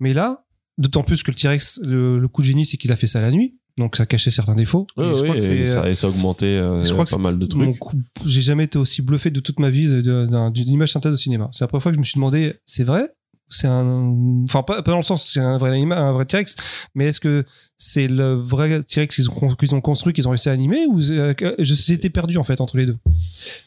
[0.01, 0.43] Mais là,
[0.77, 3.21] d'autant plus que le T-Rex, le, le coup de génie, c'est qu'il a fait ça
[3.21, 3.55] la nuit.
[3.77, 4.87] Donc ça cachait certains défauts.
[4.95, 6.93] Ouais, Et je ouais, crois que et c'est, ça, et ça a augmenté euh, je
[6.93, 7.77] crois que pas mal de trucs.
[8.25, 11.49] J'ai jamais été aussi bluffé de toute ma vie d'une image synthèse au cinéma.
[11.51, 13.07] C'est la première fois que je me suis demandé, c'est vrai?
[13.47, 16.55] C'est un, enfin pas, dans le sens c'est un vrai animal, un vrai T-Rex,
[16.95, 17.43] mais est-ce que
[17.77, 19.29] c'est le vrai T-Rex qu'ils
[19.75, 21.75] ont, construit, qu'ils ont réussi à animer ou euh, je
[22.09, 22.97] perdu en fait entre les deux?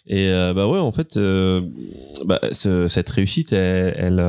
[0.07, 1.63] Et euh, bah ouais, en fait, euh,
[2.25, 4.21] bah, ce- cette réussite, elle, elle,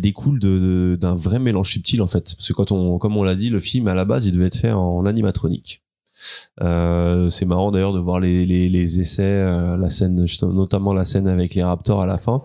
[0.00, 2.34] découle de- de- d'un vrai mélange subtil en fait.
[2.36, 4.46] Parce que quand on, comme on l'a dit, le film à la base, il devait
[4.46, 5.82] être fait en animatronique.
[6.60, 11.04] Euh, c'est marrant d'ailleurs de voir les, les, les essais, euh, la scène, notamment la
[11.04, 12.42] scène avec les Raptors à la fin.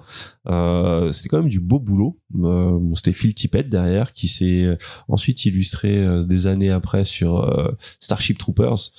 [0.48, 2.18] Euh, c'était quand même du beau boulot.
[2.36, 4.78] Euh, bon, c'était Phil Tippett derrière qui s'est euh,
[5.08, 8.92] ensuite illustré euh, des années après sur Starship Troopers.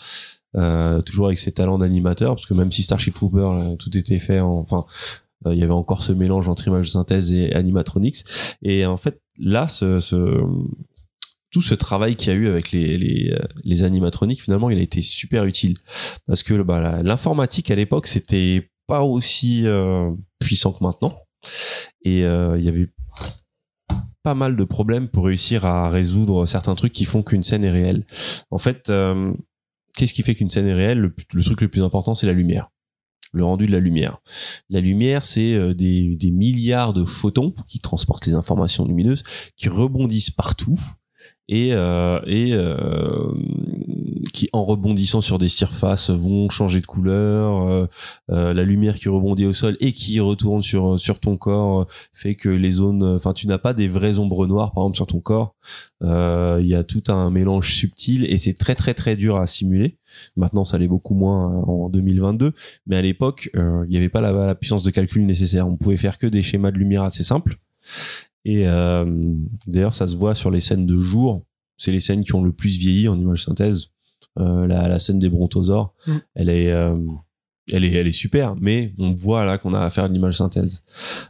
[1.05, 4.59] Toujours avec ses talents d'animateur, parce que même si Starship Troopers, tout était fait en,
[4.59, 4.85] enfin,
[5.51, 8.25] il y avait encore ce mélange entre image de synthèse et animatronics.
[8.63, 10.45] Et en fait, là, ce, ce-
[11.55, 15.03] tout ce travail qu'il y a eu avec euh, les animatroniques, finalement, il a été
[15.03, 15.75] super utile.
[16.27, 20.11] Parce que bah, l'informatique à l'époque, c'était pas aussi euh,
[20.41, 21.17] puissant que maintenant.
[22.03, 22.89] Et euh, il y avait
[24.25, 27.71] pas mal de problèmes pour réussir à résoudre certains trucs qui font qu'une scène est
[27.71, 28.05] réelle.
[28.51, 28.91] En fait,
[29.95, 30.99] qu'est-ce qui fait qu'une scène est réelle?
[30.99, 32.69] Le, truc le plus important, c'est la lumière.
[33.33, 34.19] Le rendu de la lumière.
[34.71, 39.23] La lumière, c'est des milliards de photons qui transportent les informations lumineuses,
[39.57, 40.81] qui rebondissent partout
[41.49, 43.33] et, euh, euh,
[44.33, 47.89] qui, en rebondissant sur des surfaces, vont changer de couleur.
[48.31, 52.35] euh, la lumière qui rebondit au sol et qui retourne sur sur ton corps fait
[52.35, 55.21] que les zones, enfin, tu n'as pas des vraies ombres noires, par exemple, sur ton
[55.21, 55.55] corps.
[56.03, 59.99] Il y a tout un mélange subtil et c'est très très très dur à simuler.
[60.37, 62.53] Maintenant, ça l'est beaucoup moins en 2022,
[62.87, 65.66] mais à l'époque, il n'y avait pas la, la puissance de calcul nécessaire.
[65.69, 67.59] On pouvait faire que des schémas de lumière assez simples.
[68.45, 69.05] Et euh,
[69.66, 71.45] d'ailleurs, ça se voit sur les scènes de jour.
[71.77, 73.89] C'est les scènes qui ont le plus vieilli en image synthèse.
[74.39, 76.12] Euh, la, la scène des brontosaures, Mm.
[76.35, 76.97] elle est, euh,
[77.73, 78.55] elle est, elle est super.
[78.61, 80.83] Mais on voit là qu'on a affaire à de l'image synthèse.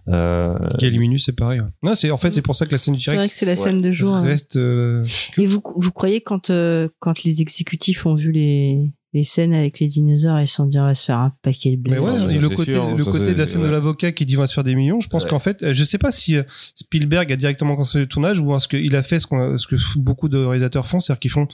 [0.08, 1.60] Euh, Galiminus, c'est pareil.
[1.60, 1.66] ouais.
[1.82, 3.38] Non, c'est en fait c'est pour ça que la scène du C'est vrai T-Rex que
[3.38, 4.14] c'est la scène de jour.
[4.14, 4.22] hein.
[4.22, 4.56] reste.
[4.56, 5.06] euh,
[5.38, 9.78] Et vous, vous croyez quand, euh, quand les exécutifs ont vu les, les scènes avec
[9.80, 11.92] les dinosaures, ils se sont dit on va se faire un paquet de blé.
[11.92, 14.36] Mais ouais, et le côté, sûr, le côté de la scène de l'avocat qui dit
[14.36, 15.30] on va se faire des millions, je pense Ouais.
[15.30, 16.42] qu'en fait, euh, je sais pas si euh,
[16.74, 19.76] Spielberg a directement cancellé le tournage ou est-ce qu'il a fait ce, qu'on- ce que
[19.98, 21.46] beaucoup de réalisateurs font, c'est-à-dire qu'ils font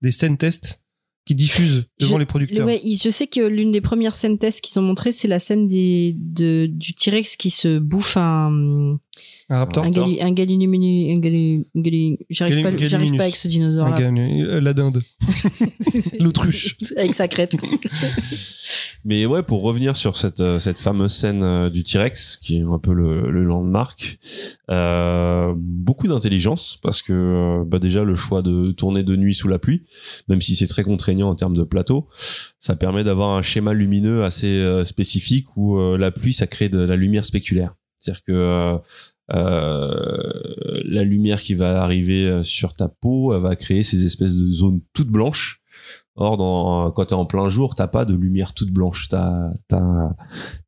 [0.00, 0.81] des scènes tests
[1.24, 2.66] qui diffusent devant Je- les producteurs.
[2.66, 5.68] Ouais, je sais que l'une des premières scènes tests qu'ils ont montrées, c'est la scène
[5.68, 8.98] des, de, du T-Rex qui se bouffe un,
[9.48, 9.84] Un raptor.
[9.84, 13.46] un, gali, un galinumini- un gali, un gali- j'arrive Gali- pas, j'arrive pas avec ce
[13.46, 13.98] dinosaure-là.
[14.00, 15.00] euh, la dinde.
[16.20, 16.76] L'autruche.
[16.96, 17.56] avec sa crête.
[19.04, 22.62] Mais ouais, pour revenir sur cette euh, cette fameuse scène euh, du T-Rex, qui est
[22.62, 24.18] un peu le, le landmark,
[24.70, 29.58] euh, beaucoup d'intelligence parce que bah déjà le choix de tourner de nuit sous la
[29.58, 29.82] pluie,
[30.28, 30.84] même si c'est très
[31.20, 32.08] en termes de plateau,
[32.58, 36.68] ça permet d'avoir un schéma lumineux assez euh, spécifique où euh, la pluie ça crée
[36.68, 38.78] de la lumière spéculaire, c'est-à-dire que
[39.32, 40.32] euh,
[40.84, 44.80] la lumière qui va arriver sur ta peau, elle va créer ces espèces de zones
[44.92, 45.61] toutes blanches.
[46.22, 49.08] Or, dans, quand t'es en plein jour, t'as pas de lumière toute blanche.
[49.08, 50.12] T'as, t'as,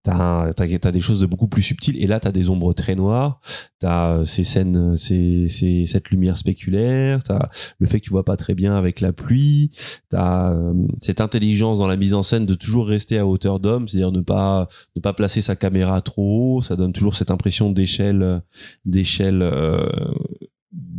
[0.03, 1.97] t'as, t'as des choses de beaucoup plus subtiles.
[2.03, 3.41] Et là, t'as des ombres très noires.
[3.79, 7.23] T'as euh, ces scènes, ces, ces, cette lumière spéculaire.
[7.23, 9.71] T'as le fait que tu vois pas très bien avec la pluie.
[10.11, 13.87] T'as euh, cette intelligence dans la mise en scène de toujours rester à hauteur d'homme,
[13.87, 14.67] c'est-à-dire ne pas,
[14.97, 16.63] ne pas placer sa caméra trop haut.
[16.63, 18.41] Ça donne toujours cette impression d'échelle, euh,
[18.85, 19.41] d'échelle.
[19.43, 19.87] euh,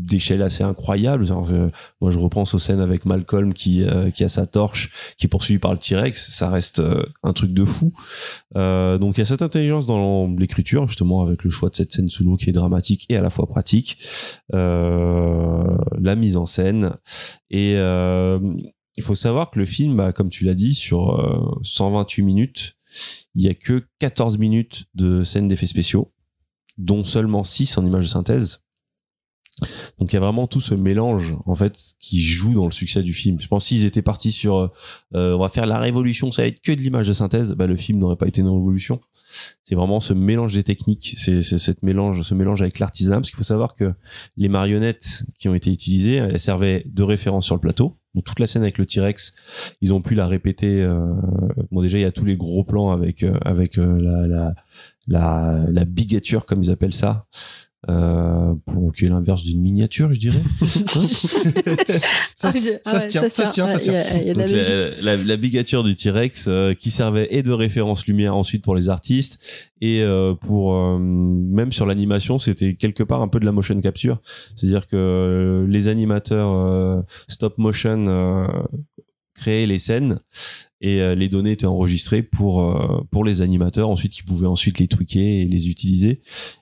[0.06, 1.26] d'échelle assez incroyable.
[2.02, 5.30] Moi, je repense aux scènes avec Malcolm qui euh, qui a sa torche, qui est
[5.30, 6.32] poursuivi par le T-Rex.
[6.32, 7.94] Ça reste euh, un truc de fou.
[8.56, 11.91] Euh, donc, il y a cette intelligence dans l'écriture, justement, avec le choix de cette
[11.91, 13.98] scène sous l'eau qui est dramatique et à la fois pratique.
[14.53, 16.91] Euh, la mise en scène
[17.49, 17.77] et
[18.98, 22.77] il faut savoir que le film, bah, comme tu l'as dit, sur euh, 128 minutes,
[23.34, 26.14] il y a que 14 minutes de scènes d'effets spéciaux,
[26.77, 28.64] dont seulement 6 en images de synthèse.
[29.99, 33.03] Donc il y a vraiment tout ce mélange en fait qui joue dans le succès
[33.03, 33.40] du film.
[33.40, 34.68] Je pense s'ils étaient partis sur euh,
[35.15, 37.68] euh, on va faire la révolution, ça va être que de l'image de synthèse, bah,
[37.68, 38.99] le film n'aurait pas été une révolution.
[39.65, 43.38] C'est vraiment ce mélange des techniques, c'est cette mélange, ce mélange avec l'artisanat, parce qu'il
[43.38, 43.94] faut savoir que
[44.38, 47.98] les marionnettes qui ont été utilisées, elles servaient de référence sur le plateau.
[48.14, 49.36] Donc toute la scène avec le T-Rex,
[49.82, 50.82] ils ont pu la répéter.
[50.82, 51.06] euh,
[51.72, 54.56] bon déjà il y a tous les gros plans avec euh, avec euh, la, la
[55.07, 57.27] la la bigature comme ils appellent ça.
[57.87, 60.39] Euh, pour qui est l'inverse d'une miniature, je dirais.
[62.35, 64.03] Ça, Ah, se- ça ah se ouais, tient, ça se tient, ça tient.
[65.03, 69.39] La bigature du T-Rex euh, qui servait et de référence lumière ensuite pour les artistes
[69.81, 73.79] et euh, pour euh, même sur l'animation c'était quelque part un peu de la motion
[73.81, 74.19] capture
[74.55, 78.47] c'est-à-dire que euh, les animateurs euh, stop motion
[79.35, 80.19] créaient les scènes
[80.81, 84.79] et euh, les données étaient enregistrées pour euh, pour les animateurs ensuite qui pouvaient ensuite
[84.79, 86.21] les tweaker et les utiliser.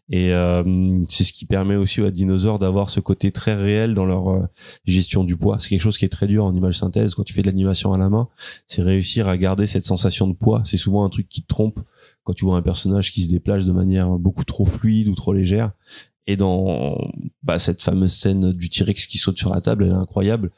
[0.10, 4.06] Et euh, c'est ce qui permet aussi à Dinosaur d'avoir ce côté très réel dans
[4.06, 4.44] leur euh,
[4.86, 5.58] gestion du poids.
[5.60, 7.16] C'est quelque chose qui est très dur en image synthèse.
[7.16, 8.30] Quand tu fais de l'animation à la main
[8.68, 10.62] c'est réussir à garder cette sensation de poids.
[10.66, 11.80] C'est souvent un truc qui te trompe
[12.24, 15.34] quand tu vois un personnage qui se déplace de manière beaucoup trop fluide ou trop
[15.34, 15.72] légère.
[16.28, 16.98] Et dans
[17.42, 20.52] bah, cette fameuse scène du T-Rex qui saute sur la table elle est incroyable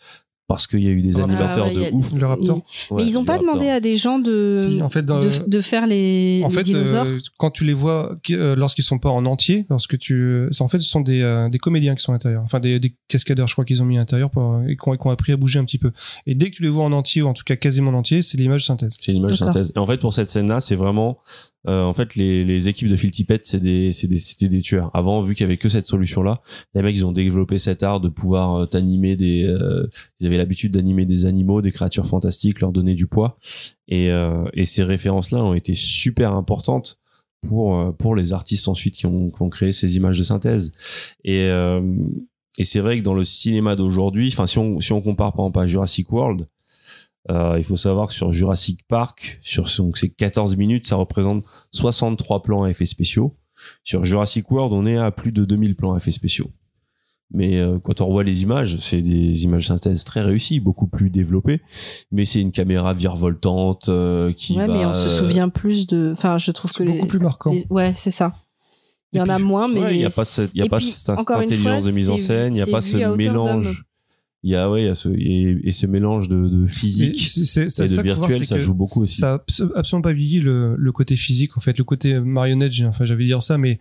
[0.47, 2.61] parce qu'il y a eu des Ah, animateurs ouais, a- de ouf Le raptor.
[2.91, 5.61] Mais ils ont pas demandé à des gens de, Si, en fait, dans- de, de
[5.61, 7.05] faire les, En les fait, dinosaures.
[7.05, 10.77] euh, quand tu les vois euh, lorsqu'ils sont pas en entier, lorsque tu, en fait,
[10.79, 13.53] ce sont des, euh, des comédiens qui sont à l'intérieur, enfin des, des cascadeurs, je
[13.53, 15.57] crois qu'ils ont mis à l'intérieur pour, et qui ont, qui ont appris à bouger
[15.59, 15.91] un petit peu.
[16.27, 18.21] Et dès que tu les vois en entier, ou en tout cas quasiment en entier,
[18.21, 18.97] c'est l'image synthèse.
[19.01, 19.53] C'est une image D'accord.
[19.55, 19.71] synthèse.
[19.75, 21.17] Et en fait, pour cette scène-là, c'est vraiment
[21.67, 23.11] euh, en fait, les, les équipes de Phil
[23.43, 24.91] c'est des, c'est des, c'était des tueurs.
[24.93, 26.41] Avant, vu qu'il y avait que cette solution-là,
[26.73, 29.87] les mecs, ils ont développé cet art de pouvoir euh, t'animer des, euh,
[30.19, 33.37] ils avaient l'habitude d'animer des animaux, des créatures fantastiques, leur donner du poids.
[33.87, 36.99] Et, euh, et ces références-là ont été super importantes
[37.47, 40.71] pour, euh, pour les artistes ensuite qui ont, qui ont créé ces images de synthèse.
[41.23, 41.81] Et, euh,
[42.57, 45.45] et c'est vrai que dans le cinéma d'aujourd'hui, enfin, si on, si on compare par
[45.45, 46.47] exemple à Jurassic World,
[47.29, 52.43] il faut savoir que sur Jurassic Park, sur son- ces 14 minutes, ça représente 63
[52.43, 53.35] plans à effets spéciaux.
[53.83, 56.51] Sur Jurassic World, on est à plus de 2000 plans à effets spéciaux.
[57.31, 61.09] Mais euh, quand on revoit les images, c'est des images synthèse très réussies, beaucoup plus
[61.09, 61.61] développées.
[62.11, 64.73] Mais c'est une caméra virevoltante euh, qui ouais, va...
[64.73, 66.11] mais on se souvient plus de.
[66.11, 67.51] Enfin, je trouve que C'est beaucoup les- plus marquant.
[67.51, 68.33] les- Ouais, c'est ça.
[69.11, 70.65] Il y en a moins, mais Ouais, il n'y a pas, cette- il y a
[70.65, 72.67] Et pas puis, cette encore une intelligence fois, de mise en scène, il n'y a
[72.67, 73.85] pas ce mélange.
[74.47, 77.17] Il y a, ouais, il y a ce, et, et ce mélange de, de physique
[77.19, 79.15] et de ça voir, virtuel, ça joue beaucoup aussi.
[79.17, 79.43] Ça a
[79.75, 82.71] absolument pas vieilli le, le côté physique en fait, le côté marionnette.
[82.83, 83.79] Enfin, j'avais dire ça, mais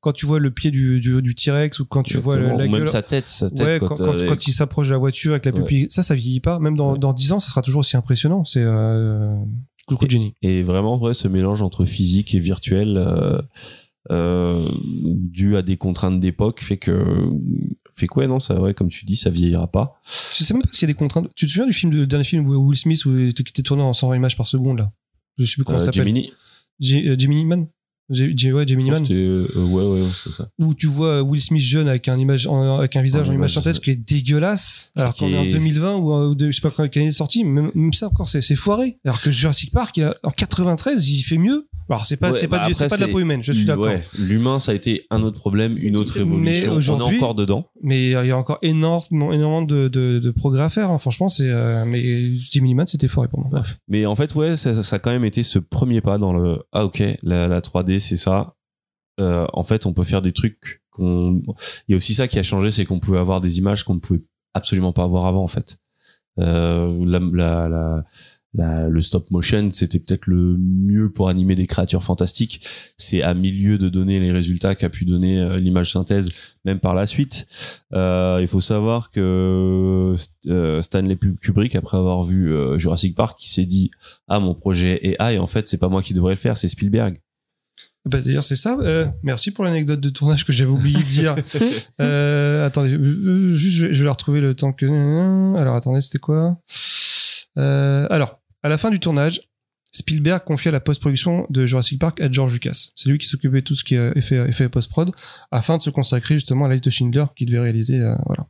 [0.00, 2.70] quand tu vois le pied du, du, du T-Rex ou quand tu vois la même
[2.70, 4.98] gueule, sa tête, sa tête ouais, quand, quand, quand, euh, quand il s'approche de la
[4.98, 5.60] voiture avec la Ouais.
[5.62, 6.60] pupille, ça, ça vieillit pas.
[6.60, 8.44] Même dans, dans 10 ans, ça sera toujours aussi impressionnant.
[8.44, 9.34] C'est euh,
[9.88, 10.34] coucou génie.
[10.42, 13.42] Et vraiment, ouais, ce mélange entre physique et virtuel, euh,
[14.12, 14.64] euh,
[15.04, 17.04] dû à des contraintes d'époque, fait que,
[17.96, 20.00] fait quoi, non, ça, ouais, comme tu dis, ça vieillira pas.
[20.36, 21.28] Je sais même pas s'il y a des contraintes.
[21.36, 23.62] Tu te souviens du film, dernier film où Will Smith où il était- qui était
[23.62, 24.92] tourné en 100 images par seconde là?
[25.38, 26.02] Je sais plus comment Euh, ça s'appelle.
[26.02, 26.32] Gemini.
[26.80, 27.66] G- euh, Gemini Man?
[28.10, 29.06] G- G- ouais, Gemini Man.
[29.10, 30.48] Euh, ouais, ouais, ouais, c'est ça.
[30.60, 33.34] où tu vois Will Smith jeune avec un image en- avec un visage En en
[33.36, 36.60] image synthèse qui est dégueulasse alors qu'on est en est- 2020 ou, en- je sais
[36.60, 39.30] pas quand quelle année est sorti même, même ça encore c'est c'est foiré alors que
[39.32, 42.58] Jurassic Park il a- en 93 il fait mieux alors c'est pas Ouais, c'est pas
[42.60, 44.74] bah du- après, pas de la peau humaine je suis d'accord Ouais, l'humain, ça a
[44.74, 46.70] été un autre problème, une autre Mais évolution.
[46.70, 47.68] On est aujourd'hui- encore dedans.
[47.82, 50.98] mais il y a encore énormément énormément de, de, de progrès à faire hein.
[50.98, 52.02] franchement c'est euh, mais
[52.74, 53.78] Man c'était foiré pour moi Bref.
[53.88, 56.60] Mais en fait, ouais, ça, ça a quand même été ce premier pas dans le
[56.72, 58.54] ah ok, la, la 3D c'est ça.
[59.20, 61.40] Euh, en fait, on peut faire des trucs qu'on.
[61.86, 63.94] Il y a aussi ça qui a changé, c'est qu'on pouvait avoir des images qu'on
[63.94, 64.22] ne pouvait
[64.54, 65.78] absolument pas avoir avant en fait.
[66.40, 68.04] Euh, la, la, la,
[68.54, 72.64] la- le stop motion, c'était peut-être le mieux pour animer des créatures fantastiques.
[72.98, 76.30] C'est à milieu de donner les résultats qu'a pu donner euh, l'image synthèse,
[76.64, 77.46] même par la suite.
[77.92, 80.14] Euh, il faut savoir que
[80.46, 83.90] euh, Stanley Kubrick, après avoir vu euh, Jurassic Park, qui s'est dit
[84.28, 86.56] ah mon projet est A et en fait c'est pas moi qui devrais le faire,
[86.56, 87.20] c'est Spielberg.
[88.06, 88.78] Bah, d'ailleurs, c'est ça.
[88.80, 91.34] Euh, merci pour l'anecdote de tournage que j'avais oublié de dire.
[92.02, 95.56] euh, attendez, euh, juste, je vais, je vais la retrouver le temps que.
[95.56, 96.58] Alors, attendez, c'était quoi?
[97.56, 99.42] Euh, Alors, à la fin du tournage,
[99.92, 102.88] Spielberg confia la post-production de Jurassic Park à George Lucas.
[102.96, 105.12] C'est lui qui s'occupait de tout ce qui est effet, effet post-prod,
[105.52, 108.00] afin de se consacrer justement à la liste de Schindler qu'il devait réaliser.
[108.00, 108.48] euh, voilà.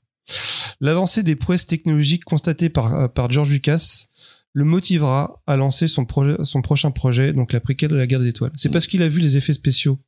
[0.80, 4.06] L'avancée des prouesses technologiques constatées par, euh, par George Lucas
[4.54, 8.20] le motivera à lancer son, projet, son prochain projet, donc la préquelle de la guerre
[8.20, 8.52] des étoiles.
[8.54, 9.98] C'est parce qu'il a vu les effets spéciaux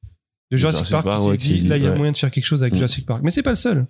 [0.52, 1.96] de Jurassic Jurassic Park qu'il s'est dit, là, il y a ouais.
[1.96, 2.76] moyen de faire quelque chose avec Mm.
[2.76, 3.22] Jurassic Park.
[3.24, 3.86] Mais c'est pas le seul.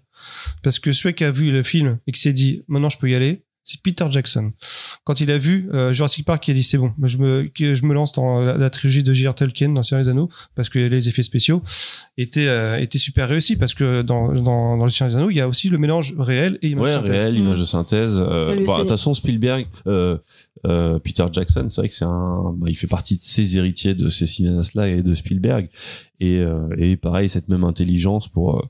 [0.62, 3.10] Parce que celui qui a vu le film et qui s'est dit, maintenant je peux
[3.10, 4.52] y aller, c'est Peter Jackson.
[5.04, 7.84] Quand il a vu euh, Jurassic Park, il a dit, c'est bon, je me, je
[7.84, 9.34] me lance dans la, la trilogie de J.R.
[9.34, 11.62] Tolkien dans Seigneur des Anneaux, parce que les effets spéciaux
[12.16, 15.36] étaient, euh, étaient super réussis, parce que dans, dans, dans le Seigneur des Anneaux, il
[15.36, 17.20] y a aussi le mélange réel et image Ouais, synthèse.
[17.20, 18.14] réel, image de synthèse.
[18.16, 20.16] Euh, bon, de toute façon, Spielberg, euh,
[20.64, 23.94] euh, Peter Jackson, c'est vrai que c'est un, bah, il fait partie de ces héritiers
[23.94, 25.68] de ces cinéastes-là et de Spielberg.
[26.20, 28.62] Et, euh, et pareil, cette même intelligence pour euh,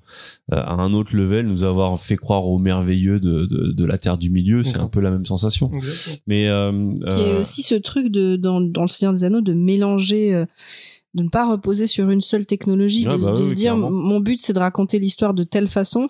[0.50, 4.18] à un autre level nous avoir fait croire au merveilleux de, de, de la Terre
[4.18, 5.70] du Milieu, c'est un peu la même sensation.
[5.72, 6.16] Exactement.
[6.26, 9.22] Mais euh, il y a euh, aussi ce truc de, dans, dans le Seigneur des
[9.24, 10.44] Anneaux de mélanger, euh,
[11.14, 13.54] de ne pas reposer sur une seule technologie, Ah de, bah de oui, se oui,
[13.56, 13.90] dire clairement.
[13.90, 16.08] mon but c'est de raconter l'histoire de telle façon,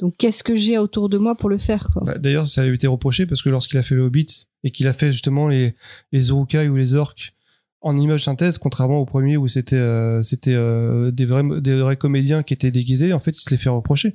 [0.00, 2.04] donc qu'est-ce que j'ai autour de moi pour le faire quoi?
[2.06, 4.70] Bah, D'ailleurs, ça lui a été reproché parce que lorsqu'il a fait le Hobbit et
[4.70, 5.74] qu'il a fait justement les,
[6.12, 7.34] les Uruk-hai ou les orques
[7.86, 11.96] en image synthèse, contrairement au premier où c'était euh, c'était euh, des vrais des vrais
[11.96, 14.14] comédiens qui étaient déguisés, en fait, il se les fait reprocher.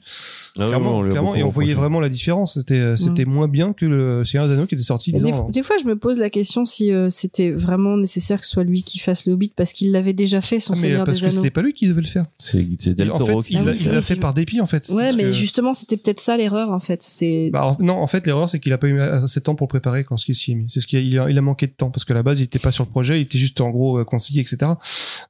[0.57, 2.56] Ah oui, clairement, on lui a clairement, et on voyait vraiment la différence.
[2.60, 5.30] C'était euh, c'était moins bien que le Seigneur des Anneaux qui était sorti Des, ans
[5.30, 5.49] avant.
[5.49, 8.64] des fois, je me pose la question si euh, c'était vraiment nécessaire que ce soit
[8.64, 11.18] lui qui fasse le Hobbit parce qu'il l'avait déjà fait son Ah, mais Seigneur parce
[11.18, 11.35] des que Anneaux.
[11.38, 12.26] c'était pas lui qui devait le faire.
[12.39, 12.61] c'est
[12.93, 14.88] Del en Toro fait, qui il Ah l'a oui, l'a fait par dépit en fait.
[14.89, 17.02] Ouais, Parce mais que- justement, c'était peut-être ça l'erreur en fait.
[17.03, 19.56] C'était Bah, en- non, en fait, l'erreur, c'est qu'il a pas eu assez de temps
[19.56, 20.65] pour le préparer quand il s'y est mis.
[20.69, 22.23] C'est ce qu'il a, il a, il a manqué de temps parce que à la
[22.23, 24.74] base, il était pas sur le projet, il était juste en gros euh, conseiller, etc.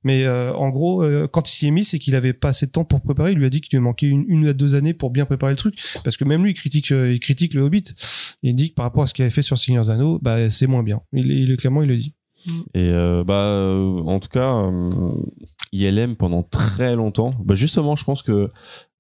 [0.03, 2.65] Mais euh, en gros, euh, quand il s'y est mis, c'est qu'il avait pas assez
[2.65, 3.31] de temps pour préparer.
[3.31, 5.53] Il lui a dit qu'il lui manquait une, une à deux années pour bien préparer
[5.53, 5.75] le truc.
[6.03, 7.83] Parce que même lui, il critique, il critique le Hobbit.
[8.43, 10.67] Il dit que par rapport à ce qu'il avait fait sur Seigneur Anneaux, bah, c'est
[10.67, 11.01] moins bien.
[11.13, 12.15] Il, il, clairement, il le dit.
[12.73, 14.89] Et euh, bah, euh, en tout cas, euh,
[15.71, 17.33] ILM pendant très longtemps.
[17.43, 18.47] Bah justement, je pense que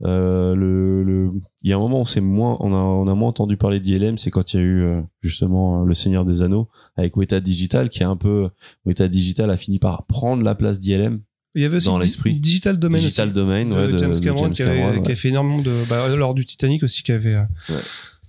[0.01, 1.31] le, le,
[1.63, 3.79] il y a un moment où c'est moins, on a, on a moins entendu parler
[3.79, 7.89] d'ILM, c'est quand il y a eu justement le Seigneur des Anneaux avec Weta Digital,
[7.89, 8.49] qui est un peu
[8.85, 11.21] Weta Digital a fini par prendre la place d'ILM.
[11.53, 12.39] Il y avait aussi dans l'esprit.
[12.39, 15.27] Digital Domain Digital aussi, Domain, ouais, de- James de Cameron, qui, avait, qui a fait
[15.29, 17.35] énormément de bah, lors du Titanic aussi qui avait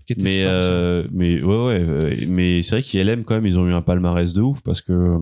[0.07, 3.59] qui était mais euh, mais ouais ouais euh, mais c'est vrai qu'ILM quand même ils
[3.59, 5.17] ont eu un palmarès de ouf parce que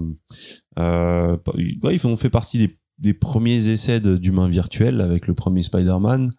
[0.79, 1.37] euh,
[1.83, 5.63] ouais, ils ont fait partie des, des premiers essais de- d'humains virtuels avec le premier
[5.63, 6.31] Spider-Man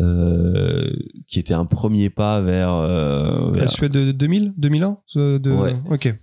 [0.00, 0.90] euh,
[1.26, 5.50] qui était un premier pas vers, euh, la vers- Suède de 2000 2001 ce- de
[5.50, 5.74] Ouais.
[5.90, 6.14] ok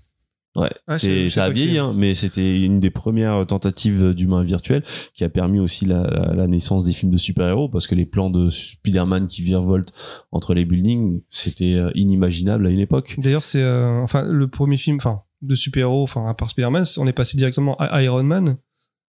[0.56, 4.84] Ouais, Ah, c'est, ça a vieilli, hein, mais c'était une des premières tentatives d'humains virtuels
[5.16, 8.06] qui a permis aussi la, la- la naissance des films de super-héros parce que les
[8.06, 9.92] plans de Spider-Man qui virevoltent
[10.32, 13.16] entre les buildings, c'était euh, inimaginable à une époque.
[13.18, 17.08] D'ailleurs, c'est euh, enfin le premier film, enfin de super-héros, enfin à part Spider-Man, on
[17.08, 18.58] est passé directement à Iron Man.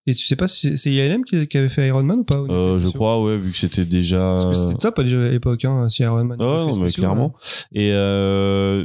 [0.07, 2.37] Et tu sais pas si c'est- ILM qui, qui avait fait Iron Man ou pas
[2.51, 4.31] Euh, je crois, ouais, vu que c'était déjà.
[4.33, 6.41] Parce que c'était top à l'époque, hein, si Iron Man.
[6.41, 7.35] Ouais, avait fait non, mais spéciaux, clairement.
[7.73, 8.85] Et euh,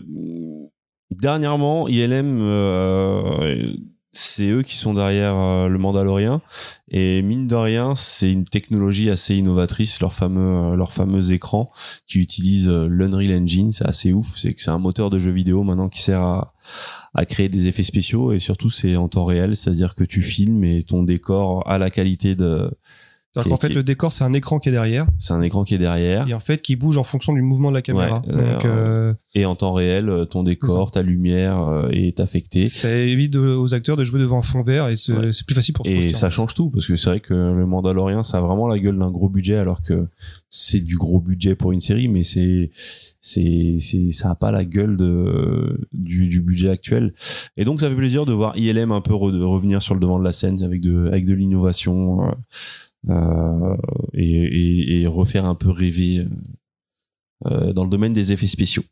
[1.12, 3.74] dernièrement, ILM, euh,
[4.12, 6.42] c'est eux qui sont derrière euh, le Mandalorien.
[6.90, 11.72] Et mine de rien, c'est une technologie assez innovatrice, leur fameux, euh, leur fameux écran
[12.08, 13.72] qui utilise euh, l'Unreal Engine.
[13.72, 14.28] C'est assez ouf.
[14.36, 16.54] C'est que c'est un moteur de jeu vidéo maintenant qui sert à,
[17.14, 20.64] à créer des effets spéciaux et surtout c'est en temps réel, c'est-à-dire que tu filmes
[20.64, 22.72] et ton décor a la qualité de.
[23.34, 25.06] C'est-à-dire qu'en qui- fait, le décor, c'est un écran qui est derrière.
[25.20, 26.28] C'est un écran qui est derrière.
[26.28, 28.24] Et en fait, qui bouge en fonction du mouvement de la caméra.
[28.28, 32.66] Ouais, Donc, euh, et en temps réel, euh, ton décor, ta lumière euh, est affectée.
[32.66, 35.30] ça évite aux acteurs de jouer devant un fond vert et c'est Ouais.
[35.46, 38.24] plus facile pour se Et ça change tout parce que c'est vrai que le Mandalorian,
[38.24, 40.08] ça a vraiment la gueule d'un gros budget alors que
[40.50, 42.72] c'est du gros budget pour une série, mais c'est
[43.22, 47.14] c'est c'est ça a pas la gueule de du, du budget actuel.
[47.58, 50.00] Et donc ça fait plaisir de voir ILM un peu re- de revenir sur le
[50.00, 52.32] devant de la scène avec de avec de l'innovation euh, euh,
[53.08, 56.26] et, et, et refaire un peu rêver
[57.46, 58.84] euh, dans le domaine des effets spéciaux.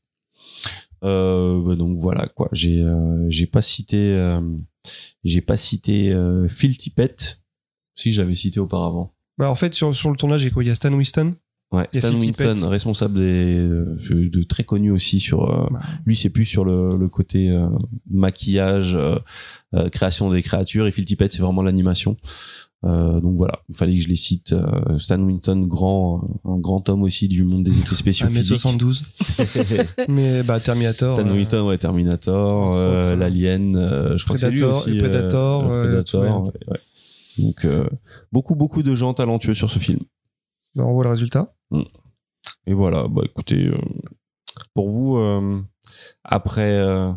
[1.03, 2.49] Euh, bah donc voilà quoi.
[2.53, 4.41] J'ai euh, j'ai pas cité euh,
[5.23, 7.41] j'ai pas cité euh, Phil Tippett.
[7.99, 9.15] Si j'avais cité auparavant.
[9.39, 10.63] Bah, en fait, sur, sur le tournage, il y a quoi?
[10.63, 11.33] Il y a Stan Winston?
[11.71, 12.57] Ouais, Stan Winston, Tippett.
[12.65, 13.97] responsable des euh,
[14.29, 15.49] de très connu aussi sur.
[15.49, 15.79] euh, Bah.
[16.05, 17.67] lui, c'est plus sur le, le côté euh,
[18.07, 19.17] maquillage, euh,
[19.73, 22.17] euh, création des créatures, et Phil Tippett, c'est vraiment l'animation.
[22.85, 24.53] Euh, donc voilà, il fallait que je les cite.
[24.53, 28.27] Euh, Stan Winston, grand, un grand homme aussi du monde des effets spéciaux.
[28.29, 28.57] physiques.
[28.57, 29.03] 1m72.
[30.09, 31.19] Mais bah, Terminator.
[31.19, 34.83] Stan euh, Winston, ouais, Terminator, euh, autres, l'Alien, euh, je crois que c'est lui Predator,
[34.87, 34.97] aussi.
[34.97, 36.51] Predator, euh, Predator, ouais.
[36.67, 36.79] ouais.
[37.39, 37.87] Donc euh,
[38.31, 39.99] beaucoup beaucoup de gens talentueux sur ce film.
[40.75, 41.53] bah, on voit le résultat.
[42.67, 43.77] Et voilà, bah écoutez, euh,
[44.73, 45.61] pour vous, euh,
[46.23, 47.11] après euh,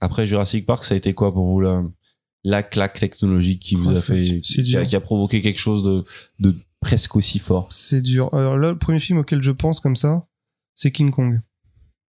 [0.00, 1.82] après Jurassic Park, ça a été quoi pour vous la
[2.44, 5.40] la claque technologique qui vous Oh, a c'est- fait, c'est qui a, qui a provoqué
[5.42, 6.04] quelque chose de
[6.38, 7.72] de presque aussi fort.
[7.72, 8.32] C'est dur.
[8.32, 10.26] Alors là, le premier film auquel je pense comme ça,
[10.74, 11.38] c'est King Kong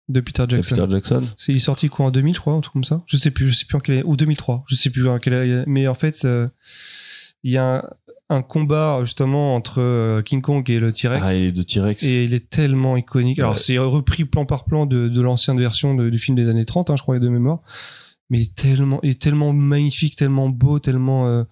[0.10, 0.76] de Peter Jackson.
[0.76, 1.24] Peter Jackson.
[1.38, 3.02] C'est il est sorti quoi en 2000 je crois un truc comme ça.
[3.08, 5.18] Je sais plus, je sais plus en quelle année- ou 2003, je sais plus en
[5.20, 5.64] quelle année.
[5.68, 6.48] mais en fait euh,
[7.44, 7.90] il y a un,
[8.38, 11.24] un combat justement entre euh, King Kong et le T-Rex.
[11.28, 12.04] Ah, et de T-Rex.
[12.04, 13.40] Et il est tellement iconique.
[13.40, 13.58] Alors Ouais.
[13.58, 16.90] c'est repris plan par plan de, de l'ancienne version de- du film des années 30
[16.92, 17.62] hein, je crois de mémoire.
[18.30, 21.44] Mais il est tellement il est tellement magnifique, tellement beau, tellement euh,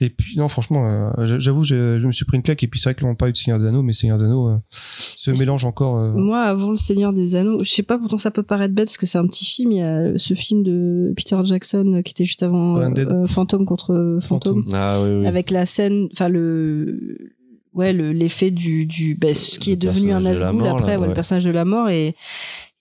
[0.00, 2.78] et puis non franchement euh, j'avoue je, je me suis pris une claque et puis
[2.80, 5.30] c'est vrai que l'on parle de Seigneur des Anneaux mais Seigneur des Anneaux euh, se
[5.32, 8.42] mélange encore euh, Moi, avant Le Seigneur des Anneaux, je sais pas, pourtant ça peut
[8.42, 9.72] paraître bête parce que c'est un petit film.
[9.72, 13.64] Il y a ce film de Peter Jackson euh, qui était juste avant euh, Fantôme
[13.66, 15.26] contre Fantôme, Ah oui oui.
[15.26, 17.32] avec la scène, enfin le,
[17.74, 21.00] ouais, le l'effet du du, bah, ce qui est devenu un de mort, après, là,
[21.00, 22.14] ouais, le personnage de la mort et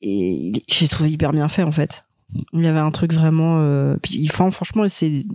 [0.02, 2.06] et j'ai trouvé hyper bien fait en fait.
[2.52, 5.26] Il y avait un truc vraiment, euh, puis franchement, c'est,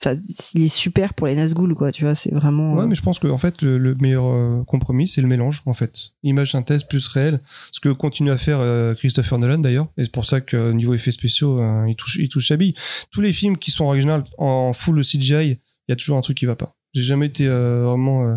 [0.00, 0.18] enfin,
[0.54, 2.74] il est super pour les Nazgûl quoi, tu vois, c'est vraiment.
[2.74, 5.28] Ouais, euh, mais je pense que en fait le, le meilleur euh, compromis c'est le
[5.28, 6.12] mélange en fait.
[6.22, 10.12] Image synthèse plus réel, ce que continue à faire euh, Christopher Nolan d'ailleurs, et c'est
[10.12, 12.74] pour ça que niveau effets spéciaux euh, il touche il touche sa bille.
[13.10, 15.58] Tous les films qui sont originaux en full CGI, il
[15.90, 16.77] y a toujours un truc qui va pas.
[16.98, 18.30] J'ai jamais été euh, vraiment euh,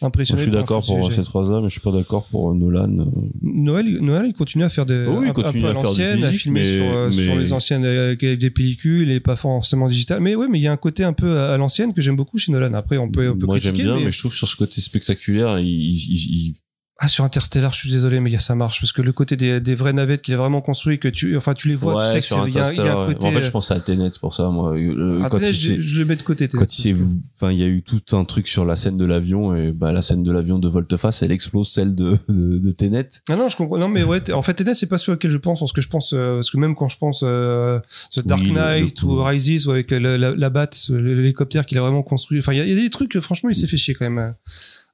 [0.00, 0.40] Moi, impressionné.
[0.42, 2.98] je suis d'accord pour cette phrase-là, mais je suis pas d'accord pour Nolan.
[2.98, 3.04] euh.
[3.42, 6.24] Noël, Noël, il continue à faire des, Oh oui, il un, un peu à l'ancienne,
[6.24, 10.20] à filmer mais- sur, euh, les anciennes euh, avec des pellicules et pas forcément digital.
[10.20, 12.16] Mais ouais, mais il y a un côté un peu à, à l'ancienne que j'aime
[12.16, 12.72] beaucoup chez Nolan.
[12.74, 14.04] Après, on peut, on peut Moi j'aime critiquer, bien, mais...
[14.06, 16.54] mais je trouve que sur ce côté spectaculaire, il, il, il-
[17.02, 19.12] Ah, sur Interstellar, je suis désolé, mais il y a- ça marche parce que le
[19.12, 21.98] côté des, des vraies navettes qu'il a vraiment construit, que tu, enfin, tu les vois,
[22.04, 23.26] tu sais que sur c'est, il y, a- y a un côté.
[23.26, 24.76] En fait, je pense à Tenet, c'est pour ça, moi.
[24.76, 26.46] Le- Ah, quand Tenet, il je, je le mets de côté.
[26.46, 26.62] Tenet.
[26.62, 26.94] quand il s'est,
[27.36, 29.92] enfin, il y a eu tout un truc sur la scène de l'avion et bah
[29.92, 33.08] la scène de l'avion de Volteface, elle explose celle de de, de Tenet.
[33.30, 33.78] Ah non, je comprends.
[33.78, 35.60] Non, mais ouais, en fait, Tenet, c'est pas celui auquel je pense.
[35.60, 37.80] Parce que je pense, euh, parce que même quand je pense euh,
[38.14, 41.78] The Dark Oui, Knight le- ou Rises ou avec la, la, la batte, l'hélicoptère qu'il
[41.78, 42.40] a vraiment construit.
[42.40, 44.34] Enfin, il y, y a des trucs, euh, franchement, il s'est fait chier quand même.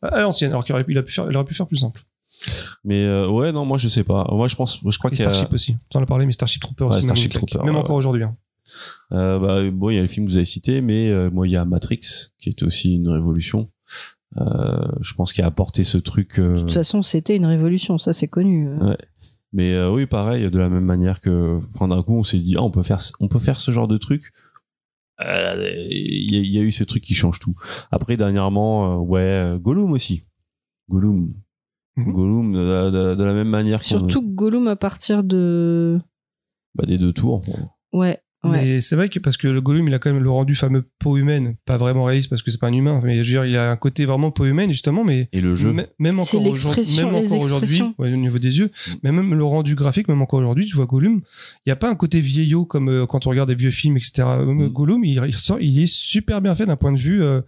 [0.05, 1.67] Euh, À l'ancienne, alors qu'il aurait, pu- il a pu faire, il aurait pu faire
[1.67, 2.03] plus simple.
[2.85, 4.27] Mais euh, ouais, non, moi je sais pas.
[4.31, 5.77] Moi je pense, moi, je crois qu'il y a- Starship aussi.
[5.91, 6.99] T'en as parlé, mais Starship Trooper Ouais, aussi.
[6.99, 7.47] même Starship claque.
[7.47, 7.97] Trooper, Même encore ouais.
[7.97, 8.25] aujourd'hui.
[8.25, 8.37] hein.
[9.13, 11.47] Euh, bah, bon, il y a le film que vous avez cité, mais euh, moi,
[11.47, 12.01] il y a Matrix,
[12.39, 13.71] qui est aussi une révolution.
[14.39, 16.39] Euh, je pense qu'il a apporté ce truc.
[16.39, 18.69] euh, De toute façon, c'était une révolution, ça c'est connu.
[18.81, 18.99] ouais.
[19.53, 22.57] Mais euh, oui, pareil, de la même manière que, enfin, d'un coup, on s'est dit,
[22.59, 24.33] ah, on peut faire, on peut faire ce genre de truc.
[25.21, 27.55] Euh, Il y, a- il y a eu ce truc qui change tout.
[27.91, 30.25] Après, dernièrement, euh, ouais, euh, Gollum aussi.
[30.91, 31.33] Gollum.
[31.99, 35.99] Gollum, de la, de- de la même manière Surtout Gollum à partir de.
[36.75, 37.43] bah, des deux tours.
[37.93, 38.21] Ouais,
[38.51, 38.63] ouais.
[38.63, 40.85] Mais c'est vrai que parce que le Gollum, il a quand même le rendu fameux
[40.99, 43.45] peau humaine, pas vraiment réaliste parce que c'est pas un humain, mais je veux dire,
[43.45, 45.73] il a un côté vraiment peau humaine justement, mais Et le jeu.
[45.99, 48.71] même encore aujourd'hui, même encore aujourd'hui, ouais, au niveau des yeux,
[49.03, 51.21] mais même le rendu graphique, même encore aujourd'hui, tu vois Gollum,
[51.65, 53.97] il y a pas un côté vieillot comme euh, quand on regarde des vieux films,
[53.97, 54.23] etc.
[54.27, 54.69] Euh, Mm.
[54.69, 57.23] Gollum, il, il ressort- il est super bien fait d'un point de vue.
[57.23, 57.41] euh,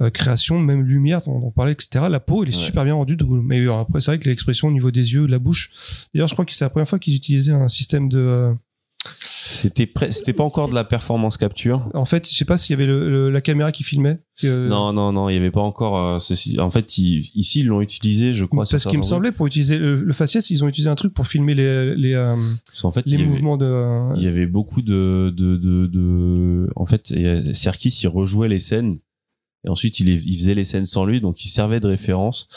[0.00, 2.06] euh, création, même lumière, on en parlait, etc.
[2.10, 2.60] La peau, elle est Ouais.
[2.60, 3.46] super bien rendue de Gollum.
[3.46, 5.70] Mais après, c'est vrai que l'expression au niveau des yeux, de la bouche.
[6.12, 8.52] D'ailleurs, je crois que c'est la première fois qu'ils utilisaient un système de.
[9.52, 11.88] C'était c'était pas encore de la performance capture.
[11.94, 14.20] En fait, je sais pas s'il y avait le- le- la caméra qui filmait.
[14.42, 16.58] Non, non, non, il y avait pas encore euh, ceci.
[16.58, 18.64] En fait, ils- ici, ils l'ont utilisé, je crois.
[18.68, 21.26] Parce qu'il me semblait, pour utiliser le, le faciès, ils ont utilisé un truc pour
[21.26, 22.34] filmer les, les, euh,
[22.92, 23.66] fait, les y avait- mouvements de.
[23.66, 26.68] euh, il y avait beaucoup de, de, de, de...
[26.76, 27.12] en fait,
[27.54, 28.98] Serkis, il rejouait les scènes.
[29.64, 32.48] Et ensuite, il, faisait les scènes sans lui, donc il servait de référence.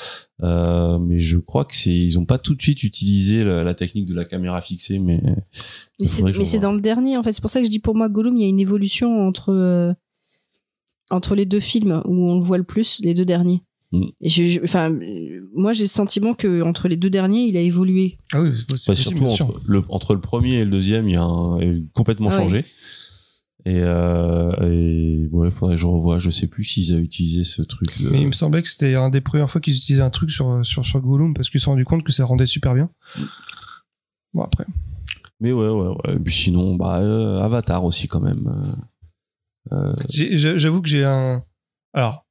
[0.41, 3.75] Euh, mais je crois que c'est, ils ont pas tout de suite utilisé la, la
[3.75, 5.21] technique de la caméra fixée, mais.
[5.99, 6.05] Mais
[6.45, 7.33] c'est, dans le dernier, en fait.
[7.33, 9.53] C'est pour ça que je dis pour moi, Gollum, il y a une évolution entre,
[9.53, 9.93] euh,
[11.11, 13.61] entre les deux films où on le voit le plus, les deux derniers.
[13.91, 14.05] Mm.
[14.21, 14.91] Et je, je- enfin,
[15.53, 18.17] moi, j'ai le sentiment que entre les deux derniers, il a évolué.
[18.33, 19.49] Ah oui, c'est possible, surtout bien sûr.
[19.49, 21.81] entre le, entre le premier et le deuxième, il y a, un, il y a
[21.93, 22.65] complètement Ah ouais.
[23.65, 26.19] Et, euh, et ouais, faudrait que je revoie.
[26.19, 28.01] Je sais plus s'ils avaient utilisé ce truc.
[28.01, 28.09] De...
[28.09, 30.63] Mais il me semblait que c'était un des premières fois qu'ils utilisaient un truc sur,
[30.63, 32.89] sur, sur Gollum parce qu'ils se sont rendus compte que ça rendait super bien.
[34.33, 34.65] Bon, après.
[35.39, 36.15] Mais ouais, ouais, ouais.
[36.15, 38.75] Et puis sinon, bah, euh, Avatar aussi quand même.
[39.71, 41.43] Euh, euh, J'avoue que j'ai un.
[41.93, 42.25] Alors,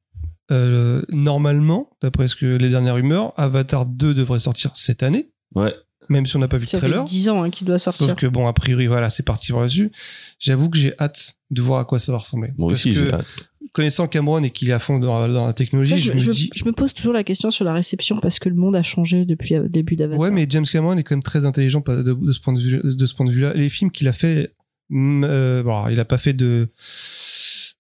[0.51, 5.75] euh, normalement, d'après ce que les dernières rumeurs, Avatar 2 devrait sortir cette année, ouais.
[6.09, 7.05] Même si on n'a pas vu Ça le trailer.
[7.05, 8.07] fait 10 ans hein, qu'il doit sortir.
[8.09, 9.91] Sauf que bon, a priori, voilà, c'est parti pour là-dessus.
[10.39, 12.51] J'avoue que j'ai hâte de voir à quoi ça va ressembler.
[12.57, 13.27] Moi Parce aussi, que, j'ai hâte.
[13.73, 16.51] connaissant Cameron et qu'il est à fond dans, dans la technologie, je, me dis.
[16.55, 19.25] je me pose toujours la question sur la réception parce que le monde a changé
[19.25, 20.19] depuis le début d'Avatar.
[20.21, 22.81] Ouais, mais James Cameron est quand même très intelligent de, de ce point de vue,
[22.83, 23.53] de ce point de vue-là.
[23.55, 24.51] Les films qu'il a fait,
[24.91, 26.71] mm, euh, bon, il a pas fait de,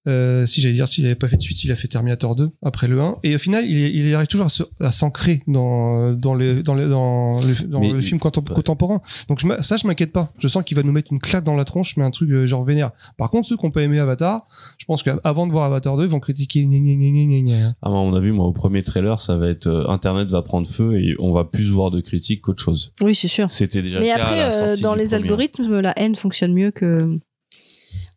[0.06, 2.50] euh, si j'allais dire s'il avait pas fait de suite, il a fait Terminator 2
[2.62, 3.14] après le 1.
[3.22, 4.48] Et au final, il, il arrive toujours
[4.80, 9.00] à, s'ancrer dans dans le dans le dans le, dans Mais- le film contem- contemporain.
[9.28, 10.30] Donc je ça, je m'inquiète pas.
[10.38, 12.46] Je sens qu'il va nous mettre une claque dans la tronche, mais un truc euh,
[12.46, 12.90] genre vénère.
[13.16, 14.46] Par contre, ceux qui ont pas aimé Avatar,
[14.78, 16.66] je pense qu'avant de voir Avatar 2, ils vont critiquer.
[16.66, 17.74] gna, gna, gna, gna, gna, gna.
[17.80, 20.68] Ah, à mon avis, moi, au premier trailer, ça va être euh, Internet va prendre
[20.68, 22.92] feu et on va plus voir de critiques qu'autre chose.
[23.02, 23.50] Oui, c'est sûr.
[23.50, 25.22] C'était déjà Mais le cas à après, la euh, dans les premier.
[25.22, 27.18] algorithmes, la haine fonctionne mieux que.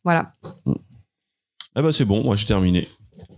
[0.04, 0.34] Voilà.
[1.78, 2.88] Ah bah c'est bon, moi j'ai terminé.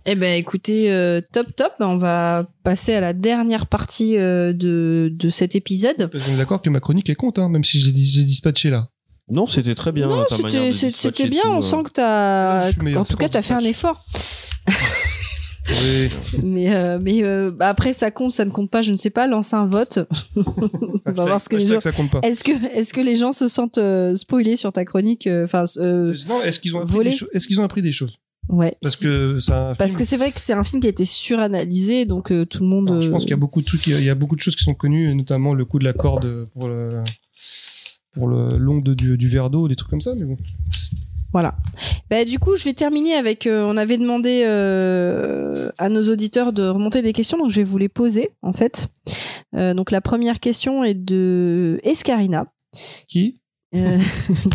[0.06, 1.72] Eh ben, écoutez, euh, top top.
[1.80, 6.10] On va passer à la dernière partie euh, de, de cet épisode.
[6.10, 8.70] Qu'on est d'accord que ma chronique est compte, hein, même si j'ai dis- j'ai dispatché
[8.70, 8.88] là.
[9.28, 10.08] Non, c'était très bien.
[10.08, 11.42] Non, ta manière c'était de c'est- dispatcher c'était bien.
[11.42, 11.60] tout, On euh.
[11.60, 12.66] sent que t'as.
[12.68, 13.70] Je suis meilleur, En tout cas, quand t'as fait un dispatch.
[13.70, 14.04] effort.
[15.68, 16.08] Oui.
[16.42, 18.82] Mais, euh, mais euh, bah, après, ça compte, ça ne compte pas.
[18.82, 19.26] Je ne sais pas.
[19.28, 20.00] Lance un vote.
[20.36, 21.80] on va voir ce que les Hashtag gens.
[21.80, 22.20] ça compte pas.
[22.22, 25.64] Est-ce que, est-ce que les gens se sentent euh, spoilés sur ta chronique euh, Enfin,
[25.76, 27.10] euh, Non, est-ce qu'ils ont appris Voler.
[27.10, 28.16] des choses Est-ce qu'ils ont appris des choses?
[28.50, 28.76] Ouais.
[28.82, 30.90] Parce que c'est un Parce film- que c'est vrai que c'est un film qui a
[30.90, 32.88] été suranalysé, donc euh, tout le monde.
[32.90, 34.40] Alors, je euh, pense qu'il y a beaucoup de trucs, il y a- beaucoup de
[34.40, 37.02] choses qui sont connues, notamment le coup de la corde pour le
[38.12, 38.58] pour le
[38.94, 40.14] du, du verre d'eau, des trucs comme ça.
[40.16, 40.36] Mais bon,
[41.32, 41.54] Voilà.
[42.10, 43.46] Bah, du coup, je vais terminer avec.
[43.46, 47.62] euh, on avait demandé euh, à nos auditeurs de remonter des questions, donc je vais
[47.62, 48.88] vous les poser en fait.
[49.54, 52.46] Euh, donc la première question est de Escarina.
[53.08, 53.40] qui?
[53.72, 53.98] Euh,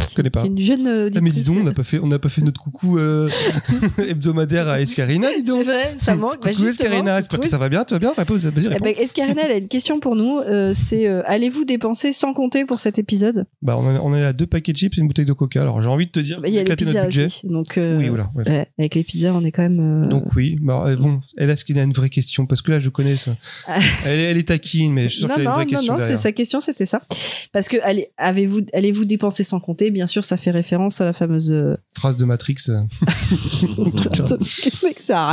[0.09, 0.45] Je connais pas.
[0.45, 1.45] une jeune euh, Ah, mais dis auditrice.
[1.47, 3.29] donc, on n'a pas fait, on n'a pas fait notre coucou euh,
[4.07, 5.59] hebdomadaire à Escarina, dis donc.
[5.59, 6.43] C'est vrai, ça manque.
[6.43, 8.83] Bah, Coucou justement, Escarina, j'espère que ça va bien, tu vas bien Vas-y, réponds.
[8.83, 10.39] ben, Escarina, elle a une question pour nous.
[10.39, 13.45] euh, c'est euh, allez-vous dépenser sans compter pour cet épisode?
[13.61, 15.61] Bah, on, est- on est à deux paquets de chips et une bouteille de coca.
[15.61, 17.41] Alors, j'ai envie de te dire, Bah, Il y a les pizzas aussi.
[17.47, 18.47] Donc, Oui, voilà, ouais.
[18.49, 20.07] ouais, avec les pizzas, on est quand même.
[20.09, 22.45] Donc oui, bah, bon, elle est-ce qu'il a une vraie question?
[22.45, 23.35] Parce que là, je connais ça.
[24.05, 25.65] elle, est, elle est taquine, mais je suis sûr non, qu'elle a une non, vraie
[25.65, 26.19] non, question non, c'est derrière.
[26.19, 27.01] sa question, c'était ça.
[27.53, 31.13] Parce que allez, avez-vous, allez-vous dépenser sans compter Bien sûr, ça fait référence à la
[31.13, 31.51] fameuse.
[31.51, 32.55] euh, Phrase de Matrix.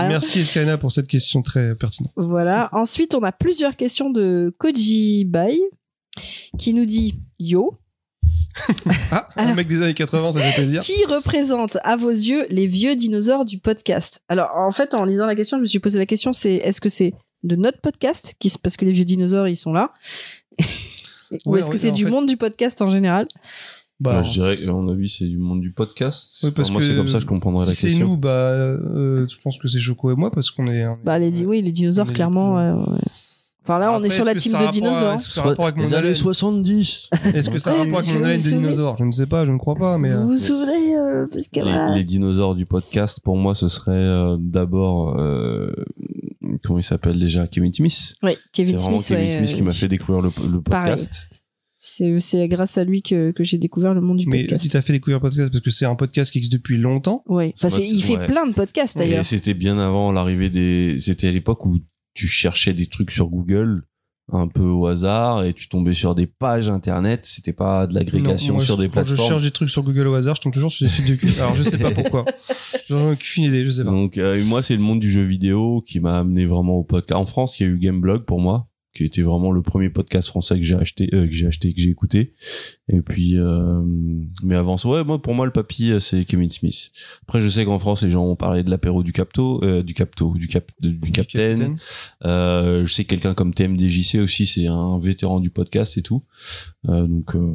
[0.08, 2.12] Merci Escarina pour cette question très pertinente.
[2.16, 2.68] Voilà.
[2.72, 5.60] Ensuite, on a plusieurs questions de Koji Bai
[6.58, 7.78] qui nous dit Yo,
[9.10, 10.82] Ah, un mec des années 80, ça fait plaisir.
[10.82, 14.22] qui représente à vos yeux les vieux dinosaures du podcast?
[14.28, 16.80] Alors, en fait, en lisant la question, je me suis posé la question c'est est-ce
[16.80, 19.92] que c'est de notre podcast qui, parce que les vieux dinosaures ils sont là?
[21.46, 23.26] Ou Ouais, est-ce que c'est du fait- monde du podcast en général
[24.00, 26.38] Bah, je dirais qu'à mon avis, c'est du monde du podcast.
[26.42, 28.08] Oui, parce Enfin, moi, que c'est comme ça que je comprendrais si la c'est question.
[28.08, 30.84] nous, bah, euh, je pense que c'est Choco et moi parce qu'on est.
[30.86, 32.56] on est- Bah, les, di- oui, les dinosaures, clairement.
[32.56, 32.98] ouais, ouais.
[33.64, 35.14] Enfin, là, on est sur la team de à- dinosaures.
[35.14, 37.10] Est-ce que ça a rapport avec mon haleine 70.
[37.32, 38.58] Est-ce que ça a Ouais, rapport avec mon me haleine de souviens.
[38.60, 40.10] dinosaure Je ne sais pas, je ne crois pas, mais.
[40.10, 41.94] euh, Vous vous souvenez euh, parce que Les, voilà.
[41.94, 45.70] les dinosaures du podcast, pour moi, ce serait euh, d'abord euh,
[46.72, 48.14] comment il s'appelle déjà Kevin Smith.
[48.22, 50.30] Oui, Kevin c'est Smith, Kevin ouais, Smith qui euh, m'a fait découvrir le,
[50.62, 51.26] podcast.
[51.78, 54.62] C'est c'est grâce à lui que, que j'ai découvert le monde du Mais podcast.
[54.62, 57.24] tu t'as fait découvrir le podcast parce que c'est un podcast qui existe depuis longtemps.
[57.26, 57.52] Ouais.
[57.56, 58.26] Enfin, c'est- Ouais, il fait ouais.
[58.26, 59.24] plein de podcasts d'ailleurs.
[59.26, 60.98] c'était bien avant l'arrivée des.
[61.00, 61.78] C'était à l'époque où
[62.14, 63.82] tu cherchais des trucs sur Google
[64.32, 67.20] un peu au hasard et tu tombais sur des pages internet.
[67.24, 69.28] C'était pas de l'agrégation sur je- des Quand je plateformes.
[69.28, 71.32] cherche des trucs sur Google au hasard, je tombe toujours sur des sites de cul.
[71.38, 72.24] Alors je sais pas pourquoi.
[72.88, 73.90] J'en ai aucune idée, je sais pas.
[73.90, 77.20] Donc euh, moi c'est le monde du jeu vidéo qui m'a amené vraiment au podcast.
[77.20, 80.28] En France, il y a eu Gameblog pour moi, qui était vraiment le premier podcast
[80.28, 82.34] français que j'ai acheté, euh, que j'ai acheté, que j'ai écouté.
[82.88, 83.80] Et puis, euh,
[84.42, 86.90] mais avant ça, ouais, moi pour moi le papy euh, c'est Kevin Smith.
[87.22, 89.94] Après, je sais qu'en France les gens ont parlé de l'apéro du Capto, euh, du
[89.94, 91.78] Capto, du Cap, de- du, Capitaine.
[92.24, 96.22] Euh, je sais que quelqu'un comme TMDJC aussi, c'est un vétéran du podcast et tout.
[96.88, 97.54] Euh, donc, euh,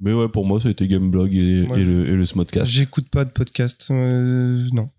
[0.00, 1.80] mais ouais, pour moi, ça a été Gameblog et, Ouais.
[1.80, 2.70] et le, et le Smodcast.
[2.70, 3.88] J'écoute pas de podcast.
[3.90, 4.90] euh, non.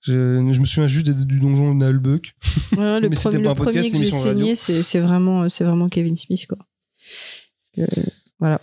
[0.00, 0.12] Je,
[0.52, 2.34] je me souviens juste du donjon de Nalbuck.
[2.76, 5.64] Ouais, le Mais c'était premier, pas le un podcast, c'est une c'est c'est vraiment, c'est
[5.64, 6.58] vraiment Kevin Smith, quoi.
[7.78, 7.84] Euh,
[8.38, 8.60] voilà.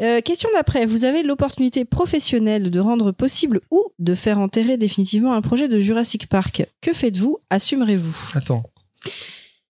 [0.00, 0.84] Euh, question d'après.
[0.84, 5.78] Vous avez l'opportunité professionnelle de rendre possible ou de faire enterrer définitivement un projet de
[5.78, 6.66] Jurassic Park.
[6.82, 7.38] Que faites-vous?
[7.48, 8.62] Assumerez-vous Attends.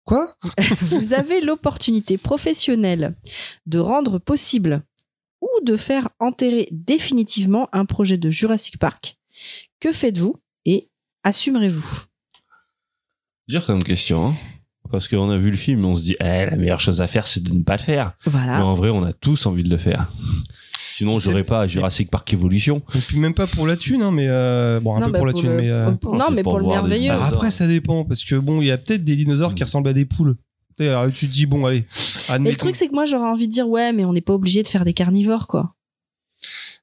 [0.05, 0.26] Quoi?
[0.81, 3.15] Vous avez l'opportunité professionnelle
[3.67, 4.83] de rendre possible
[5.41, 9.17] ou de faire enterrer définitivement un projet de Jurassic Park.
[9.78, 10.36] Que faites-vous?
[10.65, 10.89] Et
[11.24, 11.84] assumerez-vous
[13.49, 14.34] Dire comme question, hein.
[14.91, 17.07] Parce qu'on a vu le film et on se dit, eh, la meilleure chose à
[17.08, 18.12] faire, c'est de ne pas le faire.
[18.26, 18.58] Voilà.
[18.58, 20.12] Mais en vrai, on a tous envie de le faire.
[20.78, 22.82] Sinon, j'aurais pas Jurassic Park Evolution.
[22.94, 25.18] Et puis même pas pour la thune, hein, mais euh, bon un Non, peu bah,
[25.18, 27.10] pour la thune, le- mais euh, pour- non, mais pour le merveilleux.
[27.12, 29.94] après ça dépend parce que bon il y a peut-être des dinosaures qui ressemblent à
[29.94, 30.36] des poules.
[30.78, 31.86] Et alors, tu te dis bon allez.
[32.41, 34.32] Mais le truc, c'est que moi, j'aurais envie de dire, ouais, mais on n'est pas
[34.34, 35.74] obligé de faire des carnivores, quoi.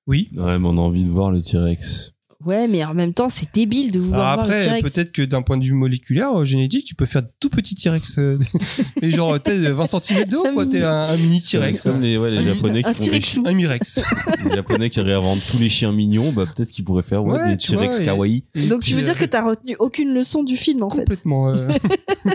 [0.08, 0.30] oui.
[0.35, 2.14] Ouais, mais on a envie de voir le T-Rex.
[2.45, 5.42] Ouais, mais en même temps, c'est débile de vouloir Alors voir après, peut-être que d'un
[5.42, 8.18] point de vue moléculaire, euh, génétique, tu peux faire de tout petits T-Rex.
[8.18, 8.40] euh,
[9.01, 10.66] et genre, t'es 20 cm de haut, quoi.
[10.66, 11.84] T'es un, un mini T-Rex.
[11.84, 14.03] Comme les, ouais, les Japonais qui un font des Un Mirex.
[14.45, 17.50] les Japonais qui réinventent tous les chiens mignons, bah, peut-être qu'ils pourraient faire, ouais, Ouais,
[17.51, 18.45] des T-Rex kawaii.
[18.56, 20.90] Et Donc, puis, tu veux dire euh, que t'as retenu aucune leçon du film, en
[20.90, 21.50] fait Complètement.
[21.50, 21.68] euh.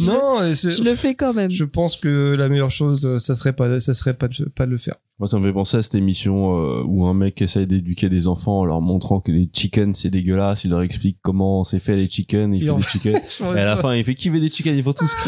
[0.00, 1.50] non, Je le fais quand même.
[1.50, 4.70] je pense que la meilleure chose, ça serait pas, ça serait pas de, pas de
[4.70, 4.94] le faire.
[5.18, 8.26] Moi, ça me fait penser à cette émission euh, où un mec essaye d'éduquer des
[8.26, 10.64] enfants en leur montrant que les chickens c'est dégueulasse.
[10.64, 12.54] Il leur explique comment c'est fait les chickens.
[12.54, 13.40] Il Et fait des chickens.
[13.56, 14.76] Et à la fin, il fait qui veut des chickens?
[14.76, 15.14] Ils font tous.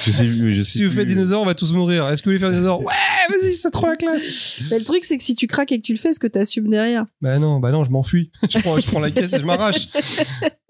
[0.03, 0.53] je sais plus.
[0.55, 0.97] Je sais Si vous plus.
[0.99, 2.07] faites dinosaures, on va tous mourir.
[2.09, 2.93] Est-ce que vous voulez faire dinosaures Ouais,
[3.29, 4.61] vas-y, c'est trop la classe.
[4.71, 6.27] Mais le truc, c'est que si tu craques et que tu le fais, est-ce que
[6.27, 7.05] t'assumes derrière?
[7.21, 8.31] Bah non, bah non, je m'enfuis.
[8.49, 9.87] Je prends, je prends la caisse et je m'arrache.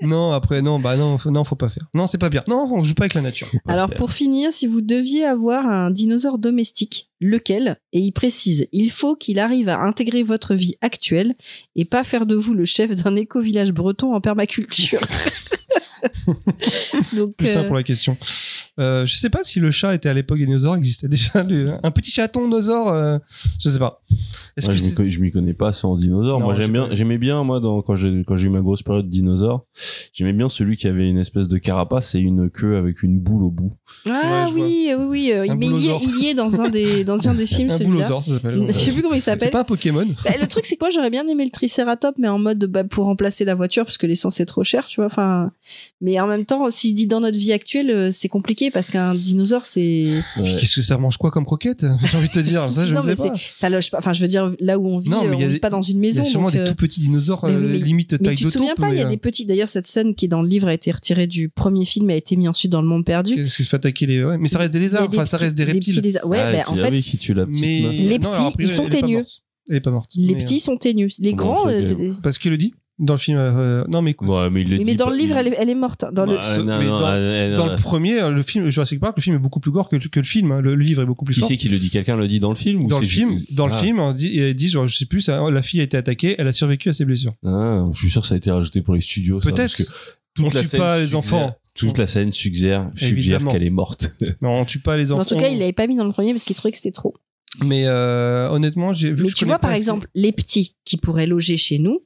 [0.04, 1.84] Non, après, non, bah non, faut, non, faut pas faire.
[1.94, 2.42] Non, c'est pas bien.
[2.48, 3.52] Non, on joue pas avec la nature.
[3.68, 7.78] Alors, pour finir, si vous deviez avoir un dinosaure domestique, lequel?
[7.94, 11.36] Et il précise, il faut qu'il arrive à intégrer votre vie actuelle
[11.76, 15.00] et pas faire de vous le chef d'un éco-village breton en permaculture.
[17.16, 18.18] Donc, Plus euh, simple pour la question.
[18.80, 21.74] Euh, je sais pas si le chat était à l'époque des dinosaures, existait déjà le-
[21.84, 22.88] un petit chaton dinosaure.
[22.90, 23.18] euh,
[23.62, 24.02] je sais pas.
[24.58, 26.40] Je m'y c'est- connais pas assez en dinosaures.
[26.40, 29.06] Non, moi, bien, j'aimais bien, moi, dans, quand j'ai, quand j'ai eu ma grosse période
[29.06, 29.66] de dinosaures,
[30.14, 33.44] j'aimais bien celui qui avait une espèce de carapace et une queue avec une boule
[33.44, 33.74] au bout.
[34.10, 35.32] Ah Ouais, oui, oui, oui.
[35.34, 36.02] euh, mais il y, est, boulosaure.
[36.04, 37.94] il y est dans un des, dans un des films, un celui-là.
[37.96, 38.66] boulosaure, ça s'appelle.
[38.70, 39.52] Je sais plus comment il C'est s'appelle.
[39.52, 40.08] pas un Pokémon.
[40.24, 42.84] Bah, le truc, c'est que moi, j'aurais bien aimé le Triceratops, mais en mode bah,
[42.86, 45.06] pour remplacer la voiture, parce que l'essence est trop chère, tu vois.
[45.08, 45.52] Enfin,
[46.02, 49.14] mais en même temps, s'il dit dans notre vie actuelle, euh, c'est compliqué parce qu'un
[49.16, 50.08] dinosaure c'est.
[50.36, 52.70] Puis Qu'est-ce que ça mange quoi comme croquette J'ai envie de te dire.
[52.72, 53.36] Ça, je non ne mais sais pas.
[53.56, 54.00] ça loge pas.
[54.00, 55.82] Enfin, je veux dire là où on vit, Non, euh, on vit des- pas dans
[55.82, 56.24] une Il y maison.
[56.24, 58.50] a sûrement donc, des euh, tout petits dinosaures, mais- mais- limite Mais taille tu de
[58.50, 58.86] te souviens taupe.
[58.86, 59.46] pas, il y a des petits.
[59.46, 62.14] D'ailleurs, cette scène qui est dans le livre a été retirée du premier film et
[62.14, 63.36] a été mise ensuite dans le monde perdu.
[63.36, 64.24] Qu'est-ce qui se fait attaquer les.
[64.24, 65.94] ouais, Mais ça reste des lézards, des enfin, ça reste des des reptiles.
[65.96, 66.26] petits lézards.
[66.28, 67.82] Ouais, Ah, ben, tu en fait, savais qui tue la petite Mais.
[67.82, 69.24] Les petits, ils sont teigneux.
[69.70, 70.10] Elle est pas morte.
[70.16, 71.20] les petits sont ténus.
[71.20, 71.66] Les grands,
[72.24, 73.38] Parce qu'il le dit dans le film.
[73.38, 74.30] euh, Non, mais écoute.
[74.30, 75.70] Ouais, mais il le Oui, dit mais dans pas- le livre, il- elle est, elle
[75.70, 76.06] est morte.
[76.14, 76.38] Dans le...
[76.38, 79.22] Ouais, non, mais non, dans- euh, Dans non, le premier, le film Jurassic Park, le
[79.22, 80.52] film est beaucoup plus gore que, que le film.
[80.52, 80.62] hein.
[80.62, 81.50] Le, le livre est beaucoup plus Qui fort.
[81.50, 81.90] c'est qui le dit?
[81.90, 83.78] Quelqu'un le dit dans le film ou Dans le c'est film, juste- dans le Ah.
[83.78, 86.36] film, on dit, ils disent, genre, je sais plus, ça- la fille a été attaquée,
[86.38, 87.34] elle a survécu à ses blessures.
[87.46, 89.42] Ah, je suis sûr que ça a été rajouté pour les studios.
[89.42, 89.76] ça, Peut-être.
[89.78, 91.56] parce que On la tue scène pas les suggère- enfants.
[91.74, 93.52] Toute la scène suggère, suggère Évidemment.
[93.52, 94.10] qu'elle est morte.
[94.42, 95.22] Mais on tue pas les enfants.
[95.22, 96.92] En tout cas, il l'avait pas mis dans le premier parce qu'il trouvait que c'était
[96.92, 97.14] trop.
[97.66, 99.24] Mais euh, honnêtement, j'ai vu.
[99.24, 101.56] Mais que je tu connais vois, pas par assez- exemple, les petits qui pourraient loger
[101.58, 102.00] chez nous,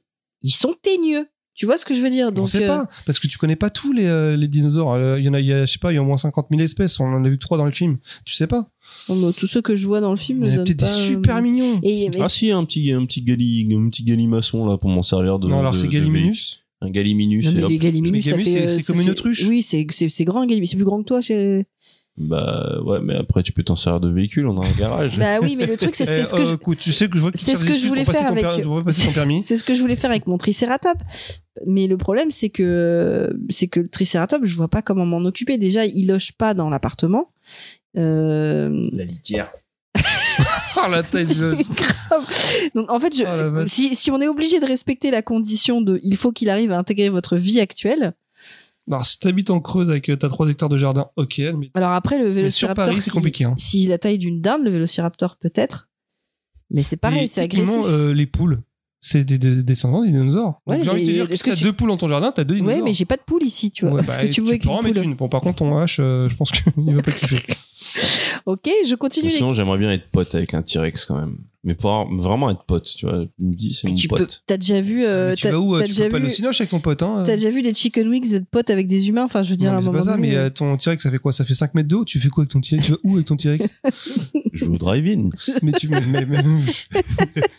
[0.46, 1.26] ils sont teigneux.
[1.54, 2.26] Tu vois ce que je veux dire?
[2.28, 4.92] On Donc, sait euh, pas parce que tu connais pas tous les, euh, les dinosaures.
[4.92, 6.04] Euh, Il y en a, il y a, je sais pas, il y a au
[6.04, 7.00] moins 50 000 espèces.
[7.00, 7.96] On en a vu que trois dans le film.
[8.26, 8.68] Tu sais pas.
[9.08, 10.88] bah, tous ceux que je vois dans le film Il y a peut-être des euh,
[10.88, 11.80] super mignons.
[11.82, 15.02] Et, mais Ah si, un petit, un petit gali, un petit galimaçon là pour m'en
[15.02, 15.48] servir de.
[15.48, 16.62] non, alors c'est de Galliminus.
[16.82, 17.46] Un galiminus.
[17.46, 17.78] Non, mais les
[18.44, 19.46] fait, c'est- comme une fait- autruche.
[19.48, 20.66] Oui, c'est c'est c'est grand, un.
[20.66, 21.22] C'est plus grand que toi.
[21.22, 21.64] chez-
[22.18, 25.18] Bah ouais, mais après tu peux t'en servir de véhicule, on a un garage.
[25.18, 27.16] Bah oui, mais le truc, c'est Eh, ce que euh, je- écoute, tu sais que
[27.16, 29.42] je vois que c'est ce que je voulais faire avec-.
[29.42, 31.02] C'est ce que je voulais faire avec mon Triceratops.
[31.66, 35.58] Mais le problème, c'est que c'est que le Triceratops, je vois pas comment m'en occuper.
[35.58, 37.30] Déjà, il loge pas dans l'appartement.
[37.96, 39.50] Euh, La litière.
[40.78, 41.54] Ah, la taille de...
[41.74, 42.70] grave.
[42.74, 45.98] Donc en fait, je, Oh, si, si on est obligé de respecter la condition de
[46.02, 48.12] il faut qu'il arrive à intégrer votre vie actuelle.
[48.90, 51.40] Alors, si t'habites en Creuse avec euh, t'as 3 hectares de jardin, ok.
[51.58, 53.44] Mais, Alors après, le sur Vélociraptor, Paris, c'est si- compliqué.
[53.44, 53.54] Hein.
[53.56, 55.88] si la taille d'une dinde, le Vélociraptor peut-être.
[56.70, 57.68] Mais c'est pareil, c'est agressif.
[57.84, 58.60] euh, les poules,
[59.00, 60.60] c'est des, des descendants des dinosaures.
[60.66, 61.96] Ouais, Donc, j'ai envie de te dire que est-ce si t'as tu- deux poules dans
[61.96, 62.78] ton jardin, t'as deux dinosaures.
[62.78, 63.94] Ouais, mais j'ai pas de poule ici, tu vois.
[63.96, 65.14] Ouais, Parce bah, que tu avec peux en mettre une.
[65.14, 66.62] Bon, par contre, ton H, euh, je pense qu'il
[66.94, 67.42] va pas kiffer.
[68.44, 69.28] Ok, je continue.
[69.30, 71.38] les- Sinon, j'aimerais bien être pote avec un T-Rex quand même.
[71.64, 73.24] Mais pouvoir vraiment être pote, tu vois.
[73.40, 74.16] Il me dit, c'est mon Tu peux.
[74.16, 74.42] pote.
[74.46, 75.04] T'as déjà vu.
[75.04, 76.70] euh, tu t'as- vas où euh, t'as Tu déjà peux pas vu- le cinoche avec
[76.70, 79.24] ton pote, hein T'as déjà vu des chicken wings être potes avec des humains?
[79.24, 80.46] Enfin, je veux dire, Non, à mais un c'est pas moment ça, donné, mais euh,
[80.46, 81.32] euh, ton T-Rex, ça fait quoi?
[81.32, 82.04] Ça fait 5 mètres de haut?
[82.04, 83.74] Tu fais quoi avec ton T-Rex Tu vas où avec ton T-Rex?
[84.52, 85.30] Je vais au drive-in.
[85.62, 85.88] Mais tu.
[85.88, 86.42] Mais, mais- mais-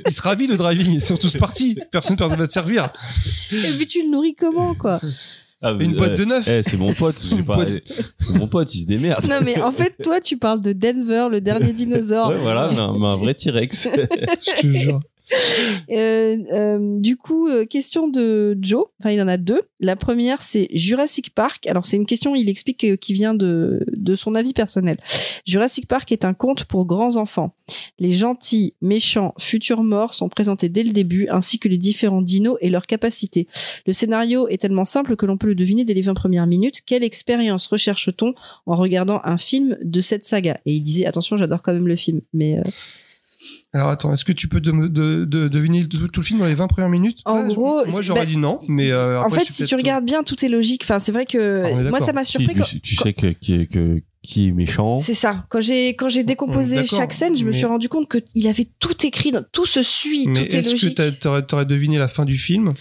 [0.07, 1.77] Il sera ravi le driving, ils sont tous partis.
[1.91, 2.89] Personne personne va te servir.
[3.51, 4.99] Et puis tu le nourris comment, quoi?
[5.61, 6.47] Ah, Une mais, boîte de neuf.
[6.47, 7.15] Eh, c'est mon pote.
[7.47, 7.65] pas-
[8.19, 9.25] C'est mon pote, il se démerde.
[9.25, 12.29] Non, mais en fait, toi, tu parles de Denver, le dernier dinosaure.
[12.29, 13.87] Ouais, voilà, Tu- mais un, mais un vrai T-Rex.
[14.57, 14.99] Je te jure.
[15.89, 18.85] Euh, euh, du coup, euh, question de Joe.
[18.99, 19.61] Enfin, il en a deux.
[19.79, 21.65] La première, c'est Jurassic Park.
[21.67, 24.97] Alors, c'est une question, il explique qui vient de, de son avis personnel.
[25.45, 27.53] Jurassic Park est un conte pour grands enfants.
[27.99, 32.57] Les gentils, méchants, futurs morts sont présentés dès le début, ainsi que les différents dinos
[32.59, 33.47] et leurs capacités.
[33.85, 36.81] Le scénario est tellement simple que l'on peut le deviner dès les 20 premières minutes.
[36.85, 38.33] Quelle expérience recherche-t-on
[38.65, 40.59] en regardant un film de cette saga?
[40.65, 42.61] Et il disait, attention, j'adore quand même le film, mais...
[43.75, 46.39] euh, Alors attends, est-ce que tu peux de, de, de, deviner tout, tout le film
[46.39, 47.19] dans les 20 premières minutes?
[47.25, 50.05] En gros, moi j'aurais bah, dit non, mais euh, en fait, si tu peut-être- regardes
[50.05, 50.81] bien, tout est logique.
[50.83, 52.07] Enfin, c'est vrai Ah, est que moi, d'accord.
[52.07, 52.53] ça m'a surpris.
[52.53, 54.99] tu, quand- tu- tu sais que, que, que- qui est méchant.
[54.99, 55.45] C'est ça.
[55.49, 58.47] Quand j'ai quand j'ai décomposé chaque scène, je me mais- suis rendu compte que il
[58.47, 60.95] avait tout écrit, tout se suit, Mais tout est est-ce que logique.
[60.95, 62.73] t'as- t'aurais t'aurais deviné la fin du film?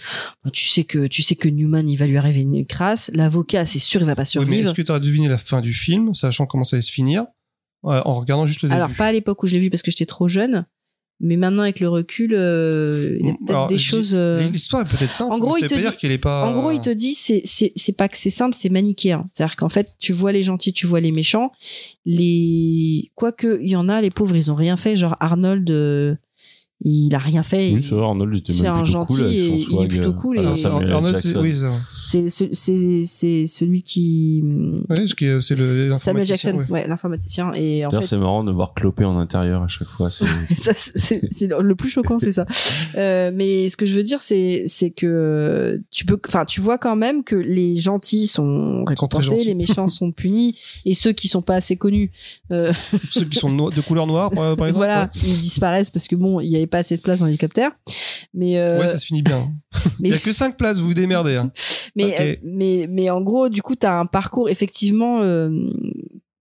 [0.51, 3.11] Tu sais que tu sais que Newman, il va lui arriver une crasse.
[3.13, 4.67] L'avocat, c'est sûr, il va pas Oui, mais survivre.
[4.69, 7.25] est-ce que tu aurais deviné la fin du film, sachant comment ça allait se finir,
[7.83, 8.75] ouais, en regardant juste le début?
[8.81, 10.65] Alors pas à l'époque où je l'ai vu parce que j'étais trop jeune,
[11.19, 14.11] mais maintenant avec le recul, euh, il y a peut-être des choses.
[14.13, 15.33] euh, L'histoire est peut-être simple.
[15.33, 16.47] En gros, mais il te dit- qu'elle est pas.
[16.47, 19.27] En gros, il te dit, c'est c'est c'est pas que c'est simple, c'est manichéen.
[19.33, 21.51] C'est-à-dire qu'en fait, tu vois les gentils, tu vois les méchants.
[22.05, 24.95] Les quoique il y en a, les pauvres, ils ont rien fait.
[24.95, 26.15] Genre Arnold, euh,
[26.81, 27.71] il a rien fait.
[27.73, 30.13] Oui, vrai, Arnold était c'est même un plutôt gentil cool et il est plutôt euh,
[30.13, 31.71] cool et- Arnold, c'est oui, ça.
[32.05, 34.41] C'est c'est c'est c'est celui qui
[34.89, 36.65] Ouais, parce que c'est le Samuel l'informaticien, Jackson, ouais.
[36.81, 37.53] ouais, l'informaticien.
[37.55, 40.11] Et en fait, c'est marrant de voir cloper en intérieur à chaque fois.
[40.11, 40.25] c'est-
[40.55, 42.45] ça, c'est c'est le plus choquant, c'est ça.
[42.95, 46.77] Euh, mais ce que je veux dire, c'est c'est que tu peux, enfin, tu vois
[46.77, 51.41] quand même que les gentils sont récompensés, les méchants sont punis, et ceux qui sont
[51.41, 52.11] pas assez connus,
[52.51, 52.71] euh,
[53.09, 54.85] Ceux qui sont no- de couleur noire, par, par exemple.
[54.85, 55.09] voilà, ouais.
[55.27, 57.71] ils disparaissent parce que bon, il y avait pas assez de place dans l'hélicoptère.
[58.33, 59.51] Mais euh, Ouais, ça se finit bien.
[59.99, 61.35] mais- Il y a que 5 places, vous vous démerdez.
[61.35, 61.51] hein.
[61.95, 65.49] Mais, euh, mais, mais en gros, du coup, tu as un parcours effectivement euh,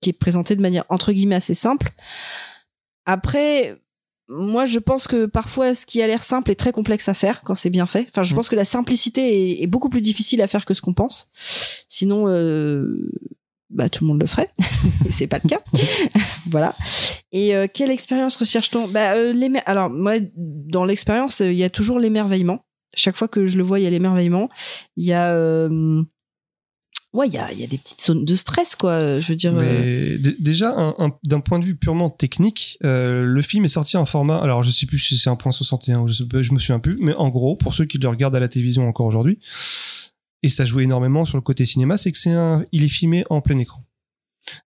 [0.03, 1.93] qui est présenté de manière entre guillemets assez simple.
[3.07, 3.77] Après,
[4.29, 7.43] moi, je pense que parfois, ce qui a l'air simple est très complexe à faire
[7.43, 8.07] quand c'est bien fait.
[8.11, 8.37] Enfin, je Mm.
[8.37, 9.23] pense que la simplicité
[9.61, 11.31] est, est beaucoup plus difficile à faire que ce qu'on pense.
[11.89, 13.11] Sinon, euh,
[13.71, 14.51] bah, tout le monde le ferait.
[15.11, 15.61] C'est pas le cas.
[16.51, 16.75] voilà.
[17.33, 18.89] Et euh, quelle expérience recherche-t-on?
[18.89, 19.35] Bah, euh,
[19.67, 22.65] Alors, moi, dans l'expérience, euh, il y a toujours l'émerveillement.
[22.95, 24.49] Chaque fois que je le vois, il y a l'émerveillement.
[24.97, 25.33] Il y a.
[25.35, 26.03] euh,
[27.13, 29.21] Ouais, il y a, y a des petites zones de stress, quoi.
[29.21, 29.53] Je veux dire.
[29.55, 34.05] Mais déjà, un- un- d'un point de vue purement technique, le film est sorti en
[34.05, 34.37] format.
[34.37, 37.15] Alors, je sais plus si c'est 1.61 ou je, sais je me souviens plus, mais
[37.15, 39.39] en gros, pour ceux qui le regardent à la télévision encore aujourd'hui,
[40.47, 43.25] et ça jouait énormément sur le côté cinéma, c'est que c'est un, il est filmé
[43.31, 43.85] en plein écran.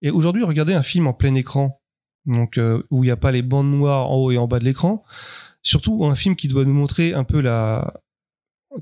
[0.01, 1.81] Et aujourd'hui, regardez un film en plein écran,
[2.25, 4.59] donc euh, où il n'y a pas les bandes noires en haut et en bas
[4.59, 5.03] de l'écran,
[5.63, 8.01] surtout un film qui doit nous montrer un peu la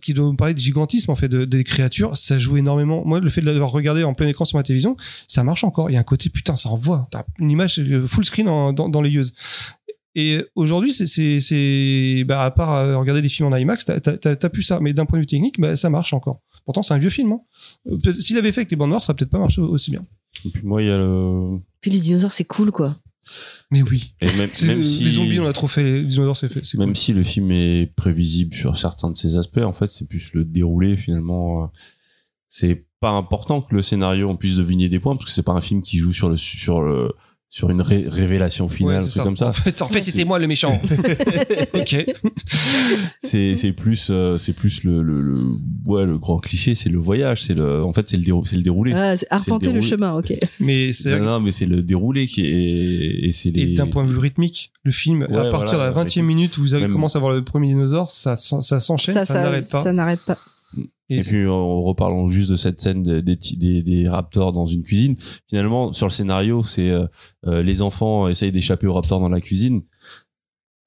[0.01, 3.05] qui doit nous parler de gigantisme en fait de- des créatures ça joue énormément.
[3.05, 5.89] Moi le fait de l'avoir regardé en plein écran sur ma télévision ça marche encore.
[5.89, 7.07] Il y a un côté putain ça envoie.
[7.09, 9.23] T'as une image euh, full screen en- dans, dans les yeux
[10.19, 14.35] et aujourd'hui c'est bah à part euh, regarder des films en IMAX t'as t'as t'as-
[14.35, 16.93] t'as plus ça mais d'un point de vue technique bah ça marche encore pourtant c'est
[16.93, 17.39] un vieux film hein.
[17.87, 20.03] Euh, s'il avait fait avec les bandes noires ça aurait peut-être pas marché aussi bien
[20.45, 21.59] Et puis moi, il y a le.
[21.81, 22.97] Puis les dinosaures, c'est cool, quoi.
[23.71, 25.03] mais oui Et même, même si...
[25.03, 26.97] les zombies on a trop fait les dinosaures c'est fait c'est Même cool.
[26.97, 30.43] si le film est prévisible sur certains de ses aspects, en fait, c'est plus le
[30.45, 31.63] déroulé finalement.
[31.63, 31.67] euh,
[32.49, 35.53] C'est pas important que le scénario on puisse deviner des points parce que c'est pas
[35.53, 37.13] un film qui joue sur le sur le
[37.57, 39.47] sur une ré- révélation finale, Ouais, un c'est comme ça.
[39.47, 40.79] en fait, en fait c'était moi le méchant
[41.73, 42.05] ok
[43.23, 45.41] c'est plus euh, c'est plus le le, le
[45.85, 48.55] ouais le grand cliché, c'est le voyage, c'est le en fait c'est le dérou- c'est
[48.57, 48.93] le déroulé.
[48.95, 50.33] Ah, arpenter le, chemin, ok.
[50.59, 53.87] mais c'est Non, non, mais c'est le déroulé qui est et c'est les Et d'un
[53.87, 56.73] point de vue rythmique, le film, à partir voilà, de la 20e minute où vous
[56.75, 59.81] avez Même- commencé à voir le premier dinosaure, ça, ça, ça s'enchaîne, ça, n'arrête pas.
[59.83, 60.37] Ça n'arrête pas.
[61.09, 64.83] Et puis en reparlant juste de cette scène des, des, des, des raptors dans une
[64.83, 65.15] cuisine,
[65.47, 67.05] finalement sur le scénario c'est euh,
[67.45, 69.83] euh, les enfants essayent d'échapper aux raptors dans la cuisine,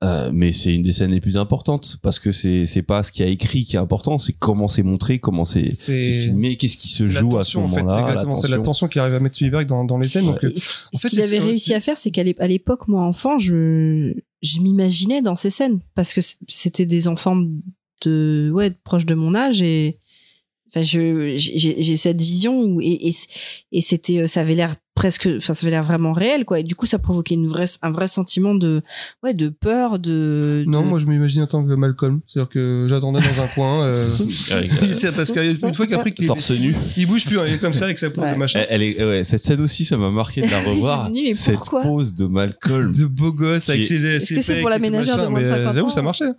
[0.02, 3.12] Euh, mais c'est une des scènes les plus importantes parce que c'est c'est pas ce
[3.12, 6.88] qui a écrit qui est important, c'est comment c'est montré, comment c'est filmé, qu'est-ce qui
[6.88, 8.34] se joue à ce tension, en fait, moment-là, exactement.
[8.34, 10.24] C'est la tension qui arrive à mettre Spielberg dans, dans les scènes.
[10.24, 12.88] Donc, euh, Et ce en ce fait, qu'il avait réussi à faire, c'est qu'à l'époque,
[12.88, 17.36] moi, enfant, je, je m'imaginais dans ces scènes parce que c'était des enfants
[18.02, 19.96] de, ouais, proches de mon âge et,
[20.68, 23.12] enfin, je, j'ai cette vision où, et, et,
[23.72, 26.60] et c'était, euh, ça avait l'air presque, enfin, ça avait l'air vraiment réel, quoi.
[26.60, 28.82] Et du coup, ça provoquait une vraie, un vrai sentiment de,
[29.22, 30.62] ouais, de peur, de.
[30.66, 32.20] Non, de- moi je m'imagine en tant que Malcolm.
[32.26, 33.82] C'est-à-dire que j'attendais dans un coin.
[33.82, 34.10] Euh...
[34.20, 36.74] Euh, c'est parce qu'une fois qu'après qu'il torse nu.
[36.98, 38.34] il bouge plus, hein, il est comme ça avec sa pose Ouais.
[38.34, 38.60] et machin.
[38.68, 41.10] Elle, elle est, ouais, cette scène aussi, ça m'a marqué de la revoir.
[41.10, 42.92] Mais cette pose de Malcolm.
[42.92, 45.46] de beau gosse avec ses, Est-ce que c'est pour la ménagère de machin, moins de
[45.46, 45.90] mais, euh, 50 J'avoue, ans?
[45.90, 46.30] ça marchait.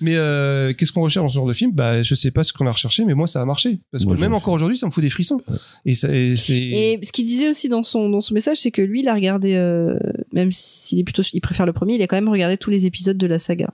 [0.00, 1.72] mais euh, qu'est-ce qu'on recherche dans ce genre de film?
[1.74, 3.78] Bah, je sais pas ce qu'on a recherché, mais moi, ça a marché.
[3.92, 5.42] Parce que Moi, même encore aujourd'hui, ça me fout des frissons.
[5.84, 6.08] Et, ça-.
[6.14, 9.14] Et ce qu'il disait aussi dans son dans son message, c'est que lui, il a
[9.14, 9.98] regardé, euh,
[10.32, 12.86] même s'il est plutôt, il préfère le premier, il a quand même regardé tous les
[12.86, 13.72] épisodes de la saga.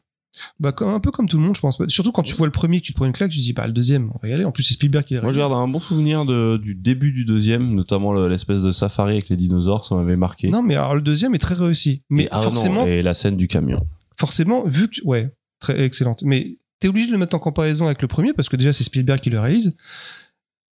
[0.58, 1.78] Bah, comme- un peu comme tout le monde, je pense.
[1.88, 3.52] Surtout quand tu vois le premier, que tu te prends une claque, tu te dis,
[3.52, 4.44] bah, le deuxième, on va y aller.
[4.46, 7.12] En plus, c'est Spielberg qui l'a Moi, je garde un bon souvenir de, du début
[7.12, 10.48] du deuxième, notamment le- l'espèce de safari avec les dinosaures, ça m'avait marqué.
[10.48, 12.02] Non, mais alors le deuxième est très réussi.
[12.08, 13.82] Mais Et- ah non, forcément, et la scène du camion.
[14.18, 15.02] forcément, vu que.
[15.04, 15.30] Ouais,
[15.60, 16.22] très excellente.
[16.24, 18.84] Mais t'es obligé de le mettre en comparaison avec le premier parce que déjà, c'est
[18.84, 19.76] Spielberg qui le réalise.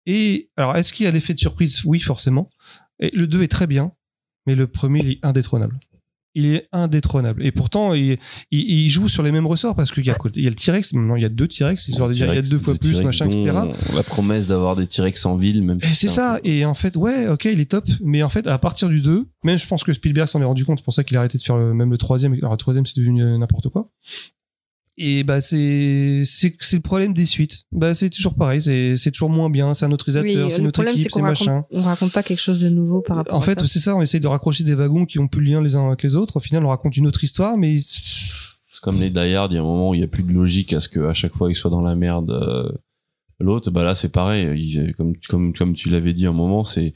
[0.05, 1.81] Et alors, est-ce qu'il y a l'effet de surprise?
[1.85, 2.49] Oui, forcément.
[2.99, 3.91] Et le 2 est très bien,
[4.45, 5.79] mais le premier, il est indétrônable.
[6.35, 7.45] Il est indétrônable.
[7.45, 8.17] Et pourtant, il,
[8.49, 10.55] il, il joue sur les mêmes ressorts parce qu'il y a, il y a le
[10.55, 12.73] T-Rex, maintenant il y a deux T-Rex, histoire de dire il y a deux fois
[12.79, 13.55] plus, machin, etc.
[13.95, 16.39] La promesse d'avoir des T-Rex en ville, même si c'est ça.
[16.41, 17.87] peu- Et en fait, ouais, ok, il est top.
[18.01, 20.65] Mais en fait, à partir du 2, même je pense que Spielberg s'en est rendu
[20.65, 20.79] compte.
[20.79, 22.33] C'est pour ça qu'il a arrêté de faire le- même le troisième.
[22.33, 23.91] Alors, le troisième, c'est devenu n'importe quoi.
[24.97, 27.63] Et bah, c'est, c'est, c'est le problème des suites.
[27.71, 28.61] Bah, c'est toujours pareil.
[28.61, 29.73] C'est, c'est toujours moins bien.
[29.73, 31.65] C'est un autre réalisateur, c'est notre problème, c'est équipe, c'est machin.
[31.71, 33.95] on raconte pas quelque chose de nouveau par rapport En à fait, c'est ça.
[33.95, 36.15] On essaye de raccrocher des wagons qui ont plus de lien les uns avec les
[36.15, 36.37] autres.
[36.37, 39.57] Au final, on raconte une autre histoire, mais C'est comme les Die Hard, il y
[39.57, 41.35] a un moment où il y a plus de logique à ce que à chaque
[41.35, 42.29] fois ils soient dans la merde.
[42.29, 42.71] euh,
[43.39, 44.47] L'autre, bah là c'est pareil.
[44.61, 46.93] Ils, comme comme comme tu l'avais dit un moment, c'est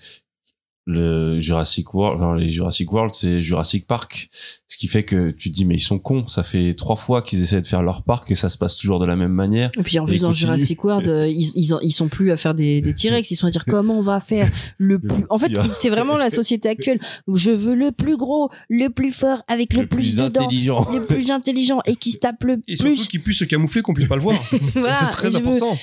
[0.87, 2.21] le Jurassic World.
[2.23, 4.29] Enfin, les Jurassic World, c'est Jurassic Park.
[4.69, 6.27] Ce qui fait que tu te dis mais ils sont cons.
[6.27, 8.99] Ça fait trois fois qu'ils essaient de faire leur parc et ça se passe toujours
[8.99, 9.69] de la même manière.
[9.77, 10.31] Et puis en plus dans.
[10.31, 13.35] Jurassic World, euh, ils, ils, en- ils sont plus à faire des, des T-Rex, ils
[13.35, 15.23] sont à dire comment on va faire le plus.
[15.29, 16.99] En fait, c'est vraiment la société actuelle.
[17.33, 20.87] Je veux le plus gros, le plus fort, avec le, Le plus, plus dedans, intelligent.
[20.93, 23.07] le plus intelligent et qui se tape le et surtout plus.
[23.07, 24.41] qu'ils puissent se camoufler, qu'on puisse pas le voir.
[24.73, 25.77] Voilà, c'est très veux- important.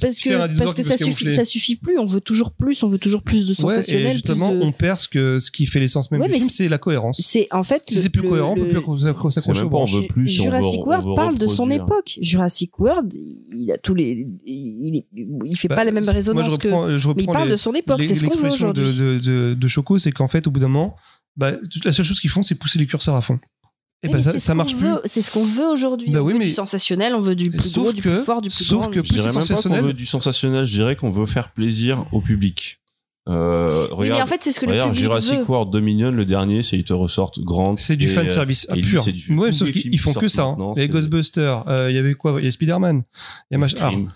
[0.00, 1.98] Parce que parce que ça suffit, ça suffit plus.
[1.98, 4.22] On veut toujours plus, on veut toujours plus de Ouais, sensationnel.
[4.54, 6.78] De- on perd ce que, ce qui fait l'essence même Ouais, du film, c'est- la
[6.78, 7.20] cohérence.
[7.20, 7.82] C'est en fait.
[7.88, 8.98] Si le- c'est plus le- cohérent, on peut le- plus
[9.30, 10.40] s'accrocher on veut plus.
[10.40, 12.18] on Jurassic on World parle de son époque.
[12.20, 13.12] Jurassic World,
[13.52, 15.04] il a tous les, il,
[15.44, 16.98] il fait Bah, pas la même moi, résonance je reprends, que.
[16.98, 18.02] je Mais il parle les- de son époque.
[18.02, 18.84] C'est ce qu'on veut aujourd'hui.
[18.84, 20.96] de, de, Choco, c'est qu'en fait, au bout d'un moment,
[21.36, 21.52] bah,
[21.84, 23.38] la seule chose qu'ils font, c'est pousser les curseurs à fond.
[24.04, 24.86] Et bah, mais ça, c'est ce ça qu'on marche plus.
[24.86, 26.10] veut- C'est ce qu'on veut aujourd'hui.
[26.10, 28.08] Bah on oui, veut mais- du sensationnel, on veut du plus Sauf gros, du que-
[28.10, 28.90] plus fort, du plus sauf grand.
[28.92, 29.84] que Je dirais plus même pas qu'on sensationnel.
[29.86, 32.77] veut du sensationnel, je dirais qu'on veut faire plaisir au public.
[33.28, 35.44] Euh, Oui, mais regarde, en fait, c'est ce que le regarde, public Jurassic veut.
[35.48, 37.76] World Dominion, le dernier, c'est ils te ressortent Grant.
[37.76, 39.02] C'est du fan euh, service et pur.
[39.04, 40.44] c'est du- Ouais, sauf qu'ils font que ça.
[40.44, 40.56] hein.
[40.58, 42.36] Il y a c'est- Ghostbusters, euh, il y avait quoi?
[42.40, 43.02] Il y a Spider-Man.
[43.50, 43.76] Il y a machin.
[43.80, 44.10] ah, Scream.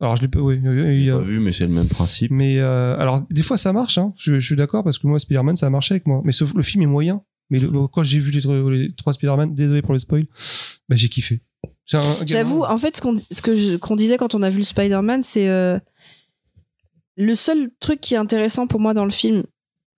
[0.00, 0.38] Alors je l'ai pas.
[0.40, 2.30] Oui, il y J'ai a- pas vu, mais c'est le même principe.
[2.30, 3.98] Mais euh, alors des fois ça marche.
[3.98, 4.12] Hein.
[4.16, 6.20] Je, je suis d'accord parce que moi Spider-Man ça a marché avec moi.
[6.24, 7.22] Mais sauf le film est moyen.
[7.50, 10.26] Mais le- le- quand j'ai vu les, trois- les trois Spider-Man, désolé pour le spoil,
[10.88, 11.42] bah, j'ai kiffé.
[12.26, 15.78] J'avoue, en fait, ce qu'on disait quand on a vu le Spider-Man, c'est euh,
[17.16, 19.44] le seul truc qui est intéressant pour moi dans le film.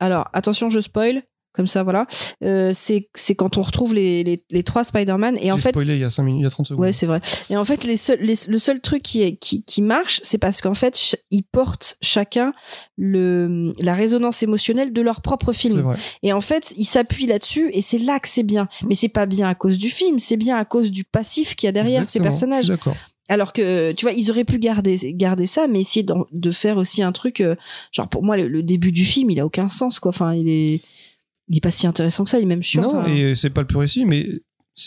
[0.01, 1.23] Alors, attention, je spoil,
[1.53, 2.07] comme ça, voilà.
[2.45, 5.37] Euh, c'est c'est quand on retrouve les, les, les trois Spider-Man.
[5.41, 6.85] Et en fait, spoilé il y a 5 minutes, il y a 30 secondes.
[6.85, 7.21] Ouais, c'est vrai.
[7.51, 10.39] Et en fait, les seuls- les- le seul truc qui, est, qui, qui marche, c'est
[10.39, 12.53] parce qu'en fait, ch- ils portent chacun
[12.97, 15.81] le, la résonance émotionnelle de leur propre C'est film.
[15.81, 15.97] vrai.
[16.23, 18.69] Et en fait, ils s'appuient là-dessus et c'est là que c'est bien.
[18.87, 21.67] Mais c'est pas bien à cause du film, c'est bien à cause du passif qu'il
[21.67, 22.65] y a derrière Exactement, ces personnages.
[22.67, 22.97] Je suis d'accord.
[23.29, 27.03] Alors que, tu vois, ils auraient pu garder, garder ça, mais essayer de faire aussi
[27.03, 27.57] un truc, euh,
[27.93, 30.09] genre pour moi, le, le début du film, il a aucun sens, quoi.
[30.11, 30.81] Enfin, il est,
[31.49, 32.83] il est pas si intéressant que ça, il est même chiant.
[32.83, 34.27] Non, Enfin, et c'est pas le plus réussi, mais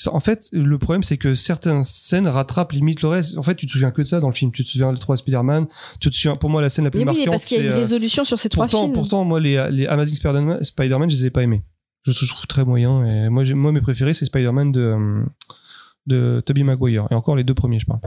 [0.08, 3.38] en fait, le problème, c'est que certaines scènes rattrapent limite le reste.
[3.38, 4.52] En fait, tu te souviens que de ça dans le film.
[4.52, 5.68] Tu te souviens des trois Spider-Man.
[6.00, 7.58] Tu te souviens, pour moi, la scène la plus mais oui, mais marquante, parce qu'il
[7.58, 8.94] y a une euh, résolution sur ces trois pourtant, films.
[8.94, 11.62] pourtant, moi, les, les Amazing Spider-Man, Spider-Man, je les ai pas aimés.
[12.04, 13.06] Je, je trouve très moyen.
[13.06, 15.24] Et moi, moi, mes préférés, c'est Spider-Man de, euh,
[16.08, 17.08] de Tobey Maguire.
[17.12, 18.00] Et encore les deux premiers, je parle.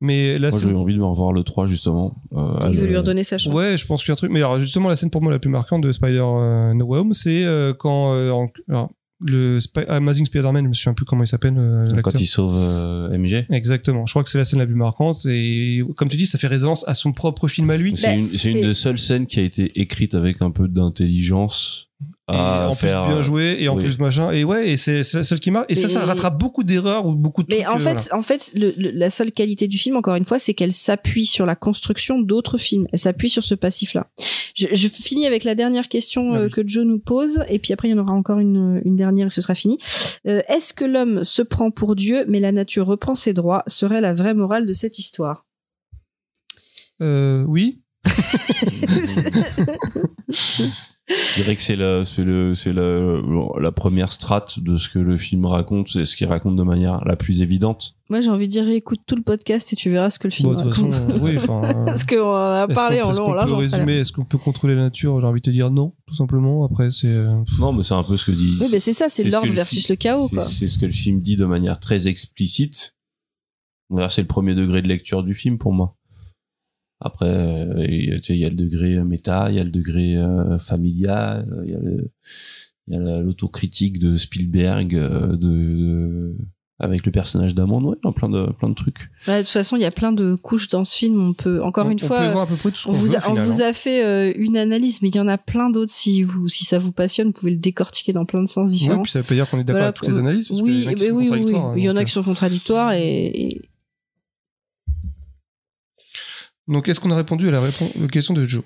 [0.00, 2.22] Mais la Moi, scène- j'ai envie de me revoir le 3, justement.
[2.32, 3.52] Euh, il veut lui redonner sa chance.
[3.54, 4.30] Ouais, je pense qu'il y a un truc.
[4.30, 6.98] Mais alors, justement, la scène pour moi la plus marquante de Spider euh, No Way
[7.00, 9.58] Home, c'est euh, quand euh, en- alors, le
[9.88, 11.54] Amazing Spider-Man, je me souviens plus comment il s'appelle.
[11.58, 13.46] euh, Quand il sauve euh, MJ.
[13.50, 14.06] Exactement.
[14.06, 16.46] Je crois que c'est la scène la plus marquante et comme tu dis, ça fait
[16.46, 17.96] résonance à son propre film à lui.
[17.96, 21.88] C'est une, c'est une des seules scènes qui a été écrite avec un peu d'intelligence.
[22.30, 23.84] Et en faire, plus bien joué et en oui.
[23.84, 26.62] plus machin et ouais et c'est seule qui marque et ça Mais- ça rattrape beaucoup
[26.62, 28.16] d'erreurs ou beaucoup de Mais trucs, en fait, voilà.
[28.16, 31.24] en fait, le- le- la seule qualité du film, encore une fois, c'est qu'elle s'appuie
[31.24, 32.86] sur la construction d'autres films.
[32.92, 34.10] Elle s'appuie sur ce passif-là.
[34.54, 37.72] Je, je finis avec la dernière question Ah euh, que Joe nous pose, et puis
[37.72, 39.78] après il y en aura encore une, une dernière et ce sera fini.
[40.26, 44.00] Euh, Est-ce que l'homme se prend pour Dieu, mais la nature reprend ses droits Serait
[44.02, 45.46] la vraie morale de cette histoire?
[47.00, 47.80] Euh, oui
[51.08, 53.20] Je dirais que c'est la, c'est le, c'est la,
[53.60, 57.02] la première strate de ce que le film raconte, c'est ce qu'il raconte de manière
[57.06, 57.94] la plus évidente.
[58.10, 60.32] Moi, j'ai envie de dire, écoute tout le podcast et tu verras ce que le
[60.32, 60.92] film Bon, de toute raconte.
[60.92, 63.98] façon, oui, enfin, Parce qu'on a parlé qu'on- en long, en large, résumer?
[64.00, 65.18] est-ce qu'on peut contrôler la nature?
[65.20, 68.02] J'ai envie de te dire non tout simplement après c'est euh, Non, mais c'est un
[68.02, 68.58] peu ce que dit.
[68.60, 70.44] Oui, mais c'est ça, c'est l'ordre le versus film- le chaos, c'est- quoi.
[70.44, 72.94] C'est ce que le film dit de manière très explicite.
[74.10, 75.94] C'est le premier degré de lecture du film pour moi.
[77.00, 79.56] Après, euh, il y a- tu sais, il y a le degré euh, méta, il
[79.56, 82.10] y a le degré euh, familial, il y a le-
[82.88, 86.36] il y a la- l'autocritique de Spielberg, euh, de, de-
[86.80, 89.10] avec le personnage d'Amand, ouais, plein de plein de trucs.
[89.26, 91.20] Ouais, de toute façon, il y a plein de couches dans ce film.
[91.20, 92.92] On peut, encore On- une on fois, peut voir à peu près tout ce on
[92.92, 93.68] vous, veut, a, on vous hein.
[93.68, 95.92] a fait euh, une analyse, mais il y en a plein d'autres.
[95.92, 99.02] Si vous, si ça vous passionne, vous pouvez le décortiquer dans plein de sens différents.
[99.02, 100.82] puis ça veut pas dire qu'on est d'accord Voilà, avec toutes les analyses parce oui,
[100.82, 101.54] y en a qui mais sont oui, oui, oui.
[101.78, 102.04] Il y en a euh.
[102.04, 103.62] qui sont contradictoires et, et-
[106.68, 108.62] donc est-ce qu'on a répondu à la aux questions de Joe?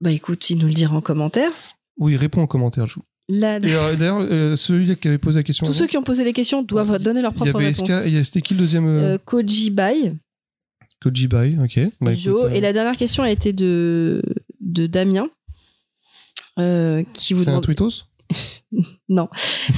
[0.00, 1.50] Bah écoute, il nous le dira en commentaire.
[1.98, 3.02] oui réponds en commentaire Joe
[3.32, 6.24] euh, d'ailleurs euh, celui qui avait posé la question tous avant, ceux qui ont posé
[6.24, 7.88] les questions doivent donner leur il y propre avait réponse.
[7.88, 10.14] SK et il y a- c'était qui le deuxième euh, Euh, Koji Bai,
[11.00, 12.44] Koji Bai ok Bah, Joe.
[12.44, 14.20] euh, Et la dernière question a été de,
[14.60, 15.28] de Damien.
[16.58, 18.04] euh, qui vous c'est un demande tweetos?
[19.08, 19.28] non,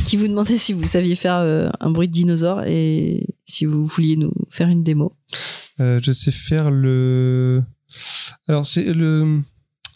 [0.06, 3.84] qui vous demandait si vous saviez faire euh, un bruit de dinosaure et si vous
[3.84, 5.16] vouliez nous faire une démo.
[5.80, 7.62] Euh, je sais faire le
[8.48, 9.40] alors c'est le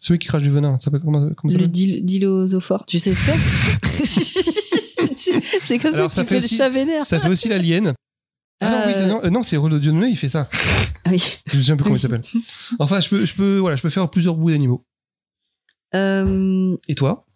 [0.00, 3.10] celui qui crache du venin ça s'appelle comment, comment ça Le dil- dilosophore, tu sais
[3.10, 3.36] le faire?
[5.16, 7.02] C'est- comme Alors, ça ça que tu fait fais aussi- le chat vénère.
[7.04, 7.94] ça fait aussi l'alien
[8.62, 10.48] ah non, oui, Euh, non, euh, non, c'est Rollo Dionne, il fait ça.
[11.10, 11.22] Oui.
[11.52, 12.22] Je sais plus comment il s'appelle.
[12.78, 14.82] Enfin, je peux, je peux, voilà, je peux faire plusieurs bruits d'animaux.
[15.94, 17.26] Euh, Et toi?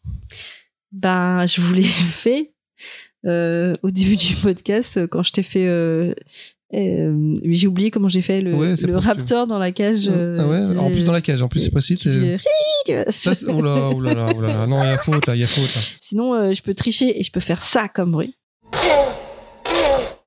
[0.93, 2.53] Ben, je vous l'ai fait
[3.27, 5.67] euh, au début du podcast quand je t'ai fait.
[5.67, 6.15] euh,
[6.73, 10.09] euh, j'ai oublié comment j'ai fait le, Ouais, raptor dans la cage.
[10.09, 12.39] Ah ouais, en plus dans la cage, en plus c'est faisait
[13.11, 14.67] c'est- Ça, oh là là.
[14.67, 15.81] Non, il y a faute là, il y a faute là.
[16.01, 18.35] Sinon, je peux tricher et je peux faire ça comme bruit.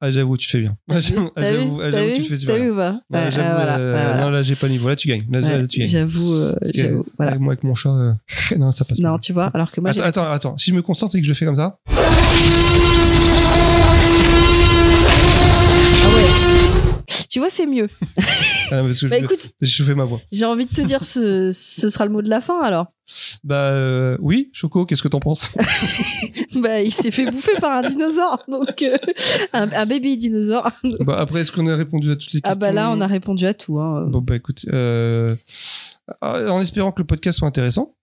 [0.06, 0.76] Ah, j'avoue, tu fais bien.
[0.92, 3.78] Ah, j'avoue, ah, tu fais super T'as vu ou pas Non, Ouais, j'avoue, ah, voilà,
[3.78, 4.22] euh, voilà.
[4.22, 4.90] non, là, j'ai pas le niveau.
[4.90, 5.24] Là, tu gagnes.
[5.32, 5.88] Là, Ouais, là, tu gagnes.
[5.88, 7.32] J'avoue, euh, Parce que, j'avoue, voilà.
[7.32, 8.14] avec moi, avec mon chat, euh,
[8.58, 9.20] non, ça passe Non, pas.
[9.20, 10.58] tu vois, alors que moi, attends, attends, attends.
[10.58, 11.80] Si je me concentre et que je le fais comme ça.
[17.34, 17.88] Tu vois, c'est mieux.
[18.72, 19.52] Ah, parce que Bah, je- écoute.
[19.62, 20.20] j'ai chauffé ma voix.
[20.32, 22.88] J'ai envie de te dire, ce, ce sera le mot de la fin alors.
[23.44, 25.52] Bah euh, oui, Choco, qu'est-ce que t'en penses
[26.56, 28.98] bah, il s'est fait bouffer par un dinosaure, donc euh,
[29.52, 30.72] un, un baby dinosaure.
[31.02, 33.06] Bah après, est-ce qu'on a répondu à toutes les ah questions bah là, on a
[33.06, 33.80] répondu à tout.
[33.80, 34.06] Hein.
[34.08, 35.36] Bon bah écoute, euh,
[36.22, 37.96] en espérant que le podcast soit intéressant.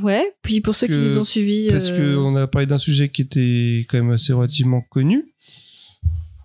[0.00, 0.34] Ouais.
[0.42, 1.68] Puis pour ceux qui nous ont suivis.
[1.70, 5.32] Parce euh, que on a parlé d'un sujet qui était quand même assez relativement connu.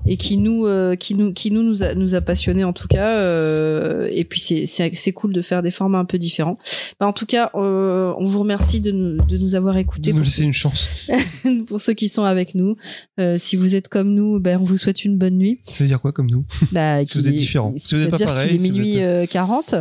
[0.08, 2.88] Et qui nous euh, qui nous qui nous nous a, nous a passionnés en tout
[2.88, 6.58] cas euh, et puis c'est c'est c'est cool de faire des formats un peu différents.
[7.00, 10.12] Bah, en tout cas euh, on vous remercie de nous de nous avoir écoutés.
[10.12, 11.10] Pour, laisser une chance.
[11.68, 12.76] pour ceux qui sont avec nous.
[13.20, 15.60] Euh, si vous êtes comme nous ben on vous souhaite une bonne nuit.
[15.68, 16.46] Ça veut dire quoi comme nous?
[16.72, 17.76] Bah, Si vous êtes différents.
[17.84, 18.48] Si vous n'êtes pas pareil.
[18.50, 19.76] qu'il est si vous minuit êtes- euh, 40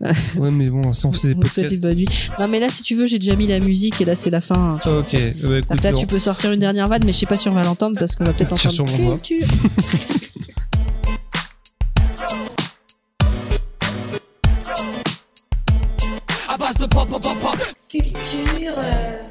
[0.36, 1.74] Ouais, mais bon, ça on fait des on vous souhaite podcasts.
[1.74, 2.08] une bonne nuit.
[2.38, 4.40] Non mais là si tu veux j'ai déjà mis la musique et là c'est la
[4.40, 5.12] fin Ok,
[5.42, 7.48] bah, écoute, là on- tu peux sortir une dernière vanne mais je sais pas si
[7.48, 9.46] on va l'entendre parce qu'on va peut-être entendre sur culture
[16.48, 17.56] À base de pop, pop, pop, pop.
[17.88, 18.74] Culture.
[18.76, 19.22] euh,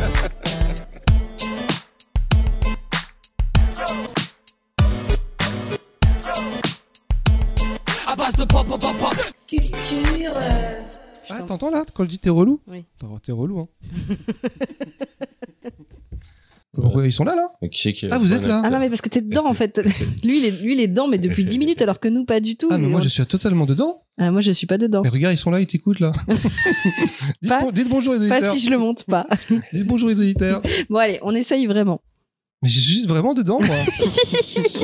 [11.51, 12.83] t'entends là Quand je dis t'es relou Oui.
[12.99, 13.67] T'es- T'es relou, hein.
[16.73, 18.87] Ouais, ils sont là, là Qui c'est qui Ah, vous êtes là Ah non, mais
[18.87, 19.81] parce que t'es dedans en fait.
[20.23, 22.39] lui, il est, lui, il est dedans, mais depuis 10 minutes, alors que nous, pas
[22.39, 22.69] du tout.
[22.71, 24.03] Ah, mais moi on- je suis totalement dedans.
[24.17, 25.01] Ah, moi, je suis pas dedans.
[25.03, 26.13] Mais regarde, ils sont là, ils t'écoutent là.
[27.41, 28.39] dites, Pas- bon- dites bonjour les auditeurs.
[28.39, 29.27] Pas si je le monte pas.
[29.73, 30.61] Dites bonjour les auditeurs.
[30.89, 31.99] Bon, allez, on essaye vraiment.
[32.63, 33.75] Mais je suis vraiment dedans, moi.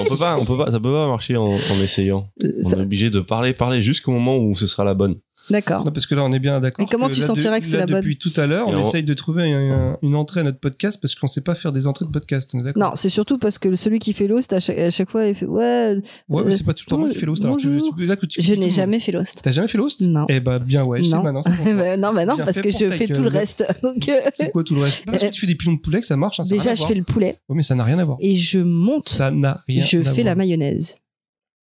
[0.01, 2.27] On peut pas, on peut pas, ça peut pas marcher en, en essayant.
[2.43, 5.15] Euh, On ça- est obligé de parler, parler jusqu'au moment où ce sera la bonne.
[5.49, 5.83] D'accord.
[5.85, 6.85] Non, parce que là, on est bien d'accord.
[6.85, 8.77] Et comment tu là, sentirais de- que c'est la bonne Depuis tout à l'heure, on
[8.79, 11.71] essaye de trouver un- un- une entrée à notre podcast parce qu'on sait pas faire
[11.71, 12.51] des entrées de podcast.
[12.53, 15.09] On est Non, c'est surtout parce que celui qui fait l'host, à chaque, à chaque
[15.09, 15.97] fois, il fait Ouais.
[16.29, 17.43] Ouais, mais c'est pas tout le temps moi qui fais l'host.
[17.45, 17.95] Alors, tu, bonjour.
[17.97, 19.39] tu, là que tu Je n'ai jamais fait l'host.
[19.41, 20.25] T'as jamais fait l'host Non.
[20.29, 21.23] Eh bah, bien, ouais, je sais non.
[21.23, 21.41] maintenant.
[21.41, 21.75] c'est bon.
[21.77, 23.63] Bah, non, bah non, Bien parce fait que je fais tout le reste.
[24.07, 26.05] Euh, C'est quoi tout le reste Parce que tu fais des pilons de poulet que
[26.07, 26.39] ça marche.
[26.39, 28.17] hein, déjà, je fais le poulet Ouais, mais ça n'a rien à voir.
[28.21, 29.07] et je monte.
[29.07, 30.25] Ça n'a rien je à fais voir.
[30.25, 30.95] la mayonnaise.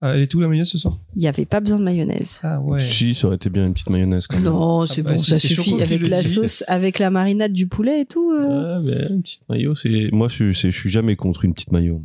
[0.07, 0.99] Ah, elle est où la mayonnaise ce soir?
[1.17, 2.41] Il n'y avait pas besoin de mayonnaise.
[2.43, 2.79] Ah ouais.
[2.85, 4.45] Si, ça aurait été bien une petite mayonnaise quand même.
[4.45, 5.81] Non, c'est bah, bon, ça suffit.
[5.81, 6.29] Avec la dit.
[6.29, 8.31] sauce, avec la marinade du poulet et tout.
[8.31, 8.77] euh.
[8.77, 10.11] Ah, ben, une petite maillot, c'est.
[10.13, 12.03] Moi, je, je suis jamais contre une petite maillot.